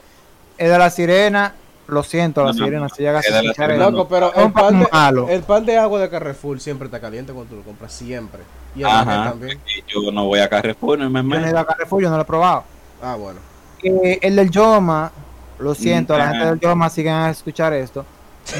el 0.57 0.69
de 0.71 0.77
la 0.77 0.89
sirena, 0.89 1.53
lo 1.87 2.03
siento, 2.03 2.41
la 2.43 2.47
No, 2.47 2.53
sirena 2.53 2.79
no. 2.81 2.89
si 2.89 3.03
llega 3.03 3.17
a 3.19 3.21
escuchar 3.21 3.55
sirena 3.69 3.85
el-. 3.87 3.91
Loco, 3.93 4.07
pero 4.07 4.33
el 4.33 4.51
pan, 4.51 4.79
de, 4.79 4.87
malo. 4.91 5.27
el 5.29 5.41
pan 5.43 5.65
de 5.65 5.77
agua 5.77 5.99
de 5.99 6.09
Carrefour 6.09 6.59
siempre 6.59 6.85
está 6.85 6.99
caliente 6.99 7.33
cuando 7.33 7.49
tú 7.51 7.55
lo 7.57 7.63
compras, 7.63 7.91
siempre. 7.93 8.41
Y 8.75 8.81
el 8.81 8.85
Ajá. 8.87 9.03
Maggi 9.05 9.29
también. 9.29 9.59
Yo 9.87 10.11
no 10.11 10.25
voy 10.25 10.39
a 10.39 10.49
Carrefour, 10.49 10.99
no 10.99 11.09
me 11.09 11.21
Yo 11.23 11.39
no 11.39 11.45
he 11.45 11.49
ido 11.49 11.59
a 11.59 11.65
Carrefour, 11.65 12.01
yo 12.03 12.09
no 12.09 12.15
lo 12.17 12.21
he 12.21 12.25
probado. 12.25 12.63
Ah, 13.01 13.15
bueno. 13.15 13.39
Eh, 13.83 14.19
el 14.21 14.35
del 14.35 14.49
Yoma, 14.49 15.11
lo 15.59 15.73
siento, 15.75 16.17
la 16.17 16.29
gente 16.29 16.45
del 16.45 16.59
Yoma 16.59 16.89
siguen 16.89 17.13
a 17.13 17.29
escuchar 17.29 17.73
esto. 17.73 18.05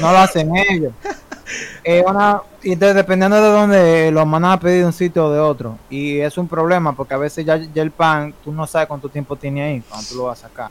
No 0.00 0.12
lo 0.12 0.18
hacen 0.18 0.50
ellos. 0.56 0.92
Eh, 1.82 2.04
una, 2.06 2.42
y 2.62 2.72
entonces, 2.74 2.94
dependiendo 2.94 3.40
de 3.40 3.48
dónde 3.50 4.10
lo 4.10 4.26
mandan 4.26 4.52
a 4.52 4.60
pedir 4.60 4.80
de 4.80 4.86
un 4.86 4.92
sitio 4.92 5.26
o 5.26 5.32
de 5.32 5.40
otro. 5.40 5.78
Y 5.88 6.18
es 6.18 6.36
un 6.36 6.46
problema 6.46 6.92
porque 6.94 7.14
a 7.14 7.16
veces 7.16 7.46
ya, 7.46 7.56
ya 7.56 7.80
el 7.82 7.90
pan, 7.90 8.34
tú 8.44 8.52
no 8.52 8.66
sabes 8.66 8.86
cuánto 8.86 9.08
tiempo 9.08 9.34
tiene 9.36 9.62
ahí 9.62 9.82
cuando 9.88 10.06
tú 10.06 10.16
lo 10.16 10.24
vas 10.24 10.44
a 10.44 10.48
sacar. 10.48 10.70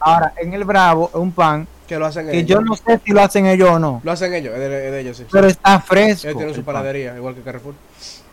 Ahora, 0.00 0.32
en 0.38 0.54
el 0.54 0.64
Bravo 0.64 1.10
es 1.12 1.16
un 1.20 1.30
pan 1.32 1.66
Que 1.86 1.98
lo 1.98 2.06
hacen 2.06 2.26
que 2.26 2.38
ellos. 2.38 2.48
yo 2.48 2.60
no 2.62 2.74
sé 2.74 3.00
si 3.04 3.12
lo 3.12 3.20
hacen 3.20 3.44
ellos 3.46 3.68
o 3.68 3.78
no, 3.78 4.00
Lo 4.02 4.12
hacen 4.12 4.32
ellos, 4.32 4.54
es 4.54 4.60
de, 4.60 4.86
es 4.86 4.92
de 4.92 5.00
ellos, 5.00 5.16
sí. 5.18 5.26
pero 5.30 5.46
está 5.46 5.78
fresco. 5.80 6.28
Ellos 6.28 6.38
tienen 6.38 6.54
su 6.54 6.62
pan. 6.64 6.74
panadería, 6.76 7.14
igual 7.16 7.34
que 7.34 7.42
Carrefour. 7.42 7.74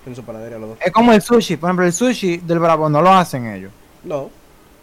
Tienen 0.06 0.16
su 0.16 0.24
panadería 0.24 0.58
los 0.60 0.70
dos. 0.70 0.78
Es 0.82 0.94
como 0.94 1.12
el 1.12 1.22
sushi, 1.22 1.58
por 1.58 1.68
ejemplo, 1.68 1.86
el 1.86 1.92
sushi 1.92 2.38
del 2.38 2.60
Bravo 2.60 2.90
no 2.90 3.02
lo 3.02 3.10
hacen 3.12 3.48
ellos, 3.48 3.72
No. 4.06 4.30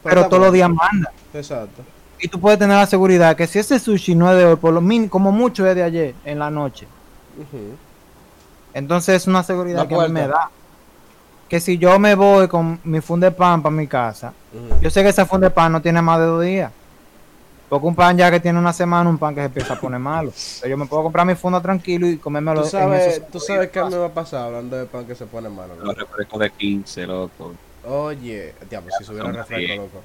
pero 0.03 0.29
todos 0.29 0.43
los 0.43 0.53
días 0.53 0.69
mandan. 0.69 1.13
Exacto. 1.33 1.83
Y 2.19 2.29
tú 2.29 2.41
puedes 2.41 2.59
tener 2.59 2.77
la 2.77 2.87
seguridad 2.87 3.37
que 3.37 3.47
si 3.47 3.59
ese 3.59 3.79
sushi 3.79 4.15
no 4.15 4.31
es 4.31 4.39
de 4.39 4.45
hoy, 4.47 4.57
por 4.57 4.73
lo 4.73 4.81
mínimo, 4.81 5.11
como 5.11 5.33
mucho 5.33 5.67
es 5.67 5.75
de 5.75 5.83
ayer, 5.83 6.15
en 6.25 6.39
la 6.39 6.51
noche. 6.51 6.87
Entonces 8.73 9.17
es 9.17 9.27
una 9.27 9.43
seguridad 9.43 9.83
La 9.83 9.89
que 9.89 9.95
a 9.95 10.07
mí 10.07 10.13
me 10.13 10.29
da. 10.29 10.51
Que 11.49 11.61
si 11.61 11.79
yo 11.79 11.99
me 11.99 12.15
voy 12.15 12.49
con 12.49 12.81
mi 12.85 13.01
funde 13.01 13.31
pan 13.31 13.63
para 13.63 13.75
mi 13.75 13.87
casa, 13.87 14.33
yo 14.81 14.91
sé 14.91 15.03
que 15.03 15.11
ese 15.11 15.25
funde 15.25 15.51
pan 15.51 15.73
no 15.73 15.81
tiene 15.81 16.03
más 16.03 16.19
de 16.19 16.27
dos 16.27 16.43
días. 16.43 16.73
Porque 17.69 17.87
un 17.87 17.97
pan 17.97 18.17
ya 18.17 18.31
que 18.31 18.39
tiene 18.39 18.59
una 18.59 18.73
semana, 18.73 19.11
un 19.11 19.19
pan 19.19 19.35
que 19.35 19.41
se 19.41 19.47
empieza 19.47 19.75
a 19.75 19.81
poner 19.81 19.99
malo. 19.99 20.29
Entonces 20.29 20.69
yo 20.69 20.77
me 20.77 20.87
puedo 20.87 21.03
comprar 21.03 21.27
mi 21.27 21.35
funda 21.35 21.61
tranquilo 21.61 22.07
y 22.07 22.17
comérmelo 22.17 22.61
Tú 22.61 22.67
en 22.67 22.71
sabes, 22.71 23.17
esos 23.17 23.29
tú 23.29 23.41
sabes 23.41 23.71
qué 23.71 23.83
me 23.83 23.97
va 23.97 24.07
a 24.07 24.15
pasar 24.15 24.45
hablando 24.45 24.77
de 24.77 24.87
pan 24.87 25.05
que 25.05 25.15
se 25.15 25.27
pone 25.27 25.49
malo. 25.49 25.75
Los 25.83 25.97
refrescos 25.97 26.41
de 26.41 26.51
15, 26.51 27.07
loco. 27.07 27.55
Oye, 27.85 28.55
diablo, 28.71 28.91
si 28.97 29.05
subiera 29.05 29.33
refresco, 29.33 29.83
loco. 29.83 30.01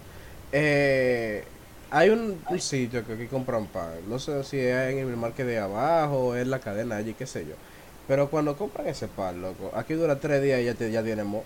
Eh, 0.51 1.45
hay 1.91 2.09
un, 2.09 2.41
un 2.49 2.59
sitio 2.59 3.05
que 3.05 3.13
aquí 3.13 3.27
compran 3.27 3.65
pan. 3.67 3.91
No 4.07 4.17
sé 4.17 4.43
si 4.43 4.57
es 4.59 4.91
en 4.93 4.99
el 4.99 5.17
market 5.17 5.45
de 5.45 5.59
abajo 5.59 6.29
o 6.29 6.35
es 6.35 6.47
la 6.47 6.59
cadena 6.59 6.95
allí, 6.95 7.13
qué 7.13 7.27
sé 7.27 7.45
yo. 7.45 7.53
Pero 8.07 8.29
cuando 8.29 8.57
compran 8.57 8.87
ese 8.87 9.07
pan, 9.07 9.41
loco, 9.41 9.71
aquí 9.75 9.93
dura 9.93 10.19
tres 10.19 10.41
días 10.41 10.61
y 10.61 10.65
ya, 10.65 10.73
te, 10.73 10.91
ya 10.91 11.03
tiene 11.03 11.23
mo. 11.23 11.43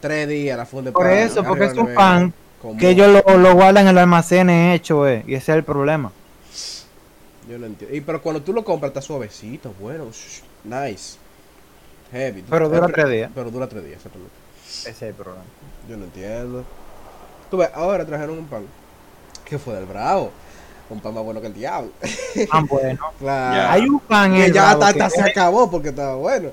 Tres 0.00 0.28
días 0.28 0.58
la 0.58 0.66
funda 0.66 0.90
de 0.90 0.92
Por 0.92 1.04
pan. 1.06 1.12
eso, 1.12 1.44
porque 1.44 1.66
es 1.66 1.74
un 1.74 1.94
pan 1.94 2.34
Que 2.78 2.90
ellos 2.90 3.22
lo, 3.26 3.38
lo 3.38 3.54
guardan 3.54 3.84
en 3.84 3.90
el 3.90 3.98
almacén 3.98 4.50
hecho, 4.50 5.06
eh, 5.08 5.24
y 5.26 5.34
ese 5.34 5.52
es 5.52 5.58
el 5.58 5.64
problema. 5.64 6.12
Yo 7.48 7.58
no 7.58 7.66
entiendo. 7.66 7.96
Y 7.96 8.00
pero 8.00 8.22
cuando 8.22 8.42
tú 8.42 8.52
lo 8.52 8.64
compras 8.64 8.90
está 8.90 9.00
suavecito, 9.02 9.74
bueno, 9.80 10.10
shh, 10.10 10.42
nice. 10.64 11.18
Heavy. 12.12 12.44
Pero 12.48 12.68
dura 12.68 12.88
tres 12.88 13.08
días. 13.10 13.30
Pero 13.34 13.50
dura 13.50 13.66
tres 13.68 13.84
días, 13.84 13.96
exactamente. 13.96 14.34
Ese 14.64 14.90
es 14.90 15.02
el 15.02 15.14
problema. 15.14 15.44
Yo 15.88 15.96
no 15.96 16.04
entiendo. 16.04 16.64
Tú 17.52 17.58
ves, 17.58 17.68
ahora 17.74 18.02
trajeron 18.06 18.38
un 18.38 18.46
pan. 18.46 18.62
Que 19.44 19.58
fue 19.58 19.74
del 19.74 19.84
bravo. 19.84 20.30
Un 20.88 21.00
pan 21.00 21.12
más 21.12 21.22
bueno 21.22 21.38
que 21.38 21.48
el 21.48 21.52
diablo. 21.52 21.90
Ah, 22.50 22.62
bueno. 22.66 22.98
claro. 23.18 23.54
Ya. 23.56 23.72
Hay 23.74 23.82
un 23.82 24.00
pan 24.00 24.32
en 24.32 24.38
Que 24.38 24.44
el 24.46 24.52
ya 24.54 24.62
Bravo 24.70 24.84
hasta, 24.84 25.04
que 25.04 25.10
se 25.10 25.20
acabó 25.20 25.70
porque 25.70 25.90
estaba 25.90 26.14
bueno. 26.14 26.48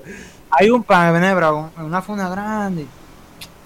Hay 0.50 0.68
un 0.68 0.82
pan 0.82 1.24
en 1.24 1.34
Bravo, 1.36 1.70
en 1.78 1.84
una 1.84 2.02
funda 2.02 2.28
grande, 2.28 2.86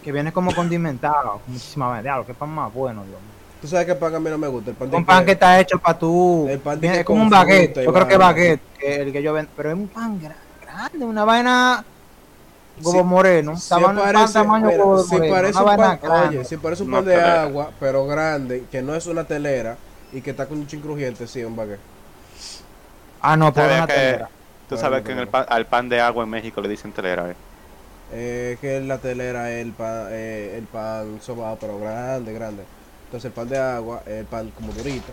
que 0.04 0.12
viene 0.12 0.32
como 0.32 0.54
condimentado, 0.54 1.40
con 1.44 1.54
muchísima 1.54 1.88
vaina. 1.88 2.02
Diablo, 2.02 2.24
qué 2.24 2.34
pan 2.34 2.50
más 2.50 2.72
bueno, 2.72 3.02
Dios 3.02 3.20
mío. 3.20 3.30
Tú 3.60 3.66
sabes 3.66 3.86
que 3.86 3.96
pan 3.96 4.14
a 4.14 4.20
mí 4.20 4.30
no 4.30 4.38
me 4.38 4.46
gusta. 4.46 4.70
El 4.70 4.76
pan 4.76 4.90
de 4.92 4.96
Un 4.96 5.04
pan 5.04 5.24
que 5.24 5.32
está 5.32 5.58
hecho 5.58 5.80
para 5.80 5.98
tú. 5.98 6.46
El 6.48 6.60
pan 6.60 6.78
de 6.80 7.00
es 7.00 7.04
como 7.04 7.20
un 7.20 7.30
baguette. 7.30 7.82
Yo 7.82 7.92
creo 7.92 8.06
que 8.06 8.16
baguette, 8.16 8.60
que 8.78 8.94
el 9.02 9.12
que 9.12 9.24
yo 9.24 9.32
vendo. 9.32 9.50
Pero 9.56 9.70
es 9.70 9.74
un 9.74 9.88
pan 9.88 10.20
gra- 10.22 10.36
grande, 10.62 11.04
una 11.04 11.24
vaina. 11.24 11.84
Sí, 12.80 13.02
moreno. 13.04 13.60
Si 13.62 13.68
tamaño, 13.68 14.02
pan 14.12 14.32
parece, 14.32 14.32
tamaño 14.32 14.70
mira, 14.70 14.84
huevo 14.84 15.06
si 15.08 15.20
moreno, 15.20 15.32
parece 15.32 15.62
un 15.64 15.72
pan, 15.74 15.98
oye, 16.02 16.44
si 16.44 16.56
parece 16.56 16.82
un 16.82 16.90
pan 16.90 17.04
de 17.04 17.16
telera. 17.16 17.42
agua, 17.44 17.72
pero 17.80 18.06
grande, 18.06 18.66
que 18.70 18.82
no 18.82 18.94
es 18.94 19.06
una 19.06 19.24
telera 19.26 19.78
y 20.12 20.20
que 20.22 20.30
está 20.30 20.46
con 20.48 20.58
un 20.58 20.66
chin 20.66 20.80
crujiente, 20.80 21.26
sí, 21.26 21.42
un 21.44 21.56
baguette. 21.56 21.80
Ah, 23.18 23.36
no, 23.36 23.52
pero 23.52 23.66
¿Sabes 23.66 23.74
una 23.74 23.86
que- 23.86 23.90
telera. 23.90 24.30
Tú 24.66 24.76
Bueno, 24.76 24.78
sabes 24.78 25.02
que 25.02 25.12
en 25.12 25.18
el 25.18 25.28
pan, 25.28 25.44
al 25.48 25.68
pan 25.68 25.88
de 25.88 26.00
agua 26.00 26.24
en 26.24 26.30
México 26.30 26.60
le 26.60 26.68
dicen 26.68 26.92
telera, 26.92 27.30
eh. 27.30 27.36
Eh, 28.10 28.58
que 28.60 28.80
la 28.80 28.98
telera 29.00 29.50
es 29.52 29.64
el 29.66 29.72
pan, 29.74 30.08
eh, 30.10 30.56
el 30.58 30.66
pan 30.68 31.20
sobado, 31.20 31.58
pero 31.58 31.78
grande, 31.78 32.32
grande. 32.32 32.66
Entonces 33.04 33.26
el 33.28 33.32
pan 33.32 33.48
de 33.48 33.58
agua 33.58 34.02
es 34.06 34.12
el 34.20 34.26
pan 34.26 34.50
como 34.52 34.72
durito. 34.72 35.12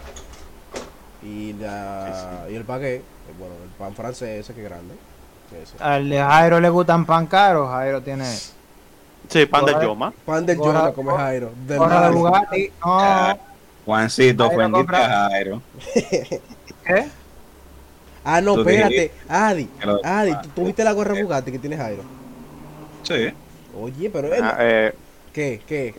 y 1.22 1.54
la 1.54 2.48
y 2.50 2.56
el 2.56 2.64
baguette, 2.64 3.06
bueno, 3.38 3.56
el 3.64 3.70
pan 3.72 3.96
francés 3.96 4.40
ese 4.40 4.54
que 4.54 4.62
es 4.64 4.70
grande. 4.70 4.96
Al 5.80 6.10
de 6.10 6.18
Jairo 6.20 6.60
le 6.60 6.70
gustan 6.70 7.06
pan 7.06 7.28
caros. 7.28 7.70
Jairo 7.70 8.02
tiene 8.02 8.26
Sí, 9.30 9.46
pan 9.46 9.66
de 9.66 9.72
Gorra- 9.74 9.84
yoma. 9.86 10.14
Pan 10.26 10.46
del 10.46 10.58
Joma 10.58 10.92
come 10.92 11.14
Jairo. 11.14 11.52
Del 11.68 11.78
gorra 11.78 12.02
de. 12.02 12.10
Bugatti. 12.16 12.72
No, 12.86 13.40
Juancito, 13.86 14.48
Jairo 14.50 14.62
ofendiste 14.68 14.96
a 14.96 15.30
Jairo. 15.30 15.62
¿qué? 16.86 17.08
Ah, 18.24 18.40
no, 18.42 18.60
espérate. 18.60 19.12
Adi, 19.28 19.70
Adi, 20.04 20.34
¿tú, 20.54 20.66
viste 20.66 20.84
la 20.84 20.92
gorra 20.92 21.14
Bugatti 21.22 21.52
que 21.52 21.60
tiene 21.60 21.78
Jairo? 21.78 22.04
Sí, 23.04 23.34
Oye, 23.80 24.10
pero 24.10 24.34
él, 24.34 24.44
Ah, 24.44 24.58
eh, 24.60 24.94
¿qué? 25.34 25.62
¿Qué? 25.66 25.96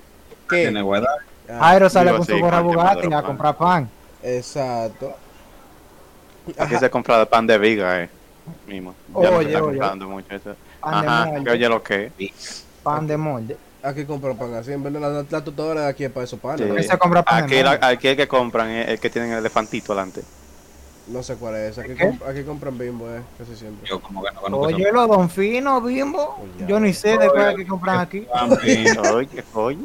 tiene 0.48 0.74
¿Qué? 0.78 0.82
guardar. 0.82 1.16
Ah, 1.48 1.58
Jairo 1.60 1.88
sale 1.90 2.12
con 2.12 2.24
su 2.26 2.38
gorra 2.38 2.60
Bugatti 2.60 3.12
a 3.12 3.22
comprar 3.22 3.56
pan. 3.56 3.88
Exacto. 4.22 5.14
aquí 6.58 6.76
se 6.76 6.90
compra 6.90 7.18
de 7.18 7.26
pan 7.26 7.46
de 7.46 7.58
viga, 7.58 8.02
eh. 8.02 8.10
Mismo. 8.66 8.94
Ya 9.20 9.30
Oye, 9.30 9.52
está 9.52 9.94
mucho 10.06 10.34
eso. 10.34 10.56
Pan 10.80 11.02
de 11.02 11.08
Ajá, 11.08 11.24
que 11.26 11.30
molde. 11.32 11.50
oye 11.52 11.68
lo 11.68 11.82
que. 11.82 12.12
Pan 12.82 13.06
de 13.06 13.16
molde. 13.16 13.56
Aquí 13.82 14.04
compran 14.04 14.36
pan 14.36 14.54
así. 14.54 14.72
En 14.72 14.82
verdad, 14.82 15.00
la, 15.00 15.24
la 15.28 15.44
tutadora 15.44 15.82
de 15.82 15.88
aquí 15.88 16.04
es 16.04 16.10
para 16.10 16.24
esos 16.24 16.38
panes. 16.38 16.60
Sí. 16.60 16.66
¿no? 16.72 16.76
Él 16.76 16.84
se 16.84 16.98
compra 16.98 17.22
pan 17.22 17.44
Aquí, 17.44 17.54
de 17.56 17.62
la- 17.64 17.78
aquí 17.82 18.08
el 18.08 18.16
que 18.16 18.28
compran 18.28 18.70
es 18.70 18.88
el 18.88 19.00
que 19.00 19.10
tienen 19.10 19.32
el 19.32 19.38
elefantito 19.38 19.92
adelante. 19.92 20.22
No 21.08 21.20
sé 21.22 21.34
cuál 21.34 21.56
es. 21.56 21.78
Aquí, 21.78 21.94
¿Qué? 21.94 22.04
comp- 22.10 22.24
aquí 22.28 22.42
compran 22.44 22.78
bimbo, 22.78 23.08
eh. 23.10 23.20
Casi 23.36 23.56
siempre. 23.56 23.88
Yo 23.88 24.00
como 24.00 24.22
que 24.22 24.30
no 24.32 24.40
conozco 24.40 24.66
Oye, 24.66 24.92
los 24.92 25.08
Don 25.08 25.28
Fino, 25.28 25.80
Bimbo. 25.80 26.36
Oye, 26.40 26.66
Yo 26.68 26.78
ni 26.78 26.92
sé 26.92 27.18
de 27.18 27.28
cuál 27.28 27.50
es 27.50 27.56
que 27.56 27.66
compran 27.66 27.98
aquí. 27.98 28.26
eso. 28.64 29.02
Oye, 29.14 29.44
oye. 29.54 29.78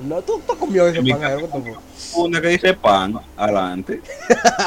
No, 0.00 0.22
tú, 0.22 0.40
tú 0.46 0.56
comió 0.56 0.86
ese 0.86 1.02
pan, 1.02 1.20
Jairo. 1.20 1.40
¿qué 1.40 1.46
te 1.46 1.74
fue? 1.74 2.24
Una 2.24 2.40
que 2.40 2.48
dice 2.48 2.74
pan, 2.74 3.20
adelante. 3.36 4.02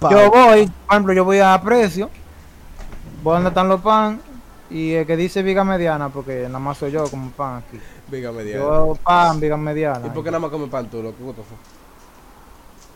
Pan. 0.00 0.12
Yo 0.12 0.30
voy, 0.30 0.66
por 0.66 0.94
ejemplo, 0.94 1.12
yo 1.12 1.24
voy 1.24 1.40
a 1.40 1.60
precio. 1.60 2.08
Voy 3.22 3.34
donde 3.34 3.48
están 3.48 3.68
los 3.68 3.80
pan. 3.80 4.20
Y 4.70 4.92
el 4.92 5.06
que 5.06 5.16
dice 5.16 5.42
viga 5.42 5.64
mediana, 5.64 6.08
porque 6.08 6.42
nada 6.46 6.58
más 6.58 6.78
soy 6.78 6.92
yo 6.92 7.08
como 7.10 7.30
pan 7.30 7.64
aquí. 7.66 7.80
Dígame, 8.08 8.44
Diana. 8.44 8.62
Yo 8.62 8.98
pan, 9.02 9.40
viga 9.40 9.56
mediana. 9.56 10.06
¿Y 10.06 10.10
por 10.10 10.22
qué 10.22 10.30
nada 10.30 10.40
más 10.40 10.50
come 10.50 10.68
pan 10.68 10.88
tú, 10.88 11.02
loco? 11.02 11.16
¿Qué 11.18 11.32
te 11.32 11.42
fue? 11.42 11.56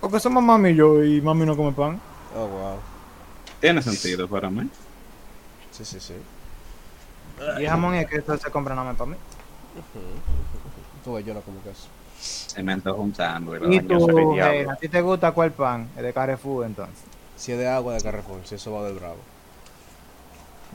Porque 0.00 0.20
somos 0.20 0.42
mami 0.42 0.70
y 0.70 0.74
yo 0.76 1.02
y 1.02 1.20
mami 1.20 1.44
no 1.44 1.56
come 1.56 1.72
pan. 1.72 2.00
Oh, 2.36 2.46
wow. 2.46 2.78
Tiene 3.60 3.82
sentido 3.82 4.28
para 4.28 4.48
mí. 4.48 4.68
Sí, 5.70 5.84
sí, 5.84 5.98
sí. 5.98 6.14
Y 7.60 7.66
jamón 7.66 7.94
es 7.94 8.06
que 8.06 8.16
esto 8.16 8.36
se 8.36 8.50
compra 8.50 8.74
nada 8.74 8.88
más 8.88 8.96
para 8.96 9.10
mí. 9.10 9.16
Tú 11.04 11.14
ves, 11.14 11.24
yo 11.24 11.34
no 11.34 11.40
como 11.40 11.60
queso. 11.62 11.88
Se 12.18 12.62
me 12.62 12.72
antoja 12.72 13.00
un 13.00 13.14
sándwich. 13.14 13.62
Y 13.62 13.80
¿verdad? 13.80 13.98
tú, 13.98 14.18
eh, 14.18 14.34
diablo. 14.34 14.70
¿a 14.70 14.76
ti 14.76 14.88
te 14.88 15.00
gusta 15.00 15.32
cuál 15.32 15.52
pan? 15.52 15.88
El 15.96 16.04
de 16.04 16.12
Carrefour 16.12 16.66
entonces. 16.66 16.96
Si 17.36 17.52
es 17.52 17.58
de 17.58 17.68
agua 17.68 17.94
de 17.94 18.00
Carrefour, 18.02 18.40
si 18.44 18.54
eso 18.54 18.72
va 18.72 18.84
del 18.84 18.94
Bravo. 18.98 19.16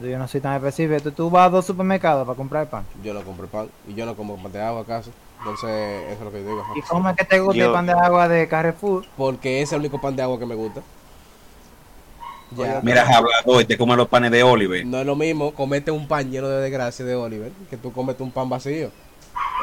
Yo 0.01 0.17
no 0.19 0.27
soy 0.27 0.41
tan 0.41 0.55
específico. 0.55 1.01
Tú, 1.01 1.12
tú 1.12 1.29
vas 1.29 1.47
a 1.47 1.49
dos 1.49 1.65
supermercados 1.65 2.25
para 2.25 2.36
comprar 2.36 2.69
pan. 2.69 2.86
Yo 3.03 3.13
no 3.13 3.21
compro 3.23 3.47
pan. 3.47 3.69
Y 3.88 3.93
yo 3.95 4.05
no 4.05 4.15
como 4.15 4.41
pan 4.41 4.51
de 4.51 4.62
agua 4.62 4.81
acaso. 4.81 5.12
Entonces, 5.39 5.69
eso 6.12 6.13
es 6.13 6.19
lo 6.21 6.31
que 6.31 6.43
yo 6.43 6.49
digo. 6.49 6.63
¿Y 6.75 6.81
cómo 6.81 7.10
es 7.10 7.15
que 7.15 7.23
te 7.23 7.39
gusta 7.39 7.57
Yo- 7.57 7.65
el 7.67 7.71
pan 7.71 7.86
de 7.86 7.93
agua 7.93 8.27
de 8.27 8.47
Carrefour? 8.47 9.05
Porque 9.15 9.62
es 9.62 9.71
el 9.71 9.79
único 9.79 9.99
pan 10.01 10.15
de 10.15 10.23
agua 10.23 10.38
que 10.38 10.45
me 10.45 10.55
gusta. 10.55 10.81
Ya. 12.55 12.79
Mira, 12.81 13.01
hablador, 13.03 13.65
te 13.65 13.77
come 13.77 13.95
los 13.95 14.07
panes 14.07 14.31
de 14.31 14.41
Oliver. 14.43 14.86
No 14.86 14.99
es 14.99 15.05
lo 15.05 15.15
mismo 15.15 15.53
comete 15.53 15.91
un 15.91 16.07
pan 16.07 16.31
lleno 16.31 16.47
de 16.47 16.62
desgracia 16.62 17.03
de 17.03 17.13
Oliver 17.15 17.51
que 17.69 17.75
tú 17.77 17.91
comete 17.91 18.23
un 18.23 18.31
pan 18.31 18.47
vacío. 18.49 18.89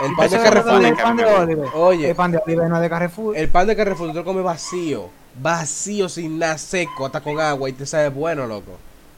El 0.03 0.15
pan 0.17 0.29
de 0.31 0.37
Carrefour. 0.39 0.85
el 0.85 0.95
pan 0.97 1.17
de 1.17 1.25
Oliver. 1.25 1.69
Oye. 1.75 2.11
El 2.11 2.17
pan 2.17 2.33
de 2.33 2.39
Oliver 2.45 2.69
no 2.69 2.77
es 2.77 2.83
de 2.83 2.91
Carrefour. 2.91 3.37
El 3.37 3.49
pan 3.49 3.67
de 3.67 3.77
Carrefour 3.77 4.09
tú 4.11 4.15
lo 4.15 4.25
comes 4.25 4.45
vacío. 4.45 5.09
Vacío, 5.41 6.09
sin 6.09 6.39
nada 6.39 6.59
seco, 6.59 7.07
hasta 7.07 7.21
con 7.21 7.41
agua 7.41 7.69
y 7.69 7.73
te 7.73 7.87
sabe 7.87 8.09
bueno, 8.11 8.47
loco. 8.47 8.73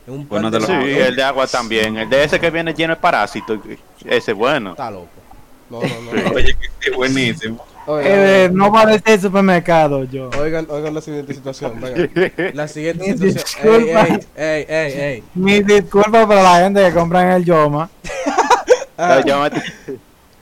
Es 0.07 0.13
un 0.13 0.27
pan 0.27 0.43
no 0.43 0.51
te 0.51 0.59
de 0.59 0.61
lo- 0.61 0.67
Sí, 0.69 0.73
el 0.99 1.17
de 1.17 1.23
agua 1.25 1.47
también. 1.47 1.97
El 1.97 2.09
de 2.09 2.23
ese 2.25 2.39
que 2.39 2.51
viene 2.51 2.73
lleno 2.73 2.95
de 2.95 3.01
parásitos. 3.01 3.59
Ese 4.05 4.31
es 4.31 4.37
bueno. 4.37 4.71
Está 4.71 4.91
loco. 4.91 5.09
No, 5.69 5.81
no, 5.81 5.89
no. 5.89 6.31
Oye, 6.37 6.57
que 6.81 6.91
buenísimo. 6.93 7.65
Oigan, 7.87 8.13
Eh, 8.15 8.51
no 8.53 8.71
va 8.73 8.83
a 8.83 8.87
decir 8.87 9.21
supermercado 9.21 10.05
yo. 10.05 10.31
oigan, 10.41 10.67
oigan 10.71 10.93
la 10.95 11.01
siguiente 11.01 11.35
situación. 11.35 11.81
venga. 11.81 12.51
La 12.55 12.69
siguiente 12.69 13.05
Mi 13.13 13.17
situación. 13.31 13.67
Ey, 13.67 13.79
disculpa. 13.85 14.07
ey, 14.09 14.27
ey, 14.37 14.67
ey, 14.69 14.93
ey. 15.01 15.25
Mi 15.35 15.63
disculpa 15.63 16.27
para 16.27 16.43
la 16.43 16.57
gente 16.65 16.83
que 16.83 16.93
compra 16.93 17.23
en 17.23 17.29
el 17.31 17.45
Yoma. 17.45 17.89
Ah, 18.99 19.21
Yo 19.27 19.39
me- 19.43 19.51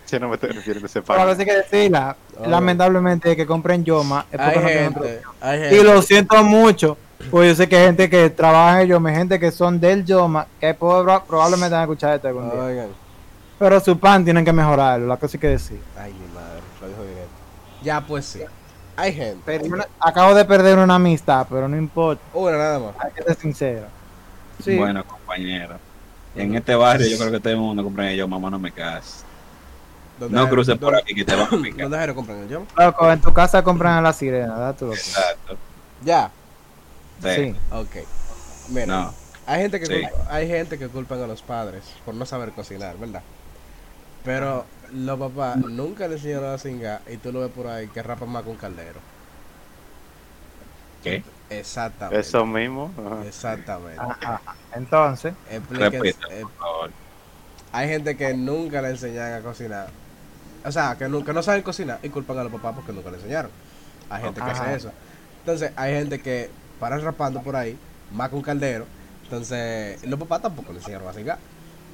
Yo 0.08 0.20
no 0.20 0.28
me 0.28 0.34
estoy 0.34 0.50
refiriendo 0.50 0.86
a 0.86 0.88
ese 0.88 1.00
veces 1.00 1.38
hay 1.40 1.44
que 1.44 1.54
decirla. 1.56 2.16
Oigan. 2.36 2.50
Lamentablemente 2.52 3.30
el 3.32 3.36
que 3.36 3.46
compra 3.46 3.74
en 3.74 3.84
Yoma 3.84 4.26
es 4.30 4.38
porque 4.40 4.58
hay 4.58 4.84
no 4.84 4.92
gente, 5.02 5.22
hay 5.40 5.58
gente. 5.58 5.76
Y 5.76 5.82
lo 5.82 6.00
siento 6.02 6.44
mucho. 6.44 6.96
Pues 7.32 7.48
yo 7.48 7.54
sé 7.56 7.68
que 7.68 7.76
hay 7.76 7.86
gente 7.86 8.08
que 8.08 8.30
trabaja 8.30 8.82
en 8.82 8.88
Yoma, 8.90 9.10
gente 9.10 9.40
que 9.40 9.50
son 9.50 9.80
del 9.80 10.04
Yoma, 10.04 10.46
que 10.60 10.78
proba- 10.78 11.24
probablemente 11.24 11.72
van 11.72 11.80
a 11.80 11.84
escuchar 11.84 12.14
esto 12.14 12.28
algún 12.28 12.48
día. 12.48 12.60
Oigan. 12.62 12.88
Pero 13.58 13.80
su 13.80 13.98
pan 13.98 14.24
tienen 14.24 14.44
que 14.44 14.52
mejorarlo, 14.52 15.06
la 15.08 15.16
cosa 15.16 15.36
hay 15.36 15.40
que 15.40 15.48
decir. 15.48 15.80
Ay, 15.98 16.12
mi 16.12 16.32
madre. 16.34 16.53
Ya, 17.84 18.00
pues 18.00 18.24
sí. 18.24 18.40
Hay 18.96 19.12
gente. 19.12 19.42
Pero 19.44 19.84
acabo 20.00 20.34
de 20.34 20.44
perder 20.44 20.78
una 20.78 20.94
amistad, 20.96 21.46
pero 21.48 21.68
no 21.68 21.76
importa, 21.76 22.22
Una 22.32 22.56
nada 22.56 22.78
más. 22.78 22.94
hay 22.98 23.12
que 23.12 23.22
ser 23.22 23.36
sincero. 23.36 23.86
Sí. 24.62 24.76
Bueno, 24.76 25.04
compañero. 25.04 25.76
En 26.36 26.54
este 26.54 26.74
barrio 26.74 27.06
yo 27.06 27.18
creo 27.18 27.30
que 27.30 27.38
todo 27.40 27.52
el 27.52 27.58
mundo 27.58 27.84
compra 27.84 28.10
yo, 28.12 28.26
mamá 28.26 28.50
no 28.50 28.58
me 28.58 28.72
cases. 28.72 29.24
¿Dónde 30.18 30.36
No 30.36 30.48
cruces 30.48 30.78
por 30.78 30.94
aquí 30.94 31.12
que 31.14 31.24
te 31.24 31.34
van 31.34 31.46
a 31.52 31.62
picar. 31.62 31.88
¿Dónde 31.90 32.14
compran 32.14 32.38
el 32.38 32.48
yo? 32.48 32.62
Loco, 32.76 33.10
en 33.12 33.20
tu 33.20 33.32
casa 33.32 33.62
compran 33.62 33.98
a 33.98 34.00
la 34.00 34.12
sirena, 34.12 34.56
loco? 34.68 34.92
Exacto. 34.94 35.56
Ya. 36.04 36.30
Sí. 37.22 37.28
Sí. 37.34 37.56
Ok. 37.72 37.96
Mira, 38.70 38.86
No. 38.86 39.14
hay 39.46 39.62
gente 39.62 39.80
que 39.80 39.86
Sí. 39.86 39.92
culpa- 40.02 40.26
hay 40.34 40.48
gente 40.48 40.78
que 40.78 40.88
culpan 40.88 41.22
a 41.22 41.26
los 41.26 41.42
padres 41.42 41.82
por 42.04 42.14
no 42.14 42.24
saber 42.26 42.52
cocinar, 42.52 42.96
¿verdad? 42.96 43.22
Pero 44.24 44.64
los 44.94 45.18
papás 45.18 45.56
nunca 45.58 46.06
le 46.08 46.14
enseñaron 46.16 46.54
a 46.54 46.58
cingar 46.58 47.00
y 47.10 47.16
tú 47.16 47.32
lo 47.32 47.40
ves 47.40 47.50
por 47.50 47.66
ahí 47.66 47.88
que 47.88 48.02
rapan 48.02 48.28
más 48.30 48.42
con 48.44 48.56
caldero. 48.56 49.00
¿Qué? 51.02 51.22
Exactamente. 51.50 52.20
Eso 52.20 52.46
mismo. 52.46 52.90
ajá. 52.96 53.26
Exactamente. 53.26 54.00
Ajá. 54.00 54.40
Entonces, 54.74 55.34
Explíquense- 55.50 55.90
Repita, 55.90 56.26
eh, 56.30 56.40
por 56.42 56.52
favor. 56.52 56.90
hay 57.72 57.88
gente 57.88 58.16
que 58.16 58.34
nunca 58.34 58.80
le 58.80 58.90
enseñan 58.90 59.34
a 59.34 59.40
cocinar. 59.40 59.88
O 60.64 60.72
sea, 60.72 60.96
que, 60.96 61.08
nu- 61.08 61.24
que 61.24 61.32
no 61.34 61.42
saben 61.42 61.62
cocinar 61.62 61.98
y 62.02 62.08
culpan 62.08 62.38
a 62.38 62.44
los 62.44 62.52
papás 62.52 62.74
porque 62.74 62.92
nunca 62.92 63.10
le 63.10 63.16
enseñaron. 63.18 63.50
Hay 64.08 64.22
gente 64.22 64.40
que 64.40 64.50
Ajá. 64.50 64.62
hace 64.62 64.74
eso. 64.76 64.92
Entonces, 65.40 65.72
hay 65.76 65.92
gente 65.94 66.20
que 66.20 66.50
paran 66.80 67.02
rapando 67.02 67.42
por 67.42 67.54
ahí, 67.56 67.76
más 68.12 68.30
con 68.30 68.40
caldero. 68.40 68.86
Entonces, 69.24 70.02
los 70.06 70.18
papás 70.18 70.40
tampoco 70.42 70.72
le 70.72 70.78
enseñaron 70.78 71.06
a 71.08 71.12
cingar. 71.12 71.38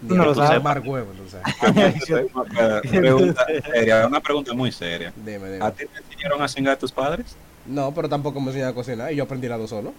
Ni 0.02 0.16
no 0.16 0.22
a 0.22 0.26
lo 0.26 0.34
sabes. 0.34 0.62
huevo, 0.86 1.12
entonces. 1.12 1.40
Una 1.62 2.80
pregunta 3.00 3.46
seria, 3.72 4.06
una 4.06 4.20
pregunta 4.20 4.54
muy 4.54 4.72
seria. 4.72 5.12
Dime, 5.16 5.50
dime. 5.50 5.64
¿A 5.64 5.70
ti 5.72 5.84
te 5.86 5.98
enseñaron 5.98 6.42
a 6.42 6.48
cingar 6.48 6.76
tus 6.78 6.92
padres? 6.92 7.36
No, 7.66 7.92
pero 7.92 8.08
tampoco 8.08 8.40
me 8.40 8.46
enseñaron 8.48 8.72
a 8.72 8.74
cocinar 8.74 9.12
y 9.12 9.16
yo 9.16 9.24
aprendí 9.24 9.46
las 9.48 9.58
dos 9.58 9.70
solo. 9.70 9.92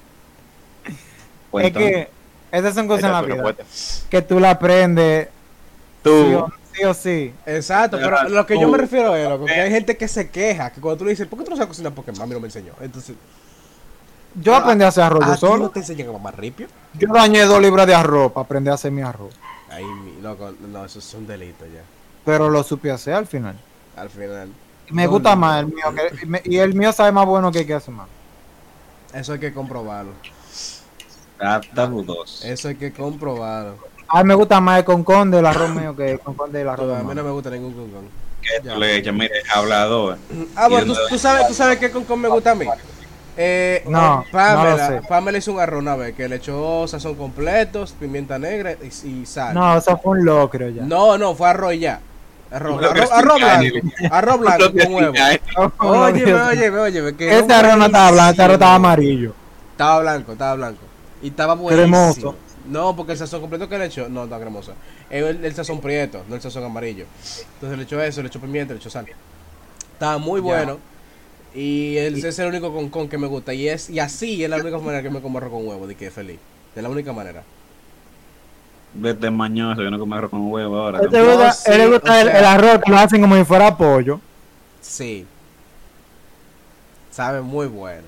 Pues 1.51 1.67
es 1.67 1.73
que 1.73 2.09
esas 2.51 2.73
son 2.73 2.87
cosas 2.87 3.05
en 3.05 3.11
la 3.11 3.19
Esa 3.19 3.27
es 3.29 3.35
vida 3.37 3.55
que 4.09 4.21
tú 4.21 4.39
la 4.39 4.51
aprendes 4.51 5.27
sí 5.27 5.31
tú, 6.03 6.37
o, 6.37 6.53
sí 6.73 6.83
o 6.85 6.93
sí. 6.93 7.33
Exacto, 7.45 7.97
pero 8.01 8.27
lo 8.29 8.45
que 8.45 8.59
yo 8.59 8.67
me 8.69 8.77
refiero 8.77 9.15
es, 9.15 9.27
loco, 9.29 9.45
que 9.45 9.53
hay 9.53 9.69
gente 9.71 9.97
que 9.97 10.07
se 10.07 10.29
queja, 10.29 10.71
que 10.71 10.81
cuando 10.81 10.97
tú 10.99 11.05
le 11.05 11.11
dices, 11.11 11.27
¿por 11.27 11.39
qué 11.39 11.45
tú 11.45 11.51
no 11.51 11.57
sabes 11.57 11.69
cocinar? 11.69 11.93
Porque 11.93 12.11
mami 12.11 12.33
no 12.33 12.39
me 12.39 12.47
enseñó. 12.47 12.73
Entonces, 12.81 13.15
Yo 14.33 14.55
aprendí 14.55 14.83
a 14.85 14.89
hacer 14.89 15.03
arroz 15.03 15.27
¿a 15.27 15.35
yo 15.35 15.39
ti 15.41 15.55
no 15.55 15.67
solo. 15.67 15.69
te 15.71 15.79
enseñan 15.79 16.09
a 16.09 16.13
mamar 16.13 16.37
ripio? 16.39 16.67
Yo 16.93 17.07
dañé 17.13 17.43
dos 17.45 17.61
libras 17.61 17.87
de 17.87 17.95
arroz 17.95 18.31
para 18.31 18.45
aprender 18.45 18.71
a 18.71 18.75
hacer 18.75 18.91
mi 18.91 19.01
arroz. 19.01 19.33
Loco, 20.21 20.53
no, 20.67 20.85
eso 20.85 20.99
es 20.99 21.13
un 21.13 21.25
delito 21.27 21.65
ya. 21.65 21.81
Pero 22.25 22.49
lo 22.49 22.63
supe 22.63 22.91
hacer 22.91 23.13
al 23.13 23.25
final. 23.27 23.55
Al 23.95 24.09
final. 24.09 24.49
Me 24.89 25.05
No, 25.05 25.11
gusta 25.11 25.31
no, 25.31 25.37
más 25.37 25.59
el 25.61 25.67
mío. 25.67 25.85
que- 25.95 26.23
y 26.23 26.25
me- 26.27 26.41
y 26.45 26.57
el 26.57 26.73
mío 26.73 26.91
sabe 26.91 27.11
más 27.11 27.25
bueno 27.25 27.51
que 27.51 27.59
el 27.59 27.67
que 27.67 27.73
hace 27.73 27.91
más. 27.91 28.07
Eso 29.13 29.33
hay 29.33 29.39
que 29.39 29.53
comprobarlo. 29.53 30.11
está, 31.33 31.57
está 31.57 31.87
dudoso. 31.87 32.45
Eso 32.45 32.67
hay 32.67 32.75
que 32.75 32.91
comprobarlo. 32.93 33.77
A 34.07 34.21
mí 34.23 34.27
me 34.27 34.35
gusta 34.35 34.59
más 34.61 34.79
el 34.79 34.85
concón 34.85 35.31
del 35.31 35.45
arroz 35.45 35.69
mío 35.71 35.95
que 35.95 36.11
el 36.11 36.19
concón 36.19 36.51
del 36.51 36.67
arroz 36.69 36.87
de 36.87 36.95
A 36.97 36.99
mí 37.03 37.15
no 37.15 37.23
me 37.23 37.31
gusta 37.31 37.49
ningún 37.49 37.73
concón. 37.73 38.09
Que 38.41 38.63
Ya. 38.67 38.73
tú 38.73 38.79
le 38.79 38.97
echas, 38.97 39.13
mire, 39.13 39.31
hablador. 39.53 40.17
Ah, 40.55 40.67
bueno, 40.67 40.83
Y 40.83 40.87
¿tú, 40.87 40.91
uno- 40.93 41.07
tú 41.09 41.17
sabes, 41.17 41.47
tú 41.47 41.53
sabes 41.53 41.77
qué 41.79 41.89
concón 41.91 42.19
me 42.19 42.27
gusta 42.27 42.51
a 42.51 42.55
mí. 42.55 42.65
Eh, 43.37 43.83
No, 43.87 44.25
Pamela, 44.31 44.63
no 44.63 44.69
lo 44.69 44.77
sé. 45.01 45.07
Pamela 45.07 45.37
hizo 45.37 45.53
un 45.53 45.59
arroz 45.59 45.79
una 45.79 45.95
vez 45.95 46.15
que 46.15 46.27
le 46.27 46.35
echó 46.35 46.87
sazón 46.87 47.15
completos, 47.15 47.93
pimienta 47.97 48.37
negra 48.37 48.73
y, 48.73 49.07
y 49.07 49.25
sal. 49.25 49.53
No, 49.53 49.77
eso 49.77 49.97
fue 49.97 50.11
un 50.19 50.25
locro 50.25 50.67
ya. 50.69 50.83
No, 50.83 51.17
no, 51.17 51.33
fue 51.35 51.47
arroz 51.49 51.75
ya. 51.79 51.99
Arroz, 52.51 52.83
arroz, 52.83 53.11
arroz 53.11 53.37
blanco. 53.39 53.77
Arroz 54.11 54.39
blanco 54.39 54.65
con 54.73 54.93
huevo. 54.93 55.13
eh. 55.15 55.41
Oye, 55.79 56.33
oye, 56.33 56.69
oye, 56.69 57.15
que 57.15 57.39
Ese 57.39 57.53
arroz 57.53 57.77
no 57.77 57.85
estaba 57.85 58.11
blanco, 58.11 58.31
ese 58.33 58.41
arroz 58.43 58.53
estaba 58.55 58.75
amarillo. 58.75 59.33
Estaba 59.71 59.99
blanco, 60.01 60.31
estaba 60.33 60.55
blanco. 60.55 60.81
Y 61.21 61.27
estaba 61.29 61.55
buenísimo. 61.55 62.13
Cremoso. 62.13 62.35
No, 62.67 62.95
porque 62.95 63.13
el 63.13 63.17
sazón 63.17 63.39
completo 63.41 63.67
que 63.69 63.77
le 63.77 63.85
echó, 63.85 64.09
no, 64.09 64.25
está 64.25 64.39
cremoso. 64.39 64.73
El, 65.09 65.43
el 65.43 65.55
sazón 65.55 65.79
prieto, 65.79 66.23
no 66.27 66.35
el 66.35 66.41
sazón 66.41 66.63
amarillo. 66.65 67.05
Entonces 67.55 67.77
le 67.77 67.83
echó 67.85 68.01
eso, 68.01 68.21
le 68.21 68.27
echó 68.27 68.39
pimienta, 68.39 68.73
le 68.73 68.79
echó 68.79 68.89
sal. 68.89 69.07
Estaba 69.93 70.17
muy 70.17 70.41
Ya. 70.41 70.77
Y 71.53 71.97
él, 71.97 72.15
ese 72.15 72.29
es 72.29 72.39
el 72.39 72.47
único 72.47 72.73
con, 72.73 72.89
con 72.89 73.09
que 73.09 73.17
me 73.17 73.27
gusta. 73.27 73.53
Y 73.53 73.67
es 73.67 73.89
y 73.89 73.99
así 73.99 74.43
es 74.43 74.49
la 74.49 74.57
única 74.57 74.77
manera 74.77 75.03
que 75.03 75.09
me 75.09 75.21
como 75.21 75.37
arroz 75.37 75.51
con 75.51 75.67
huevo, 75.67 75.85
de 75.87 75.95
que 75.95 76.07
es 76.07 76.13
feliz. 76.13 76.39
De 76.75 76.81
la 76.81 76.89
única 76.89 77.11
manera. 77.13 77.43
Vete 78.93 79.29
mañoso, 79.31 79.81
yo 79.83 79.89
no 79.91 79.99
como 79.99 80.15
arroz 80.15 80.29
con 80.31 80.51
huevo 80.51 80.77
ahora. 80.77 80.99
A 80.99 81.01
él 81.01 81.09
le 81.11 81.19
No, 81.19 81.25
gusta, 81.25 81.51
sí, 81.51 81.71
él 81.71 81.77
le 81.77 81.87
gusta 81.87 82.11
o 82.11 82.15
el, 82.15 82.27
sea- 82.27 82.39
el 82.39 82.45
arroz 82.45 82.81
que 82.85 82.91
lo 82.91 82.97
hacen 82.97 83.21
como 83.21 83.35
si 83.35 83.43
fuera 83.45 83.75
pollo. 83.77 84.19
Sí. 84.81 85.25
Sabe 87.11 87.41
muy 87.41 87.67
bueno. 87.67 88.03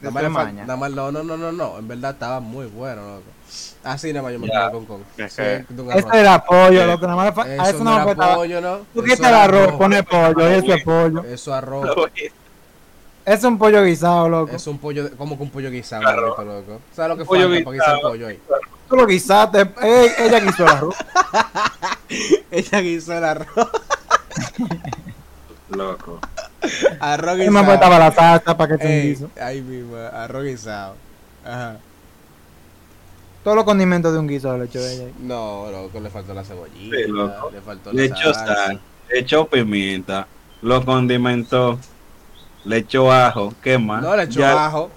De 0.00 0.10
Nada 0.10 0.28
más, 0.28 0.46
fal- 0.48 0.54
nada 0.54 0.88
no, 0.90 1.12
no, 1.12 1.22
no, 1.24 1.36
no, 1.36 1.52
no. 1.52 1.78
En 1.78 1.88
verdad 1.88 2.10
estaba 2.12 2.40
muy 2.40 2.66
bueno, 2.66 3.02
loco. 3.02 3.22
Así 3.82 4.12
nada 4.12 4.22
más 4.22 4.32
yo 4.32 4.38
me 4.38 4.48
Ya. 4.48 4.68
quedo 4.70 4.72
con 4.72 4.86
con. 4.86 5.04
Es 5.16 5.32
Sí, 5.32 5.42
que- 5.42 5.64
un 5.82 5.92
Eso 5.92 6.12
era 6.12 6.44
pollo, 6.44 6.82
Eh, 6.82 6.86
lo 6.86 7.00
que 7.00 7.06
nada 7.06 7.16
más 7.16 7.38
a 7.38 7.54
Eso 7.54 7.76
eso 7.76 7.84
no 7.84 7.98
me 7.98 8.04
faltaba. 8.04 8.34
pollo, 8.36 8.60
¿no? 8.60 8.78
Tú 8.94 9.02
quitas 9.02 9.20
el 9.20 9.34
arroz, 9.34 9.72
pones 9.74 10.02
pollo, 10.04 10.46
eso 10.48 10.74
es 10.74 10.84
pollo. 10.84 11.24
Eso 11.24 11.54
arroz. 11.54 11.90
Es 13.24 13.42
un 13.44 13.58
pollo 13.58 13.82
guisado, 13.84 14.28
loco. 14.28 14.54
Es 14.54 14.66
un 14.66 14.78
pollo, 14.78 15.04
de- 15.04 15.10
como 15.16 15.36
que 15.36 15.42
un 15.44 15.50
pollo 15.50 15.70
guisado, 15.70 16.02
Claro. 16.02 16.34
maldito 16.36 16.44
loco. 16.44 16.80
¿Sabes 16.94 17.08
lo 17.10 17.16
que 17.16 17.24
Pollo 17.24 17.48
falta 17.48 17.64
para 17.64 17.74
guisar 17.74 17.94
guisado. 17.96 18.10
pollo 18.10 18.26
ahí? 18.28 18.40
Tú 18.88 18.96
lo 18.96 19.06
guisaste, 19.06 19.60
ey, 19.82 20.10
ella 20.18 20.40
guisó 20.40 20.62
el 20.64 20.68
arroz. 20.70 20.96
Ella 22.50 22.80
guisó 22.80 23.18
el 23.18 23.24
arroz. 23.24 23.48
Loco. 25.70 26.20
Arroz 27.00 27.34
Y 27.34 27.38
me 27.38 27.44
guisado. 27.46 27.64
faltaba 27.66 27.98
la 27.98 28.12
salsa 28.12 28.56
para 28.56 28.76
que 28.76 28.84
te 28.84 29.02
guiso. 29.02 29.30
ahí 29.40 29.60
mismo, 29.62 29.96
arroz 29.96 30.44
guisado. 30.44 30.94
Ajá. 31.44 31.76
Todos 33.42 33.56
los 33.56 33.64
condimentos 33.64 34.12
de 34.12 34.18
un 34.18 34.26
guiso 34.28 34.56
lo 34.56 34.64
hecho 34.64 34.78
ella. 34.78 35.04
ahí. 35.06 35.14
No, 35.20 35.70
loco, 35.70 36.00
le 36.00 36.10
faltó 36.10 36.32
la 36.34 36.44
cebollita. 36.44 36.96
Sí, 36.96 37.02
loco. 37.08 37.50
Le 37.50 37.60
faltó 37.60 37.92
la 37.92 38.00
Le 38.00 38.04
echó 38.06 38.32
salsa. 38.34 38.54
sal, 38.66 38.80
le 39.10 39.18
echó 39.18 39.46
pimienta, 39.46 40.26
lo 40.62 40.84
condimentó, 40.84 41.78
le 42.64 42.76
echó 42.78 43.10
ajo, 43.12 43.52
¿qué 43.62 43.78
más? 43.78 44.02
No, 44.02 44.16
le 44.16 44.24
echó 44.24 44.40
Ya- 44.40 44.66
ajo. 44.66 44.90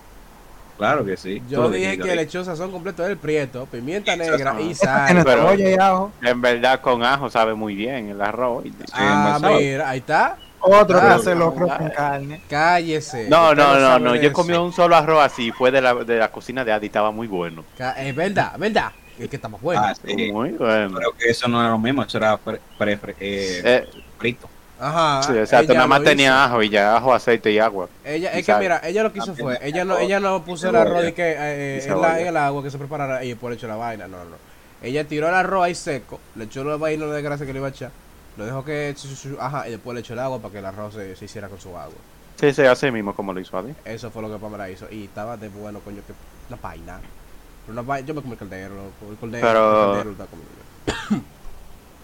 Claro 0.77 1.03
que 1.03 1.17
sí. 1.17 1.41
Yo 1.49 1.69
dije 1.71 1.97
que 1.97 2.15
le 2.15 2.21
echó 2.21 2.43
sazón 2.43 2.71
completo 2.71 3.01
del 3.01 3.17
prieto, 3.17 3.65
pimienta 3.65 4.13
Sí, 4.13 4.19
negra 4.19 4.61
y 4.61 4.75
sal. 4.75 5.23
Pero- 5.25 5.41
cebolla 5.49 5.69
y 5.71 5.73
ajo. 5.73 6.11
En 6.21 6.39
verdad, 6.39 6.81
con 6.81 7.03
ajo 7.03 7.29
sabe 7.31 7.55
muy 7.55 7.73
bien 7.75 8.09
el 8.09 8.21
arroz. 8.21 8.63
¿oíste? 8.63 8.85
Ah, 8.93 9.39
mira, 9.41 9.89
ahí 9.89 9.99
está. 9.99 10.37
Otro 10.59 10.99
que 10.99 11.05
Ah, 11.07 11.15
hace 11.15 11.33
los 11.35 11.55
no, 11.55 11.67
con 11.67 11.89
carne. 11.89 12.41
Cállese. 12.49 13.27
No, 13.29 13.55
no, 13.55 13.79
no, 13.79 13.97
no. 13.99 14.15
Yo 14.15 14.31
comí 14.33 14.53
un 14.53 14.71
solo 14.71 14.95
arroz 14.95 15.23
así. 15.23 15.51
Fue 15.51 15.71
de 15.71 15.81
la, 15.81 15.93
de 15.95 16.17
la 16.19 16.31
cocina 16.31 16.63
de 16.63 16.71
Adi. 16.71 16.87
Estaba 16.87 17.09
muy 17.11 17.27
bueno. 17.27 17.63
Es 17.97 18.15
verdad, 18.15 18.53
verdad. 18.57 18.91
Es 19.17 19.29
que 19.29 19.35
está 19.37 19.47
más 19.49 19.61
bueno. 19.61 19.81
Ah, 19.83 19.95
sí. 19.95 20.31
Muy 20.31 20.51
bueno. 20.51 20.95
Pero 20.99 21.11
que 21.17 21.29
eso 21.29 21.47
no 21.47 21.59
era 21.59 21.69
lo 21.71 21.79
mismo, 21.79 22.03
eso 22.03 22.17
era 22.19 22.37
pre, 22.37 22.59
pre- 22.77 22.97
pre- 22.97 23.15
eh, 23.19 23.61
Eh, 23.63 23.87
frito. 24.19 24.47
Ajá. 24.79 25.23
sí, 25.23 25.33
exacto. 25.37 25.65
ella 25.71 25.73
Nada 25.75 25.87
más 25.87 25.99
lo 25.99 26.05
tenía 26.05 26.27
hizo. 26.29 26.35
ajo 26.37 26.63
y 26.63 26.69
ya 26.69 26.97
ajo, 26.97 27.13
aceite 27.13 27.51
y 27.51 27.59
agua. 27.59 27.89
Ella, 28.05 28.31
y 28.35 28.39
es 28.39 28.45
que 28.45 28.55
mira, 28.57 28.79
ella 28.83 29.03
lo 29.03 29.11
que 29.11 29.19
hizo 29.19 29.35
fue, 29.35 29.57
ella 29.61 29.83
no, 29.85 29.97
ella 29.97 30.19
no 30.19 30.43
puso 30.43 30.69
el 30.69 30.75
arroz 30.75 31.07
y 31.07 31.13
que 31.13 31.35
eh, 31.37 31.83
Y 31.85 31.89
en, 31.91 32.01
la- 32.01 32.19
en 32.21 32.27
el 32.27 32.37
agua 32.37 32.61
que 32.63 32.69
se 32.71 32.77
preparara 32.77 33.23
y 33.23 33.29
después 33.29 33.49
le 33.51 33.57
echó 33.57 33.67
la 33.67 33.75
vaina, 33.75 34.07
no, 34.07 34.17
no, 34.17 34.25
no. 34.25 34.35
Ella 34.81 35.03
tiró 35.05 35.27
el 35.27 35.33
arroz 35.33 35.63
ahí 35.65 35.73
seco, 35.75 36.19
le 36.35 36.43
echó 36.45 36.63
la 36.63 36.75
vaina 36.77 37.05
de 37.07 37.21
grasa 37.23 37.45
que 37.45 37.53
le 37.53 37.57
iba 37.59 37.67
a 37.67 37.71
echar, 37.71 37.89
lo 38.37 38.45
dejó 38.45 38.63
que, 38.63 38.95
ajá, 39.39 39.67
y 39.67 39.71
después 39.71 39.95
le 39.95 40.01
echó 40.01 40.13
el 40.13 40.19
agua 40.19 40.39
para 40.39 40.51
que 40.51 40.59
el 40.59 40.65
arroz 40.65 40.93
se, 40.93 41.15
se 41.15 41.25
hiciera 41.25 41.47
con 41.49 41.59
su 41.59 41.69
agua. 41.75 41.95
Sí, 42.39 42.53
sí, 42.53 42.61
así 42.61 42.91
mismo 42.91 43.15
como 43.15 43.33
lo 43.33 43.39
hizo 43.39 43.57
Adi. 43.57 43.73
Eso 43.83 44.11
fue 44.11 44.21
lo 44.21 44.31
que 44.31 44.37
Pamela 44.37 44.69
hizo 44.69 44.85
y 44.91 45.05
estaba 45.05 45.35
de 45.37 45.49
bueno, 45.49 45.79
coño, 45.79 46.01
que 46.05 46.13
una 46.53 46.61
vaina. 46.61 46.99
Pero 47.65 47.73
Una 47.73 47.81
vaina, 47.81 48.07
yo 48.07 48.13
me 48.13 48.21
comí 48.21 48.33
el 48.33 48.37
caldero, 48.39 48.75
loco, 48.75 49.11
el 49.11 49.17
caldero, 49.17 49.47
Pero- 49.47 49.79
el 49.79 49.87
caldero 49.87 50.11
está 50.11 50.25
comiendo. 50.27 51.27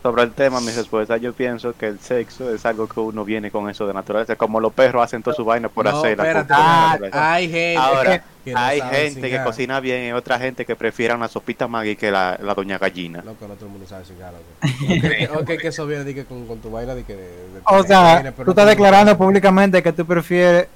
Sobre 0.03 0.23
el 0.23 0.31
tema, 0.33 0.59
mi 0.59 0.69
respuesta, 0.71 1.15
yo 1.15 1.31
pienso 1.31 1.73
que 1.77 1.87
el 1.87 1.97
sexo 1.97 2.53
es 2.53 2.65
algo 2.65 2.87
que 2.89 2.99
uno 2.99 3.23
viene 3.23 3.49
con 3.51 3.69
eso 3.69 3.87
de 3.87 3.93
naturaleza. 3.93 4.35
Como 4.35 4.59
los 4.59 4.73
perros 4.73 5.01
hacen 5.01 5.23
toda 5.23 5.33
su 5.33 5.45
vaina 5.45 5.69
por 5.69 5.85
No, 5.85 5.97
hacer 5.97 6.17
la 6.17 6.45
Ah, 6.49 6.97
hay 7.33 7.49
gente 7.49 7.77
Ahora, 7.77 8.23
que 8.43 8.51
no 8.51 8.59
hay 8.59 8.81
gente 8.81 9.29
que 9.29 9.41
cocina 9.45 9.79
bien 9.79 10.09
y 10.09 10.11
otra 10.11 10.37
gente 10.39 10.65
que 10.65 10.75
prefiere 10.75 11.13
una 11.13 11.29
sopita 11.29 11.69
Maggi 11.69 11.95
que 11.95 12.11
la, 12.11 12.37
la 12.43 12.53
doña 12.53 12.77
gallina. 12.77 13.21
Loco, 13.25 13.47
no 13.47 13.53
todo 13.53 13.67
el 13.67 13.71
mundo 13.71 13.87
sabe 13.87 14.03
cingar, 14.03 14.33
loco. 14.33 15.39
ok, 15.39 15.47
que 15.57 15.67
eso 15.69 15.87
viene 15.87 16.03
de 16.03 16.13
que 16.13 16.25
con, 16.25 16.45
con 16.47 16.59
tu 16.59 16.69
vaina 16.69 16.93
de 16.95 17.05
que... 17.05 17.15
de- 17.15 17.21
de- 17.21 17.61
O 17.63 17.81
de 17.81 17.87
sea, 17.87 18.01
vaina, 18.01 18.31
tú 18.33 18.49
estás 18.51 18.67
declarando 18.67 19.17
públicamente 19.17 19.81
que 19.81 19.93
tú 19.93 20.05
prefieres 20.05 20.67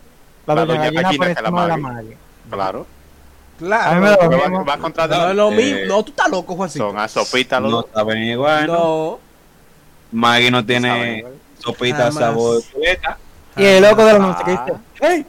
la, 0.46 0.56
La 0.56 0.66
doña 0.66 0.86
doña 0.86 1.02
gallina 1.02 1.02
gallina 1.02 1.26
por 1.26 1.36
que 1.36 1.42
la 1.42 1.48
encima 1.50 1.62
de 1.64 1.68
la 1.68 1.78
Maggi. 1.78 1.96
Maggi. 2.08 2.18
Claro. 2.50 2.88
Claro. 3.58 3.92
A 3.92 3.96
mí 3.96 4.02
me 4.02 4.06
da 4.10 4.12
lo 4.16 4.20
Porque 4.20 4.36
mismo. 4.38 4.58
va, 4.66 4.76
va 4.76 4.78
contra 4.78 5.08
no 5.08 5.30
es 5.30 5.36
lo 5.36 5.52
Eh, 5.52 5.56
mismo. 5.56 5.80
No, 5.96 6.04
tú 6.04 6.12
estás 6.12 6.30
loco, 6.30 6.56
Juancito. 6.56 6.88
Son 6.90 7.00
a 7.00 7.08
sopita 7.08 7.60
los 7.60 7.72
No 7.72 7.86
saben 7.94 8.24
igual, 8.24 8.68
¿no? 8.68 8.74
no. 8.74 9.20
Maggie 10.12 10.52
no 10.52 10.66
tiene 10.66 11.26
sopita 11.60 11.98
Jamás. 11.98 12.14
sabor 12.16 12.62
cubeta. 12.72 13.18
Y 13.56 13.66
el 13.66 13.82
loco 13.84 14.06
de 14.06 14.14
la 14.20 14.26
Ah. 14.26 14.44
dice, 14.46 14.74
¡Hey! 15.02 15.26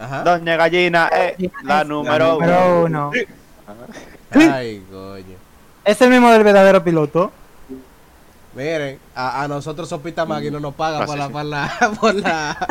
Ajá. 0.00 0.22
Doña 0.22 0.56
gallina, 0.56 1.10
eh, 1.14 1.50
la 1.62 1.84
número 1.84 2.32
Número 2.32 2.80
uno. 2.84 3.10
uno. 3.10 3.12
Ay, 4.52 4.82
coño. 4.90 5.36
Es 5.84 6.00
el 6.00 6.10
mismo 6.10 6.30
del 6.30 6.42
verdadero 6.42 6.82
piloto. 6.82 7.30
Miren, 8.54 9.00
a, 9.16 9.42
a 9.42 9.48
nosotros 9.48 9.88
Sopita 9.88 10.24
Maggi 10.24 10.48
no 10.50 10.60
nos 10.60 10.74
paga 10.74 11.04
por 11.04 11.18
la, 11.18 11.28
por 11.28 11.44
la, 11.44 11.72
por 12.00 12.14
la, 12.14 12.68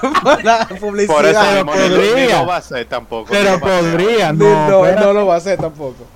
por 0.22 0.44
la 0.44 0.66
publicidad. 0.80 1.14
Por 1.14 1.26
eso 1.26 1.40
Pero 1.42 1.66
podría. 1.66 2.38
lo 2.40 2.46
va 2.46 2.54
a 2.54 2.58
hacer 2.58 2.86
tampoco. 2.86 3.28
Pero 3.30 3.60
podría, 3.60 4.32
no. 4.32 4.68
no, 4.70 4.92
no 4.92 5.12
lo 5.12 5.26
va 5.26 5.34
a 5.34 5.36
hacer 5.38 5.58
tampoco. 5.58 6.06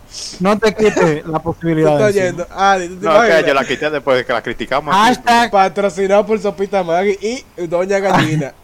no 0.41 0.59
te 0.59 0.75
quites 0.75 1.27
la 1.27 1.39
Tú 1.39 1.43
posibilidad 1.43 1.93
estás 2.01 2.15
yendo. 2.15 2.45
¿tú 2.47 3.01
te 3.01 3.07
No, 3.07 3.21
que 3.23 3.45
yo 3.47 3.55
la 3.55 3.65
quité 3.65 3.91
después 3.91 4.17
de 4.17 4.25
que 4.25 4.33
la 4.33 4.43
criticamos. 4.43 4.95
aquí. 4.95 5.05
Hashtag, 5.17 5.51
Patrocinado 5.51 6.25
por 6.25 6.39
Sopita 6.41 6.83
Maggi 6.83 7.19
y 7.21 7.67
Doña 7.67 7.99
Gallina. 7.99 8.55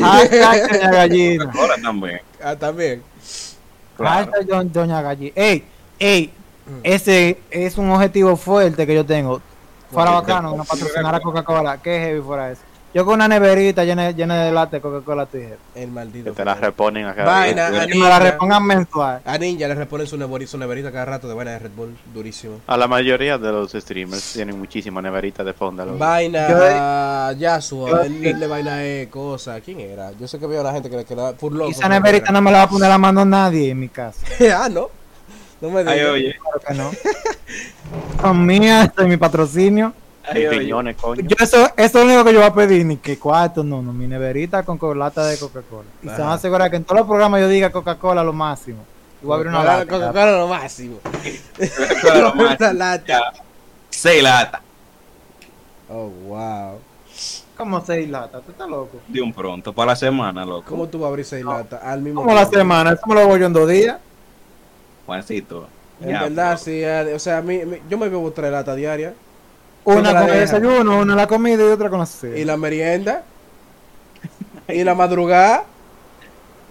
hashtag 0.00 0.70
Doña 0.70 0.90
Gallina. 0.92 1.52
Ahora 1.58 1.74
también. 1.82 2.20
ah, 2.42 2.54
también. 2.56 3.02
Claro. 3.96 4.30
Hashtag 4.32 4.66
Doña 4.72 5.02
Gallina. 5.02 5.32
Ey, 5.34 5.64
ey. 5.98 6.32
Ese 6.82 7.38
es 7.50 7.78
un 7.78 7.90
objetivo 7.90 8.36
fuerte 8.36 8.86
que 8.86 8.94
yo 8.94 9.04
tengo. 9.04 9.40
Fuera 9.90 10.10
bacano 10.10 10.54
nos 10.56 10.66
patrocinara 10.68 11.20
Coca-Cola. 11.20 11.78
Qué 11.78 11.98
heavy 11.98 12.20
fuera 12.20 12.50
eso. 12.50 12.62
Yo 12.94 13.04
con 13.04 13.14
una 13.16 13.28
neverita 13.28 13.84
llena, 13.84 14.10
llena 14.12 14.42
de 14.44 14.50
latte 14.50 14.76
de 14.76 14.80
Coca-Cola 14.82 15.28
heavy. 15.30 15.54
El 15.74 15.90
maldito. 15.90 16.30
Que 16.30 16.36
te 16.36 16.44
la 16.44 16.54
reponen. 16.54 17.06
Vaina, 17.16 17.66
a 17.66 17.84
eh, 17.84 17.86
Que 17.86 17.94
me 17.94 18.00
la 18.00 18.18
Ninja. 18.18 18.18
repongan 18.18 18.64
mensual. 18.64 19.20
A 19.24 19.38
Ninja 19.38 19.68
le 19.68 19.74
reponen 19.74 20.06
su, 20.06 20.16
neveri- 20.16 20.46
su 20.46 20.56
neverita 20.58 20.90
cada 20.90 21.04
rato 21.04 21.28
de 21.28 21.34
vaina 21.34 21.52
de 21.52 21.58
Red 21.58 21.70
Bull. 21.76 21.96
Durísimo. 22.14 22.60
A 22.66 22.76
la 22.78 22.88
mayoría 22.88 23.36
de 23.38 23.52
los 23.52 23.72
streamers 23.72 24.32
tienen 24.32 24.58
muchísima 24.58 25.00
neverita 25.02 25.44
de 25.44 25.52
fondo. 25.52 25.84
loco. 25.84 25.98
Vaina, 25.98 27.32
Yasuo, 27.32 27.88
yo- 27.88 28.00
él, 28.00 28.24
él 28.26 28.40
le 28.40 28.46
vaina 28.46 28.76
de 28.76 29.08
cosas. 29.10 29.60
¿Quién 29.64 29.80
era? 29.80 30.12
Yo 30.18 30.26
sé 30.26 30.38
que 30.38 30.46
veo 30.46 30.60
a 30.60 30.64
la 30.64 30.72
gente 30.72 30.88
que 30.90 30.96
le 30.96 31.04
queda 31.04 31.32
por 31.32 31.52
loco. 31.52 31.68
Y 31.68 31.72
esa 31.72 31.88
neverita 31.88 32.32
no 32.32 32.40
me 32.40 32.50
la 32.50 32.58
va 32.58 32.64
a 32.64 32.68
poner 32.70 32.90
a 32.90 32.98
mano 32.98 33.24
nadie 33.24 33.70
en 33.70 33.80
mi 33.80 33.88
casa. 33.88 34.20
ah, 34.56 34.68
no. 34.70 34.88
No 35.60 35.70
me 35.70 35.80
Ay, 35.80 35.98
digas. 35.98 36.12
oye. 36.12 36.36
Claro 36.40 36.60
que 36.66 36.74
no. 36.74 36.90
Son 38.22 38.46
mías, 38.46 38.86
este 38.86 39.02
es 39.02 39.08
mi 39.08 39.16
patrocinio. 39.16 39.92
Ay, 40.24 40.46
oye. 40.46 40.58
Piñones, 40.60 40.96
coño. 40.96 41.22
Yo 41.26 41.36
eso, 41.40 41.56
eso 41.76 41.76
es 41.76 41.94
lo 41.94 42.02
único 42.04 42.24
que 42.24 42.32
yo 42.34 42.38
voy 42.40 42.48
a 42.48 42.54
pedir, 42.54 42.84
ni 42.84 42.96
que 42.98 43.18
cuarto, 43.18 43.64
no, 43.64 43.80
no, 43.82 43.92
mi 43.92 44.06
neverita 44.06 44.62
con 44.62 44.76
co- 44.78 44.94
lata 44.94 45.24
de 45.26 45.38
Coca-Cola. 45.38 45.88
Y 46.02 46.08
se 46.08 46.20
van 46.20 46.30
a 46.30 46.34
asegurar 46.34 46.70
que 46.70 46.76
en 46.76 46.84
todos 46.84 46.98
los 47.00 47.08
programas 47.08 47.40
yo 47.40 47.48
diga 47.48 47.70
Coca-Cola 47.70 48.22
lo 48.22 48.32
máximo. 48.32 48.84
Y 49.22 49.26
voy 49.26 49.32
a 49.32 49.36
abrir 49.36 49.48
una 49.50 49.58
Coca-Cola- 49.60 49.78
lata. 49.78 49.90
Coca-Cola 50.12 50.38
lo 50.38 50.48
máximo. 50.48 50.96
Una 52.04 52.34
más. 52.34 52.74
lata. 52.74 53.32
Seis 53.90 54.22
latas 54.22 54.60
Oh, 55.90 56.08
wow. 56.26 56.78
¿Cómo 57.56 57.82
seis 57.84 58.08
latas? 58.08 58.42
¿Tú 58.44 58.52
estás 58.52 58.68
loco? 58.68 58.98
de 59.08 59.20
un 59.22 59.32
pronto 59.32 59.72
para 59.72 59.92
la 59.92 59.96
semana, 59.96 60.44
loco. 60.44 60.64
¿Cómo 60.68 60.86
tú 60.86 60.98
vas 60.98 61.06
a 61.06 61.08
abrir 61.08 61.24
seis 61.24 61.44
latas 61.44 61.82
al 61.82 62.02
mismo 62.02 62.20
Como 62.20 62.34
la 62.34 62.42
tiempo? 62.42 62.58
semana, 62.58 62.92
eso 62.92 63.00
me 63.06 63.14
lo 63.14 63.26
voy 63.26 63.40
yo 63.40 63.46
en 63.46 63.52
dos 63.54 63.68
días. 63.68 63.96
Juancito. 65.08 65.66
En 66.02 66.10
Ya, 66.10 66.22
verdad, 66.24 66.48
pero- 66.50 66.58
sí. 66.58 66.82
eh, 66.84 67.14
O 67.14 67.18
sea, 67.18 67.38
a 67.38 67.42
mí, 67.42 67.60
yo 67.88 67.96
me 67.96 68.10
bebo 68.10 68.30
tres 68.30 68.52
latas 68.52 68.76
diarias. 68.76 69.14
Una 69.84 70.12
la 70.12 70.20
con 70.20 70.30
el 70.30 70.40
desayuno, 70.40 70.98
una 70.98 71.14
la 71.14 71.26
comida 71.26 71.64
y 71.64 71.68
otra 71.68 71.88
con 71.88 71.98
la 71.98 72.04
cena. 72.04 72.36
Y 72.36 72.44
la 72.44 72.58
merienda. 72.58 73.22
y 74.68 74.84
la 74.84 74.94
madrugada. 74.94 75.64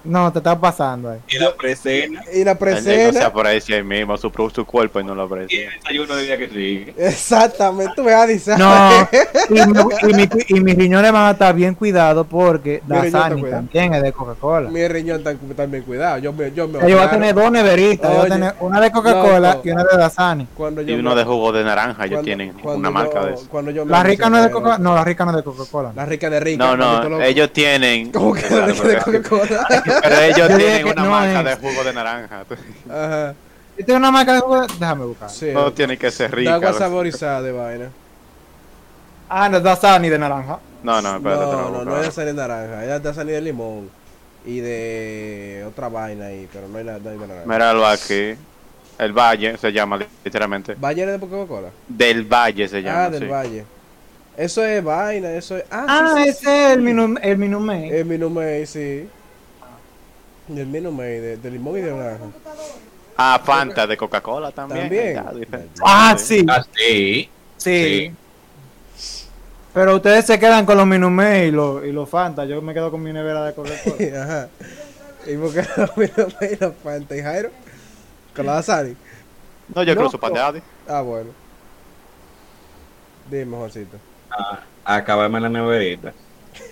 No, 0.08 0.32
te 0.32 0.40
estás 0.40 0.58
pasando 0.58 1.10
ahí. 1.12 1.20
Y 1.30 1.38
la 1.38 1.54
presena. 1.56 2.24
Y 2.34 2.44
la 2.44 2.52
él 2.52 2.58
no 2.60 2.66
se 2.76 2.84
presena. 2.84 3.26
aprecia 3.26 3.76
ahí 3.78 3.84
mismo, 3.84 4.18
su, 4.18 4.32
su 4.54 4.66
cuerpo 4.66 5.00
y 5.00 5.04
no 5.04 5.14
lo 5.16 5.24
Y 5.24 5.26
aprecia. 5.26 5.68
el 5.68 5.74
desayuno 5.80 6.16
de 6.16 6.24
día 6.24 6.38
que 6.38 6.48
sigue. 6.50 6.94
Exactamente. 6.98 7.94
Tú 7.96 8.04
me 8.04 8.14
vas 8.14 8.24
a 8.24 8.28
decir. 8.28 8.54
No, 8.58 9.08
y, 9.50 9.54
mi- 9.54 9.82
y 10.10 10.14
mi- 10.14 10.30
y 10.48 10.60
mis 10.62 10.76
riñones 10.76 11.12
van 11.12 11.28
a 11.28 11.32
estar 11.32 11.54
bien 11.54 11.76
cuidados 11.76 12.26
porque 12.30 12.82
Mi 12.88 12.96
Dasani 12.96 13.42
cuidado. 13.42 13.64
también 13.64 13.94
es 13.94 14.02
de 14.04 14.14
Coca-Cola. 14.14 14.70
Mi 14.70 14.88
riñón 14.88 15.18
está 15.28 15.66
bien 15.66 15.84
cuidado. 15.84 16.18
Yo 16.20 16.34
me, 16.34 16.52
yo 16.54 16.68
me 16.68 16.80
Yo 16.90 16.96
voy 16.98 17.06
a 17.06 17.10
tener 17.10 17.36
dos 17.36 17.52
neveritas, 17.52 18.10
yo 18.10 18.10
voy 18.10 18.18
a 18.18 18.22
Oye, 18.22 18.30
tener 18.32 18.54
una 18.60 18.82
de 18.82 18.92
Coca-Cola 18.92 19.60
y 19.64 19.70
una 19.72 19.84
de 19.84 19.98
Dasani. 19.98 20.48
Cuando 20.56 20.82
Y 20.82 20.94
uno 20.94 21.10
me- 21.12 21.16
de 21.18 21.24
jugo 21.26 21.52
de 21.52 21.64
naranja, 21.64 22.06
ellos 22.06 22.24
tienen 22.24 22.54
una 22.64 22.90
marca 22.92 23.26
de 23.26 23.34
eso. 23.34 23.48
Cuando 23.50 23.72
yo 23.72 23.86
me 23.86 23.92
La 23.92 24.04
rica 24.04 24.30
no 24.30 24.38
es 24.38 24.44
de 24.46 24.52
Coca-Cola, 24.52 24.78
no, 24.78 24.96
la 24.96 25.04
rica 25.04 25.26
no 25.26 25.32
es 25.32 25.38
de 25.38 25.44
Coca-Cola. 25.44 25.92
La 25.96 26.06
rica 26.06 26.30
de 26.30 26.40
rica. 26.40 26.76
No, 26.76 26.78
no, 26.78 27.22
ellos 27.22 27.52
tienen. 27.52 28.12
¿Cómo 28.12 28.34
que 28.34 28.42
la 28.50 28.68
rica 28.68 28.84
de 29.12 29.22
Coca-Cola? 29.22 29.68
Pero 30.02 30.20
ellos 30.22 30.48
tienen 30.58 30.86
que 30.86 30.92
una 30.92 31.04
no 31.04 31.10
marca 31.12 31.40
es. 31.40 31.46
de 31.62 31.68
jugo 31.70 31.84
de 31.84 31.94
naranja. 31.94 32.46
Ajá. 32.90 33.34
¿Y 33.78 33.84
tiene 33.84 34.00
una 34.00 34.12
marca 34.12 34.34
de 34.34 34.40
jugo? 34.40 34.66
Déjame 34.80 35.06
buscar. 35.06 35.30
Sí. 35.30 35.52
No 35.54 35.72
tiene 35.74 35.98
que 35.98 36.10
ser 36.12 36.30
de 36.32 36.36
rica. 36.38 36.56
agua 36.56 36.74
saborizada 36.74 37.42
de 37.42 37.52
vaina. 37.52 37.90
Ah, 39.30 39.50
no 39.50 39.58
es 39.58 39.64
Dasani 39.64 40.10
de 40.10 40.18
naranja. 40.20 40.60
No, 40.84 41.02
no, 41.02 41.18
espérate, 41.18 41.42
No, 41.44 41.70
no, 41.72 41.86
no 41.86 41.98
es 41.98 42.06
de 42.08 42.12
salir 42.12 42.34
naranja. 42.34 42.84
Ella 42.86 43.00
te 43.02 43.10
ha 43.10 43.14
salido 43.14 43.36
de 43.36 43.42
limón. 43.42 43.90
Y 44.46 44.62
de 44.62 45.66
otra 45.68 45.90
vaina 45.90 46.28
ahí, 46.28 46.48
pero 46.54 46.70
no 46.70 46.78
hay 46.78 46.86
nada 46.86 47.00
no 47.04 47.10
hay 47.10 47.18
de 47.18 47.28
naranja. 47.28 47.48
Míralo 47.50 47.86
aquí. 47.86 48.36
El 48.98 49.14
Valle 49.14 49.58
se 49.58 49.72
llama 49.72 50.00
literalmente. 50.24 50.74
¿Valle 50.76 51.06
de 51.06 51.20
Coca-Cola? 51.20 51.70
Del 51.88 52.24
Valle 52.24 52.68
se 52.68 52.82
llama. 52.82 53.06
Ah, 53.06 53.10
del 53.10 53.24
sí. 53.24 53.28
Valle. 53.28 53.66
Eso 54.38 54.64
es 54.64 54.84
vaina, 54.84 55.32
eso 55.32 55.58
es. 55.58 55.66
Ah, 55.70 55.86
Ah, 55.88 56.14
sí, 56.16 56.24
sí, 56.24 56.30
ese 56.30 56.66
es 56.68 56.74
el 56.74 56.82
Minu, 56.82 57.16
el 57.22 57.38
Minumei. 57.38 57.90
El 57.90 58.06
Minumei, 58.06 58.66
sí. 58.68 59.08
El 60.50 60.66
Minumei, 60.68 61.20
de, 61.20 61.38
de 61.38 61.52
limón 61.52 61.78
y 61.78 61.82
de 61.82 61.92
naranja. 61.94 62.26
Ah, 63.18 63.42
Fanta 63.44 63.86
de 63.88 63.98
Coca-Cola 63.98 64.52
también. 64.52 64.82
También. 65.16 65.70
Ah, 65.84 66.16
sí, 66.18 66.46
Ah, 66.48 66.64
sí. 66.76 67.30
sí. 67.58 68.12
Pero 69.74 69.96
ustedes 69.96 70.26
se 70.26 70.40
quedan 70.40 70.66
con 70.66 70.78
los 70.78 70.88
Minumei 70.88 71.48
y 71.50 71.52
los, 71.52 71.84
y 71.86 71.92
los 71.92 72.10
Fanta. 72.10 72.46
Yo 72.46 72.62
me 72.62 72.74
quedo 72.74 72.90
con 72.92 73.04
mi 73.04 73.12
nevera 73.12 73.44
de 73.46 73.54
Coca-Cola. 73.54 74.24
Ajá. 74.24 74.50
¿Y 75.26 75.36
por 75.36 75.54
qué 75.54 75.66
los 75.78 75.98
Minumei 75.98 76.54
y 76.54 76.56
los 76.64 76.74
Fanta 76.84 77.16
y 77.16 77.22
Jairo? 77.22 77.50
Con 78.36 78.46
la 78.46 78.54
Dasari. 78.54 78.96
No, 79.76 79.84
yo 79.84 79.96
creo 79.96 80.10
su 80.10 80.20
pan 80.20 80.34
de 80.34 80.40
Adi. 80.40 80.62
Ah, 80.88 81.02
bueno. 81.02 81.32
Dime, 83.30 83.58
Juancito. 83.58 83.98
Ah, 84.32 84.60
acabarme 84.86 85.40
la 85.42 85.50
neverita. 85.50 86.14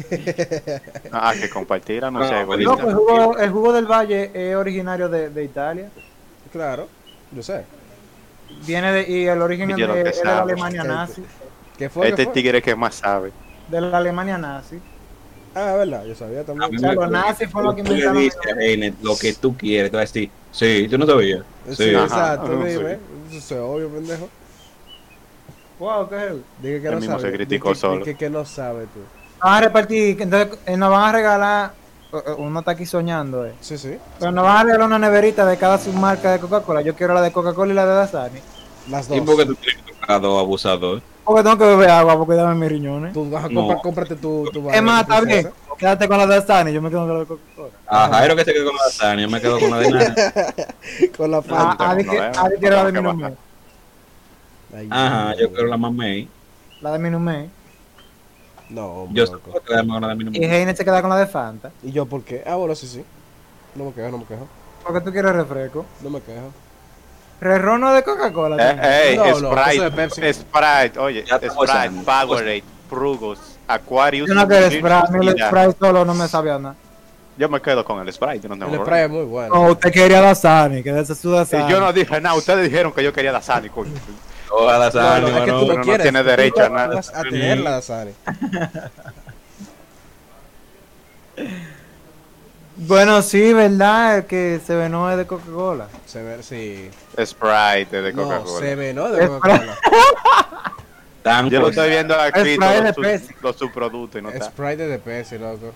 Ah, 1.12 1.34
que 1.40 1.50
compartirla, 1.50 2.12
no 2.12 2.20
No, 2.20 2.28
sé, 2.28 2.40
no, 2.42 2.46
güey. 2.46 2.64
No, 2.64 2.76
pues 2.78 2.88
el 2.88 2.94
jugo, 2.96 3.38
el 3.38 3.50
jugo 3.52 3.74
del 3.74 3.86
Valle 3.86 4.32
es 4.34 4.56
originario 4.56 5.10
de, 5.10 5.30
de 5.30 5.44
Italia. 5.44 5.90
Claro, 6.52 6.88
yo 7.32 7.44
sé. 7.44 7.64
Viene 8.66 8.92
de, 8.92 9.10
y 9.10 9.26
el 9.26 9.42
origen 9.42 9.70
yo 9.70 9.88
de, 9.88 10.04
que 10.04 10.10
es 10.10 10.20
de 10.20 10.26
la. 10.26 10.42
Alemania 10.42 10.84
nazi. 10.84 11.24
¿Qué 11.78 11.90
fue? 11.90 12.08
Este 12.10 12.18
¿Qué 12.18 12.24
fue? 12.26 12.34
tigre 12.34 12.62
que 12.62 12.76
más 12.76 12.96
sabe. 12.96 13.32
De 13.68 13.82
la 13.82 13.98
Alemania 13.98 14.38
nazi. 14.38 14.80
Ah, 15.54 15.74
verdad, 15.78 16.04
yo 16.06 16.16
sabía 16.16 16.44
también. 16.44 16.70
mí 16.72 16.78
sea, 16.78 16.94
los 16.94 17.10
nazis 17.10 17.50
fueron 17.50 17.68
los 17.68 17.76
que 17.76 17.82
inventaron 17.82 18.18
dices 18.22 18.94
lo 19.02 19.18
que 19.18 19.34
tú 19.34 19.56
quieres, 19.56 19.90
tú 19.90 19.98
vas 19.98 20.10
a 20.10 20.14
decir, 20.14 20.30
sí, 20.52 20.88
tú 20.90 20.98
no 20.98 21.06
sabías. 21.06 21.42
Sí, 21.70 21.76
Sí. 21.76 21.84
Exacto, 21.92 22.52
Ah, 22.62 22.66
dime. 22.66 23.00
Eso 23.32 23.38
es 23.38 23.52
obvio, 23.54 23.90
pendejo. 23.90 24.30
Wow, 25.80 26.10
qué 26.10 26.16
heavy. 26.16 26.42
Dije 26.62 26.82
que 26.82 26.92
no 26.92 27.02
sabe. 27.02 27.22
se 27.22 27.32
criticó 27.32 27.70
Di 27.70 27.74
que- 27.74 27.80
solo. 27.80 27.98
di 27.98 28.04
que, 28.04 28.16
que 28.16 28.30
no 28.30 28.46
sabe 28.46 28.84
tú. 28.84 29.00
Van 29.42 29.54
a 29.54 29.62
repartir, 29.62 30.22
entonces 30.22 30.58
eh, 30.66 30.78
nos 30.78 30.90
van 30.90 31.04
a 31.04 31.12
regalar, 31.12 31.72
eh, 32.14 32.18
eh, 32.28 32.32
uno 32.38 32.60
está 32.60 32.72
aquí 32.72 32.86
soñando, 32.86 33.46
eh. 33.46 33.54
Sí, 33.62 33.78
sí. 33.78 33.98
Pero 34.20 34.32
nos 34.32 34.44
van 34.44 34.58
a 34.58 34.64
regalar 34.64 34.88
una 34.88 35.00
neverita 35.00 35.46
de 35.46 35.58
cada 35.58 35.78
submarca 35.78 36.32
de 36.32 36.40
Coca-Cola. 36.40 36.82
Yo 36.82 36.96
quiero 36.96 37.14
la 37.14 37.22
de 37.22 37.32
Coca-Cola 37.32 37.72
y 37.72 37.76
la 37.76 37.86
de 37.86 37.94
Dasani. 37.96 38.40
Las 38.90 39.10
¿Y 39.10 39.18
dos. 39.20 39.26
por 39.26 39.38
qué 39.38 39.46
tú 39.46 39.56
tienes 39.56 39.84
tocado 39.86 40.40
abusador? 40.40 41.02
Porque 41.24 41.42
tengo 41.44 41.58
que 41.58 41.66
beber 41.66 41.90
agua 41.90 42.18
porque 42.18 42.36
dame 42.36 42.54
mis 42.56 42.70
riñones. 42.70 43.14
Tú 43.14 43.30
vas 43.30 43.46
a 43.46 43.50
No. 43.50 43.62
comprar, 43.62 43.82
cómprate 43.82 44.16
tu, 44.16 44.48
tu 44.54 44.70
Es 44.70 44.82
más, 44.82 45.02
está 45.02 45.22
bien. 45.22 45.50
Quédate 45.78 46.08
con 46.08 46.18
la 46.18 46.26
de 46.28 46.36
Dasani, 46.36 46.72
yo 46.72 46.82
me 46.82 46.90
quedo 46.90 47.02
con 47.02 47.14
la 47.14 47.20
de 47.20 47.26
Coca-Cola. 47.26 47.70
A 47.88 48.08
Jairo 48.10 48.36
que 48.36 48.46
se 48.46 48.54
quedó 48.54 48.68
con 48.68 48.76
la 48.76 49.06
Dani, 49.08 49.24
yo 49.24 49.30
me 49.32 49.42
quedo 49.42 49.60
con 49.60 49.70
la 49.72 49.78
de 49.80 49.92
nada. 49.92 50.16
Con 51.18 51.32
la 51.32 51.38
Ah, 51.38 51.42
Fanta. 51.42 51.88
No 51.96 52.12
veo, 52.12 52.32
Adi 52.36 52.58
quiere 52.60 52.76
la 52.76 52.92
de. 52.92 53.34
Ay, 54.78 54.88
Ajá, 54.92 55.26
no. 55.32 55.38
yo 55.40 55.50
quiero 55.52 55.68
la 55.68 55.78
mamey. 55.78 56.30
La 56.82 56.92
de 56.92 57.00
Minumei. 57.00 57.50
No, 58.70 58.88
hombre, 59.04 59.26
Yo 59.26 59.32
loco. 59.32 59.62
quedarme 59.66 59.94
con 59.94 60.02
la 60.02 60.08
de 60.10 60.16
mi 60.16 60.38
Y. 60.38 60.44
Heine 60.44 60.76
se 60.76 60.84
queda 60.84 61.02
con 61.02 61.10
la 61.10 61.18
de 61.18 61.28
Fanta. 61.28 61.72
¿Y 61.84 61.92
yo 61.92 62.06
por 62.06 62.24
qué? 62.24 62.44
Ah, 62.46 62.56
bueno, 62.56 62.74
sí, 62.76 62.88
sí. 62.88 63.04
No 63.76 63.86
me 63.86 63.94
quejo, 63.94 64.10
no 64.10 64.18
me 64.20 64.26
quejo. 64.26 64.48
Porque 64.84 65.02
tú 65.02 65.12
quieres 65.12 65.34
refresco. 65.34 65.86
No 66.02 66.10
me 66.10 66.22
quejo. 66.22 66.52
Re-rono 67.42 67.94
de 67.94 68.04
Coca-Cola. 68.04 68.56
Eh, 68.72 69.14
eh, 69.14 69.18
no, 69.18 69.36
Sprite, 69.52 69.72
eso 69.72 69.84
de 69.84 69.92
Pepsi. 69.92 70.34
Sprite, 70.34 71.00
oye, 71.00 71.20
estamos 71.20 71.44
Sprite, 71.54 71.64
usando. 71.64 72.04
Powerade, 72.04 72.64
Frugos, 72.90 73.40
Aquarius. 73.68 74.30
Yo 74.30 74.34
no 74.36 74.48
quiero 74.48 74.66
Sprite. 74.72 75.32
El. 75.32 75.48
Sprite 75.48 75.76
solo 75.80 76.06
no 76.06 76.14
me 76.14 76.28
sabía 76.28 76.58
nada. 76.58 76.76
Yo 77.38 77.50
me 77.50 77.62
quedo 77.62 77.84
con 77.84 78.00
el 78.00 78.14
Sprite, 78.14 78.40
yo 78.40 78.50
no 78.50 78.56
tengo 78.58 78.74
El 78.76 78.82
spray 78.82 79.04
es 79.04 79.10
muy 79.10 79.26
bueno. 79.26 79.54
No, 79.54 79.72
usted 79.72 79.92
quería 79.92 80.22
Dasani, 80.22 80.82
que 80.82 80.94
de 80.94 81.06
su 81.06 81.28
Y 81.28 81.32
Dasani. 81.34 81.70
yo 81.70 81.82
no 81.82 81.92
dije 81.92 82.22
nada, 82.22 82.34
ustedes 82.36 82.64
dijeron 82.64 82.94
que 82.94 83.04
yo 83.04 83.12
quería 83.12 83.34
Dasani, 83.34 83.68
coño. 83.68 83.92
Ojalá, 84.58 84.90
Sani, 84.90 85.32
no, 85.32 85.46
no, 85.46 85.46
no, 85.46 85.74
no, 85.74 85.82
quieres, 85.84 86.04
tienes 86.04 86.26
derecho 86.26 86.64
a 86.64 86.70
nada. 86.70 87.02
A 87.14 87.24
tenerla, 87.24 87.82
Sani. 87.82 88.12
Bueno, 92.78 93.22
sí, 93.22 93.54
¿verdad? 93.54 94.26
Que 94.26 94.60
se 94.66 94.76
venó 94.76 95.08
de 95.16 95.26
Coca-Cola. 95.26 95.88
Se 96.06 96.22
ve, 96.22 96.44
sí. 96.44 96.90
Sprite 97.24 98.02
de 98.02 98.12
Coca-Cola. 98.12 98.40
No, 98.40 98.60
se 98.60 98.76
venó 98.76 99.10
de 99.10 99.28
Coca-Cola. 99.28 99.78
Yo 101.50 101.62
lo 101.62 101.70
estoy 101.70 101.90
viendo 101.90 102.16
aquí, 102.16 102.58
los, 102.58 102.96
su, 102.96 103.34
los 103.42 103.56
subproductos. 103.56 104.22
¿no 104.22 104.30
Sprite 104.30 104.88
de 104.88 105.00
Pepsi, 105.00 105.38
loco. 105.38 105.74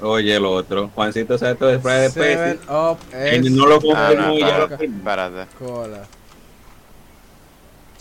Oye, 0.00 0.34
el 0.34 0.46
otro. 0.46 0.90
Juancito 0.94 1.36
sabe 1.36 1.56
todo 1.56 1.68
de 1.68 1.78
Sprite 1.78 1.98
de 1.98 2.58
Pepsi. 2.58 3.50
no 3.50 3.66
lo 3.66 3.80
compré 3.80 4.16
ah, 4.18 4.26
muy 4.28 4.40
ya. 4.40 4.60
Coca-Cola. 4.60 6.06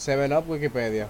7 0.01 0.35
Up 0.35 0.49
Wikipedia. 0.49 1.07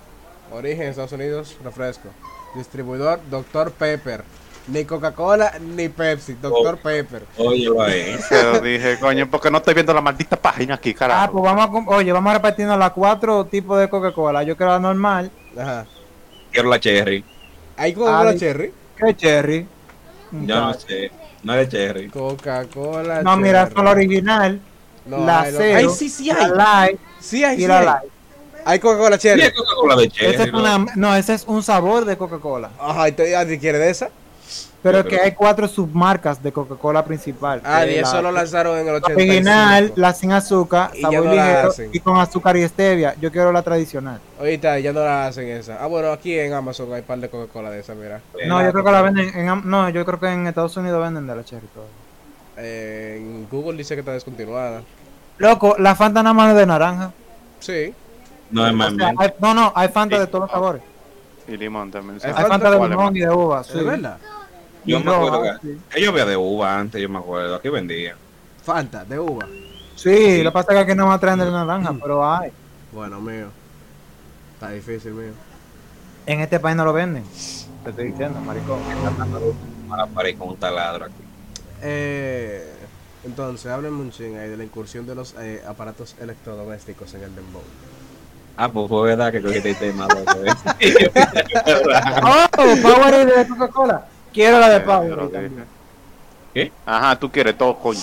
Origen 0.52 0.88
Estados 0.88 1.14
Unidos, 1.14 1.56
refresco. 1.64 2.10
Distribuidor 2.56 3.22
Dr. 3.30 3.72
Pepper. 3.72 4.24
Ni 4.68 4.84
Coca-Cola 4.84 5.54
ni 5.60 5.88
Pepsi, 5.88 6.34
Dr. 6.34 6.76
Oh. 6.76 6.78
Pepper. 6.78 7.24
Oye, 7.38 7.70
ahí. 7.80 8.18
Se 8.30 8.44
lo 8.44 8.60
dije, 8.60 9.00
coño, 9.00 9.30
porque 9.30 9.50
no 9.50 9.60
estoy 9.60 9.74
viendo 9.76 9.94
la 9.94 10.02
maldita 10.02 10.36
página 10.36 10.76
aquí, 10.76 10.94
carajo. 10.94 11.22
Ah, 11.24 11.32
pues 11.32 11.44
vamos 11.44 11.88
a, 11.88 11.96
oye, 11.96 12.12
vamos 12.12 12.32
a 12.32 12.34
repartirnos 12.36 12.78
las 12.78 12.92
cuatro 12.92 13.46
tipos 13.46 13.80
de 13.80 13.90
Coca-Cola. 13.90 14.44
Yo 14.44 14.58
quiero 14.58 14.74
la 14.74 14.80
normal. 14.80 15.32
Ajá. 15.58 15.86
Quiero 16.52 16.70
la 16.70 16.80
cherry. 16.80 17.24
¿Hay 17.78 17.94
Coca-Cola 17.94 18.32
ah, 18.32 18.36
cherry? 18.36 18.74
¿Qué 18.98 19.16
cherry? 19.16 19.68
Yo 20.32 20.56
no 20.56 20.74
sé. 20.74 21.12
No 21.44 21.56
es 21.56 21.70
cherry. 21.70 22.10
Coca-Cola. 22.10 23.24
No, 23.24 23.32
cherry. 23.32 23.44
mira, 23.44 23.70
son 23.70 23.86
la 23.86 23.92
original. 23.92 24.60
No, 25.06 25.26
la 25.26 25.42
hay, 25.42 25.54
cero. 25.56 25.78
Ay, 25.78 25.96
sí, 25.98 26.10
sí 26.10 26.30
hay. 26.30 26.52
Light. 26.52 27.00
Sí 27.22 27.44
hay, 27.44 27.64
y 27.64 27.68
la 27.68 27.82
light. 27.84 28.21
Hay 28.66 28.80
Coca-Cola 28.80 29.18
cherry. 29.18 29.52
Coca-Cola 29.54 29.96
de 29.96 30.10
cherry. 30.10 30.34
Ese 30.36 30.44
es 30.44 30.52
¿no? 30.52 30.60
una, 30.60 30.86
no, 30.96 31.16
ese 31.16 31.34
es 31.34 31.44
un 31.48 31.64
sabor 31.64 32.06
de 32.06 32.18
Coca-Cola. 32.18 32.70
Ajá, 32.80 33.10
¿y 33.10 33.12
te- 33.14 33.36
¿alguien 33.36 33.60
quiere 33.60 33.78
de 33.80 33.90
esa? 33.90 34.10
Pero 34.84 34.98
Sí, 34.98 35.02
es 35.02 35.06
que 35.06 35.16
pero- 35.18 35.24
hay 35.26 35.32
cuatro 35.34 35.68
submarcas 35.68 36.42
de 36.42 36.52
Coca-Cola 36.52 37.06
principal. 37.06 37.62
Ah, 37.64 37.86
y 37.86 37.96
es 37.96 38.08
eso 38.08 38.16
la- 38.16 38.22
lo 38.24 38.32
lanzaron 38.32 38.74
en 38.80 38.88
el 38.88 38.94
la 38.94 38.98
85. 38.98 39.32
original, 39.32 39.94
la 39.96 40.14
sin 40.14 40.32
azúcar, 40.32 40.90
Y 40.96 41.02
sabor 41.02 41.26
no 41.26 41.34
la 41.36 41.64
ligero 41.70 41.90
y 41.94 42.00
con 42.00 42.18
azúcar 42.18 42.58
y 42.58 42.68
stevia. 42.68 43.16
Yo 43.22 43.32
quiero 43.32 43.52
la 43.52 43.62
tradicional. 43.62 44.20
Ahorita 44.40 44.80
ya 44.80 44.92
no 44.92 45.02
la 45.02 45.28
hacen 45.28 45.48
esa. 45.50 45.78
Ah, 45.84 45.86
bueno, 45.86 46.12
aquí 46.12 46.38
en 46.38 46.54
Amazon 46.54 46.92
hay 46.94 47.04
par 47.04 47.20
de 47.20 47.30
Coca-Cola 47.30 47.70
de 47.70 47.80
esa, 47.82 47.94
mira. 47.94 48.22
No, 48.48 48.64
yo 48.64 48.72
creo 48.72 48.84
que 48.84 48.92
la 48.92 49.02
venden 49.04 49.30
en, 49.38 49.70
no, 49.70 49.88
yo 49.90 50.04
creo 50.04 50.20
que 50.20 50.28
en 50.28 50.48
Estados 50.48 50.76
Unidos 50.78 51.00
venden 51.02 51.28
de 51.28 51.36
la 51.36 51.44
cherry 51.46 51.68
todavía. 51.68 51.94
Eh, 52.58 53.18
en 53.20 53.48
Google 53.52 53.78
dice 53.78 53.94
que 53.94 54.00
está 54.02 54.14
descontinuada. 54.14 54.82
Loco, 55.38 55.76
la 55.78 55.96
Fanta 55.96 56.24
nada 56.24 56.34
más 56.34 56.52
es 56.52 56.58
de 56.58 56.66
naranja. 56.66 57.12
Sí. 57.60 57.94
No 58.52 58.68
es 58.68 58.74
más 58.74 58.94
sea, 58.96 59.14
hay- 59.18 59.34
no, 59.40 59.54
no, 59.54 59.74
hay 59.76 59.88
Fanta 59.90 60.20
de 60.20 60.28
todos 60.28 60.44
los 60.44 60.52
sabores. 60.52 60.82
Y 61.48 61.58
limón 61.58 61.92
también. 61.92 62.16
Hay 62.16 62.20
¿sabes? 62.22 62.36
Hay 62.38 62.46
Fanta 62.46 62.72
de 62.72 62.78
¿Cuál 62.78 62.92
es 62.92 62.98
limón 62.98 63.16
y 63.16 63.20
de 63.20 63.30
uva. 63.30 63.64
Sí. 63.64 63.78
¿Es 63.78 63.86
verdad? 63.86 64.18
Yo 64.86 65.00
Y 65.00 65.04
me 65.04 65.12
acuerdo 65.14 65.44
que, 65.44 65.68
sí. 65.96 66.02
yo 66.04 66.10
había 66.12 66.26
de 66.26 66.38
uva 66.38 66.80
antes, 66.80 67.02
yo 67.02 67.10
me 67.10 67.20
acuerdo. 67.20 67.56
Aquí 67.56 67.70
vendía. 67.70 68.16
Fanta, 68.64 69.06
de 69.06 69.20
uva. 69.20 69.48
Sí, 69.96 70.42
lo 70.44 70.50
que 70.50 70.54
pasa 70.54 70.72
es 70.72 70.78
que 70.78 70.92
aquí 70.92 70.96
no 70.98 71.08
me 71.08 71.18
traen 71.20 71.40
de 71.40 71.52
naranja, 71.52 71.94
pero 72.02 72.28
hay. 72.28 72.52
Bueno, 72.92 73.22
mío. 73.22 73.48
Está 74.54 74.70
difícil, 74.72 75.14
mío. 75.14 75.34
En 76.26 76.40
este 76.42 76.60
país 76.60 76.76
no 76.76 76.86
lo 76.86 76.94
venden. 76.94 77.24
Te 77.84 77.90
estoy 77.92 78.12
diciendo, 78.12 78.40
maricón. 78.42 78.80
Para 79.90 80.06
pared 80.08 80.38
con 80.38 80.50
un 80.50 80.58
taladro 80.58 81.06
aquí. 81.06 81.14
Eh, 81.82 82.72
entonces, 83.24 83.72
háblenme 83.72 84.02
un 84.02 84.12
ching 84.12 84.38
ahí 84.38 84.50
de 84.50 84.58
la 84.58 84.64
incursión 84.64 85.06
de 85.06 85.16
los 85.16 85.36
eh, 85.40 85.62
aparatos 85.68 86.16
electrodomésticos 86.20 87.14
en 87.16 87.24
el 87.24 87.36
Dembow. 87.36 87.62
Ah, 88.64 88.70
pues 88.72 88.88
fue 88.90 89.08
verdad 89.10 89.32
que 89.32 89.42
cogiste 89.42 89.72
el 89.72 89.76
tema. 89.76 90.08
¿eh? 90.80 90.96
¡Oh! 92.24 92.46
Powerade 92.84 93.26
de 93.26 93.48
Coca-Cola. 93.48 94.06
Quiero 94.32 94.60
la 94.60 94.70
de 94.70 94.76
Eh, 94.76 94.80
dije. 94.80 95.16
también. 96.54 96.72
Ajá, 96.86 97.16
tú 97.20 97.32
quieres 97.32 97.58
todo, 97.58 97.76
coño. 97.80 98.00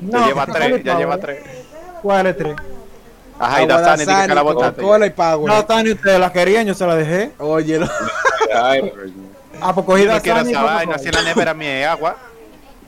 No, 0.00 0.20
ya 0.20 0.26
lleva 0.26 0.46
tres, 0.46 0.84
ya 0.84 0.98
lleva 0.98 1.16
Power. 1.16 1.20
tres. 1.42 1.56
¿Cuál 2.02 2.26
es 2.26 2.36
tres? 2.36 2.56
Ajá, 3.38 3.62
y 3.62 3.66
Dasani 3.66 4.00
dice 4.00 4.04
que 4.04 4.12
la 4.12 4.26
Dasani, 4.34 4.42
botaste. 4.42 4.82
Coca-Cola 4.82 5.06
y 5.06 5.10
Power. 5.10 5.50
No, 5.50 5.64
Tani, 5.64 5.90
ustedes 5.92 6.20
la 6.20 6.30
querían, 6.30 6.66
yo 6.66 6.74
se 6.74 6.86
la 6.86 6.94
dejé. 6.96 7.32
Óyelo. 7.38 7.88
Ay, 8.54 8.92
Ah, 9.62 9.74
pues 9.74 9.86
cogí 9.86 10.04
No 10.04 10.20
quiero 10.20 10.36
Dasani 10.40 10.50
esa 10.52 10.62
vaina, 10.62 10.98
si 10.98 11.10
la 11.10 11.22
nevera 11.22 11.54
mía 11.54 11.70
hay 11.70 11.82
agua. 11.84 12.16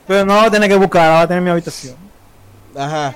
Pero 0.07 0.27
no 0.27 0.35
la 0.35 0.41
voy 0.41 0.49
a 0.49 0.51
tener 0.51 0.69
que 0.69 0.77
buscar, 0.77 1.09
la 1.09 1.15
voy 1.15 1.23
a 1.25 1.27
tener 1.27 1.39
en 1.39 1.45
mi 1.45 1.51
habitación. 1.53 1.97
Ajá. 2.77 3.15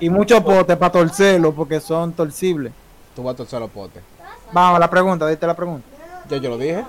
Y 0.00 0.08
muchos 0.08 0.40
potes 0.42 0.78
para 0.78 0.92
torcerlo 0.92 1.52
porque 1.54 1.78
son 1.78 2.12
torcibles. 2.14 2.72
Tú 3.16 3.22
vas 3.24 3.34
a 3.34 3.36
torcer 3.38 3.58
los 3.58 3.70
potes. 3.70 4.02
Vamos, 4.52 4.78
la 4.78 4.88
pregunta, 4.90 5.26
diste 5.26 5.46
la 5.46 5.56
pregunta. 5.56 5.84
Ya 6.28 6.36
yo 6.36 6.50
lo 6.50 6.58
dije. 6.58 6.84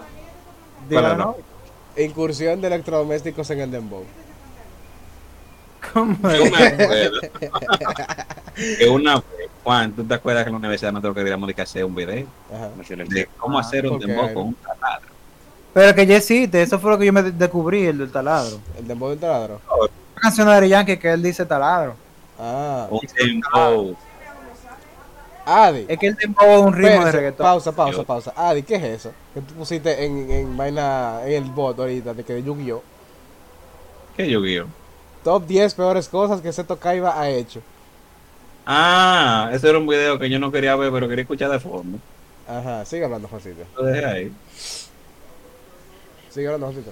La- 0.89 1.15
¿no? 1.15 1.35
Incursión 1.97 2.61
de 2.61 2.67
electrodomésticos 2.67 3.49
en 3.49 3.61
el 3.61 3.71
Dembow. 3.71 4.03
¿Cómo 5.93 6.15
Yo 6.21 6.29
es? 6.29 6.51
me 6.51 6.65
acuerdo. 6.67 7.19
que 8.77 8.89
una 8.89 9.15
vez, 9.15 9.23
Juan, 9.63 9.91
¿tú 9.93 10.03
te 10.03 10.13
acuerdas 10.13 10.43
que 10.43 10.49
en 10.49 10.53
la 10.53 10.59
universidad 10.59 10.91
nosotros 10.91 11.15
queríamos 11.15 11.47
de 11.47 11.53
que 11.53 11.61
hacer 11.61 11.85
un 11.85 11.95
video? 11.95 12.27
Ajá. 12.53 12.69
De 13.05 13.27
cómo 13.37 13.57
Ah, 13.57 13.61
hacer 13.61 13.87
un 13.87 13.99
dembow 13.99 14.33
con 14.33 14.43
un 14.47 14.53
taladro. 14.55 15.07
Pero 15.73 15.95
que 15.95 16.05
ya 16.05 16.17
existe, 16.17 16.61
eso 16.61 16.77
fue 16.79 16.91
lo 16.91 16.97
que 16.97 17.05
yo 17.05 17.13
me 17.13 17.23
de- 17.23 17.31
descubrí, 17.31 17.85
el 17.85 17.97
del 17.99 18.11
taladro. 18.11 18.57
El 18.77 18.87
dembow 18.87 19.09
del 19.09 19.19
taladro. 19.19 19.61
Una 19.79 20.21
canción 20.21 20.47
de 20.47 20.69
Yankee 20.69 20.97
que 20.97 21.11
él 21.11 21.23
dice 21.23 21.45
taladro. 21.45 21.95
Ah. 22.39 22.87
Un 22.89 22.99
dembow. 23.15 23.95
Adi. 25.49 25.85
Es 25.87 25.97
que 25.97 26.07
el 26.07 26.15
dembow 26.15 26.45
es 26.49 26.61
un 26.61 26.73
ritmo 26.73 27.05
de 27.05 27.11
reggaetón. 27.11 27.43
Pausa, 27.45 27.71
pausa, 27.71 27.97
Yo- 27.97 28.03
pausa. 28.03 28.33
Adi, 28.35 28.63
¿qué 28.63 28.75
es 28.75 28.83
eso? 28.83 29.11
Que 29.33 29.39
tú 29.41 29.53
pusiste 29.53 30.03
en, 30.05 30.29
en 30.29 30.57
vaina, 30.57 31.21
en 31.25 31.43
el 31.43 31.49
bot 31.49 31.79
ahorita 31.79 32.13
de 32.13 32.23
que 32.25 32.33
de 32.33 32.43
Yu-Gi-Oh! 32.43 32.83
¿Qué 34.17 34.29
Yu-Gi-Oh? 34.29 34.65
Top 35.23 35.45
10 35.47 35.73
peores 35.73 36.09
cosas 36.09 36.41
que 36.41 36.51
Seto 36.51 36.77
Kaiba 36.77 37.19
ha 37.19 37.29
hecho. 37.29 37.61
Ah, 38.65 39.49
ese 39.53 39.69
era 39.69 39.77
un 39.77 39.87
video 39.87 40.19
que 40.19 40.29
yo 40.29 40.37
no 40.39 40.51
quería 40.51 40.75
ver, 40.75 40.91
pero 40.91 41.07
quería 41.07 41.21
escuchar 41.21 41.49
de 41.49 41.59
fondo. 41.59 41.97
Ajá, 42.47 42.83
sigue 42.83 43.05
hablando, 43.05 43.27
Juancito. 43.29 43.63
Lo 43.77 43.83
dejé 43.85 44.05
ahí. 44.05 44.31
Sigue 46.29 46.47
hablando, 46.47 46.67
Juancito. 46.67 46.91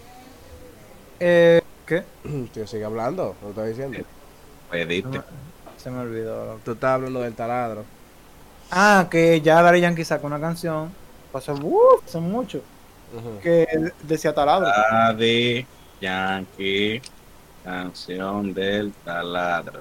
Eh, 1.20 1.62
¿Qué? 1.86 2.04
Tío, 2.54 2.66
sigue 2.68 2.86
hablando, 2.86 3.36
lo 3.42 3.50
estoy 3.50 3.70
diciendo. 3.70 4.00
Pues 4.70 4.88
diste. 4.88 5.22
Se 5.78 5.92
me 5.92 6.00
olvidó. 6.00 6.58
Tú 6.64 6.72
estás 6.72 6.92
hablando 6.92 7.22
del 7.22 7.34
taladro. 7.36 7.84
Ah, 8.78 9.08
que 9.10 9.40
ya 9.40 9.62
Daddy 9.62 9.80
Yankee 9.80 10.04
sacó 10.04 10.28
una 10.28 10.38
canción. 10.38 10.92
Pasó, 11.32 11.54
uh, 11.54 12.02
hace 12.06 12.20
mucho. 12.20 12.62
Ujú. 13.16 13.40
Que 13.42 13.66
decía 14.04 14.36
taladro. 14.36 14.68
Daddy 14.68 15.66
Yankee, 16.02 17.02
canción 17.64 18.54
del 18.54 18.92
taladro. 19.06 19.80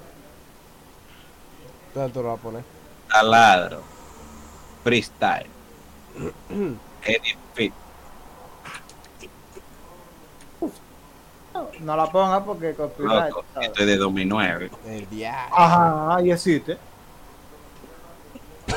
¿Dónde 1.92 2.12
tú 2.12 2.22
lo 2.22 2.28
vas 2.28 2.38
a 2.38 2.42
poner? 2.42 2.62
Taladro. 3.09 3.82
Freestyle. 4.84 5.47
Edit 7.05 7.36
fit. 7.53 7.74
No 11.80 11.97
la 11.97 12.07
ponga 12.12 12.45
porque 12.45 12.74
copyright. 12.74 13.34
Esto 13.61 13.80
es 13.80 13.86
de 13.86 13.97
2009. 13.97 14.70
El 14.86 15.11
diablo. 15.11 15.57
Ajá, 15.57 16.16
ahí 16.16 16.30
existe. 16.30 16.78
Yo 18.67 18.77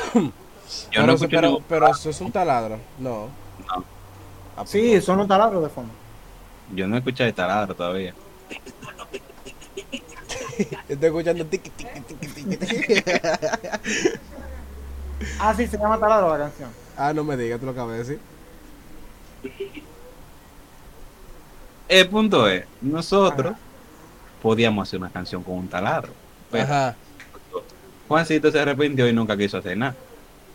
pero, 0.90 1.06
no 1.06 1.12
eso- 1.12 1.24
escucho 1.24 1.28
pero, 1.30 1.48
ningún- 1.48 1.64
pero 1.68 1.88
eso 1.90 2.10
es 2.10 2.20
un 2.20 2.32
taladro. 2.32 2.78
No. 2.98 3.28
No. 3.66 3.84
Ah, 4.56 4.56
pues 4.56 4.70
Sí, 4.70 4.94
no. 4.94 5.00
son 5.02 5.18
los 5.18 5.28
taladros 5.28 5.62
de 5.62 5.68
fondo. 5.70 5.92
Yo 6.74 6.86
no 6.86 6.96
escuché 6.96 7.26
el 7.26 7.34
taladro 7.34 7.74
todavía. 7.74 8.14
Estoy 10.88 11.06
escuchando 11.08 11.46
tiqui, 11.46 11.70
tiqui, 11.70 12.00
tiqui. 12.26 13.02
Ah, 15.40 15.52
sí, 15.56 15.66
se 15.66 15.76
llama 15.76 15.98
taladro 15.98 16.30
la 16.30 16.38
canción. 16.44 16.70
Ah, 16.96 17.12
no 17.12 17.24
me 17.24 17.36
digas, 17.36 17.58
tú 17.58 17.66
lo 17.66 17.72
acabas 17.72 17.92
de 17.92 17.98
decir. 17.98 18.20
El 21.88 22.08
punto 22.08 22.48
es, 22.48 22.64
nosotros 22.80 23.56
podíamos 24.42 24.86
hacer 24.86 25.00
una 25.00 25.10
canción 25.10 25.42
con 25.42 25.54
un 25.54 25.68
taladro. 25.68 26.12
Pero 26.50 26.64
Ajá. 26.64 26.96
Juancito 28.08 28.50
se 28.50 28.58
arrepintió 28.60 29.08
y 29.08 29.12
nunca 29.12 29.36
quiso 29.36 29.58
hacer 29.58 29.76
nada. 29.76 29.94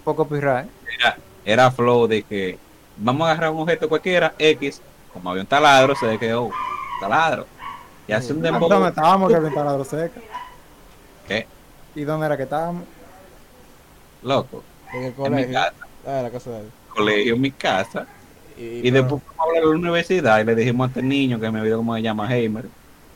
Por 0.04 0.16
copyright. 0.16 0.68
Era, 1.00 1.18
era 1.46 1.72
flow 1.72 2.08
de 2.08 2.24
que 2.24 2.60
vamos 2.98 3.28
a 3.28 3.32
agarrar 3.32 3.52
un 3.52 3.62
objeto 3.62 3.88
cualquiera, 3.88 4.34
X, 4.38 4.82
como 5.14 5.30
había 5.30 5.42
un 5.44 5.48
taladro, 5.48 5.96
se 5.96 6.18
quedó 6.20 6.50
taladro. 7.00 7.48
Y 8.08 8.12
hace 8.12 8.34
un 8.34 8.42
dembow. 8.42 8.68
¿Dónde 8.70 8.90
estábamos 8.90 9.30
que 9.30 9.36
había 9.36 9.50
un 9.50 9.56
taladro 9.56 9.84
seca? 9.86 10.20
¿Qué? 11.28 11.48
¿Y 11.96 12.04
dónde 12.04 12.26
era 12.26 12.36
que 12.38 12.44
estábamos? 12.44 12.86
Loco. 14.22 14.64
En 14.92 15.04
el 15.04 15.14
En 15.24 15.36
mi 15.36 15.48
colegio. 15.48 15.54
casa, 15.54 15.74
Ah, 16.06 16.18
en 16.18 16.24
la 16.24 16.32
casa 16.32 16.50
de 16.52 16.60
él. 16.62 16.72
colegio, 16.90 17.36
en 17.36 17.42
mi 17.42 17.52
casa. 17.52 18.08
Y, 18.58 18.88
Y 18.88 18.92
después 18.92 19.22
fuimos 19.24 19.40
a 19.40 19.44
hablar 19.44 19.64
a 19.64 19.66
la 19.68 19.72
universidad 19.72 20.40
y 20.42 20.44
le 20.44 20.56
dijimos 20.56 20.86
a 20.86 20.88
este 20.90 21.02
niño 21.02 21.40
que 21.40 21.50
me 21.50 21.62
olvidó 21.62 21.78
cómo 21.78 21.96
se 21.96 22.02
llama 22.02 22.34
Heimer. 22.34 22.66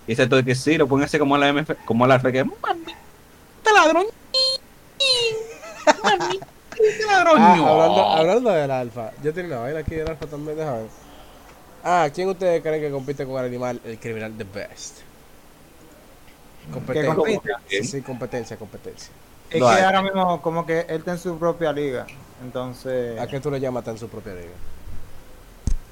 Y 0.05 0.11
dice 0.11 0.27
todo 0.27 0.43
que 0.43 0.55
sí, 0.55 0.77
lo 0.77 0.87
pueden 0.87 1.05
hacer 1.05 1.19
como 1.19 1.37
la 1.37 1.51
MF, 1.51 1.71
como 1.85 2.07
la 2.07 2.15
F 2.15 2.31
que 2.31 2.43
mami, 2.45 2.93
taladro. 3.63 4.05
Ah, 7.09 7.55
no". 7.57 7.67
hablando, 7.67 8.01
hablando 8.03 8.49
del 8.51 8.69
alfa, 8.69 9.11
yo 9.23 9.33
tengo 9.33 9.47
una 9.47 9.61
vaina 9.61 9.79
aquí 9.79 9.95
del 9.95 10.07
alfa 10.07 10.27
también, 10.27 10.57
déjame 10.57 10.81
ver. 10.81 10.89
Ah, 11.83 12.09
¿quién 12.13 12.29
ustedes 12.29 12.61
creen 12.61 12.81
que 12.81 12.91
compite 12.91 13.25
con 13.25 13.39
el 13.39 13.45
animal, 13.45 13.81
el 13.83 13.97
criminal 13.97 14.33
the 14.37 14.43
best? 14.43 14.99
Competencia. 16.71 17.15
compite? 17.15 17.49
Sí, 17.67 17.83
sí, 17.83 18.01
competencia, 18.01 18.57
competencia. 18.57 19.11
Es 19.49 19.61
que 19.61 19.67
hay. 19.67 19.83
ahora 19.83 20.01
mismo 20.01 20.41
como 20.41 20.65
que 20.65 20.81
él 20.81 20.97
está 20.97 21.11
en 21.11 21.17
su 21.17 21.39
propia 21.39 21.71
liga. 21.71 22.05
Entonces, 22.43 23.19
¿A 23.19 23.25
qué 23.27 23.39
tú 23.39 23.49
le 23.49 23.59
llamas 23.59 23.83
tan 23.83 23.97
su 23.97 24.07
propia 24.09 24.33
liga? 24.33 24.53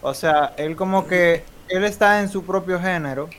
o 0.02 0.14
sea, 0.14 0.54
él 0.58 0.76
como 0.76 1.08
que 1.08 1.44
él 1.68 1.84
está 1.84 2.20
en 2.20 2.30
su 2.30 2.44
propio 2.44 2.80
género. 2.80 3.30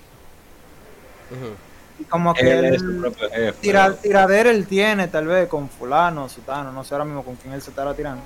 Y 1.99 2.05
como 2.05 2.35
que 2.35 2.41
Él 2.51 2.65
él, 2.67 2.75
es 2.75 2.81
su 2.83 3.01
propio 3.01 3.31
jefe. 3.31 3.53
tira- 3.61 3.95
tiradera 3.95 4.51
él 4.51 4.67
tiene 4.67 5.09
tal 5.09 5.27
vez 5.27 5.49
con 5.49 5.69
fulano, 5.69 6.29
sutano, 6.29 6.71
no 6.73 6.85
sé 6.85 6.95
ahora 6.95 7.05
mismo 7.05 7.23
con 7.25 7.37
quién 7.37 7.55
él 7.55 7.63
se 7.63 7.71
estará 7.71 7.95
tirando. 7.95 8.23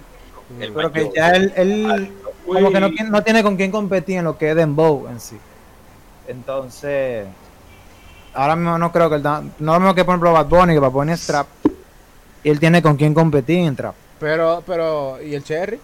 El 0.58 0.72
Pero 0.72 0.90
que 0.90 1.10
ya 1.14 1.30
él, 1.30 1.52
él 1.56 2.12
como 2.44 2.72
que 2.72 2.80
no, 2.80 2.88
no 3.10 3.22
tiene 3.22 3.42
con 3.44 3.56
quién 3.56 3.70
competir 3.70 4.18
en 4.18 4.24
lo 4.24 4.36
que 4.36 4.50
es 4.50 4.56
Dembow 4.56 5.06
en 5.08 5.20
sí. 5.20 5.36
Entonces, 6.26 7.26
ahora 8.34 8.56
mismo 8.56 8.76
no 8.78 8.90
creo 8.92 9.08
que 9.08 9.16
él 9.16 9.22
da- 9.22 9.42
no 9.60 9.74
lo 9.74 9.80
mismo 9.80 9.94
que 9.94 10.04
por 10.04 10.14
ejemplo 10.14 10.32
Bad 10.32 10.46
Bunny, 10.46 10.72
que 10.74 10.78
Bad 10.80 10.90
Bunny 10.90 11.12
es 11.12 11.26
trap. 11.26 11.46
Y 12.42 12.48
él 12.50 12.58
tiene 12.58 12.80
con 12.82 12.96
quién 12.96 13.12
competir 13.14 13.58
en 13.58 13.76
trap. 13.76 13.94
Pero, 14.18 14.62
pero, 14.66 15.20
¿y 15.22 15.34
el 15.34 15.44
Cherry? 15.44 15.78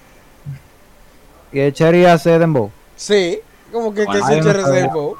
Y 1.52 1.60
el 1.60 1.72
Cherry 1.72 2.04
hace 2.06 2.38
Dembow. 2.38 2.70
Sí, 2.96 3.38
como 3.72 3.92
que, 3.94 4.00
que 4.00 4.06
Bueno, 4.06 4.24
es 4.26 4.30
el 4.30 4.42
Cherry 4.42 4.62
sabía. 4.62 4.80
Rainbow. 4.80 5.16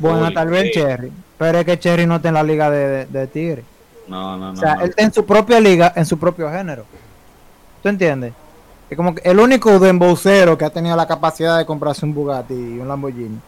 Bueno, 0.00 0.26
Uy, 0.26 0.34
tal 0.34 0.48
vez 0.48 0.64
sí. 0.64 0.80
Cherry. 0.80 1.12
Pero 1.38 1.58
es 1.58 1.64
que 1.64 1.78
Cherry 1.78 2.06
no 2.06 2.16
está 2.16 2.28
en 2.28 2.34
la 2.34 2.42
liga 2.42 2.70
de, 2.70 2.88
de, 2.88 3.06
de 3.06 3.26
Tigre. 3.28 3.64
No, 4.08 4.36
no, 4.36 4.52
no. 4.52 4.52
O 4.52 4.56
sea, 4.56 4.74
no. 4.74 4.82
él 4.82 4.90
está 4.90 5.02
en 5.02 5.12
su 5.12 5.24
propia 5.24 5.60
liga, 5.60 5.92
en 5.94 6.04
su 6.04 6.18
propio 6.18 6.50
género. 6.50 6.84
¿Tú 7.82 7.88
entiendes? 7.88 8.32
Es 8.90 8.96
como 8.96 9.14
que 9.14 9.22
el 9.28 9.38
único 9.38 9.78
dembowcero 9.78 10.58
que 10.58 10.64
ha 10.64 10.70
tenido 10.70 10.96
la 10.96 11.06
capacidad 11.06 11.56
de 11.56 11.64
comprarse 11.64 12.04
un 12.04 12.12
Bugatti 12.12 12.54
y 12.54 12.78
un 12.80 12.88
Lamborghini 12.88 13.38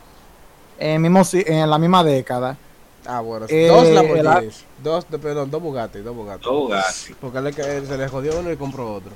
en, 0.79 1.03
mismo, 1.03 1.23
la 1.67 1.79
misma 1.79 2.05
década. 2.05 2.57
Ah, 3.05 3.21
bueno, 3.21 3.47
Eh, 3.49 3.67
dos 3.67 3.89
Lamborghinis. 3.89 4.65
Dos, 4.83 5.05
perdón, 5.05 5.51
dos 5.51 5.61
Bugatti, 5.61 5.99
dos 5.99 6.15
Bugatti. 6.15 6.45
Dos 6.45 6.55
Bugatti. 6.55 7.15
Porque 7.21 7.39
él, 7.39 7.87
se 7.87 7.99
le 7.99 8.09
jodió 8.09 8.39
uno 8.39 8.53
y 8.53 8.57
compró 8.57 8.95
otro. 8.95 9.11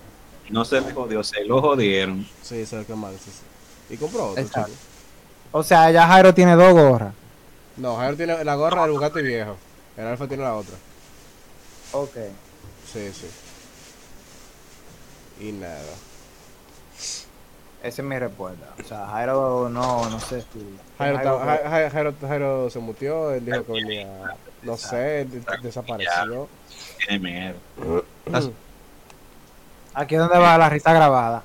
No 0.51 0.64
se 0.64 0.80
le 0.80 0.93
jodió, 0.93 1.22
se 1.22 1.45
lo 1.45 1.61
jodieron. 1.61 2.26
Sí, 2.43 2.66
se 2.66 2.76
le 2.78 2.84
quemó, 2.84 3.09
sí, 3.11 3.30
sí. 3.30 3.95
Y 3.95 3.97
compró 3.97 4.30
otro. 4.30 4.43
Exacto. 4.43 4.72
O 5.53 5.62
sea, 5.62 5.91
ya 5.91 6.07
Jairo 6.07 6.34
tiene 6.34 6.55
dos 6.57 6.72
gorras. 6.72 7.14
No, 7.77 7.97
Jairo 7.97 8.16
tiene 8.16 8.45
la 8.45 8.55
gorra 8.55 8.83
del 8.83 8.93
Bugatti 8.93 9.22
viejo. 9.22 9.57
El 9.97 10.07
Alfa 10.07 10.27
tiene 10.27 10.43
la 10.43 10.55
otra. 10.55 10.74
Ok. 11.93 12.14
Sí, 12.93 13.12
sí. 13.12 13.31
Y 15.41 15.53
nada. 15.53 15.74
Esa 17.83 18.03
es 18.03 18.09
mi 18.09 18.18
respuesta. 18.18 18.66
O 18.83 18.89
sea, 18.89 19.07
Jairo 19.09 19.68
no, 19.68 20.09
no 20.09 20.18
sé 20.20 20.41
si. 20.41 20.79
Jairo, 20.99 21.16
Jairo 21.18 21.37
ta- 21.39 21.45
fue- 21.45 21.59
Ja- 21.62 21.70
Ja- 21.70 21.91
Jairo, 21.91 22.14
Jairo 22.20 22.70
se 22.70 22.79
mutió, 22.79 23.31
él 23.33 23.45
dijo 23.45 23.64
que 23.64 23.72
venía, 23.72 24.09
no 24.62 24.77
sé, 24.77 25.20
él 25.22 25.31
de- 25.31 25.59
desapareció. 25.62 26.49
Tiene 27.07 27.18
miedo. 27.31 28.05
Aquí 29.95 30.14
es 30.14 30.20
donde 30.20 30.39
va 30.39 30.59
la 30.59 30.68
risa 30.68 30.93
grabada. 30.93 31.43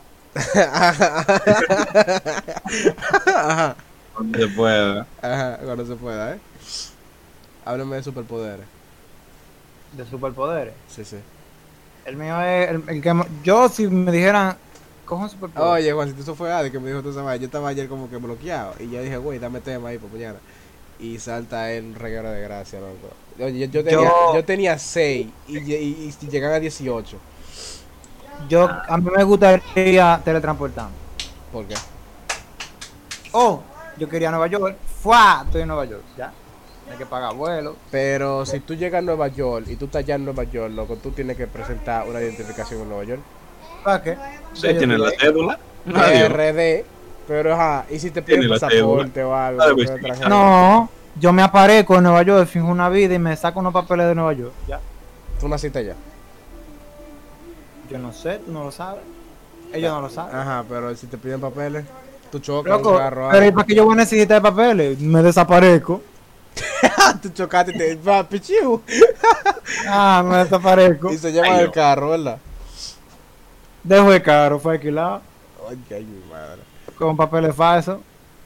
Ajá, 3.26 3.76
Donde 4.18 4.40
se 4.40 4.48
pueda. 4.50 5.08
ajá, 5.22 5.58
cuando 5.64 5.86
se 5.86 5.96
pueda, 5.96 6.34
¿eh? 6.36 6.40
Háblame 7.66 7.98
de 7.98 8.04
superpoderes. 8.04 8.66
De 9.94 10.06
superpoderes. 10.06 10.74
Sí, 10.88 11.04
sí. 11.06 11.18
El 12.06 12.18
mío 12.18 12.42
es 12.42 12.70
el, 12.72 12.84
el 12.88 13.02
que. 13.02 13.24
Yo, 13.44 13.70
si 13.70 13.88
me 13.88 14.12
dijeran. 14.12 14.58
Cojo 15.06 15.24
un 15.24 15.30
superpoder. 15.30 15.70
Oye, 15.70 15.92
Juan, 15.92 16.14
si 16.16 16.22
eso 16.22 16.36
fue 16.36 16.52
Adi 16.52 16.72
que 16.72 16.80
me 16.80 16.90
dijo 16.90 17.02
tú 17.02 17.14
sabes, 17.14 17.40
yo 17.40 17.46
estaba 17.46 17.70
ayer 17.70 17.88
como 17.90 18.10
que 18.10 18.18
bloqueado 18.18 18.74
y 18.80 18.90
yo 18.90 19.02
dije, 19.02 19.18
güey, 19.18 19.40
dame 19.40 19.60
tema 19.62 19.90
ahí 19.90 19.98
para 19.98 20.14
mañana. 20.14 20.40
Y 21.00 21.20
salta 21.20 21.68
un 21.80 21.96
reguero 21.96 22.32
de 22.32 22.42
gracia, 22.42 22.80
loco. 22.80 23.14
Oye, 23.44 23.60
yo, 23.60 23.66
yo 23.68 23.84
tenía, 23.84 24.08
Yo- 24.08 24.36
yo 24.36 24.46
tenía 24.46 24.78
6 24.80 25.28
y, 25.48 25.54
lle- 25.56 25.82
y, 25.82 26.14
y 26.22 26.28
llegan 26.30 26.54
a 26.54 26.60
18. 26.60 27.18
Yo, 28.50 28.68
a 28.70 28.98
mí 28.98 29.10
me 29.16 29.24
gustaría 29.24 30.22
teletransportarme. 30.24 30.94
¿Por 31.52 31.66
qué? 31.68 31.76
Oh, 33.34 33.62
yo 34.02 34.10
quería 34.10 34.32
Nueva 34.32 34.48
York. 34.48 34.78
¡Fua! 35.04 35.44
Estoy 35.46 35.62
en 35.62 35.68
Nueva 35.68 35.86
York. 35.86 36.02
Ya. 36.18 36.34
Hay 36.90 36.98
que 36.98 37.06
pagar 37.06 37.36
vuelo. 37.36 37.76
Pero 37.92 38.48
si 38.48 38.60
tú 38.60 38.74
llegas 38.74 38.98
a 38.98 39.02
Nueva 39.04 39.28
York 39.28 39.68
y 39.70 39.76
tú 39.76 39.86
estás 39.86 40.00
allá 40.00 40.16
en 40.16 40.26
Nueva 40.26 40.44
York, 40.44 40.74
loco, 40.74 40.96
tú 40.96 41.12
tienes 41.12 41.38
que 41.38 41.46
presentar 41.46 42.08
una 42.08 42.20
identificación 42.20 42.82
en 42.82 42.90
Nueva 42.90 43.04
York. 43.04 43.22
¿Para 43.84 44.02
qué? 44.02 44.18
¿Sí 44.54 44.74
tiene 44.74 44.98
la 44.98 45.12
cédula? 45.12 45.60
RD, 45.86 46.84
pero 47.28 47.54
ajá, 47.54 47.86
y 47.92 48.00
si 48.00 48.10
te 48.10 48.24
piden 48.24 48.50
pasaporte 48.50 49.24
o 49.24 49.36
algo. 49.36 49.64
No, 50.28 50.90
yo 51.20 51.32
me 51.32 51.44
aparezco 51.44 51.96
en 51.96 52.04
Nueva 52.04 52.24
York, 52.24 52.48
finjo 52.48 52.70
una 52.70 52.90
vida 52.90 53.14
y 53.14 53.20
me 53.20 53.36
saco 53.36 53.60
unos 53.60 53.74
papeles 53.74 54.08
de 54.08 54.16
Nueva 54.16 54.34
York. 54.34 54.54
Ya. 54.68 54.80
Tú 55.40 55.48
naciste 55.48 55.78
allá. 55.78 55.96
Yo 57.88 58.00
no 58.00 58.12
sé, 58.14 58.40
tú 58.40 58.52
no 58.52 58.64
lo 58.64 58.72
sabes. 58.72 59.04
Ellos 59.72 59.92
no 59.92 60.02
lo 60.02 60.10
saben. 60.10 60.36
Ajá, 60.36 60.66
pero 60.68 60.96
si 60.96 61.06
te 61.06 61.18
piden 61.18 61.40
papeles, 61.40 61.86
Tú 62.32 62.40
chocas 62.40 62.72
un 62.78 62.78
Loco, 62.84 62.98
carro. 62.98 63.30
pero 63.32 63.46
¿y 63.46 63.52
para 63.52 63.68
qué 63.68 63.76
yo 63.76 63.86
voy 63.86 63.94
a 63.94 63.98
necesitar 63.98 64.42
papeles? 64.42 65.00
Me 65.00 65.22
desaparezco. 65.22 66.02
Tú 67.22 67.30
chocaste 67.30 67.72
y 67.72 67.78
te. 67.78 68.00
Ah, 69.88 70.24
me 70.26 70.38
desaparezco. 70.38 71.12
Y 71.12 71.18
se 71.18 71.32
llama 71.32 71.56
Ay, 71.56 71.64
el 71.66 71.72
carro, 71.72 72.10
¿verdad? 72.12 72.38
Dejo 73.84 74.14
el 74.14 74.22
carro, 74.22 74.60
fue 74.60 74.74
alquilado. 74.74 75.22
Ay, 75.70 75.78
ay, 75.92 76.04
mi 76.06 76.32
madre. 76.32 76.62
Con 76.98 77.18
papeles 77.18 77.56
falsos. 77.56 78.00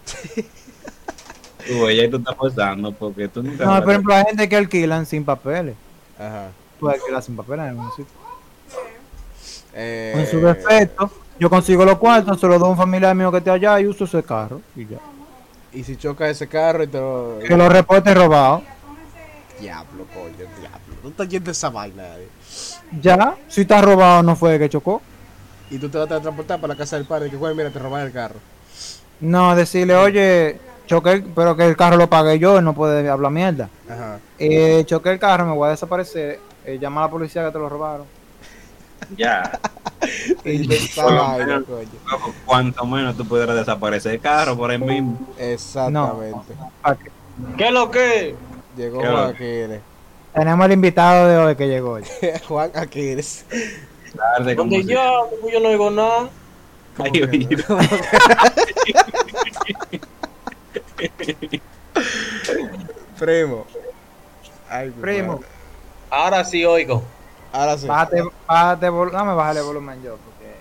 Tú, 1.67 1.87
ella 1.87 2.07
tú 2.11 2.17
estás 2.17 2.35
forzando 2.35 2.91
porque 2.91 3.27
tú 3.27 3.41
nunca. 3.41 3.65
No, 3.65 3.81
por 3.81 3.89
ejemplo, 3.89 4.13
hay 4.13 4.23
gente 4.25 4.47
que 4.47 4.55
alquilan 4.55 5.03
sin 5.07 5.25
papeles. 5.25 5.75
Ajá. 6.19 6.49
Puede 6.79 6.95
alquilar 6.97 7.23
sin 7.23 7.35
papeles 7.35 7.63
en 7.63 7.69
algún 7.69 7.89
sitio. 7.89 8.13
Eh, 9.73 10.11
Con 10.15 10.27
su 10.27 10.45
defecto, 10.45 11.11
yo 11.39 11.49
consigo 11.49 11.85
los 11.85 11.97
cuartos, 11.97 12.39
se 12.39 12.47
los 12.47 12.59
doy 12.59 12.67
a 12.67 12.71
un 12.71 12.77
familiar 12.77 13.15
mío 13.15 13.31
que 13.31 13.39
esté 13.39 13.49
allá 13.51 13.79
y 13.79 13.87
uso 13.87 14.05
ese 14.05 14.23
carro. 14.23 14.61
Y 14.75 14.85
ya. 14.85 14.97
Y 15.73 15.83
si 15.83 15.97
choca 15.97 16.29
ese 16.29 16.47
carro 16.47 16.83
y 16.83 16.87
te 16.87 16.97
lo. 16.97 17.39
Que 17.45 17.57
los 17.57 17.71
reportes 17.71 18.15
robados. 18.15 18.63
Diablo, 19.59 20.05
coño, 20.13 20.35
diablo. 20.37 20.95
No 21.03 21.09
estás 21.09 21.27
yendo 21.29 21.51
esa 21.51 21.69
vaina. 21.69 22.03
eh. 22.17 22.27
Ya, 23.01 23.35
si 23.47 23.61
está 23.61 23.81
robado, 23.81 24.23
no 24.23 24.35
fue 24.35 24.57
que 24.59 24.69
chocó. 24.69 25.01
Y 25.69 25.77
tú 25.77 25.89
te 25.89 25.97
vas 25.97 26.09
a 26.11 26.21
transportar 26.21 26.59
para 26.61 26.73
la 26.73 26.77
casa 26.77 26.95
del 26.95 27.05
padre. 27.05 27.29
Que, 27.29 27.35
güey, 27.37 27.55
mira, 27.55 27.69
te 27.69 27.79
robaron 27.79 28.07
el 28.07 28.13
carro. 28.13 28.35
No, 29.19 29.55
decirle, 29.55 29.95
oye, 29.95 30.59
choqué, 30.87 31.23
pero 31.35 31.55
que 31.55 31.65
el 31.65 31.75
carro 31.75 31.97
lo 31.97 32.09
pagué 32.09 32.37
yo, 32.37 32.57
él 32.57 32.65
no 32.65 32.73
puede 32.73 33.09
hablar 33.09 33.31
mierda. 33.31 33.69
Ajá. 33.89 34.19
Eh, 34.37 34.83
choqué 34.85 35.11
el 35.11 35.19
carro, 35.19 35.45
me 35.45 35.53
voy 35.53 35.67
a 35.67 35.71
desaparecer. 35.71 36.39
Eh, 36.65 36.77
llama 36.79 37.01
a 37.01 37.05
la 37.05 37.11
policía 37.11 37.45
que 37.45 37.51
te 37.51 37.59
lo 37.59 37.69
robaron. 37.69 38.05
Ya. 39.17 39.59
Menos. 40.43 40.95
Loco, 42.11 42.33
Cuanto 42.45 42.85
menos 42.85 43.17
tú 43.17 43.25
pudieras 43.25 43.55
desaparecer 43.55 44.13
el 44.13 44.19
carro 44.21 44.55
por 44.55 44.69
ahí 44.69 44.77
mismo. 44.77 45.19
Exactamente. 45.37 46.53
Pa' 46.81 46.95
que- 46.95 47.11
¿Qué 47.57 47.65
es 47.67 47.71
lo 47.71 47.89
que? 47.91 48.35
Llegó 48.77 49.01
Qué 49.01 49.07
Juan. 49.07 49.29
Aquiles. 49.29 49.81
Tenemos 50.33 50.65
el 50.65 50.71
invitado 50.73 51.27
de 51.27 51.37
hoy 51.37 51.55
que 51.55 51.67
llegó. 51.67 51.91
hoy. 51.93 52.03
Juan 52.47 52.71
Aquiles. 52.75 53.45
Tarde 54.15 54.55
como 54.55 54.71
Donde 54.71 54.85
si- 54.85 54.93
yo, 54.93 55.29
yo 55.51 55.59
no 55.59 55.69
digo 55.69 55.89
nada. 55.91 56.29
Ay, 56.97 57.23
oye, 57.23 57.57
Primo. 63.19 63.65
Ay, 64.69 64.89
Primo, 65.01 65.33
madre. 65.33 65.47
Ahora 66.09 66.43
sí 66.45 66.63
oigo. 66.65 67.03
Ahora 67.55 67.77
sí. 67.77 67.87
bájate, 67.87 68.21
bájate, 68.47 68.85
dame 69.11 69.33
bájale 69.33 69.59
el 69.61 69.65
volumen 69.65 70.03
yo, 70.03 70.17
porque... 70.17 70.55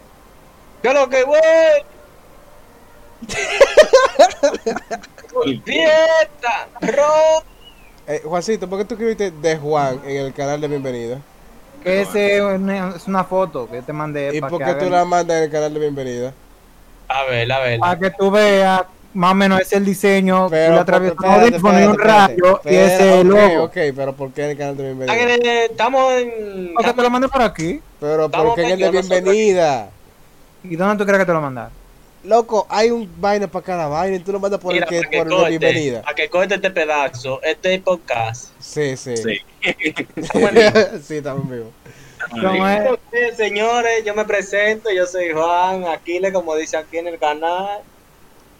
¿Qué 0.82 0.92
lo 0.94 1.08
que, 1.08 1.22
güey? 1.24 1.40
Fiesta. 5.64 6.68
Eh, 8.06 8.22
Juancito, 8.24 8.68
¿por 8.68 8.78
qué 8.78 8.84
tú 8.84 8.94
escribiste 8.94 9.30
de 9.30 9.56
Juan 9.56 10.00
en 10.04 10.26
el 10.26 10.34
canal 10.34 10.60
de 10.60 10.68
Bienvenida? 10.68 11.18
Que 11.82 12.02
ese 12.02 12.36
es 12.36 12.42
una, 12.42 12.90
es 12.96 13.06
una 13.06 13.24
foto 13.24 13.68
que 13.68 13.82
te 13.82 13.92
mandé 13.92 14.30
¿Y 14.34 14.40
para 14.40 14.50
por 14.50 14.58
que, 14.60 14.64
qué 14.66 14.72
tú 14.74 14.80
hagan- 14.86 14.92
la 14.92 15.04
mandas 15.04 15.36
en 15.38 15.42
el 15.44 15.50
canal 15.50 15.74
de 15.74 15.80
Bienvenida? 15.80 16.32
A 17.08 17.24
ver, 17.24 17.50
a 17.52 17.58
ver. 17.60 17.78
para 17.80 17.98
que 17.98 18.10
tú 18.10 18.30
veas 18.30 18.82
más 19.14 19.32
o 19.32 19.34
menos 19.34 19.60
ese 19.60 19.76
es 19.76 19.80
el 19.80 19.84
diseño, 19.84 20.48
Pero, 20.50 20.74
le 20.74 20.80
atraviesas 20.80 21.62
un 21.62 21.98
rayo 21.98 22.60
y 22.64 22.68
ese 22.68 22.94
es 22.94 23.00
el 23.00 23.26
Espera, 23.28 23.48
logo. 23.48 23.64
Ok, 23.64 23.70
ok, 23.70 23.94
pero 23.96 24.12
¿por 24.12 24.32
qué 24.32 24.44
en 24.44 24.50
el 24.50 24.56
canal 24.58 24.76
de 24.76 24.82
Bienvenida? 24.82 25.12
Ah, 25.12 25.38
que 25.40 25.64
Estamos 25.64 26.12
en. 26.14 26.74
¿Por 26.74 26.84
qué 26.84 26.92
te 26.92 27.02
lo 27.02 27.10
mandé 27.10 27.28
por 27.28 27.42
aquí? 27.42 27.80
Pero 28.00 28.28
¿por 28.28 28.54
qué 28.54 28.62
en 28.62 28.70
el 28.70 28.78
de. 28.78 28.90
Bienvenida? 28.90 29.90
¿Y 30.64 30.76
dónde 30.76 30.96
tú 30.96 31.06
crees 31.06 31.20
que 31.20 31.26
te 31.26 31.32
lo 31.32 31.40
mandaron? 31.40 31.72
Loco, 32.24 32.66
hay 32.70 32.90
un 32.90 33.08
vaina 33.20 33.46
para 33.46 33.64
cada 33.64 33.86
vaina 33.86 34.16
y 34.16 34.20
tú 34.20 34.32
lo 34.32 34.40
mandas 34.40 34.58
por 34.58 34.72
Mira, 34.72 34.86
el 34.86 34.90
que 34.90 34.96
para 34.96 35.10
que 35.10 35.30
por 35.30 35.46
el 35.46 35.52
de 35.52 35.58
Bienvenida. 35.58 36.02
para 36.02 36.14
que 36.14 36.28
corte 36.30 36.54
este 36.54 36.70
pedazo, 36.70 37.40
este 37.42 37.78
podcast. 37.80 38.50
Sí, 38.58 38.96
sí. 38.96 39.16
Sí. 39.16 39.40
sí, 41.02 41.16
estamos 41.16 41.48
vivos. 41.48 41.68
¿Cómo 42.30 42.66
es? 42.66 42.80
Entonces, 42.80 43.36
señores, 43.36 44.04
yo 44.04 44.14
me 44.14 44.24
presento, 44.24 44.90
yo 44.90 45.06
soy 45.06 45.32
Juan 45.32 45.84
Aquiles, 45.86 46.32
como 46.32 46.56
dice 46.56 46.78
aquí 46.78 46.96
en 46.96 47.08
el 47.08 47.18
canal. 47.18 47.82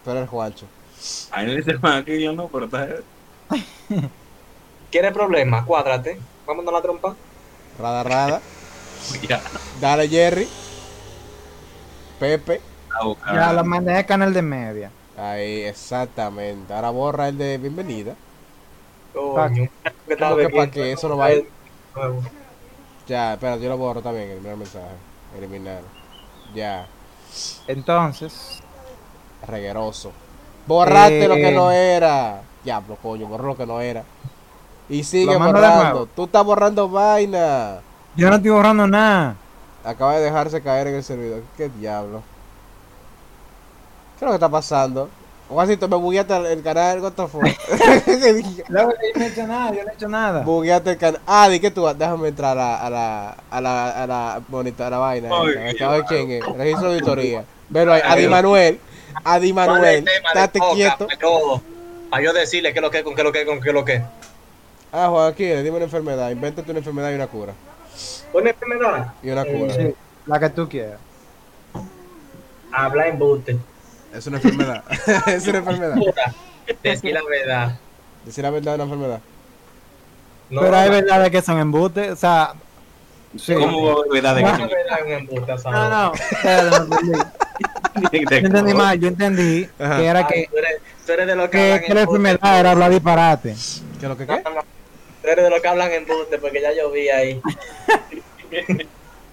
Pero 0.05 0.19
el 0.21 0.27
Juancho. 0.27 0.67
Ahí 1.31 1.47
no 1.47 1.53
dice 1.53 1.73
más 1.79 2.01
aquí 2.01 2.21
yo 2.21 2.31
no, 2.31 2.47
pero 2.47 2.65
está. 2.65 2.87
¿Quieres 4.91 5.11
problemas? 5.11 5.65
Cuádrate. 5.65 6.19
Vámonos 6.45 6.71
a 6.71 6.77
la 6.77 6.81
trompa. 6.81 7.15
Rada, 7.79 8.03
rada. 8.03 8.41
Ya. 9.27 9.41
Dale, 9.79 10.07
Jerry. 10.07 10.47
Pepe. 12.19 12.61
a. 12.91 13.33
Ya 13.33 13.53
lo 13.53 13.63
mandé 13.63 13.95
al 13.95 14.05
canal 14.05 14.33
de 14.33 14.41
media. 14.41 14.91
Ahí, 15.17 15.61
exactamente. 15.61 16.73
Ahora 16.73 16.89
borra 16.89 17.27
el 17.27 17.37
de 17.37 17.57
Bienvenida. 17.57 18.15
Coño, 19.13 19.69
que 20.07 20.13
estaba 20.13 20.31
¿Cómo 20.31 20.47
que 20.47 20.49
para 20.49 20.71
qué? 20.71 20.91
Eso 20.91 21.07
no 21.07 21.17
va 21.17 21.25
a 21.27 21.33
ir. 21.33 21.49
Nuevo. 21.95 22.21
Ya, 23.07 23.33
espérate, 23.33 23.63
yo 23.63 23.69
lo 23.69 23.77
borro 23.77 24.01
también, 24.01 24.29
el 24.29 24.37
primer 24.39 24.57
mensaje. 24.57 24.95
Eliminar. 25.37 25.81
Ya, 26.53 26.87
Entonces, 27.67 28.63
regueroso. 29.47 30.11
Borraste 30.67 31.25
Eh. 31.25 31.27
lo 31.27 31.35
que 31.35 31.51
no 31.51 31.71
era. 31.71 32.41
Diablo, 32.63 32.97
coño, 33.01 33.27
borró 33.27 33.47
lo 33.47 33.57
que 33.57 33.65
no 33.65 33.79
era. 33.81 34.03
Y 34.89 35.03
sigue 35.03 35.35
borrando. 35.37 36.07
Tú 36.15 36.25
estás 36.25 36.43
borrando 36.43 36.89
vaina. 36.89 37.79
yo 38.15 38.29
no 38.29 38.35
estoy 38.37 38.51
borrando 38.51 38.87
nada. 38.87 39.35
Acaba 39.83 40.15
de 40.17 40.23
dejarse 40.23 40.61
caer 40.61 40.87
en 40.87 40.95
el 40.95 41.03
servidor. 41.03 41.41
¿Qué 41.57 41.69
diablo? 41.69 42.23
¿Qué 44.17 44.25
es 44.25 44.27
lo 44.27 44.29
que 44.29 44.35
está 44.35 44.49
pasando? 44.49 45.09
Juancito, 45.47 45.87
me 45.87 45.95
bugueaste 45.97 46.53
el- 46.53 46.63
canal, 46.63 47.01
what 47.01 47.11
the 47.11 47.27
fuck? 47.27 47.43
Yo 47.45 48.67
no 48.69 48.89
he 49.21 49.27
hecho 49.27 49.45
nada, 49.45 49.71
yo 49.75 49.83
no 49.83 49.91
he 49.91 49.93
hecho 49.93 50.07
nada. 50.07 50.41
bugueaste 50.41 50.91
el 50.91 50.97
canal. 50.97 51.21
Ah, 51.27 51.47
di 51.49 51.59
que 51.59 51.69
tú, 51.69 51.85
déjame 51.95 52.29
entrar 52.29 52.57
a, 52.57 52.83
a 52.83 52.89
la, 52.89 53.35
a 53.51 53.61
la, 53.61 53.89
a 54.03 54.07
la, 54.07 54.41
bonita, 54.47 54.87
a 54.87 54.89
la 54.89 54.97
vaina. 54.97 55.29
Esta 55.67 55.89
vez 55.89 56.03
quién 56.07 56.31
es, 56.31 56.43
registro 56.57 56.89
de 56.89 56.95
auditoría. 56.95 57.45
Velo 57.69 57.93
ahí, 57.93 58.01
Adi 58.03 58.27
Manuel, 58.27 58.79
Adi 59.23 59.53
¿Cuál 59.53 59.67
es 59.67 59.73
Manuel, 59.73 60.05
estate 60.07 60.59
quieto. 60.73 61.07
Todo. 61.19 61.61
Para 62.09 62.23
yo 62.23 62.33
decirle 62.33 62.73
qué 62.73 62.79
es 62.79 62.83
lo 62.83 62.91
que, 62.91 63.03
con 63.03 63.15
qué 63.15 63.21
es 63.21 63.25
lo 63.25 63.31
que, 63.31 63.45
con 63.45 63.61
qué 63.61 63.69
es 63.69 63.75
lo 63.75 63.85
que. 63.85 64.03
Ah, 64.91 65.07
Joaquín, 65.09 65.63
dime 65.63 65.77
una 65.77 65.85
enfermedad, 65.85 66.29
invéntate 66.29 66.69
una 66.71 66.79
enfermedad 66.79 67.11
y 67.11 67.15
una 67.15 67.27
cura. 67.27 67.53
¿Una 68.33 68.49
enfermedad? 68.49 69.13
Y 69.21 69.29
una 69.29 69.45
cura. 69.45 69.73
Sí, 69.73 69.95
la 70.25 70.39
que 70.39 70.49
tú 70.49 70.69
quieras. 70.69 70.99
Habla 72.71 73.07
en 73.07 73.19
buste. 73.19 73.57
Es 74.13 74.27
una 74.27 74.37
enfermedad. 74.37 74.83
es 75.27 75.47
una 75.47 75.57
enfermedad. 75.59 75.95
Decir 76.83 77.13
la 77.13 77.23
verdad. 77.23 77.77
Decir 78.25 78.43
la 78.43 78.49
verdad 78.49 78.75
es 78.75 78.81
una 78.81 78.83
enfermedad. 78.83 79.19
No, 80.49 80.61
Pero 80.61 80.77
hay 80.77 80.89
verdades 80.89 81.31
que 81.31 81.41
son 81.41 81.59
embustes, 81.59 82.11
o 82.11 82.15
sea... 82.15 82.53
Sí. 83.37 83.53
¿Cómo 83.53 83.85
va 83.85 83.91
a 83.91 83.95
haber 83.95 84.09
verdad 84.11 84.35
de 84.35 84.41
la 84.41 84.57
que 84.57 84.75
verdad 84.75 84.99
es 84.99 85.05
un 85.05 85.11
embuste, 85.11 85.57
¿sabes? 85.57 85.79
No, 85.79 85.89
no, 85.89 87.31
Yo 88.11 88.19
entendí 88.37 88.73
mal, 88.73 88.99
yo 88.99 89.07
entendí 89.07 89.69
Ajá. 89.79 89.97
que 89.97 90.05
era 90.05 90.19
Ay, 90.19 90.25
que, 90.27 90.47
tú, 90.49 90.57
eres, 90.57 90.81
tú 91.05 91.11
eres 91.13 91.27
de 91.27 91.35
los 91.35 91.49
que, 91.49 91.79
que, 91.81 91.87
que 91.87 91.93
la 91.93 92.01
enfermedad 92.01 92.59
era 92.59 92.71
hablar 92.71 92.91
disparate. 92.91 93.55
¿Qué 93.99 94.05
es 94.05 94.09
lo 94.09 94.17
que 94.17 94.25
qué? 94.27 94.41
no, 94.43 94.49
no. 94.51 94.61
Tú 95.21 95.27
eres 95.29 95.43
de 95.45 95.49
los 95.49 95.61
que 95.61 95.67
hablan 95.67 95.91
en 95.91 96.05
buste 96.05 96.37
porque 96.37 96.61
ya 96.61 96.73
yo 96.73 96.91
vi 96.91 97.09
ahí. 97.09 97.41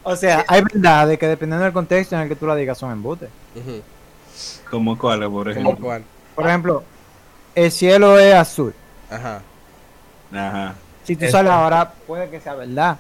O 0.04 0.16
sea, 0.16 0.44
hay 0.48 0.62
verdades 0.62 1.16
que 1.16 1.28
dependiendo 1.28 1.62
del 1.62 1.72
contexto 1.72 2.16
en 2.16 2.22
el 2.22 2.28
que 2.28 2.34
tú 2.34 2.44
la 2.46 2.56
digas 2.56 2.76
son 2.76 2.90
embustes. 2.90 3.28
Ujú. 3.54 3.82
¿Cómo 4.68 4.98
cuáles, 4.98 5.28
por 5.28 5.54
¿Cómo 5.54 5.68
ejemplo? 5.68 5.86
cuál? 5.86 6.04
Por 6.34 6.46
ejemplo, 6.48 6.82
el 7.54 7.70
cielo 7.70 8.18
es 8.18 8.34
azul. 8.34 8.74
Ajá. 9.08 9.42
Ajá. 10.32 10.74
Si 11.04 11.14
tú 11.14 11.28
sales 11.28 11.52
ahora, 11.52 11.92
puede 12.06 12.28
que 12.30 12.40
sea 12.40 12.54
verdad. 12.54 12.96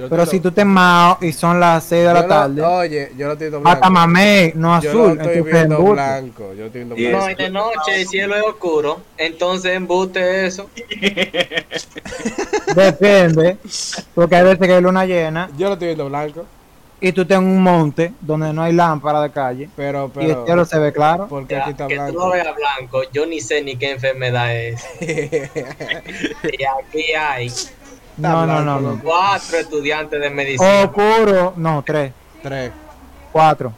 Yo 0.00 0.08
Pero 0.08 0.26
si 0.26 0.36
lo- 0.36 0.42
tú 0.42 0.52
te 0.52 0.64
mao 0.64 1.18
y 1.20 1.32
son 1.32 1.60
las 1.60 1.84
6 1.84 2.02
de 2.02 2.08
yo 2.08 2.12
la 2.14 2.22
lo- 2.22 2.28
tarde, 2.28 2.62
Oye, 2.62 3.12
yo 3.16 3.26
lo 3.26 3.32
estoy 3.34 3.46
viendo 3.46 3.60
blanco. 3.60 3.74
hasta 3.76 3.90
mamé, 3.90 4.52
no 4.56 4.80
Yo 4.80 4.92
lo 4.92 5.00
azul. 5.00 5.00
estoy 5.00 5.12
Entonces 5.12 5.36
es 5.36 5.44
viendo 5.52 5.74
embuste. 5.76 5.92
blanco. 5.94 6.52
Yo 6.54 6.60
lo 6.60 6.66
estoy 6.66 6.80
viendo 6.84 6.94
blanco. 6.96 7.18
No, 7.18 7.30
y 7.30 7.34
de 7.34 7.50
noche 7.50 8.00
el 8.00 8.08
cielo 8.08 8.36
es 8.36 8.42
oscuro. 8.42 9.00
Entonces 9.18 9.72
embuste 9.76 10.46
eso. 10.46 10.70
Depende. 12.74 13.56
Porque 14.14 14.36
hay 14.36 14.44
veces 14.44 14.66
que 14.66 14.74
hay 14.74 14.82
luna 14.82 15.04
llena 15.06 15.50
Yo 15.56 15.68
lo 15.68 15.74
estoy 15.74 15.88
viendo 15.88 16.08
blanco. 16.08 16.44
y 17.00 17.12
tú 17.12 17.22
estás 17.22 17.38
en 17.38 17.44
un 17.46 17.62
monte 17.62 18.12
donde 18.20 18.52
no 18.52 18.62
hay 18.62 18.72
lámpara 18.74 19.22
de 19.22 19.30
calle 19.30 19.68
Pero, 19.74 20.10
y 20.16 20.20
el 20.20 20.26
pero. 20.28 20.46
cielo 20.46 20.64
se 20.64 20.78
ve 20.78 20.92
claro. 20.92 21.26
Porque 21.28 21.54
Ya, 21.54 21.62
aquí 21.62 21.70
está 21.70 21.86
que 21.88 21.96
tú 21.96 22.02
lo 22.02 22.10
blanco. 22.12 22.30
veas 22.30 22.54
blanco, 22.56 23.02
yo 23.12 23.26
ni 23.26 23.40
sé 23.40 23.62
ni 23.62 23.76
qué 23.76 23.92
enfermedad 23.92 24.54
es. 24.54 24.84
Y 25.00 26.64
aquí 26.64 27.12
hay 27.18 27.50
No, 28.16 28.46
no, 28.46 28.60
no. 28.62 28.80
no. 28.80 29.00
cuatro 29.02 29.58
estudiantes 29.58 30.20
de 30.20 30.30
medicina. 30.30 30.82
Oscuro, 30.84 31.54
no, 31.56 31.82
tres, 31.86 32.12
Tres. 32.42 32.70
cuatro. 33.32 33.72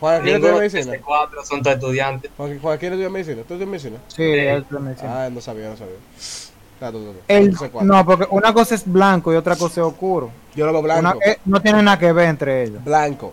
Juan, 0.00 0.22
¿quién 0.22 0.34
Ninguno 0.34 0.62
estudia 0.62 0.68
de 0.80 0.86
medicina? 0.86 1.04
cuatro 1.04 1.44
son 1.44 1.62
tus 1.62 1.72
estudiantes. 1.72 2.30
¿quién 2.36 2.52
estudia 2.92 3.08
medicina? 3.10 3.36
¿Tú 3.36 3.54
estudias 3.54 3.68
medicina? 3.68 3.98
Sí, 4.08 4.22
es 4.22 4.64
la 4.70 4.78
medicina. 4.80 5.24
Ah, 5.24 5.30
no 5.30 5.40
sabía, 5.40 5.68
no 5.70 5.76
sabía. 5.76 5.94
Tú, 6.80 6.92
tú. 6.92 7.14
El- 7.26 7.56
no, 7.82 8.06
porque 8.06 8.26
una 8.30 8.52
cosa 8.54 8.76
es 8.76 8.90
blanco 8.90 9.32
y 9.32 9.36
otra 9.36 9.56
cosa 9.56 9.80
es 9.80 9.86
oscuro. 9.86 10.30
Yo 10.54 10.64
lo 10.66 10.72
veo 10.72 10.82
Una- 10.82 11.00
blanco. 11.00 11.18
eh, 11.24 11.38
no 11.44 11.60
tiene 11.60 11.82
nada 11.82 11.98
que 11.98 12.12
ver 12.12 12.28
entre 12.28 12.62
ellos. 12.64 12.84
Blanco. 12.84 13.32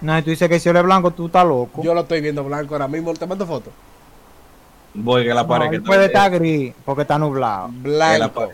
No, 0.00 0.18
y 0.18 0.22
tú 0.22 0.30
dices 0.30 0.48
que 0.48 0.58
si 0.60 0.68
eres 0.68 0.82
blanco, 0.82 1.10
tú 1.12 1.26
estás 1.26 1.44
loco. 1.44 1.82
Yo 1.82 1.94
lo 1.94 2.00
estoy 2.02 2.20
viendo 2.20 2.42
blanco 2.44 2.74
ahora 2.74 2.88
mismo. 2.88 3.12
Te 3.14 3.26
mando 3.26 3.46
foto. 3.46 3.70
Voy 4.94 5.22
que 5.24 5.28
la 5.34 5.42
no, 5.42 5.48
pared 5.48 5.70
que 5.70 5.76
él 5.76 5.82
puede 5.82 6.06
estar 6.06 6.30
gris 6.30 6.74
porque 6.84 7.02
está 7.02 7.18
nublado. 7.18 7.70
que 7.82 7.88
la 7.88 8.16
Blanco. 8.18 8.48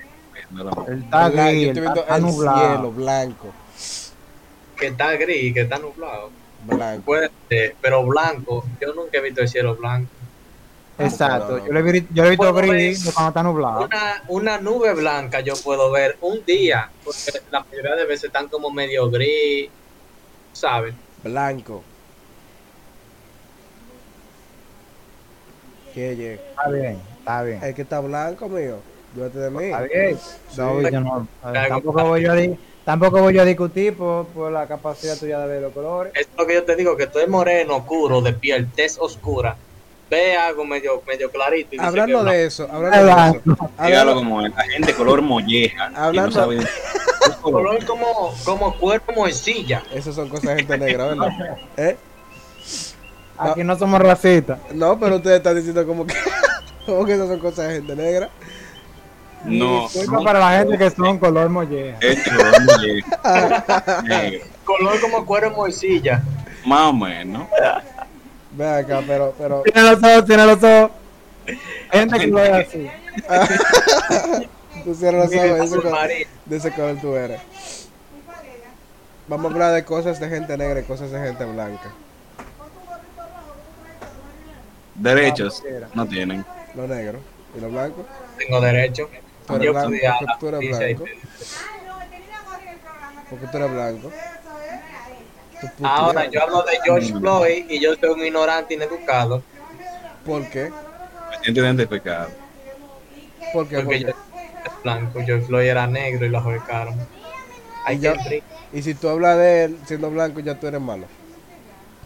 No, 0.51 0.65
no. 0.65 0.87
Él 0.89 1.03
está 1.05 1.29
gris, 1.29 1.37
Yo 1.37 1.51
él 1.51 1.69
estoy 1.69 1.69
está, 1.69 1.81
viendo 1.81 2.01
está 2.01 2.17
el 2.17 2.23
nublado. 2.23 2.59
cielo 2.75 2.93
blanco. 2.93 3.47
Que 4.77 4.87
está 4.87 5.13
gris, 5.17 5.55
que 5.55 5.61
está 5.63 5.79
nublado. 5.79 6.31
Blanco. 6.65 7.03
Puede 7.05 7.31
ser, 7.49 7.77
pero 7.81 8.05
blanco. 8.05 8.65
Yo 8.81 8.95
nunca 8.95 9.19
he 9.19 9.21
visto 9.21 9.41
el 9.43 9.49
cielo 9.49 9.75
blanco. 9.77 10.11
Exacto, 11.01 11.53
No, 11.53 11.59
no. 11.59 11.67
yo 11.67 11.73
lo 11.73 11.79
he, 11.79 11.83
vi- 11.93 12.07
yo 12.13 12.23
lo 12.23 12.27
he 12.27 12.31
visto 12.31 12.53
ver- 12.53 12.67
gris 12.67 13.11
cuando 13.15 13.29
está 13.29 13.43
nublado. 13.43 13.85
Una, 13.85 14.23
una 14.29 14.59
nube 14.59 14.95
blanca 14.95 15.41
yo 15.41 15.55
puedo 15.63 15.91
ver 15.93 16.17
un 16.21 16.45
día, 16.45 16.91
porque 17.05 17.41
la 17.53 17.61
mayoría 17.61 17.95
de 17.95 18.05
veces 18.05 18.25
están 18.25 18.49
como 18.49 18.71
medio 18.71 19.09
gris, 19.11 19.71
¿sabes? 20.53 20.95
Blanco. 21.23 21.85
¿Qué, 25.95 26.17
ye? 26.17 26.35
Está 26.35 26.69
bien, 26.69 26.99
está 27.19 27.43
bien. 27.43 27.63
El 27.63 27.75
que 27.75 27.83
está 27.83 28.01
blanco, 28.01 28.49
mío. 28.49 28.77
Llévate 29.15 29.39
de 29.39 29.51
mí. 29.51 29.65
Está 29.65 29.81
bien. 29.83 30.19
Sí. 30.19 30.57
No, 30.59 30.81
yo 30.89 31.01
no- 31.01 31.29
Claro. 31.43 31.69
tampoco, 31.69 32.05
voy 32.05 32.23
yo 32.23 32.33
a 32.33 32.37
tampoco 32.85 33.21
voy 33.21 33.35
yo 33.35 33.43
a 33.43 33.45
discutir 33.45 33.97
por, 33.97 34.27
por 34.29 34.53
la 34.53 34.67
capacidad 34.67 35.17
tuya 35.19 35.41
de 35.41 35.47
ver 35.49 35.63
los 35.63 35.73
colores. 35.73 36.13
Es 36.15 36.29
lo 36.37 36.47
que 36.47 36.55
yo 36.55 36.65
te 36.65 36.77
digo, 36.77 36.97
que 36.97 37.07
tú 37.07 37.19
eres 37.19 37.31
moreno, 37.31 37.77
oscuro, 37.77 38.21
de 38.21 38.33
piel, 38.35 38.71
tez 38.73 38.99
oscura. 38.99 39.57
Ve 40.11 40.37
algo 40.37 40.65
medio, 40.65 41.03
medio 41.07 41.31
clarito. 41.31 41.69
Y 41.73 41.77
dice 41.77 41.85
Hablando 41.87 42.25
que 42.25 42.31
de 42.31 42.47
eso, 42.47 42.67
hablando 42.71 43.05
de 43.05 43.39
eso. 43.39 43.59
Dígalo 43.85 44.15
como 44.15 44.41
la 44.43 44.63
gente 44.65 44.95
color 44.95 45.21
molleja. 45.23 45.91
Hablando- 45.95 46.31
no 46.31 46.33
sabe- 46.33 46.67
color 47.43 47.85
como, 47.87 48.35
como 48.45 48.75
cuerpo 48.79 49.13
morcilla. 49.13 49.83
eso 49.93 50.13
son 50.13 50.29
cosas 50.29 50.51
de 50.51 50.57
gente 50.57 50.79
negra, 50.79 51.09
¿verdad? 51.09 51.29
¿Eh? 51.77 51.97
Aquí 53.39 53.63
no 53.65 53.77
somos 53.79 54.01
racistas. 54.01 54.59
No, 54.75 54.99
pero 54.99 55.17
ustedes 55.17 55.37
están 55.39 55.57
diciendo 55.57 55.87
como 55.87 56.07
que, 56.07 56.15
como 56.87 57.05
que 57.05 57.15
esas 57.15 57.29
son 57.29 57.39
cosas 57.39 57.69
de 57.69 57.75
gente 57.77 57.95
negra. 57.97 58.29
No, 59.45 59.83
Disculpa 59.83 60.13
no, 60.19 60.25
para 60.25 60.39
la 60.41 60.59
gente 60.59 60.77
que 60.79 60.91
son 60.91 61.19
color 61.19 61.49
molleja. 61.49 61.99
gente 62.01 62.31
color 62.31 62.63
molleja. 62.65 64.43
Color 64.65 65.01
como 65.01 65.25
cuerpo 65.25 65.57
morcilla. 65.57 66.23
Más 66.67 66.81
o 66.89 66.93
menos. 66.93 67.47
Ven 68.51 68.69
acá, 68.75 69.01
pero, 69.07 69.33
pero, 69.39 69.63
Tiene 69.63 69.83
los 69.93 70.03
ojos, 70.03 70.25
tiene 70.25 70.45
los 70.47 70.63
ojos. 70.63 70.91
Hay 71.91 72.01
gente 72.01 72.19
que 72.19 72.27
lo 72.27 72.37
ve 72.37 72.53
así. 72.53 72.91
tú 74.85 74.95
cierras 74.95 75.31
los 75.31 75.35
ojos, 75.39 75.49
de 75.49 75.55
ese 75.55 75.63
Azul 75.63 75.83
color- 75.83 75.93
marino. 75.93 76.31
de 76.45 76.57
ese 76.57 76.71
color 76.73 76.97
tú 77.01 77.15
eres. 77.17 77.41
Vamos 79.29 79.51
a 79.51 79.55
hablar 79.55 79.73
de 79.75 79.85
cosas 79.85 80.19
de 80.19 80.29
gente 80.29 80.57
negra 80.57 80.81
y 80.81 80.85
cosas 80.85 81.11
de 81.13 81.21
gente 81.21 81.45
blanca. 81.45 81.91
Derechos 84.99 85.63
no 85.95 86.07
tienen. 86.07 86.45
Lo 86.75 86.87
negro 86.87 87.21
y 87.57 87.61
lo 87.61 87.71
blanco. 87.71 88.05
Tengo 88.37 88.61
derecho. 88.61 89.09
Tú 89.47 89.57
eres 89.57 89.67
Yo 89.67 89.73
blanco, 89.73 89.91
porque 90.19 90.35
tú 90.39 90.49
eres 90.49 90.65
blanco. 90.65 91.05
Porque 93.29 93.47
tú 93.47 93.57
eres 93.57 93.71
blanco. 93.71 94.13
Ahora, 95.83 96.27
yo 96.27 96.43
hablo 96.43 96.63
de 96.63 96.79
George 96.85 97.15
Floyd 97.15 97.65
y 97.69 97.81
yo 97.81 97.95
soy 97.97 98.11
un 98.11 98.25
ignorante 98.25 98.75
ineducado. 98.75 99.43
¿Por 100.25 100.49
qué? 100.49 100.71
Me 101.31 101.39
siento 101.43 101.61
identificado. 101.61 102.31
¿Por 103.53 103.69
qué? 103.69 103.77
¿Por 103.77 103.85
Porque 103.85 103.99
qué? 103.99 104.01
yo 104.01 104.09
era 104.09 104.73
blanco, 104.83 105.21
George 105.25 105.47
Floyd 105.47 105.67
era 105.69 105.87
negro 105.87 106.27
y 106.27 106.29
lo 106.29 106.39
ahorcaron. 106.39 107.09
Y 107.87 107.99
ya-. 107.99 108.15
Y 108.73 108.83
si 108.83 108.95
tú 108.95 109.09
hablas 109.09 109.37
de 109.39 109.65
él 109.65 109.79
siendo 109.87 110.11
blanco, 110.11 110.41
ya 110.41 110.59
tú 110.59 110.67
eres 110.67 110.81
malo. 110.81 111.07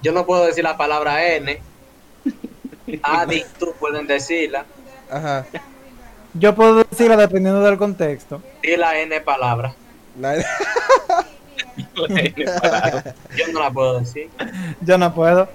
Yo 0.02 0.12
no 0.12 0.26
puedo 0.26 0.46
decir 0.46 0.64
la 0.64 0.76
palabra 0.76 1.26
N. 1.34 1.60
Adi, 3.02 3.44
tú 3.58 3.72
pueden 3.78 4.06
decirla. 4.06 4.64
Ajá. 5.10 5.46
Yo 6.34 6.54
puedo 6.54 6.82
decirlo 6.84 7.16
dependiendo 7.16 7.62
del 7.62 7.76
contexto. 7.76 8.42
Di 8.62 8.76
la 8.76 8.98
N 8.98 9.20
palabra. 9.20 9.74
La- 10.18 10.36
Yo 13.36 13.46
no 13.52 13.60
la 13.60 13.70
puedo 13.70 14.00
decir. 14.00 14.28
Yo 14.80 14.98
no 14.98 15.14
puedo. 15.14 15.48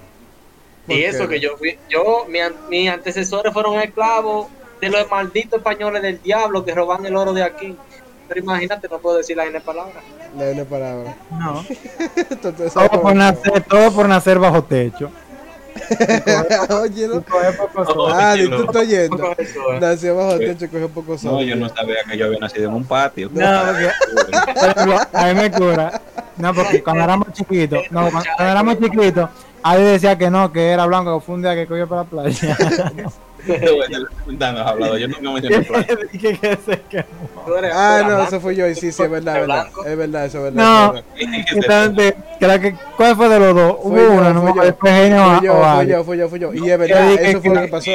¿Por 0.86 0.96
Y 0.96 1.00
qué? 1.00 1.08
eso 1.08 1.28
que 1.28 1.38
yo 1.40 1.56
fui, 1.56 1.78
yo, 1.88 2.24
mi 2.28 2.40
an- 2.40 2.54
mis 2.70 2.88
antecesores 2.90 3.52
fueron 3.52 3.78
esclavos 3.80 4.48
de 4.80 4.88
los 4.88 5.08
malditos 5.10 5.58
españoles 5.58 6.00
del 6.02 6.20
diablo 6.22 6.64
que 6.64 6.74
roban 6.74 7.04
el 7.04 7.14
oro 7.16 7.32
de 7.32 7.42
aquí. 7.42 7.76
Pero 8.26 8.40
imagínate, 8.40 8.88
no 8.88 8.98
puedo 8.98 9.16
decir 9.18 9.36
la 9.36 9.44
N 9.46 9.60
palabra. 9.60 10.00
La 10.36 10.50
N 10.50 10.64
palabra. 10.64 11.16
No. 11.30 11.64
Entonces, 12.30 12.72
Todo 12.72 12.88
por 13.02 13.14
nacer, 13.14 13.62
todo 13.64 13.92
por 13.92 14.08
nacer 14.08 14.38
bajo 14.38 14.62
techo. 14.64 15.10
Oye, 16.82 17.08
no. 17.08 17.22
Coger 17.22 17.56
poco 17.56 17.84
sol. 17.84 18.12
Ah, 18.14 18.34
tú 18.36 18.62
estás 18.64 18.92
eh. 18.92 19.08
Nació 19.80 20.16
bajo 20.16 20.32
el 20.32 20.38
techo 20.40 20.64
y 20.64 20.68
cogió 20.68 20.88
poco 20.88 21.18
sol. 21.18 21.32
No, 21.32 21.42
yo 21.42 21.56
no 21.56 21.68
sabía 21.68 21.96
que 22.08 22.16
yo 22.16 22.26
había 22.26 22.38
nacido 22.38 22.68
en 22.68 22.74
un 22.74 22.84
patio. 22.84 23.30
No, 23.32 23.62
porque 23.66 23.90
por 24.54 24.68
ejemplo, 24.68 24.98
a 25.12 25.26
mí 25.26 25.34
me 25.34 25.50
cura. 25.50 26.00
No, 26.36 26.54
porque 26.54 26.82
cuando 26.82 27.04
éramos 27.04 27.32
chiquitos, 27.32 27.82
no, 27.90 28.10
cuando, 28.10 28.30
cuando 28.36 28.52
éramos 28.52 28.78
chiquitos, 28.78 29.30
alguien 29.62 29.92
decía 29.92 30.16
que 30.16 30.30
no, 30.30 30.52
que 30.52 30.68
era 30.70 30.86
blanco, 30.86 31.18
que 31.18 31.26
fue 31.26 31.34
un 31.34 31.42
día 31.42 31.54
que 31.54 31.66
cogió 31.66 31.88
para 31.88 32.02
la 32.02 32.08
playa. 32.08 32.56
Hablado. 34.40 34.98
Yo 34.98 35.08
nunca 35.08 35.30
me 35.30 35.40
Ah, 37.72 38.02
no, 38.06 38.22
eso 38.22 38.40
fui 38.40 38.56
yo. 38.56 38.66
Y 38.68 38.74
sí, 38.74 38.92
sí, 38.92 39.02
es 39.02 39.10
verdad, 39.10 39.36
es 39.36 39.40
verdad. 39.46 39.62
Blanco. 39.64 39.84
Es 39.84 39.96
verdad, 39.96 40.24
eso 40.26 40.38
es 40.38 40.44
verdad. 40.54 40.92
No, 40.92 40.98
eso 40.98 41.04
es 41.16 41.54
verdad. 41.54 41.84
entonces, 41.86 42.14
creo 42.38 42.60
que, 42.60 42.74
¿cuál 42.96 43.16
fue 43.16 43.28
de 43.28 43.38
los 43.38 43.54
dos? 43.54 43.76
Hubo 43.82 43.96
yo, 43.96 44.10
uno, 44.12 44.34
no 44.34 44.42
me 44.42 44.54
yo. 44.54 44.74
fue 44.74 44.90
Genio 44.90 45.24
Fui 45.38 45.46
yo, 45.46 45.64
fui 45.64 45.86
yo, 45.86 46.04
fui 46.04 46.18
yo, 46.18 46.28
fui 46.28 46.38
yo. 46.40 46.54
Y 46.54 46.70
es 46.70 46.78
verdad, 46.78 47.12
eso 47.12 47.40
fue 47.40 47.54
lo 47.54 47.60
que- 47.62 47.68
pasó. 47.68 47.90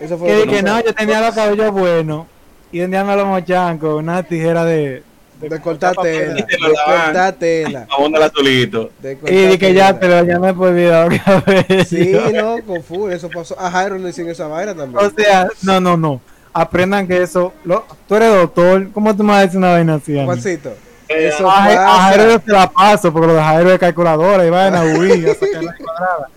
Eso 0.00 0.18
fue 0.18 0.28
Que 0.28 0.34
lo 0.34 0.40
que 0.44 0.50
dije, 0.50 0.62
no, 0.62 0.72
pasó. 0.74 0.86
yo 0.86 0.94
tenía 0.94 1.20
los 1.20 1.34
cabellos 1.34 1.72
buenos 1.72 2.26
y 2.72 2.78
tenía 2.80 3.04
los 3.04 3.26
mochancos, 3.26 3.94
una 3.94 4.22
tijera 4.22 4.64
de... 4.64 5.02
De 5.48 5.60
cortar 5.60 5.94
tela. 5.96 6.34
De 6.34 6.46
cortar 6.84 7.32
tela. 7.34 7.86
Del 8.10 8.22
azulito. 8.22 8.90
De 9.00 9.18
Y 9.28 9.46
dije, 9.56 9.74
ya, 9.74 9.98
pero 9.98 10.24
ya 10.24 10.38
me 10.38 10.48
he 10.48 10.52
olvidado. 10.52 11.08
Sí, 11.88 12.12
loco, 12.32 12.80
full, 12.82 13.12
eso 13.12 13.28
pasó. 13.30 13.58
A 13.58 13.70
Jairo 13.70 13.98
le 13.98 14.10
hicieron 14.10 14.30
esa 14.32 14.46
vaina 14.46 14.74
también. 14.74 15.04
O 15.04 15.10
sea, 15.10 15.48
no, 15.62 15.80
no, 15.80 15.96
no. 15.96 16.20
Aprendan 16.52 17.06
que 17.08 17.22
eso. 17.22 17.52
Lo, 17.64 17.84
tú 18.06 18.14
eres 18.14 18.32
doctor. 18.32 18.90
¿Cómo 18.92 19.14
tú 19.16 19.22
me 19.24 19.30
vas 19.32 19.38
a 19.38 19.42
decir 19.46 19.58
una 19.58 19.72
vaina 19.72 19.94
así? 19.94 20.14
Juancito, 20.24 20.70
Eh, 21.08 21.28
eso 21.28 21.50
A, 21.50 21.54
Ja- 21.62 21.96
a 21.96 22.00
Jairo 22.02 22.22
yo 22.24 22.38
pasa. 22.38 22.44
te 22.46 22.52
la 22.52 22.70
paso, 22.70 23.12
porque 23.12 23.26
lo 23.26 23.34
de 23.34 23.42
Jairo 23.42 23.72
es 23.72 23.78
calculadora 23.78 24.46
y 24.46 24.50
vaina, 24.50 24.82
uy, 24.98 25.28
a 25.28 25.34
sacar 25.34 25.64
la 25.64 25.74
cuadrada. 25.76 26.28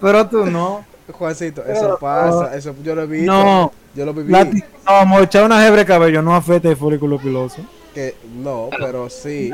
Pero 0.00 0.26
tú 0.28 0.46
no. 0.46 0.84
Juancito, 1.12 1.62
eso 1.64 1.98
pasa. 2.00 2.56
Eso 2.56 2.74
yo 2.82 2.94
lo 2.94 3.02
he 3.02 3.06
visto. 3.06 3.32
No. 3.32 3.72
Yo 3.94 4.04
lo 4.04 4.12
viví. 4.12 4.30
La, 4.32 4.44
no, 4.44 5.06
mochar 5.06 5.44
una 5.44 5.64
hebra 5.66 5.80
de 5.80 5.86
cabello 5.86 6.20
no 6.20 6.34
afecta 6.34 6.68
el 6.68 6.76
folículo 6.76 7.18
piloso. 7.18 7.58
Que 7.96 8.14
no, 8.26 8.68
pero 8.78 9.08
sí. 9.08 9.50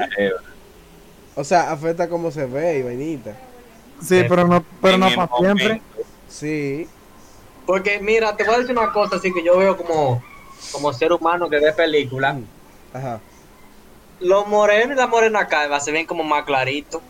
O 1.37 1.45
sea, 1.45 1.71
afecta 1.71 2.09
cómo 2.09 2.33
se 2.33 2.45
ve 2.45 2.79
y 2.79 2.83
vainita. 2.83 3.37
Sí, 4.03 4.25
pero 4.29 4.49
no, 4.49 4.65
pero 4.83 4.95
en 4.95 5.01
no 5.01 5.15
para 5.15 5.37
siempre. 5.39 5.81
Sí. 6.29 6.89
Porque 7.65 8.01
mira, 8.01 8.37
te 8.37 8.43
voy 8.43 8.57
a 8.57 8.59
decir 8.59 8.77
una 8.77 8.93
cosa 8.93 9.15
así 9.15 9.33
que 9.33 9.45
yo 9.45 9.57
veo 9.59 9.77
como, 9.77 10.21
como 10.73 10.93
ser 10.93 11.13
humano 11.13 11.49
que 11.49 11.61
ve 11.61 11.73
películas. 11.73 12.39
Ajá. 12.93 13.21
Los 14.19 14.49
morenos 14.49 14.97
y 14.97 14.99
la 14.99 15.07
morena 15.07 15.47
calva 15.47 15.79
se 15.79 15.93
ven 15.93 16.05
como 16.05 16.25
más 16.25 16.45
claritos. 16.45 17.01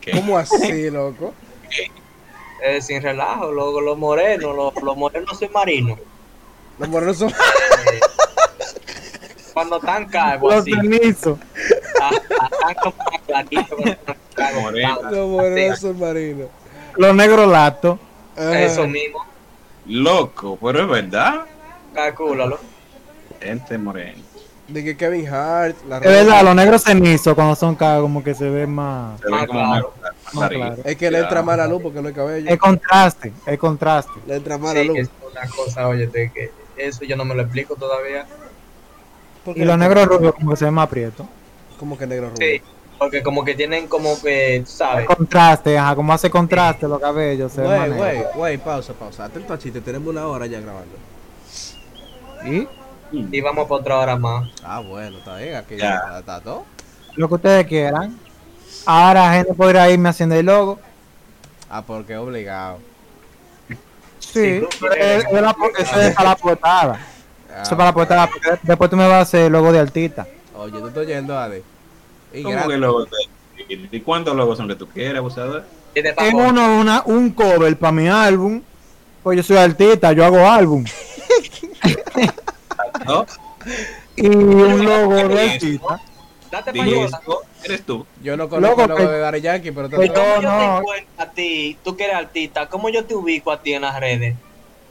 ¿Qué? 0.00 0.12
¿Cómo 0.12 0.38
así, 0.38 0.90
loco? 0.90 1.34
Eh, 2.62 2.80
sin 2.80 3.02
relajo, 3.02 3.50
los, 3.50 3.82
los 3.82 3.98
morenos, 3.98 4.54
los, 4.54 4.80
los 4.80 4.96
morenos 4.96 5.36
submarinos. 5.36 5.98
Los 6.78 6.88
morenos 6.88 7.18
son. 7.18 7.32
Cuando 9.58 9.78
están 9.78 10.04
calvos 10.06 10.52
Los 10.54 10.62
así, 10.62 10.72
cenizos. 10.72 11.36
ah, 12.00 12.10
ah, 14.38 14.50
Moreno. 14.60 14.98
Los 15.10 15.28
morenos 15.28 15.78
Sí, 15.80 15.86
submarinos. 15.88 16.46
Los 16.96 17.12
negros 17.16 17.48
latos. 17.50 17.98
Eso 18.36 18.86
mismo, 18.86 19.26
Loco, 19.86 20.56
pero 20.62 20.82
es 20.82 20.88
verdad. 20.88 21.40
calcúlalo. 21.92 22.60
Gente 23.42 23.76
morena. 23.78 24.22
De 24.68 24.84
que 24.84 24.96
Kevin 24.96 25.26
Hart, 25.26 25.74
la 25.88 25.96
Es 25.96 26.04
verdad, 26.04 26.44
los 26.44 26.54
negros 26.54 26.82
cenizos 26.84 27.34
cuando 27.34 27.56
son 27.56 27.74
ca- 27.74 27.98
como 28.00 28.22
que 28.22 28.34
se 28.34 28.48
ven 28.48 28.70
más. 28.70 29.20
Se 29.20 29.28
Más 29.28 29.40
ven 29.40 29.48
como 29.48 29.60
claro. 29.72 29.94
más 30.02 30.34
Más 30.34 30.50
claro. 30.50 30.76
Es 30.84 30.96
que 30.96 31.10
le 31.10 31.18
entra 31.18 31.42
mala 31.42 31.66
luz 31.66 31.82
porque 31.82 32.00
no 32.00 32.06
hay 32.06 32.14
cabello. 32.14 32.48
Es 32.48 32.58
contraste, 32.58 33.32
es 33.44 33.58
contraste. 33.58 34.12
Le 34.24 34.36
entra 34.36 34.56
mala 34.56 34.82
Sí, 34.82 34.86
luz. 34.86 34.98
es 35.00 35.10
una 35.32 35.48
cosa, 35.50 35.88
oye, 35.88 36.06
de 36.06 36.30
que 36.30 36.52
eso 36.76 37.04
yo 37.04 37.16
no 37.16 37.24
me 37.24 37.34
lo 37.34 37.42
explico 37.42 37.74
todavía. 37.74 38.24
Porque 39.48 39.60
Y 39.62 39.64
los 39.64 39.78
negros 39.78 40.06
rubios 40.06 40.34
como 40.34 40.50
que 40.50 40.56
se 40.56 40.64
ven 40.66 40.74
más 40.74 40.88
prietos. 40.88 41.26
Como 41.78 41.96
que 41.96 42.06
negro 42.06 42.30
rubio. 42.30 42.46
Sí, 42.46 42.62
porque 42.98 43.22
como 43.22 43.44
que 43.44 43.54
tienen 43.54 43.86
como 43.88 44.20
que, 44.20 44.62
¿sabes? 44.66 45.06
Contraste, 45.06 45.78
ajá, 45.78 45.94
como 45.94 46.12
hace 46.12 46.28
contraste 46.28 46.86
los 46.88 47.00
cabellos. 47.00 47.54
Güey, 47.56 47.90
güey, 47.90 48.22
güey, 48.34 48.58
pausa, 48.58 48.92
pausa. 48.92 49.24
Atento 49.24 49.54
a 49.54 49.58
chiste, 49.58 49.80
tenemos 49.80 50.08
una 50.08 50.26
hora 50.26 50.46
ya 50.46 50.60
grabando. 50.60 50.96
Y 52.44 52.68
Y 53.10 53.40
vamos 53.40 53.66
por 53.66 53.80
otra 53.80 53.98
hora 54.00 54.16
más. 54.16 54.50
Ah, 54.62 54.80
bueno, 54.80 55.16
está 55.18 55.36
bien, 55.36 55.54
aquí 55.56 55.76
Ya. 55.76 55.94
está, 55.96 56.18
está 56.18 56.40
todo. 56.40 56.64
lo 57.16 57.26
que 57.28 57.34
ustedes 57.36 57.66
quieran. 57.66 58.18
Ahora 58.84 59.32
gente 59.32 59.54
podría 59.54 59.88
irme 59.90 60.08
haciendo 60.10 60.34
el 60.34 60.44
logo. 60.46 60.78
Ah, 61.70 61.82
porque 61.86 62.16
obligado. 62.16 62.78
Sí, 64.20 64.60
quieres- 64.78 65.24
es- 65.24 65.24
es 65.24 65.32
la- 65.42 66.06
es 66.08 66.14
la 66.22 66.36
portada. 66.36 67.00
Eso 67.62 67.70
es 67.72 67.76
para 67.76 67.84
la 67.86 67.92
portada. 67.92 68.30
Después 68.62 68.90
tú 68.90 68.96
me 68.96 69.04
vas 69.06 69.14
a 69.14 69.20
hacer 69.20 69.46
el 69.46 69.52
logo 69.52 69.72
de 69.72 69.78
artista. 69.80 70.26
Oye, 70.56 70.72
tú 70.78 70.88
estás 70.88 71.02
oyendo, 71.04 71.38
Adi. 71.38 71.62
Y 72.32 72.42
¿Cómo 72.42 72.54
gratis. 72.54 72.72
que 72.72 72.78
logos? 72.78 73.08
¿Y 73.68 73.96
y 73.96 74.00
cuántos 74.00 74.36
logos 74.36 74.58
son 74.58 74.68
que 74.68 74.74
tú 74.74 74.88
quieres, 74.88 75.16
abusador? 75.18 75.64
Tengo 75.94 76.48
uno, 76.48 76.78
una, 76.80 77.02
un 77.06 77.30
cover 77.30 77.76
para 77.78 77.92
mi 77.92 78.08
álbum. 78.08 78.62
Pues 79.22 79.36
yo 79.36 79.42
soy 79.42 79.56
artista, 79.56 80.12
yo 80.12 80.24
hago 80.24 80.46
álbum. 80.48 80.84
¿No? 83.06 83.26
Y 84.16 84.26
un 84.26 84.84
logo 84.84 85.14
de 85.14 85.28
¿Qué 85.28 85.44
es 85.44 85.52
artista. 85.54 86.00
Date 86.50 86.72
payola. 86.72 87.20
eres 87.64 87.82
tú. 87.84 88.06
Yo 88.22 88.36
no 88.36 88.48
conozco 88.48 88.82
Loco, 88.82 88.88
lo 88.88 88.96
que- 88.96 89.06
de 89.12 89.18
Daddy 89.18 89.40
Yankee, 89.42 89.72
pero 89.72 89.88
te 89.90 89.96
yo- 90.06 90.14
¿Cómo 90.14 90.40
yo 90.40 90.50
no. 90.50 90.58
te 90.58 90.64
encuentro 90.78 91.08
a 91.18 91.26
ti, 91.30 91.78
tú 91.84 91.96
que 91.96 92.04
eres 92.04 92.16
artista, 92.16 92.66
cómo 92.68 92.88
yo 92.88 93.04
te 93.04 93.14
ubico 93.14 93.52
a 93.52 93.60
ti 93.60 93.74
en 93.74 93.82
las 93.82 93.98
redes? 94.00 94.34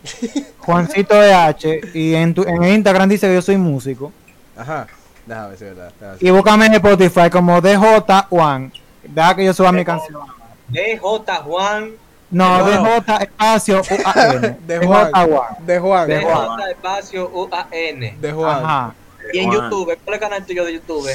Juancito 0.59 1.21
EH. 1.21 1.81
Y 1.93 2.13
en, 2.15 2.33
tu, 2.33 2.43
en 2.43 2.63
Instagram 2.63 3.09
dice 3.09 3.27
que 3.27 3.33
yo 3.33 3.41
soy 3.41 3.57
músico. 3.57 4.11
Ajá. 4.55 4.87
Déjame 5.25 5.49
ver 5.49 5.57
si 5.57 5.65
es 5.65 5.75
verdad. 5.75 5.91
déjame 5.99 6.17
ver. 6.17 6.23
Y 6.25 6.31
búscame 6.31 6.65
en 6.67 6.73
Spotify 6.75 7.29
como 7.29 7.61
DJ1. 7.61 8.71
Deja 9.03 9.35
que 9.35 9.45
yo 9.45 9.53
suba 9.53 9.71
mi 9.71 9.85
canción. 9.85 10.21
DJ 10.69 10.97
Juan, 10.99 11.91
No, 12.29 12.57
No. 12.59 12.65
DJ 12.65 13.23
espacio 13.23 13.81
UAN. 13.81 14.57
De 14.67 14.85
Juan. 14.85 15.11
DJ1. 15.11 15.57
De 15.65 15.79
Juan. 15.79 16.07
De 16.07 16.13
De 16.13 16.19
DJ 16.19 16.33
Juan. 16.33 16.59
espacio 16.69 17.29
UAN. 17.29 18.35
Juan. 18.35 18.63
Ajá. 18.65 18.93
Y 19.33 19.39
en 19.39 19.51
Juan. 19.51 19.63
YouTube, 19.63 19.85
¿cuál 19.85 19.97
es 20.07 20.13
el 20.13 20.19
canal 20.19 20.45
tuyo 20.45 20.65
de 20.65 20.73
YouTube? 20.73 21.09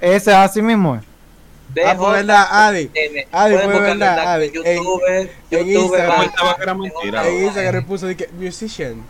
Ese 0.00 0.34
así 0.34 0.60
mismo 0.62 0.96
es. 0.96 1.02
Ah, 1.84 1.94
pues 1.96 2.12
verdad, 2.12 2.46
Adi. 2.50 2.90
Adi, 3.32 3.54
verdad, 3.54 3.88
en 3.90 4.02
Adi. 4.02 4.50
YouTube, 4.50 5.00
En- 5.08 5.30
en 5.50 5.70
Instagram. 5.70 6.30
En 7.26 7.44
Instagram 7.44 7.84
puso 7.86 8.06
de 8.06 8.16
que 8.16 8.28
musician. 8.28 9.02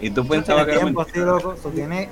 Y 0.00 0.10
tú 0.10 0.26
pensabas 0.26 0.66
que 0.66 0.72
era 0.72 0.84
mentira. 0.84 1.06
así, 1.08 1.18
loco. 1.20 1.54
Tiene. 1.74 2.08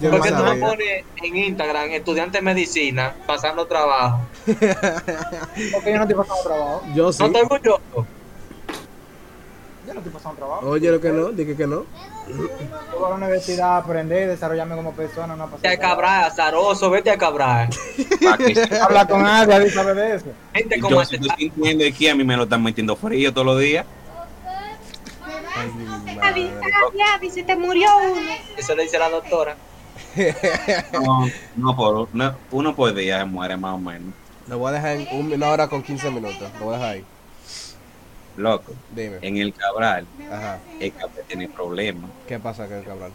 Yo 0.00 0.10
Porque 0.10 0.30
tú 0.30 0.36
sabía. 0.38 0.66
pones 0.66 1.04
en 1.22 1.36
Instagram 1.36 1.90
estudiante 1.90 2.38
de 2.38 2.42
medicina 2.42 3.14
pasando 3.26 3.66
trabajo. 3.66 4.20
Porque 4.46 5.90
yo 5.92 5.96
no 5.96 6.02
estoy 6.02 6.14
pasando 6.16 6.42
trabajo. 6.44 6.82
Yo 6.94 7.12
sí. 7.12 7.22
¿No 7.22 7.30
te 7.32 7.40
orgulloso? 7.42 8.06
Yo 9.86 9.94
no 9.94 10.00
estoy 10.00 10.12
pasando 10.12 10.36
trabajo. 10.38 10.66
Oye, 10.68 10.90
lo 10.90 11.00
que 11.00 11.10
no, 11.10 11.28
dije 11.30 11.56
que 11.56 11.66
no. 11.66 11.84
Yo 12.28 12.98
voy 12.98 13.06
a 13.06 13.08
la 13.10 13.14
universidad 13.14 13.68
a 13.70 13.76
aprender, 13.78 14.28
desarrollarme 14.28 14.74
como 14.76 14.92
persona, 14.92 15.36
no 15.36 15.44
a 15.44 15.46
pasar 15.46 15.70
Vete 15.70 15.84
a. 15.84 15.88
Cabral, 15.88 16.24
azaroso, 16.24 16.90
vete 16.90 17.10
a 17.10 17.18
se- 18.54 18.78
Habla 18.80 19.06
con 19.06 19.24
Adi 19.24 19.70
sabe 19.70 19.94
de 19.94 20.16
eso. 20.16 20.26
Gente 20.54 20.80
como 20.80 20.96
Yo 20.96 21.02
este. 21.02 21.18
si 21.18 21.22
estoy 21.28 21.38
sintiendo 21.50 21.84
aquí, 21.86 22.08
a 22.08 22.14
mí 22.14 22.24
me 22.24 22.36
lo 22.36 22.42
están 22.44 22.62
metiendo 22.62 22.96
frío 22.96 23.32
todos 23.32 23.46
los 23.46 23.60
días. 23.60 23.86
Ay, 25.54 25.70
se 27.30 27.42
te 27.42 27.56
murió 27.56 27.88
uno. 28.12 28.30
Eso 28.56 28.74
le 28.74 28.82
dice 28.84 28.98
la 28.98 29.08
doctora. 29.08 29.56
No, 30.92 31.26
no 31.56 31.76
por, 31.76 32.08
no, 32.12 32.34
uno 32.50 32.74
por 32.74 32.94
día 32.94 33.18
se 33.20 33.24
muere 33.24 33.56
más 33.56 33.74
o 33.74 33.78
menos. 33.78 34.12
Lo 34.48 34.58
voy 34.58 34.70
a 34.70 34.72
dejar 34.72 34.96
en 34.96 35.08
un- 35.12 35.32
una 35.32 35.48
hora 35.50 35.68
con 35.68 35.82
15 35.82 36.10
minutos. 36.10 36.48
Lo 36.58 36.66
voy 36.66 36.74
a 36.74 36.78
dejar 36.78 36.94
ahí. 36.94 37.04
Loco, 38.36 38.72
Dime. 38.94 39.16
en 39.22 39.36
el 39.38 39.52
Cabral, 39.54 40.06
Ajá. 40.30 40.58
el 40.80 40.92
Cabral 40.92 41.24
tiene 41.26 41.48
problemas. 41.48 42.10
¿Qué 42.28 42.38
pasa 42.38 42.66
con 42.66 42.76
el 42.76 42.84
Cabral? 42.84 43.10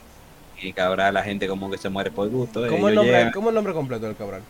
En 0.59 0.67
el 0.67 0.73
Cabral 0.73 1.13
la 1.13 1.23
gente 1.23 1.47
como 1.47 1.69
que 1.69 1.77
se 1.77 1.89
muere 1.89 2.11
por 2.11 2.29
gusto. 2.29 2.67
¿Cómo 2.67 2.89
el, 2.89 2.95
nombre, 2.95 3.13
llegan- 3.13 3.31
¿Cómo 3.31 3.49
el 3.49 3.55
nombre 3.55 3.73
completo 3.73 4.05
del 4.07 4.15
Cabral? 4.15 4.41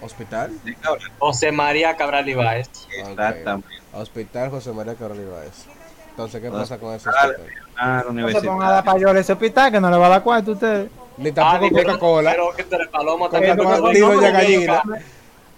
¿Hospital? 0.00 0.52
El 0.66 0.76
Cabral, 0.78 1.10
José 1.18 1.52
María 1.52 1.96
Cabral 1.96 2.28
Ibáez. 2.28 2.68
Exactamente. 2.98 3.68
Hospital 3.92 4.50
José 4.50 4.72
María 4.72 4.94
Cabral 4.94 5.20
Ibáez. 5.20 5.64
Entonces, 6.10 6.42
¿qué 6.42 6.50
pasa 6.50 6.78
con 6.78 6.94
ese 6.94 7.08
Hospital. 7.08 7.36
Ah, 7.76 7.96
No 7.98 8.02
se 8.04 8.08
universidad. 8.10 8.42
pongan 8.42 8.68
a 8.68 8.72
dar 8.72 8.84
payola 8.84 9.20
ese 9.20 9.32
hospital 9.32 9.72
que 9.72 9.80
no 9.80 9.90
le 9.90 9.96
va 9.96 10.06
a 10.06 10.10
dar 10.10 10.22
cuarto 10.22 10.50
a 10.50 10.54
ustedes. 10.54 10.90
Ni 11.18 11.30
Ah, 11.30 11.34
tampoco 11.34 11.74
pero- 11.74 11.86
Coca-Cola. 11.88 12.30
Pero 12.32 12.50
que 12.54 12.62
eres 12.74 12.88
paloma 12.88 13.28
Coca-Cola, 13.28 13.80
también. 13.80 14.32
Gallina. 14.32 14.82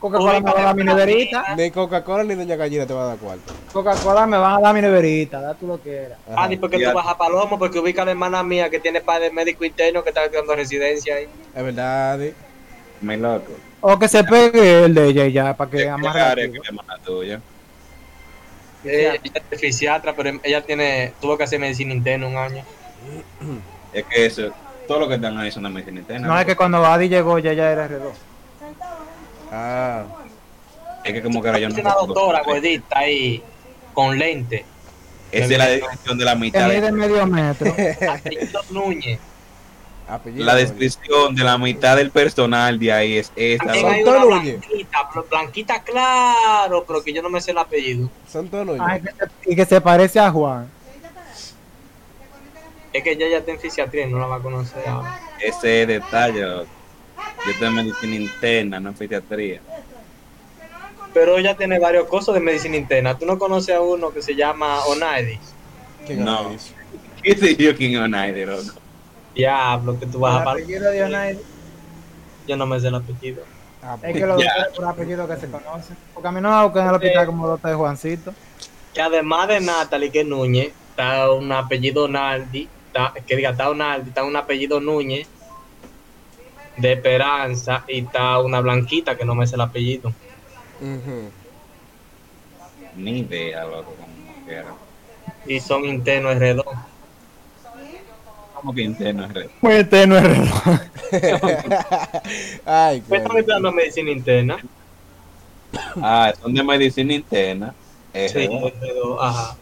Coca-Cola 0.05 0.39
me 0.41 0.53
va 0.53 0.61
a 0.61 0.65
dar 0.65 0.77
mi 0.77 0.85
neverita. 0.85 1.55
Ni 1.57 1.71
Coca-Cola 1.71 2.25
ni 2.25 2.35
Doña 2.35 2.57
Gallina 2.57 2.87
te 2.87 2.93
va 2.93 3.05
a 3.05 3.07
dar 3.07 3.17
cuarto. 3.17 3.55
Coca-Cola 3.73 4.27
me 4.27 4.37
van 4.37 4.59
a 4.59 4.61
dar 4.61 4.75
mi 4.75 4.83
neverita, 4.83 5.41
da 5.41 5.55
tú 5.55 5.67
lo 5.67 5.83
que 5.83 5.91
quieras. 5.91 6.19
Ajá. 6.31 6.45
Ah, 6.45 6.49
ni 6.49 6.59
porque 6.59 6.79
tú 6.79 6.93
vas 6.93 7.07
a 7.07 7.17
Palomo, 7.17 7.59
porque 7.59 7.79
ubica 7.79 8.03
a 8.03 8.05
la 8.05 8.11
hermana 8.11 8.43
mía 8.43 8.69
que 8.69 8.79
tiene 8.81 9.01
padre 9.01 9.31
médico 9.31 9.65
interno 9.65 10.03
que 10.03 10.11
está 10.11 10.25
estudiando 10.25 10.55
residencia 10.55 11.15
ahí. 11.15 11.27
Es 11.57 11.65
verdad, 11.65 12.13
Adi. 12.13 12.35
Me 13.01 13.17
loco. 13.17 13.53
O 13.81 13.99
que 13.99 14.07
se 14.07 14.23
pegue 14.25 14.85
el 14.85 14.93
de 14.93 15.07
ella 15.07 15.25
y 15.25 15.33
ya, 15.33 15.57
para 15.57 15.71
que 15.71 15.79
¿Qué 15.79 15.89
amarre. 15.89 16.53
que 16.53 16.61
tuya? 17.03 17.41
Ella, 18.85 19.15
ella 19.15 19.43
es 19.51 19.59
fisiatra, 19.59 20.15
pero 20.15 20.39
ella 20.43 20.61
tiene, 20.61 21.15
tuvo 21.19 21.39
que 21.39 21.45
hacer 21.45 21.59
medicina 21.59 21.95
interna 21.95 22.29
un 22.29 22.37
año. 22.37 22.63
Es 23.95 24.05
que 24.05 24.27
eso, 24.27 24.53
todo 24.87 25.01
lo 25.01 25.09
que 25.09 25.15
están 25.15 25.39
ahí 25.39 25.51
son 25.51 25.63
de 25.63 25.71
medicina 25.71 26.01
interna. 26.01 26.29
No, 26.29 26.39
es 26.39 26.45
que 26.45 26.57
cuando 26.57 26.85
Adi 26.85 27.09
llegó 27.09 27.39
ya 27.39 27.55
ya 27.55 27.73
era 27.73 27.89
R2. 27.89 28.34
Ah. 29.55 30.05
Es 31.05 31.13
que 31.13 31.23
como 31.23 31.41
que 31.41 31.49
ahora 31.49 31.61
yo 31.61 31.69
no 31.69 31.75
Es 31.75 31.81
una 31.81 31.95
doctora 31.95 32.43
gordita 32.43 32.99
ahí, 32.99 33.43
con 33.93 34.19
lente. 34.19 34.65
Esa 35.31 35.53
es 35.53 35.59
la 35.59 35.67
descripción 35.67 36.19
de 36.19 36.25
la 36.25 36.35
mitad. 36.35 36.69
De, 36.69 36.93
medio 36.93 37.27
metro. 37.27 37.75
Núñez. 38.71 39.19
Apellido. 40.07 40.45
la 40.45 40.55
descripción 40.55 41.35
de 41.35 41.43
la 41.43 41.57
mitad 41.57 41.97
del 41.97 42.11
personal 42.11 42.79
de 42.79 42.93
ahí 42.93 43.17
es 43.17 43.33
esta. 43.37 43.75
Son 43.75 44.05
todos 44.05 44.27
blanquita, 44.27 45.11
blanquita 45.31 45.83
claro, 45.83 46.85
pero 46.87 47.03
que 47.03 47.13
yo 47.13 47.23
no 47.23 47.31
me 47.31 47.41
sé 47.41 47.53
el 47.53 47.59
apellido. 47.59 48.11
Son 48.31 48.49
todos 48.49 48.79
y 49.47 49.57
que 49.57 49.65
se 49.65 49.81
parece 49.81 50.21
a 50.21 50.31
Juan. 50.31 50.71
Es 52.93 53.03
que 53.03 53.13
ella 53.13 53.29
ya 53.31 53.39
está 53.39 53.53
en 53.53 53.61
fisiatría 53.61 54.07
y 54.07 54.11
no 54.11 54.19
la 54.19 54.27
va 54.27 54.37
a 54.37 54.41
conocer 54.41 54.87
ahora. 54.87 55.19
Ese 55.41 55.87
detalle. 55.87 56.67
Yo 57.17 57.51
estoy 57.53 57.69
en 57.69 57.75
medicina 57.75 58.15
interna, 58.17 58.81
no 58.81 58.91
en 58.91 58.97
psiquiatría. 58.97 59.61
Pero 61.13 61.39
ella 61.39 61.57
tiene 61.57 61.79
varios 61.79 62.07
cosas 62.09 62.35
de 62.35 62.41
medicina 62.41 62.77
interna. 62.77 63.17
¿Tú 63.17 63.25
no 63.27 63.39
conoces 63.39 63.75
a 63.77 63.81
uno 63.81 64.13
que 64.13 64.21
se 64.23 64.35
llama 64.35 64.85
Onaidis? 64.87 65.55
¿Quién 66.07 66.25
No. 66.25 66.51
es? 66.51 66.75
¿Qué 67.23 67.37
sé 67.37 67.57
yo 67.57 67.75
quién 67.77 67.93
es 67.95 68.01
Onaide, 68.01 68.45
loco? 68.47 68.73
Diablo, 69.35 69.99
que 69.99 70.07
tú 70.07 70.21
vas 70.21 70.35
a 70.35 70.39
El 70.39 70.45
par... 70.45 70.57
apellido 70.57 70.91
de 70.91 71.05
Onaidi. 71.05 71.41
Yo 72.47 72.57
no 72.57 72.67
me 72.67 72.81
sé 72.81 72.89
el 72.89 72.95
apellido. 72.97 73.43
Ah, 73.83 73.99
Es 74.03 74.17
que 74.17 74.27
los 74.27 74.43
Ya. 74.43 74.49
doctores 74.55 74.77
por 74.77 74.85
apellido 74.87 75.29
que 75.29 75.37
se 75.37 75.51
conocen. 75.51 75.97
Porque 76.13 76.29
a 76.29 76.33
mí 76.33 76.41
no 76.41 76.57
me 76.57 76.65
buscan 76.65 76.83
en 76.83 76.89
el 76.89 76.95
hospital 76.97 77.27
como 77.27 77.47
doctor 77.49 77.71
de 77.71 77.77
Juancito. 77.77 78.35
Que 78.93 79.01
además 79.03 79.49
de 79.49 79.61
Natalie, 79.61 80.11
que 80.11 80.21
es 80.21 80.27
Núñez, 80.27 80.73
está 80.91 81.31
un 81.33 81.51
apellido 81.53 82.07
Naldi, 82.09 82.69
está, 82.87 83.13
que 83.27 83.37
diga, 83.37 83.51
está 83.51 83.71
un 83.71 83.79
Naldi, 83.79 84.09
está 84.11 84.25
un 84.25 84.37
apellido 84.37 84.81
Núñez, 84.81 85.29
de 86.77 86.93
Esperanza, 86.93 87.85
y 87.89 88.01
está 88.01 88.39
una 88.41 88.61
blanquita 88.61 89.17
que 89.17 89.25
no 89.25 89.35
me 89.35 89.47
sé 89.47 89.55
el 89.55 89.61
apellido. 89.63 90.13
Ni 92.97 93.21
idea, 93.21 93.65
loco, 93.65 93.95
como 93.95 94.47
quiera. 94.47 94.75
Y 95.47 95.61
son 95.61 95.85
internos 95.85 96.35
R2. 96.37 96.65
Como 98.55 98.75
que 98.75 98.83
interno 98.83 99.25
es 99.27 99.33
red. 99.35 99.51
Muy 99.61 99.75
este 99.75 100.07
no 100.07 100.17
es 100.17 100.25
reloj. 100.25 100.63
Ay, 102.65 103.03
Pues 103.07 103.21
están 103.21 103.37
estudiando 103.37 103.73
medicina 103.73 104.11
interna. 104.11 104.57
Ah, 106.01 106.33
son 106.41 106.55
de 106.55 106.63
medicina 106.63 107.13
interna. 107.13 107.75
Eh, 108.13 108.29
Sí, 108.29 108.39
R2, 108.49 109.19
ajá. 109.21 109.57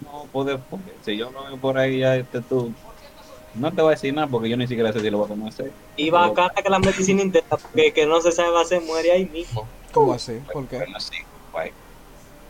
No, 0.00 0.24
puede, 0.32 0.56
puede. 0.58 0.82
Si 1.04 1.16
yo 1.16 1.30
lo 1.30 1.44
veo 1.44 1.56
por 1.58 1.76
ahí, 1.76 1.98
ya 1.98 2.16
este 2.16 2.40
tú. 2.40 2.72
No 3.58 3.72
te 3.72 3.80
voy 3.82 3.88
a 3.88 3.90
decir 3.92 4.12
nada 4.14 4.26
porque 4.26 4.48
yo 4.48 4.56
ni 4.56 4.66
siquiera 4.66 4.92
sé 4.92 5.00
si 5.00 5.10
lo 5.10 5.18
voy 5.18 5.26
a 5.26 5.28
conocer. 5.28 5.72
Y 5.96 6.10
bacana 6.10 6.50
que 6.62 6.68
la 6.68 6.78
medicina 6.78 7.22
interna, 7.22 7.48
porque 7.50 7.92
que 7.92 8.06
no 8.06 8.20
se 8.20 8.32
sabe 8.32 8.50
va 8.50 8.60
a 8.60 8.62
hacer, 8.62 8.82
muere 8.82 9.12
ahí 9.12 9.24
mismo. 9.26 9.66
¿Cómo 9.92 10.12
así? 10.12 10.40
¿Por 10.52 10.66
qué? 10.66 10.76
Bueno, 10.76 11.00
sí, 11.00 11.16
guay. 11.52 11.70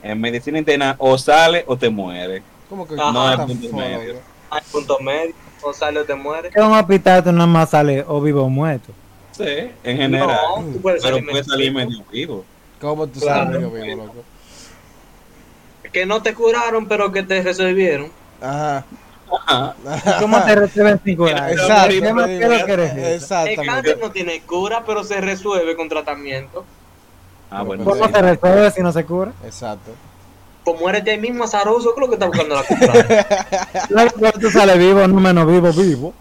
En 0.02 0.20
medicina 0.20 0.59
interna 0.59 0.96
o 0.98 1.16
sale 1.16 1.64
o 1.66 1.76
te 1.76 1.88
muere. 1.88 2.42
¿Cómo 2.68 2.86
que 2.88 2.94
Ajá. 2.94 3.12
No 3.12 3.26
hay 3.28 3.36
punto 3.38 3.76
medio. 3.76 4.12
bro? 4.14 4.20
Hay 4.50 4.62
punto 4.72 4.98
medio, 5.00 5.34
o 5.62 5.72
sale 5.72 6.00
o 6.00 6.04
te 6.04 6.14
muere. 6.14 6.50
En 6.54 6.62
un 6.64 6.72
hospital 6.72 7.22
tú 7.24 7.32
nada 7.32 7.46
más 7.46 7.70
sales 7.70 8.04
o 8.09 8.20
vivo 8.20 8.42
o 8.42 8.48
muerto. 8.48 8.92
Sí, 9.32 9.44
en 9.84 9.96
general. 9.96 10.28
No, 10.59 10.72
tú 10.72 10.80
puedes 10.80 11.02
pero 11.02 11.16
salir 11.16 11.30
puede 11.30 11.44
salir 11.44 11.72
medio. 11.72 11.88
medio 11.90 12.04
vivo. 12.11 12.44
¿Cómo 12.80 13.07
tú 13.07 13.20
Claro. 13.20 13.44
sabes 13.44 13.57
que 13.57 13.62
yo 13.62 13.70
vivo, 13.70 14.04
loco? 14.07 14.24
Que 15.92 16.04
no 16.07 16.20
te 16.22 16.34
curaron, 16.34 16.86
pero 16.86 17.12
que 17.12 17.22
te 17.22 17.42
resolvieron. 17.42 18.11
Ajá. 18.40 18.84
Ajá. 19.47 19.74
¿Y 19.85 20.20
¿Cómo 20.20 20.43
te 20.45 20.55
reciben 20.55 21.01
sin 21.03 21.16
curar? 21.16 21.51
Exacto. 21.51 21.95
¿Qué 22.01 22.12
más 22.12 22.27
quiero 22.27 22.66
que 22.66 22.72
eres? 22.72 22.93
El 22.93 23.05
Exactamente. 23.14 23.66
cáncer 23.66 23.99
no 24.01 24.11
tiene 24.11 24.41
cura, 24.43 24.83
pero 24.87 25.05
se 25.05 25.20
resuelve 25.20 25.77
con 25.77 25.89
tratamiento. 25.89 26.64
Ah, 27.51 27.62
bueno. 27.62 27.85
¿Cómo 27.85 28.09
se 28.09 28.22
resuelve 28.22 28.70
si 28.70 28.83
no 28.83 28.93
se 28.93 29.05
cura? 29.05 29.33
Exacto. 29.45 29.93
Pues 30.64 30.81
muérete 30.81 31.12
ahí 31.12 31.18
mismo 31.18 31.45
azaroso, 31.45 31.95
que 31.95 32.01
es 32.01 32.07
lo 32.07 32.09
que 32.09 32.14
está 32.14 32.27
buscando 32.27 32.55
la 32.57 32.62
cura. 32.64 33.27
Claro, 33.89 34.11
pero 34.18 34.33
tú 34.33 34.51
sales 34.51 34.79
vivo, 34.79 35.07
no 35.07 35.20
menos 35.20 35.47
vivo, 35.47 35.72
vivo. 35.72 36.14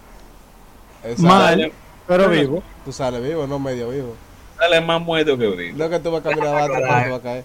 Exacto. 1.03 1.23
Mal. 1.23 1.71
Pero 2.07 2.29
vivo. 2.29 2.63
Tú 2.83 2.91
sales 2.91 3.23
vivo, 3.23 3.47
no 3.47 3.57
medio 3.57 3.89
vivo. 3.89 4.15
Sale 4.57 4.81
más 4.81 5.01
muerto 5.01 5.37
que 5.37 5.47
vivo. 5.47 5.77
No 5.77 5.89
que 5.89 5.99
tú 5.99 6.11
vas 6.11 6.21
a 6.21 6.29
caminar 6.29 6.47
abajo, 6.49 6.67
pero 6.73 6.85
tú 6.85 6.91
vas 6.91 7.19
a 7.19 7.21
caer. 7.23 7.43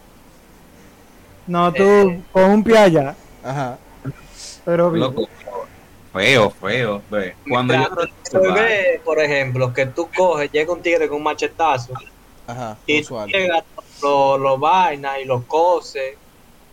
No, 1.46 1.72
tú 1.72 2.22
con 2.32 2.44
un 2.44 2.62
pie 2.62 2.78
allá, 2.78 3.14
Ajá. 3.42 3.78
pero 4.64 4.90
vivo. 4.90 5.06
Loco, 5.06 5.28
feo, 6.12 6.50
feo. 6.50 7.02
ve. 7.10 7.34
Cuando 7.48 7.76
Mira, 7.76 7.90
yo 7.96 8.04
se 8.22 8.38
ve, 8.38 9.00
por 9.04 9.20
ejemplo, 9.20 9.72
que 9.72 9.86
tú 9.86 10.08
coges, 10.16 10.50
llega 10.52 10.72
un 10.72 10.82
tigre 10.82 11.08
con 11.08 11.18
un 11.18 11.22
machetazo 11.24 11.92
Ajá. 12.46 12.76
y 12.86 13.02
llegas, 13.26 13.64
lo, 14.02 14.38
lo 14.38 14.58
vaina 14.58 15.18
y 15.20 15.24
lo 15.24 15.42
cose 15.46 16.16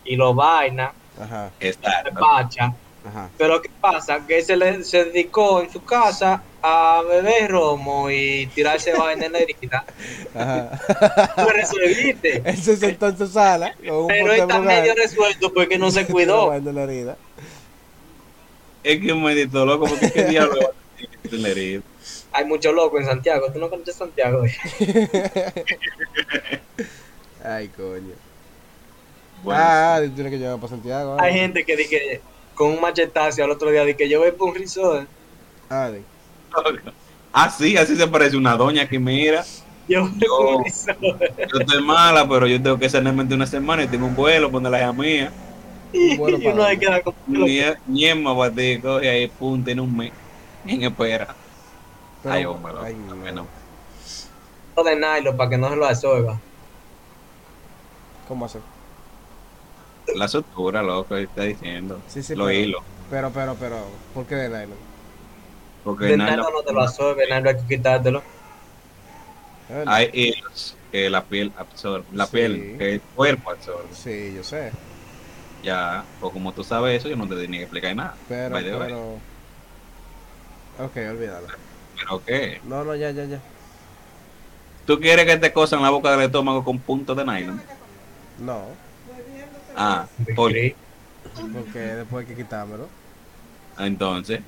y 0.05 0.15
lo 0.15 0.33
vaina, 0.33 0.93
Ajá. 1.21 1.51
Exacto. 1.59 2.19
pacha. 2.19 2.73
Ajá. 3.07 3.29
Pero 3.37 3.61
¿qué 3.61 3.69
pasa? 3.79 4.19
Que 4.27 4.41
se, 4.41 4.57
le, 4.57 4.83
se 4.83 5.05
dedicó 5.05 5.61
en 5.61 5.71
su 5.71 5.81
casa 5.83 6.41
a 6.61 7.01
beber 7.07 7.51
romo 7.51 8.09
y 8.11 8.47
tirarse 8.47 8.91
vaina 8.93 9.27
en 9.27 9.31
la 9.31 9.39
herida. 9.39 9.85
Ajá. 10.35 11.33
Tú 11.37 11.49
resolviste. 11.49 12.41
Él 12.43 12.57
se 12.57 12.75
sentó 12.75 13.07
en 13.07 13.17
su 13.17 13.27
sala 13.27 13.73
con 13.75 13.95
un 13.95 14.07
Pero 14.07 14.33
está 14.33 14.59
medio 14.59 14.93
resuelto 14.95 15.53
porque 15.53 15.77
no 15.77 15.89
se 15.89 16.05
cuidó. 16.07 16.47
Lavando 16.47 16.73
la 16.73 16.83
herida. 16.83 17.17
Es 18.83 18.99
que 18.99 19.13
me 19.13 19.31
editó 19.33 19.65
loco 19.65 19.85
porque 19.87 20.11
qué 20.11 20.25
diablo 20.25 20.59
va 20.61 20.67
a 20.67 21.29
tener. 21.29 21.81
Hay 22.31 22.45
mucho 22.45 22.71
loco 22.71 22.99
en 22.99 23.05
Santiago. 23.05 23.51
¿Tú 23.51 23.59
no 23.59 23.69
conoces 23.69 23.95
Santiago? 23.95 24.43
Ay, 27.43 27.67
coño. 27.69 28.13
Bueno, 29.43 29.61
ah, 29.61 29.99
tú 30.03 30.09
tienes 30.11 30.31
que 30.31 30.39
llevar 30.39 30.57
para 30.57 30.69
Santiago. 30.69 31.17
Hay 31.19 31.33
gente 31.33 31.63
que 31.63 31.75
dice 31.77 31.89
que 31.89 32.21
con 32.55 32.71
un 32.71 32.81
machetazo 32.81 33.43
al 33.43 33.51
otro 33.51 33.69
día 33.69 33.83
dice 33.85 33.97
que 33.97 34.09
yo 34.09 34.19
voy 34.19 34.31
por 34.31 34.49
un 34.49 34.55
risol. 34.55 35.07
Ah. 35.69 35.91
Ah, 37.33 37.49
sí, 37.57 37.77
así 37.77 37.95
se 37.95 38.07
parece 38.07 38.35
una 38.35 38.55
doña 38.55 38.87
que 38.87 38.99
mira. 38.99 39.45
Yo 39.87 40.01
voy 40.01 40.19
Yo- 40.19 40.57
un. 40.57 40.63
Yo 40.65 41.59
estoy 41.59 41.81
mala, 41.83 42.27
pero 42.27 42.47
yo 42.47 42.61
tengo 42.61 42.77
que 42.77 42.89
solamente 42.89 43.33
una 43.35 43.45
semana 43.45 43.83
y 43.83 43.87
tengo 43.87 44.07
un 44.07 44.15
vuelo, 44.15 44.51
poner 44.51 44.71
la 44.71 44.79
hija 44.79 44.93
mía. 44.93 45.31
Y 45.93 46.17
Bueno, 46.17 46.37
uno 46.53 46.67
se 46.67 46.79
queda 46.79 47.01
como. 47.01 47.15
Ñema, 47.87 48.33
batico, 48.33 49.01
y 49.01 49.07
ahí 49.07 49.27
punta 49.27 49.71
en 49.71 49.79
un 49.79 49.95
mes. 49.95 50.11
En 50.65 50.83
espera. 50.83 51.33
Pero- 52.23 52.35
Ay, 52.35 52.45
hombre, 52.45 52.73
ay, 52.83 52.93
bueno. 53.21 53.47
de 54.83 54.95
nylon 54.95 55.37
para 55.37 55.49
que 55.49 55.57
no 55.57 55.69
se 55.69 55.75
lo 55.75 55.85
absorba. 55.85 56.39
¿Cómo 58.27 58.45
hacer? 58.45 58.61
La 60.15 60.27
sutura, 60.27 60.81
loco, 60.83 61.15
está 61.15 61.43
diciendo. 61.43 61.99
Sí, 62.07 62.21
sí, 62.21 62.35
Los 62.35 62.47
pero- 62.47 62.59
hilos. 62.59 62.83
Pero, 63.09 63.31
pero, 63.31 63.55
pero, 63.55 63.77
¿por 64.13 64.25
qué 64.25 64.35
de 64.35 64.49
nylon? 64.49 64.77
Porque 65.83 66.05
De 66.05 66.17
nylon 66.17 66.51
no 66.53 66.61
te 66.65 66.73
lo 66.73 66.81
absorbe, 66.81 67.23
nylon 67.25 67.47
hay 67.47 67.55
que 67.55 67.75
quitártelo. 67.75 68.21
Hay 69.85 70.09
hilos 70.13 70.75
que 70.91 71.09
la 71.09 71.23
piel 71.23 71.51
absorbe. 71.57 72.05
La 72.13 72.25
Sí. 72.25 72.31
piel, 72.33 72.75
que 72.77 72.93
el 72.95 73.01
cuerpo 73.01 73.51
absorbe. 73.51 73.87
Sí, 73.93 74.33
yo 74.35 74.43
sé. 74.43 74.71
Ya, 75.63 76.03
o 76.21 76.31
como 76.31 76.53
tú 76.53 76.63
sabes 76.63 76.99
eso, 76.99 77.09
yo 77.09 77.15
no 77.15 77.27
te 77.27 77.35
tenía 77.35 77.59
que 77.59 77.63
explicar 77.63 77.95
nada. 77.95 78.15
Pero, 78.29 78.55
pero. 78.55 79.13
Ok, 80.79 80.95
olvídalo. 81.09 81.47
¿Pero 81.95 82.23
qué? 82.25 82.61
No, 82.67 82.83
no, 82.83 82.95
ya, 82.95 83.11
ya, 83.11 83.25
ya. 83.25 83.39
¿Tú 84.85 84.99
quieres 84.99 85.25
que 85.25 85.37
te 85.37 85.51
cosan 85.51 85.81
la 85.81 85.89
boca 85.89 86.11
del 86.11 86.21
estómago 86.21 86.63
con 86.63 86.79
puntos 86.79 87.17
de 87.17 87.25
nylon? 87.25 87.61
No, 88.39 88.61
Ah, 89.75 90.07
por 90.35 90.51
porque 91.53 91.79
después 91.79 92.27
hay 92.27 92.35
que 92.35 92.41
quitármelo. 92.41 92.87
Entonces, 93.77 94.41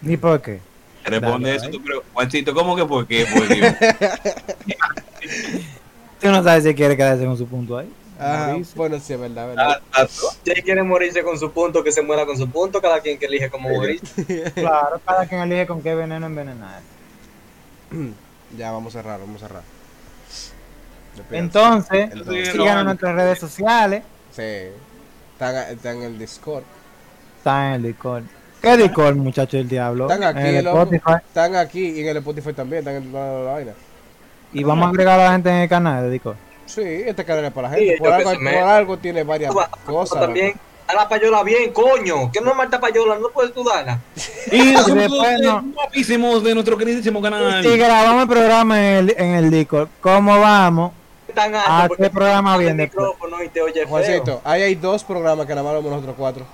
Ni 0.00 0.16
por 0.16 0.40
qué. 0.40 0.60
responde 1.04 1.50
Dale, 1.50 1.60
eso. 1.60 1.70
Tú, 1.70 1.82
pero, 1.84 2.02
Juancito, 2.14 2.54
¿cómo 2.54 2.74
que 2.74 2.86
por 2.86 3.06
qué? 3.06 3.26
Por 3.26 3.46
Dios. 3.48 3.74
Tú 6.20 6.28
no 6.28 6.42
sabes 6.42 6.64
si 6.64 6.74
quiere 6.74 6.96
quedarse 6.96 7.26
con 7.26 7.36
su 7.36 7.46
punto 7.46 7.76
ahí. 7.76 7.90
Ah, 8.18 8.48
Morirse. 8.50 8.72
bueno, 8.76 8.98
sí, 8.98 9.12
es 9.12 9.20
verdad, 9.20 9.48
verdad. 9.48 9.82
Ah, 9.92 10.02
ah, 10.02 10.06
Si 10.08 10.50
él 10.50 10.62
quiere 10.62 10.82
morirse 10.82 11.22
con 11.22 11.38
su 11.38 11.50
punto, 11.52 11.84
que 11.84 11.92
se 11.92 12.00
muera 12.02 12.24
con 12.24 12.36
su 12.36 12.48
punto. 12.48 12.80
Cada 12.80 13.00
quien 13.00 13.18
que 13.18 13.26
elige 13.26 13.50
cómo 13.50 13.68
morir. 13.68 14.00
Claro, 14.54 15.00
cada 15.04 15.26
quien 15.26 15.42
elige 15.42 15.66
con 15.66 15.82
qué 15.82 15.94
veneno 15.94 16.26
envenenar. 16.26 16.80
Ya, 18.56 18.70
vamos 18.70 18.94
a 18.94 19.02
cerrar, 19.02 19.18
vamos 19.18 19.42
a 19.42 19.48
cerrar. 19.48 19.62
Entonces, 21.32 22.10
Entonces. 22.12 22.52
síganos 22.52 22.80
en 22.80 22.86
nuestras 22.86 23.14
redes 23.16 23.38
sociales. 23.40 24.02
Sí. 24.30 24.68
Están, 25.32 25.56
están 25.72 25.96
en 25.96 26.02
el 26.04 26.18
Discord. 26.18 26.62
Está 27.38 27.68
en 27.68 27.74
el 27.74 27.82
Discord. 27.82 28.22
¿Qué 28.62 28.76
Discord, 28.76 29.16
muchachos 29.16 29.52
del 29.58 29.68
diablo? 29.68 30.08
Están 30.10 30.22
aquí, 30.24 30.48
en 30.48 30.54
el 30.56 30.64
loco. 30.64 30.82
Spotify. 30.82 31.12
Están 31.26 31.56
aquí 31.56 31.88
y 31.90 32.00
en 32.00 32.08
el 32.08 32.16
Spotify 32.18 32.52
también. 32.52 32.78
Están 32.80 32.94
en 33.02 33.12
toda 33.12 33.42
la 33.44 33.52
vaina. 33.52 33.72
Y 34.52 34.62
vamos 34.64 34.86
a 34.86 34.88
agregar 34.90 35.18
a 35.20 35.24
la 35.24 35.32
gente 35.32 35.48
en 35.50 35.56
el 35.56 35.68
canal 35.68 36.04
de 36.04 36.10
Discord. 36.10 36.36
Sí, 36.66 36.82
este 36.82 37.24
canal 37.24 37.44
es 37.46 37.52
para 37.52 37.68
la 37.70 37.76
gente. 37.76 37.96
por, 37.98 38.12
algo, 38.12 38.34
me- 38.40 38.52
por 38.52 38.62
algo 38.62 38.96
tiene 38.98 39.22
varias 39.24 39.54
cosas. 39.84 40.20
también. 40.20 40.54
A 40.88 40.94
la 40.94 41.08
payola 41.08 41.42
bien, 41.42 41.72
coño. 41.72 42.30
Que 42.30 42.40
no 42.40 42.50
es 42.52 42.56
Marta 42.56 42.78
Payola, 42.78 43.16
no 43.18 43.28
puedes 43.30 43.52
tú 43.52 43.64
darla. 43.64 43.98
Y 44.52 44.72
después 44.72 45.40
no. 45.42 45.62
guapísimos 45.74 46.44
de 46.44 46.54
nuestro 46.54 46.76
queridísimo 46.78 47.20
canal. 47.20 47.60
Si 47.62 47.76
grabamos 47.76 48.22
el 48.22 48.28
programa 48.28 48.78
en 48.78 48.94
el, 48.96 49.14
en 49.18 49.34
el 49.34 49.50
Discord, 49.50 49.88
¿cómo 50.00 50.38
vamos? 50.38 50.92
Tan 51.34 51.52
alto 51.54 51.68
Ah, 51.68 51.88
¿qué 51.96 52.08
programa 52.08 52.52
pones 52.54 52.66
viene 52.68 52.82
el 52.84 52.88
micrófono 52.88 53.42
y 53.42 53.48
te 53.48 53.60
oye 53.62 53.80
feo. 53.80 53.88
Juancito, 53.88 54.40
ahí 54.44 54.62
hay 54.62 54.74
dos 54.76 55.02
programas 55.02 55.44
que 55.46 55.54
nada 55.56 55.64
más 55.64 55.74
vemos 55.74 55.90
nosotros 55.90 56.14
cuatro. 56.16 56.44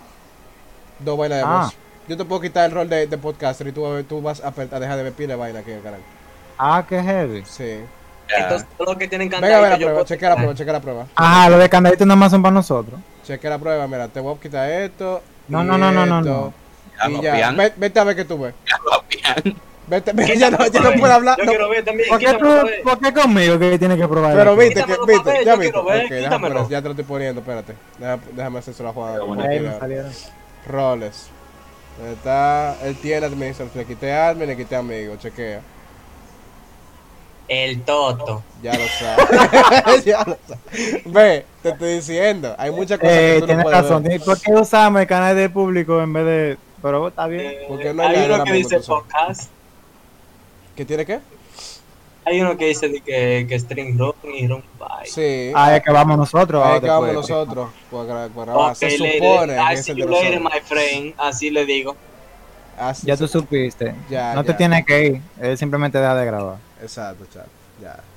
Dos 0.99 1.19
vainas 1.19 1.39
de 1.39 1.45
Ah. 1.47 1.63
voz. 1.65 1.77
Yo 2.09 2.17
te 2.17 2.25
puedo 2.25 2.41
quitar 2.41 2.65
el 2.65 2.73
rol 2.73 2.89
de, 2.89 3.07
de 3.07 3.19
podcaster 3.19 3.67
y 3.67 3.73
tú, 3.73 3.83
vas 4.23 4.41
a 4.43 4.51
tú 4.51 4.61
a, 4.73 4.77
a 4.77 4.81
dejar 4.81 4.97
de 4.97 5.03
ver 5.03 5.13
pila 5.13 5.35
de 5.35 5.41
vaina 5.41 5.59
aquí 5.61 5.71
en 5.73 5.77
el 5.77 5.83
canal. 5.83 6.01
Ah, 6.59 6.85
qué 6.89 7.03
heavy. 7.03 7.45
Sí. 7.45 7.81
Entonces, 8.39 8.69
todos 8.77 8.89
los 8.91 8.99
que 8.99 9.09
tienen 9.09 9.29
Venga, 9.29 9.41
ve 9.47 9.49
la 9.49 9.53
cantadito, 9.61 9.79
yo 9.81 9.87
prueba, 9.87 9.95
puedo 9.95 10.07
chequea 10.07 10.29
la 10.31 10.37
prueba, 10.37 10.55
chequea 10.55 10.73
la 10.73 10.81
prueba. 10.81 11.07
Ajá, 11.15 11.49
los 11.51 11.59
de 11.61 11.69
candaditos 11.69 12.07
nada 12.07 12.17
más 12.17 12.31
son 12.31 12.43
para 12.43 12.53
nosotros. 12.55 13.01
Chequea 13.25 13.51
la 13.51 13.59
prueba, 13.59 13.87
mira, 13.87 14.09
te 14.09 14.21
voy 14.21 14.35
a 14.37 14.41
quitar 14.41 14.71
esto. 14.71 15.23
No, 15.49 15.63
no, 15.65 15.77
no, 15.79 15.93
no, 15.93 16.07
no, 16.07 16.21
no. 16.21 16.55
Ya 16.99 17.09
Y 17.09 17.13
lo 17.15 17.23
ya, 17.23 17.51
Ve- 17.53 17.73
vete 17.77 18.01
a 18.01 18.05
ver 18.05 18.17
que 18.17 18.25
tú 18.25 18.39
ves. 18.39 18.55
ya. 18.67 19.35
Vete, 19.87 20.13
vete, 20.15 20.39
ya 20.39 20.51
no, 20.51 20.67
ya 20.67 20.81
no 20.81 20.93
puedo 20.93 21.13
hablar. 21.13 21.37
Yo 21.39 21.45
no. 21.45 21.51
quiero 21.51 21.69
ver 21.69 21.85
también. 21.85 22.09
¿Por 22.09 22.19
qué, 22.19 22.35
tú. 22.35 22.49
¿Por 22.85 22.99
qué 23.01 23.13
conmigo 23.13 23.59
que 23.59 23.79
tienes 23.79 23.99
que 23.99 24.09
probar? 24.09 24.35
Pero 24.35 24.57
viste, 24.57 24.85
que, 24.85 24.93
viste, 25.07 25.19
papel, 25.19 25.45
ya 25.45 25.57
viste. 25.57 25.73
quiero 25.73 25.85
ver, 25.85 26.05
Ok, 26.05 26.11
déjame 26.11 26.49
ya 26.69 26.79
te 26.83 26.85
lo 26.85 26.91
estoy 26.91 27.05
poniendo, 27.05 27.41
espérate. 27.41 27.75
Deja- 27.99 28.19
déjame 28.33 28.59
hacer 28.61 28.81
la 28.81 28.93
jugada. 28.93 29.19
Qué 29.19 29.25
bueno. 29.25 29.45
Roles. 30.67 31.29
Está, 32.13 32.77
él 32.85 32.97
tiene 32.97 33.27
administración. 33.27 33.71
Le 33.75 33.85
quité 33.85 34.13
admin, 34.13 34.47
le 34.47 34.57
quité 34.57 34.77
amigo. 34.77 35.17
Chequea. 35.17 35.61
El 37.49 37.83
Toto. 37.83 38.43
Ya 38.63 38.73
lo 38.75 38.87
sabes. 38.87 40.05
ya 40.05 40.19
lo 40.25 40.37
sabes. 40.47 41.05
Ve, 41.05 41.45
te 41.63 41.69
estoy 41.71 41.95
diciendo. 41.95 42.55
Hay 42.59 42.71
muchas 42.71 42.99
cosas 42.99 43.15
Eh, 43.15 43.27
que 43.27 43.35
tú 43.35 43.41
no 43.41 43.47
tienes 43.47 43.65
puedes 43.65 43.81
razón. 43.83 44.03
ver. 44.05 44.21
¿Por 44.21 44.41
qué 44.41 44.53
usamos 44.53 45.01
el 45.03 45.07
canal 45.07 45.37
del 45.37 45.51
público 45.51 46.01
en 46.01 46.13
vez 46.13 46.25
de.? 46.25 46.59
Pero 46.81 47.09
está 47.09 47.27
bien. 47.27 47.43
Eh, 47.47 47.65
Porque 47.69 47.93
no 47.93 48.03
hay 48.03 48.25
uno 48.31 48.45
que 48.45 48.53
dice 48.53 48.81
podcast. 48.81 49.51
¿Qué 50.77 50.85
tiene 50.85 51.05
qué? 51.05 51.21
Hay 52.25 52.41
uno 52.41 52.57
que 52.57 52.67
dice 52.67 52.89
de 52.89 53.01
que, 53.01 53.47
que 53.49 53.59
string 53.59 53.99
run 53.99 54.13
y 54.33 54.47
run 54.47 54.63
by. 54.79 55.07
Sí. 55.07 55.51
Ah, 55.55 55.77
es 55.77 55.83
que 55.83 55.91
vamos 55.91 56.17
nosotros. 56.17 56.65
Ahí 56.65 56.75
ah, 56.75 56.77
acabamos 56.77 57.09
después. 57.09 57.29
nosotros. 57.31 57.69
Para 57.91 58.05
gra- 58.05 58.29
para 58.31 58.45
grabar. 58.53 58.71
Ok, 58.71 58.77
Se 58.77 58.91
supone 58.91 59.11
que 59.19 59.73
es 59.75 59.87
de 59.87 59.95
later, 59.95 60.09
nosotros. 60.41 60.43
my 60.43 60.61
friend. 60.65 61.15
Así 61.19 61.51
le 61.51 61.67
digo. 61.67 61.97
Así 62.79 63.07
Ya 63.07 63.17
se- 63.17 63.25
tú 63.25 63.29
supiste. 63.29 63.95
Ya, 64.09 64.35
no 64.35 64.45
te 64.45 64.55
tienes 64.55 64.87
que 64.87 65.05
ir. 65.07 65.21
Él 65.41 65.59
simplemente 65.59 65.99
deja 65.99 66.15
de 66.15 66.25
grabar. 66.25 66.57
Exacto, 66.83 67.25
chato. 67.33 67.49
Ya. 67.81 68.12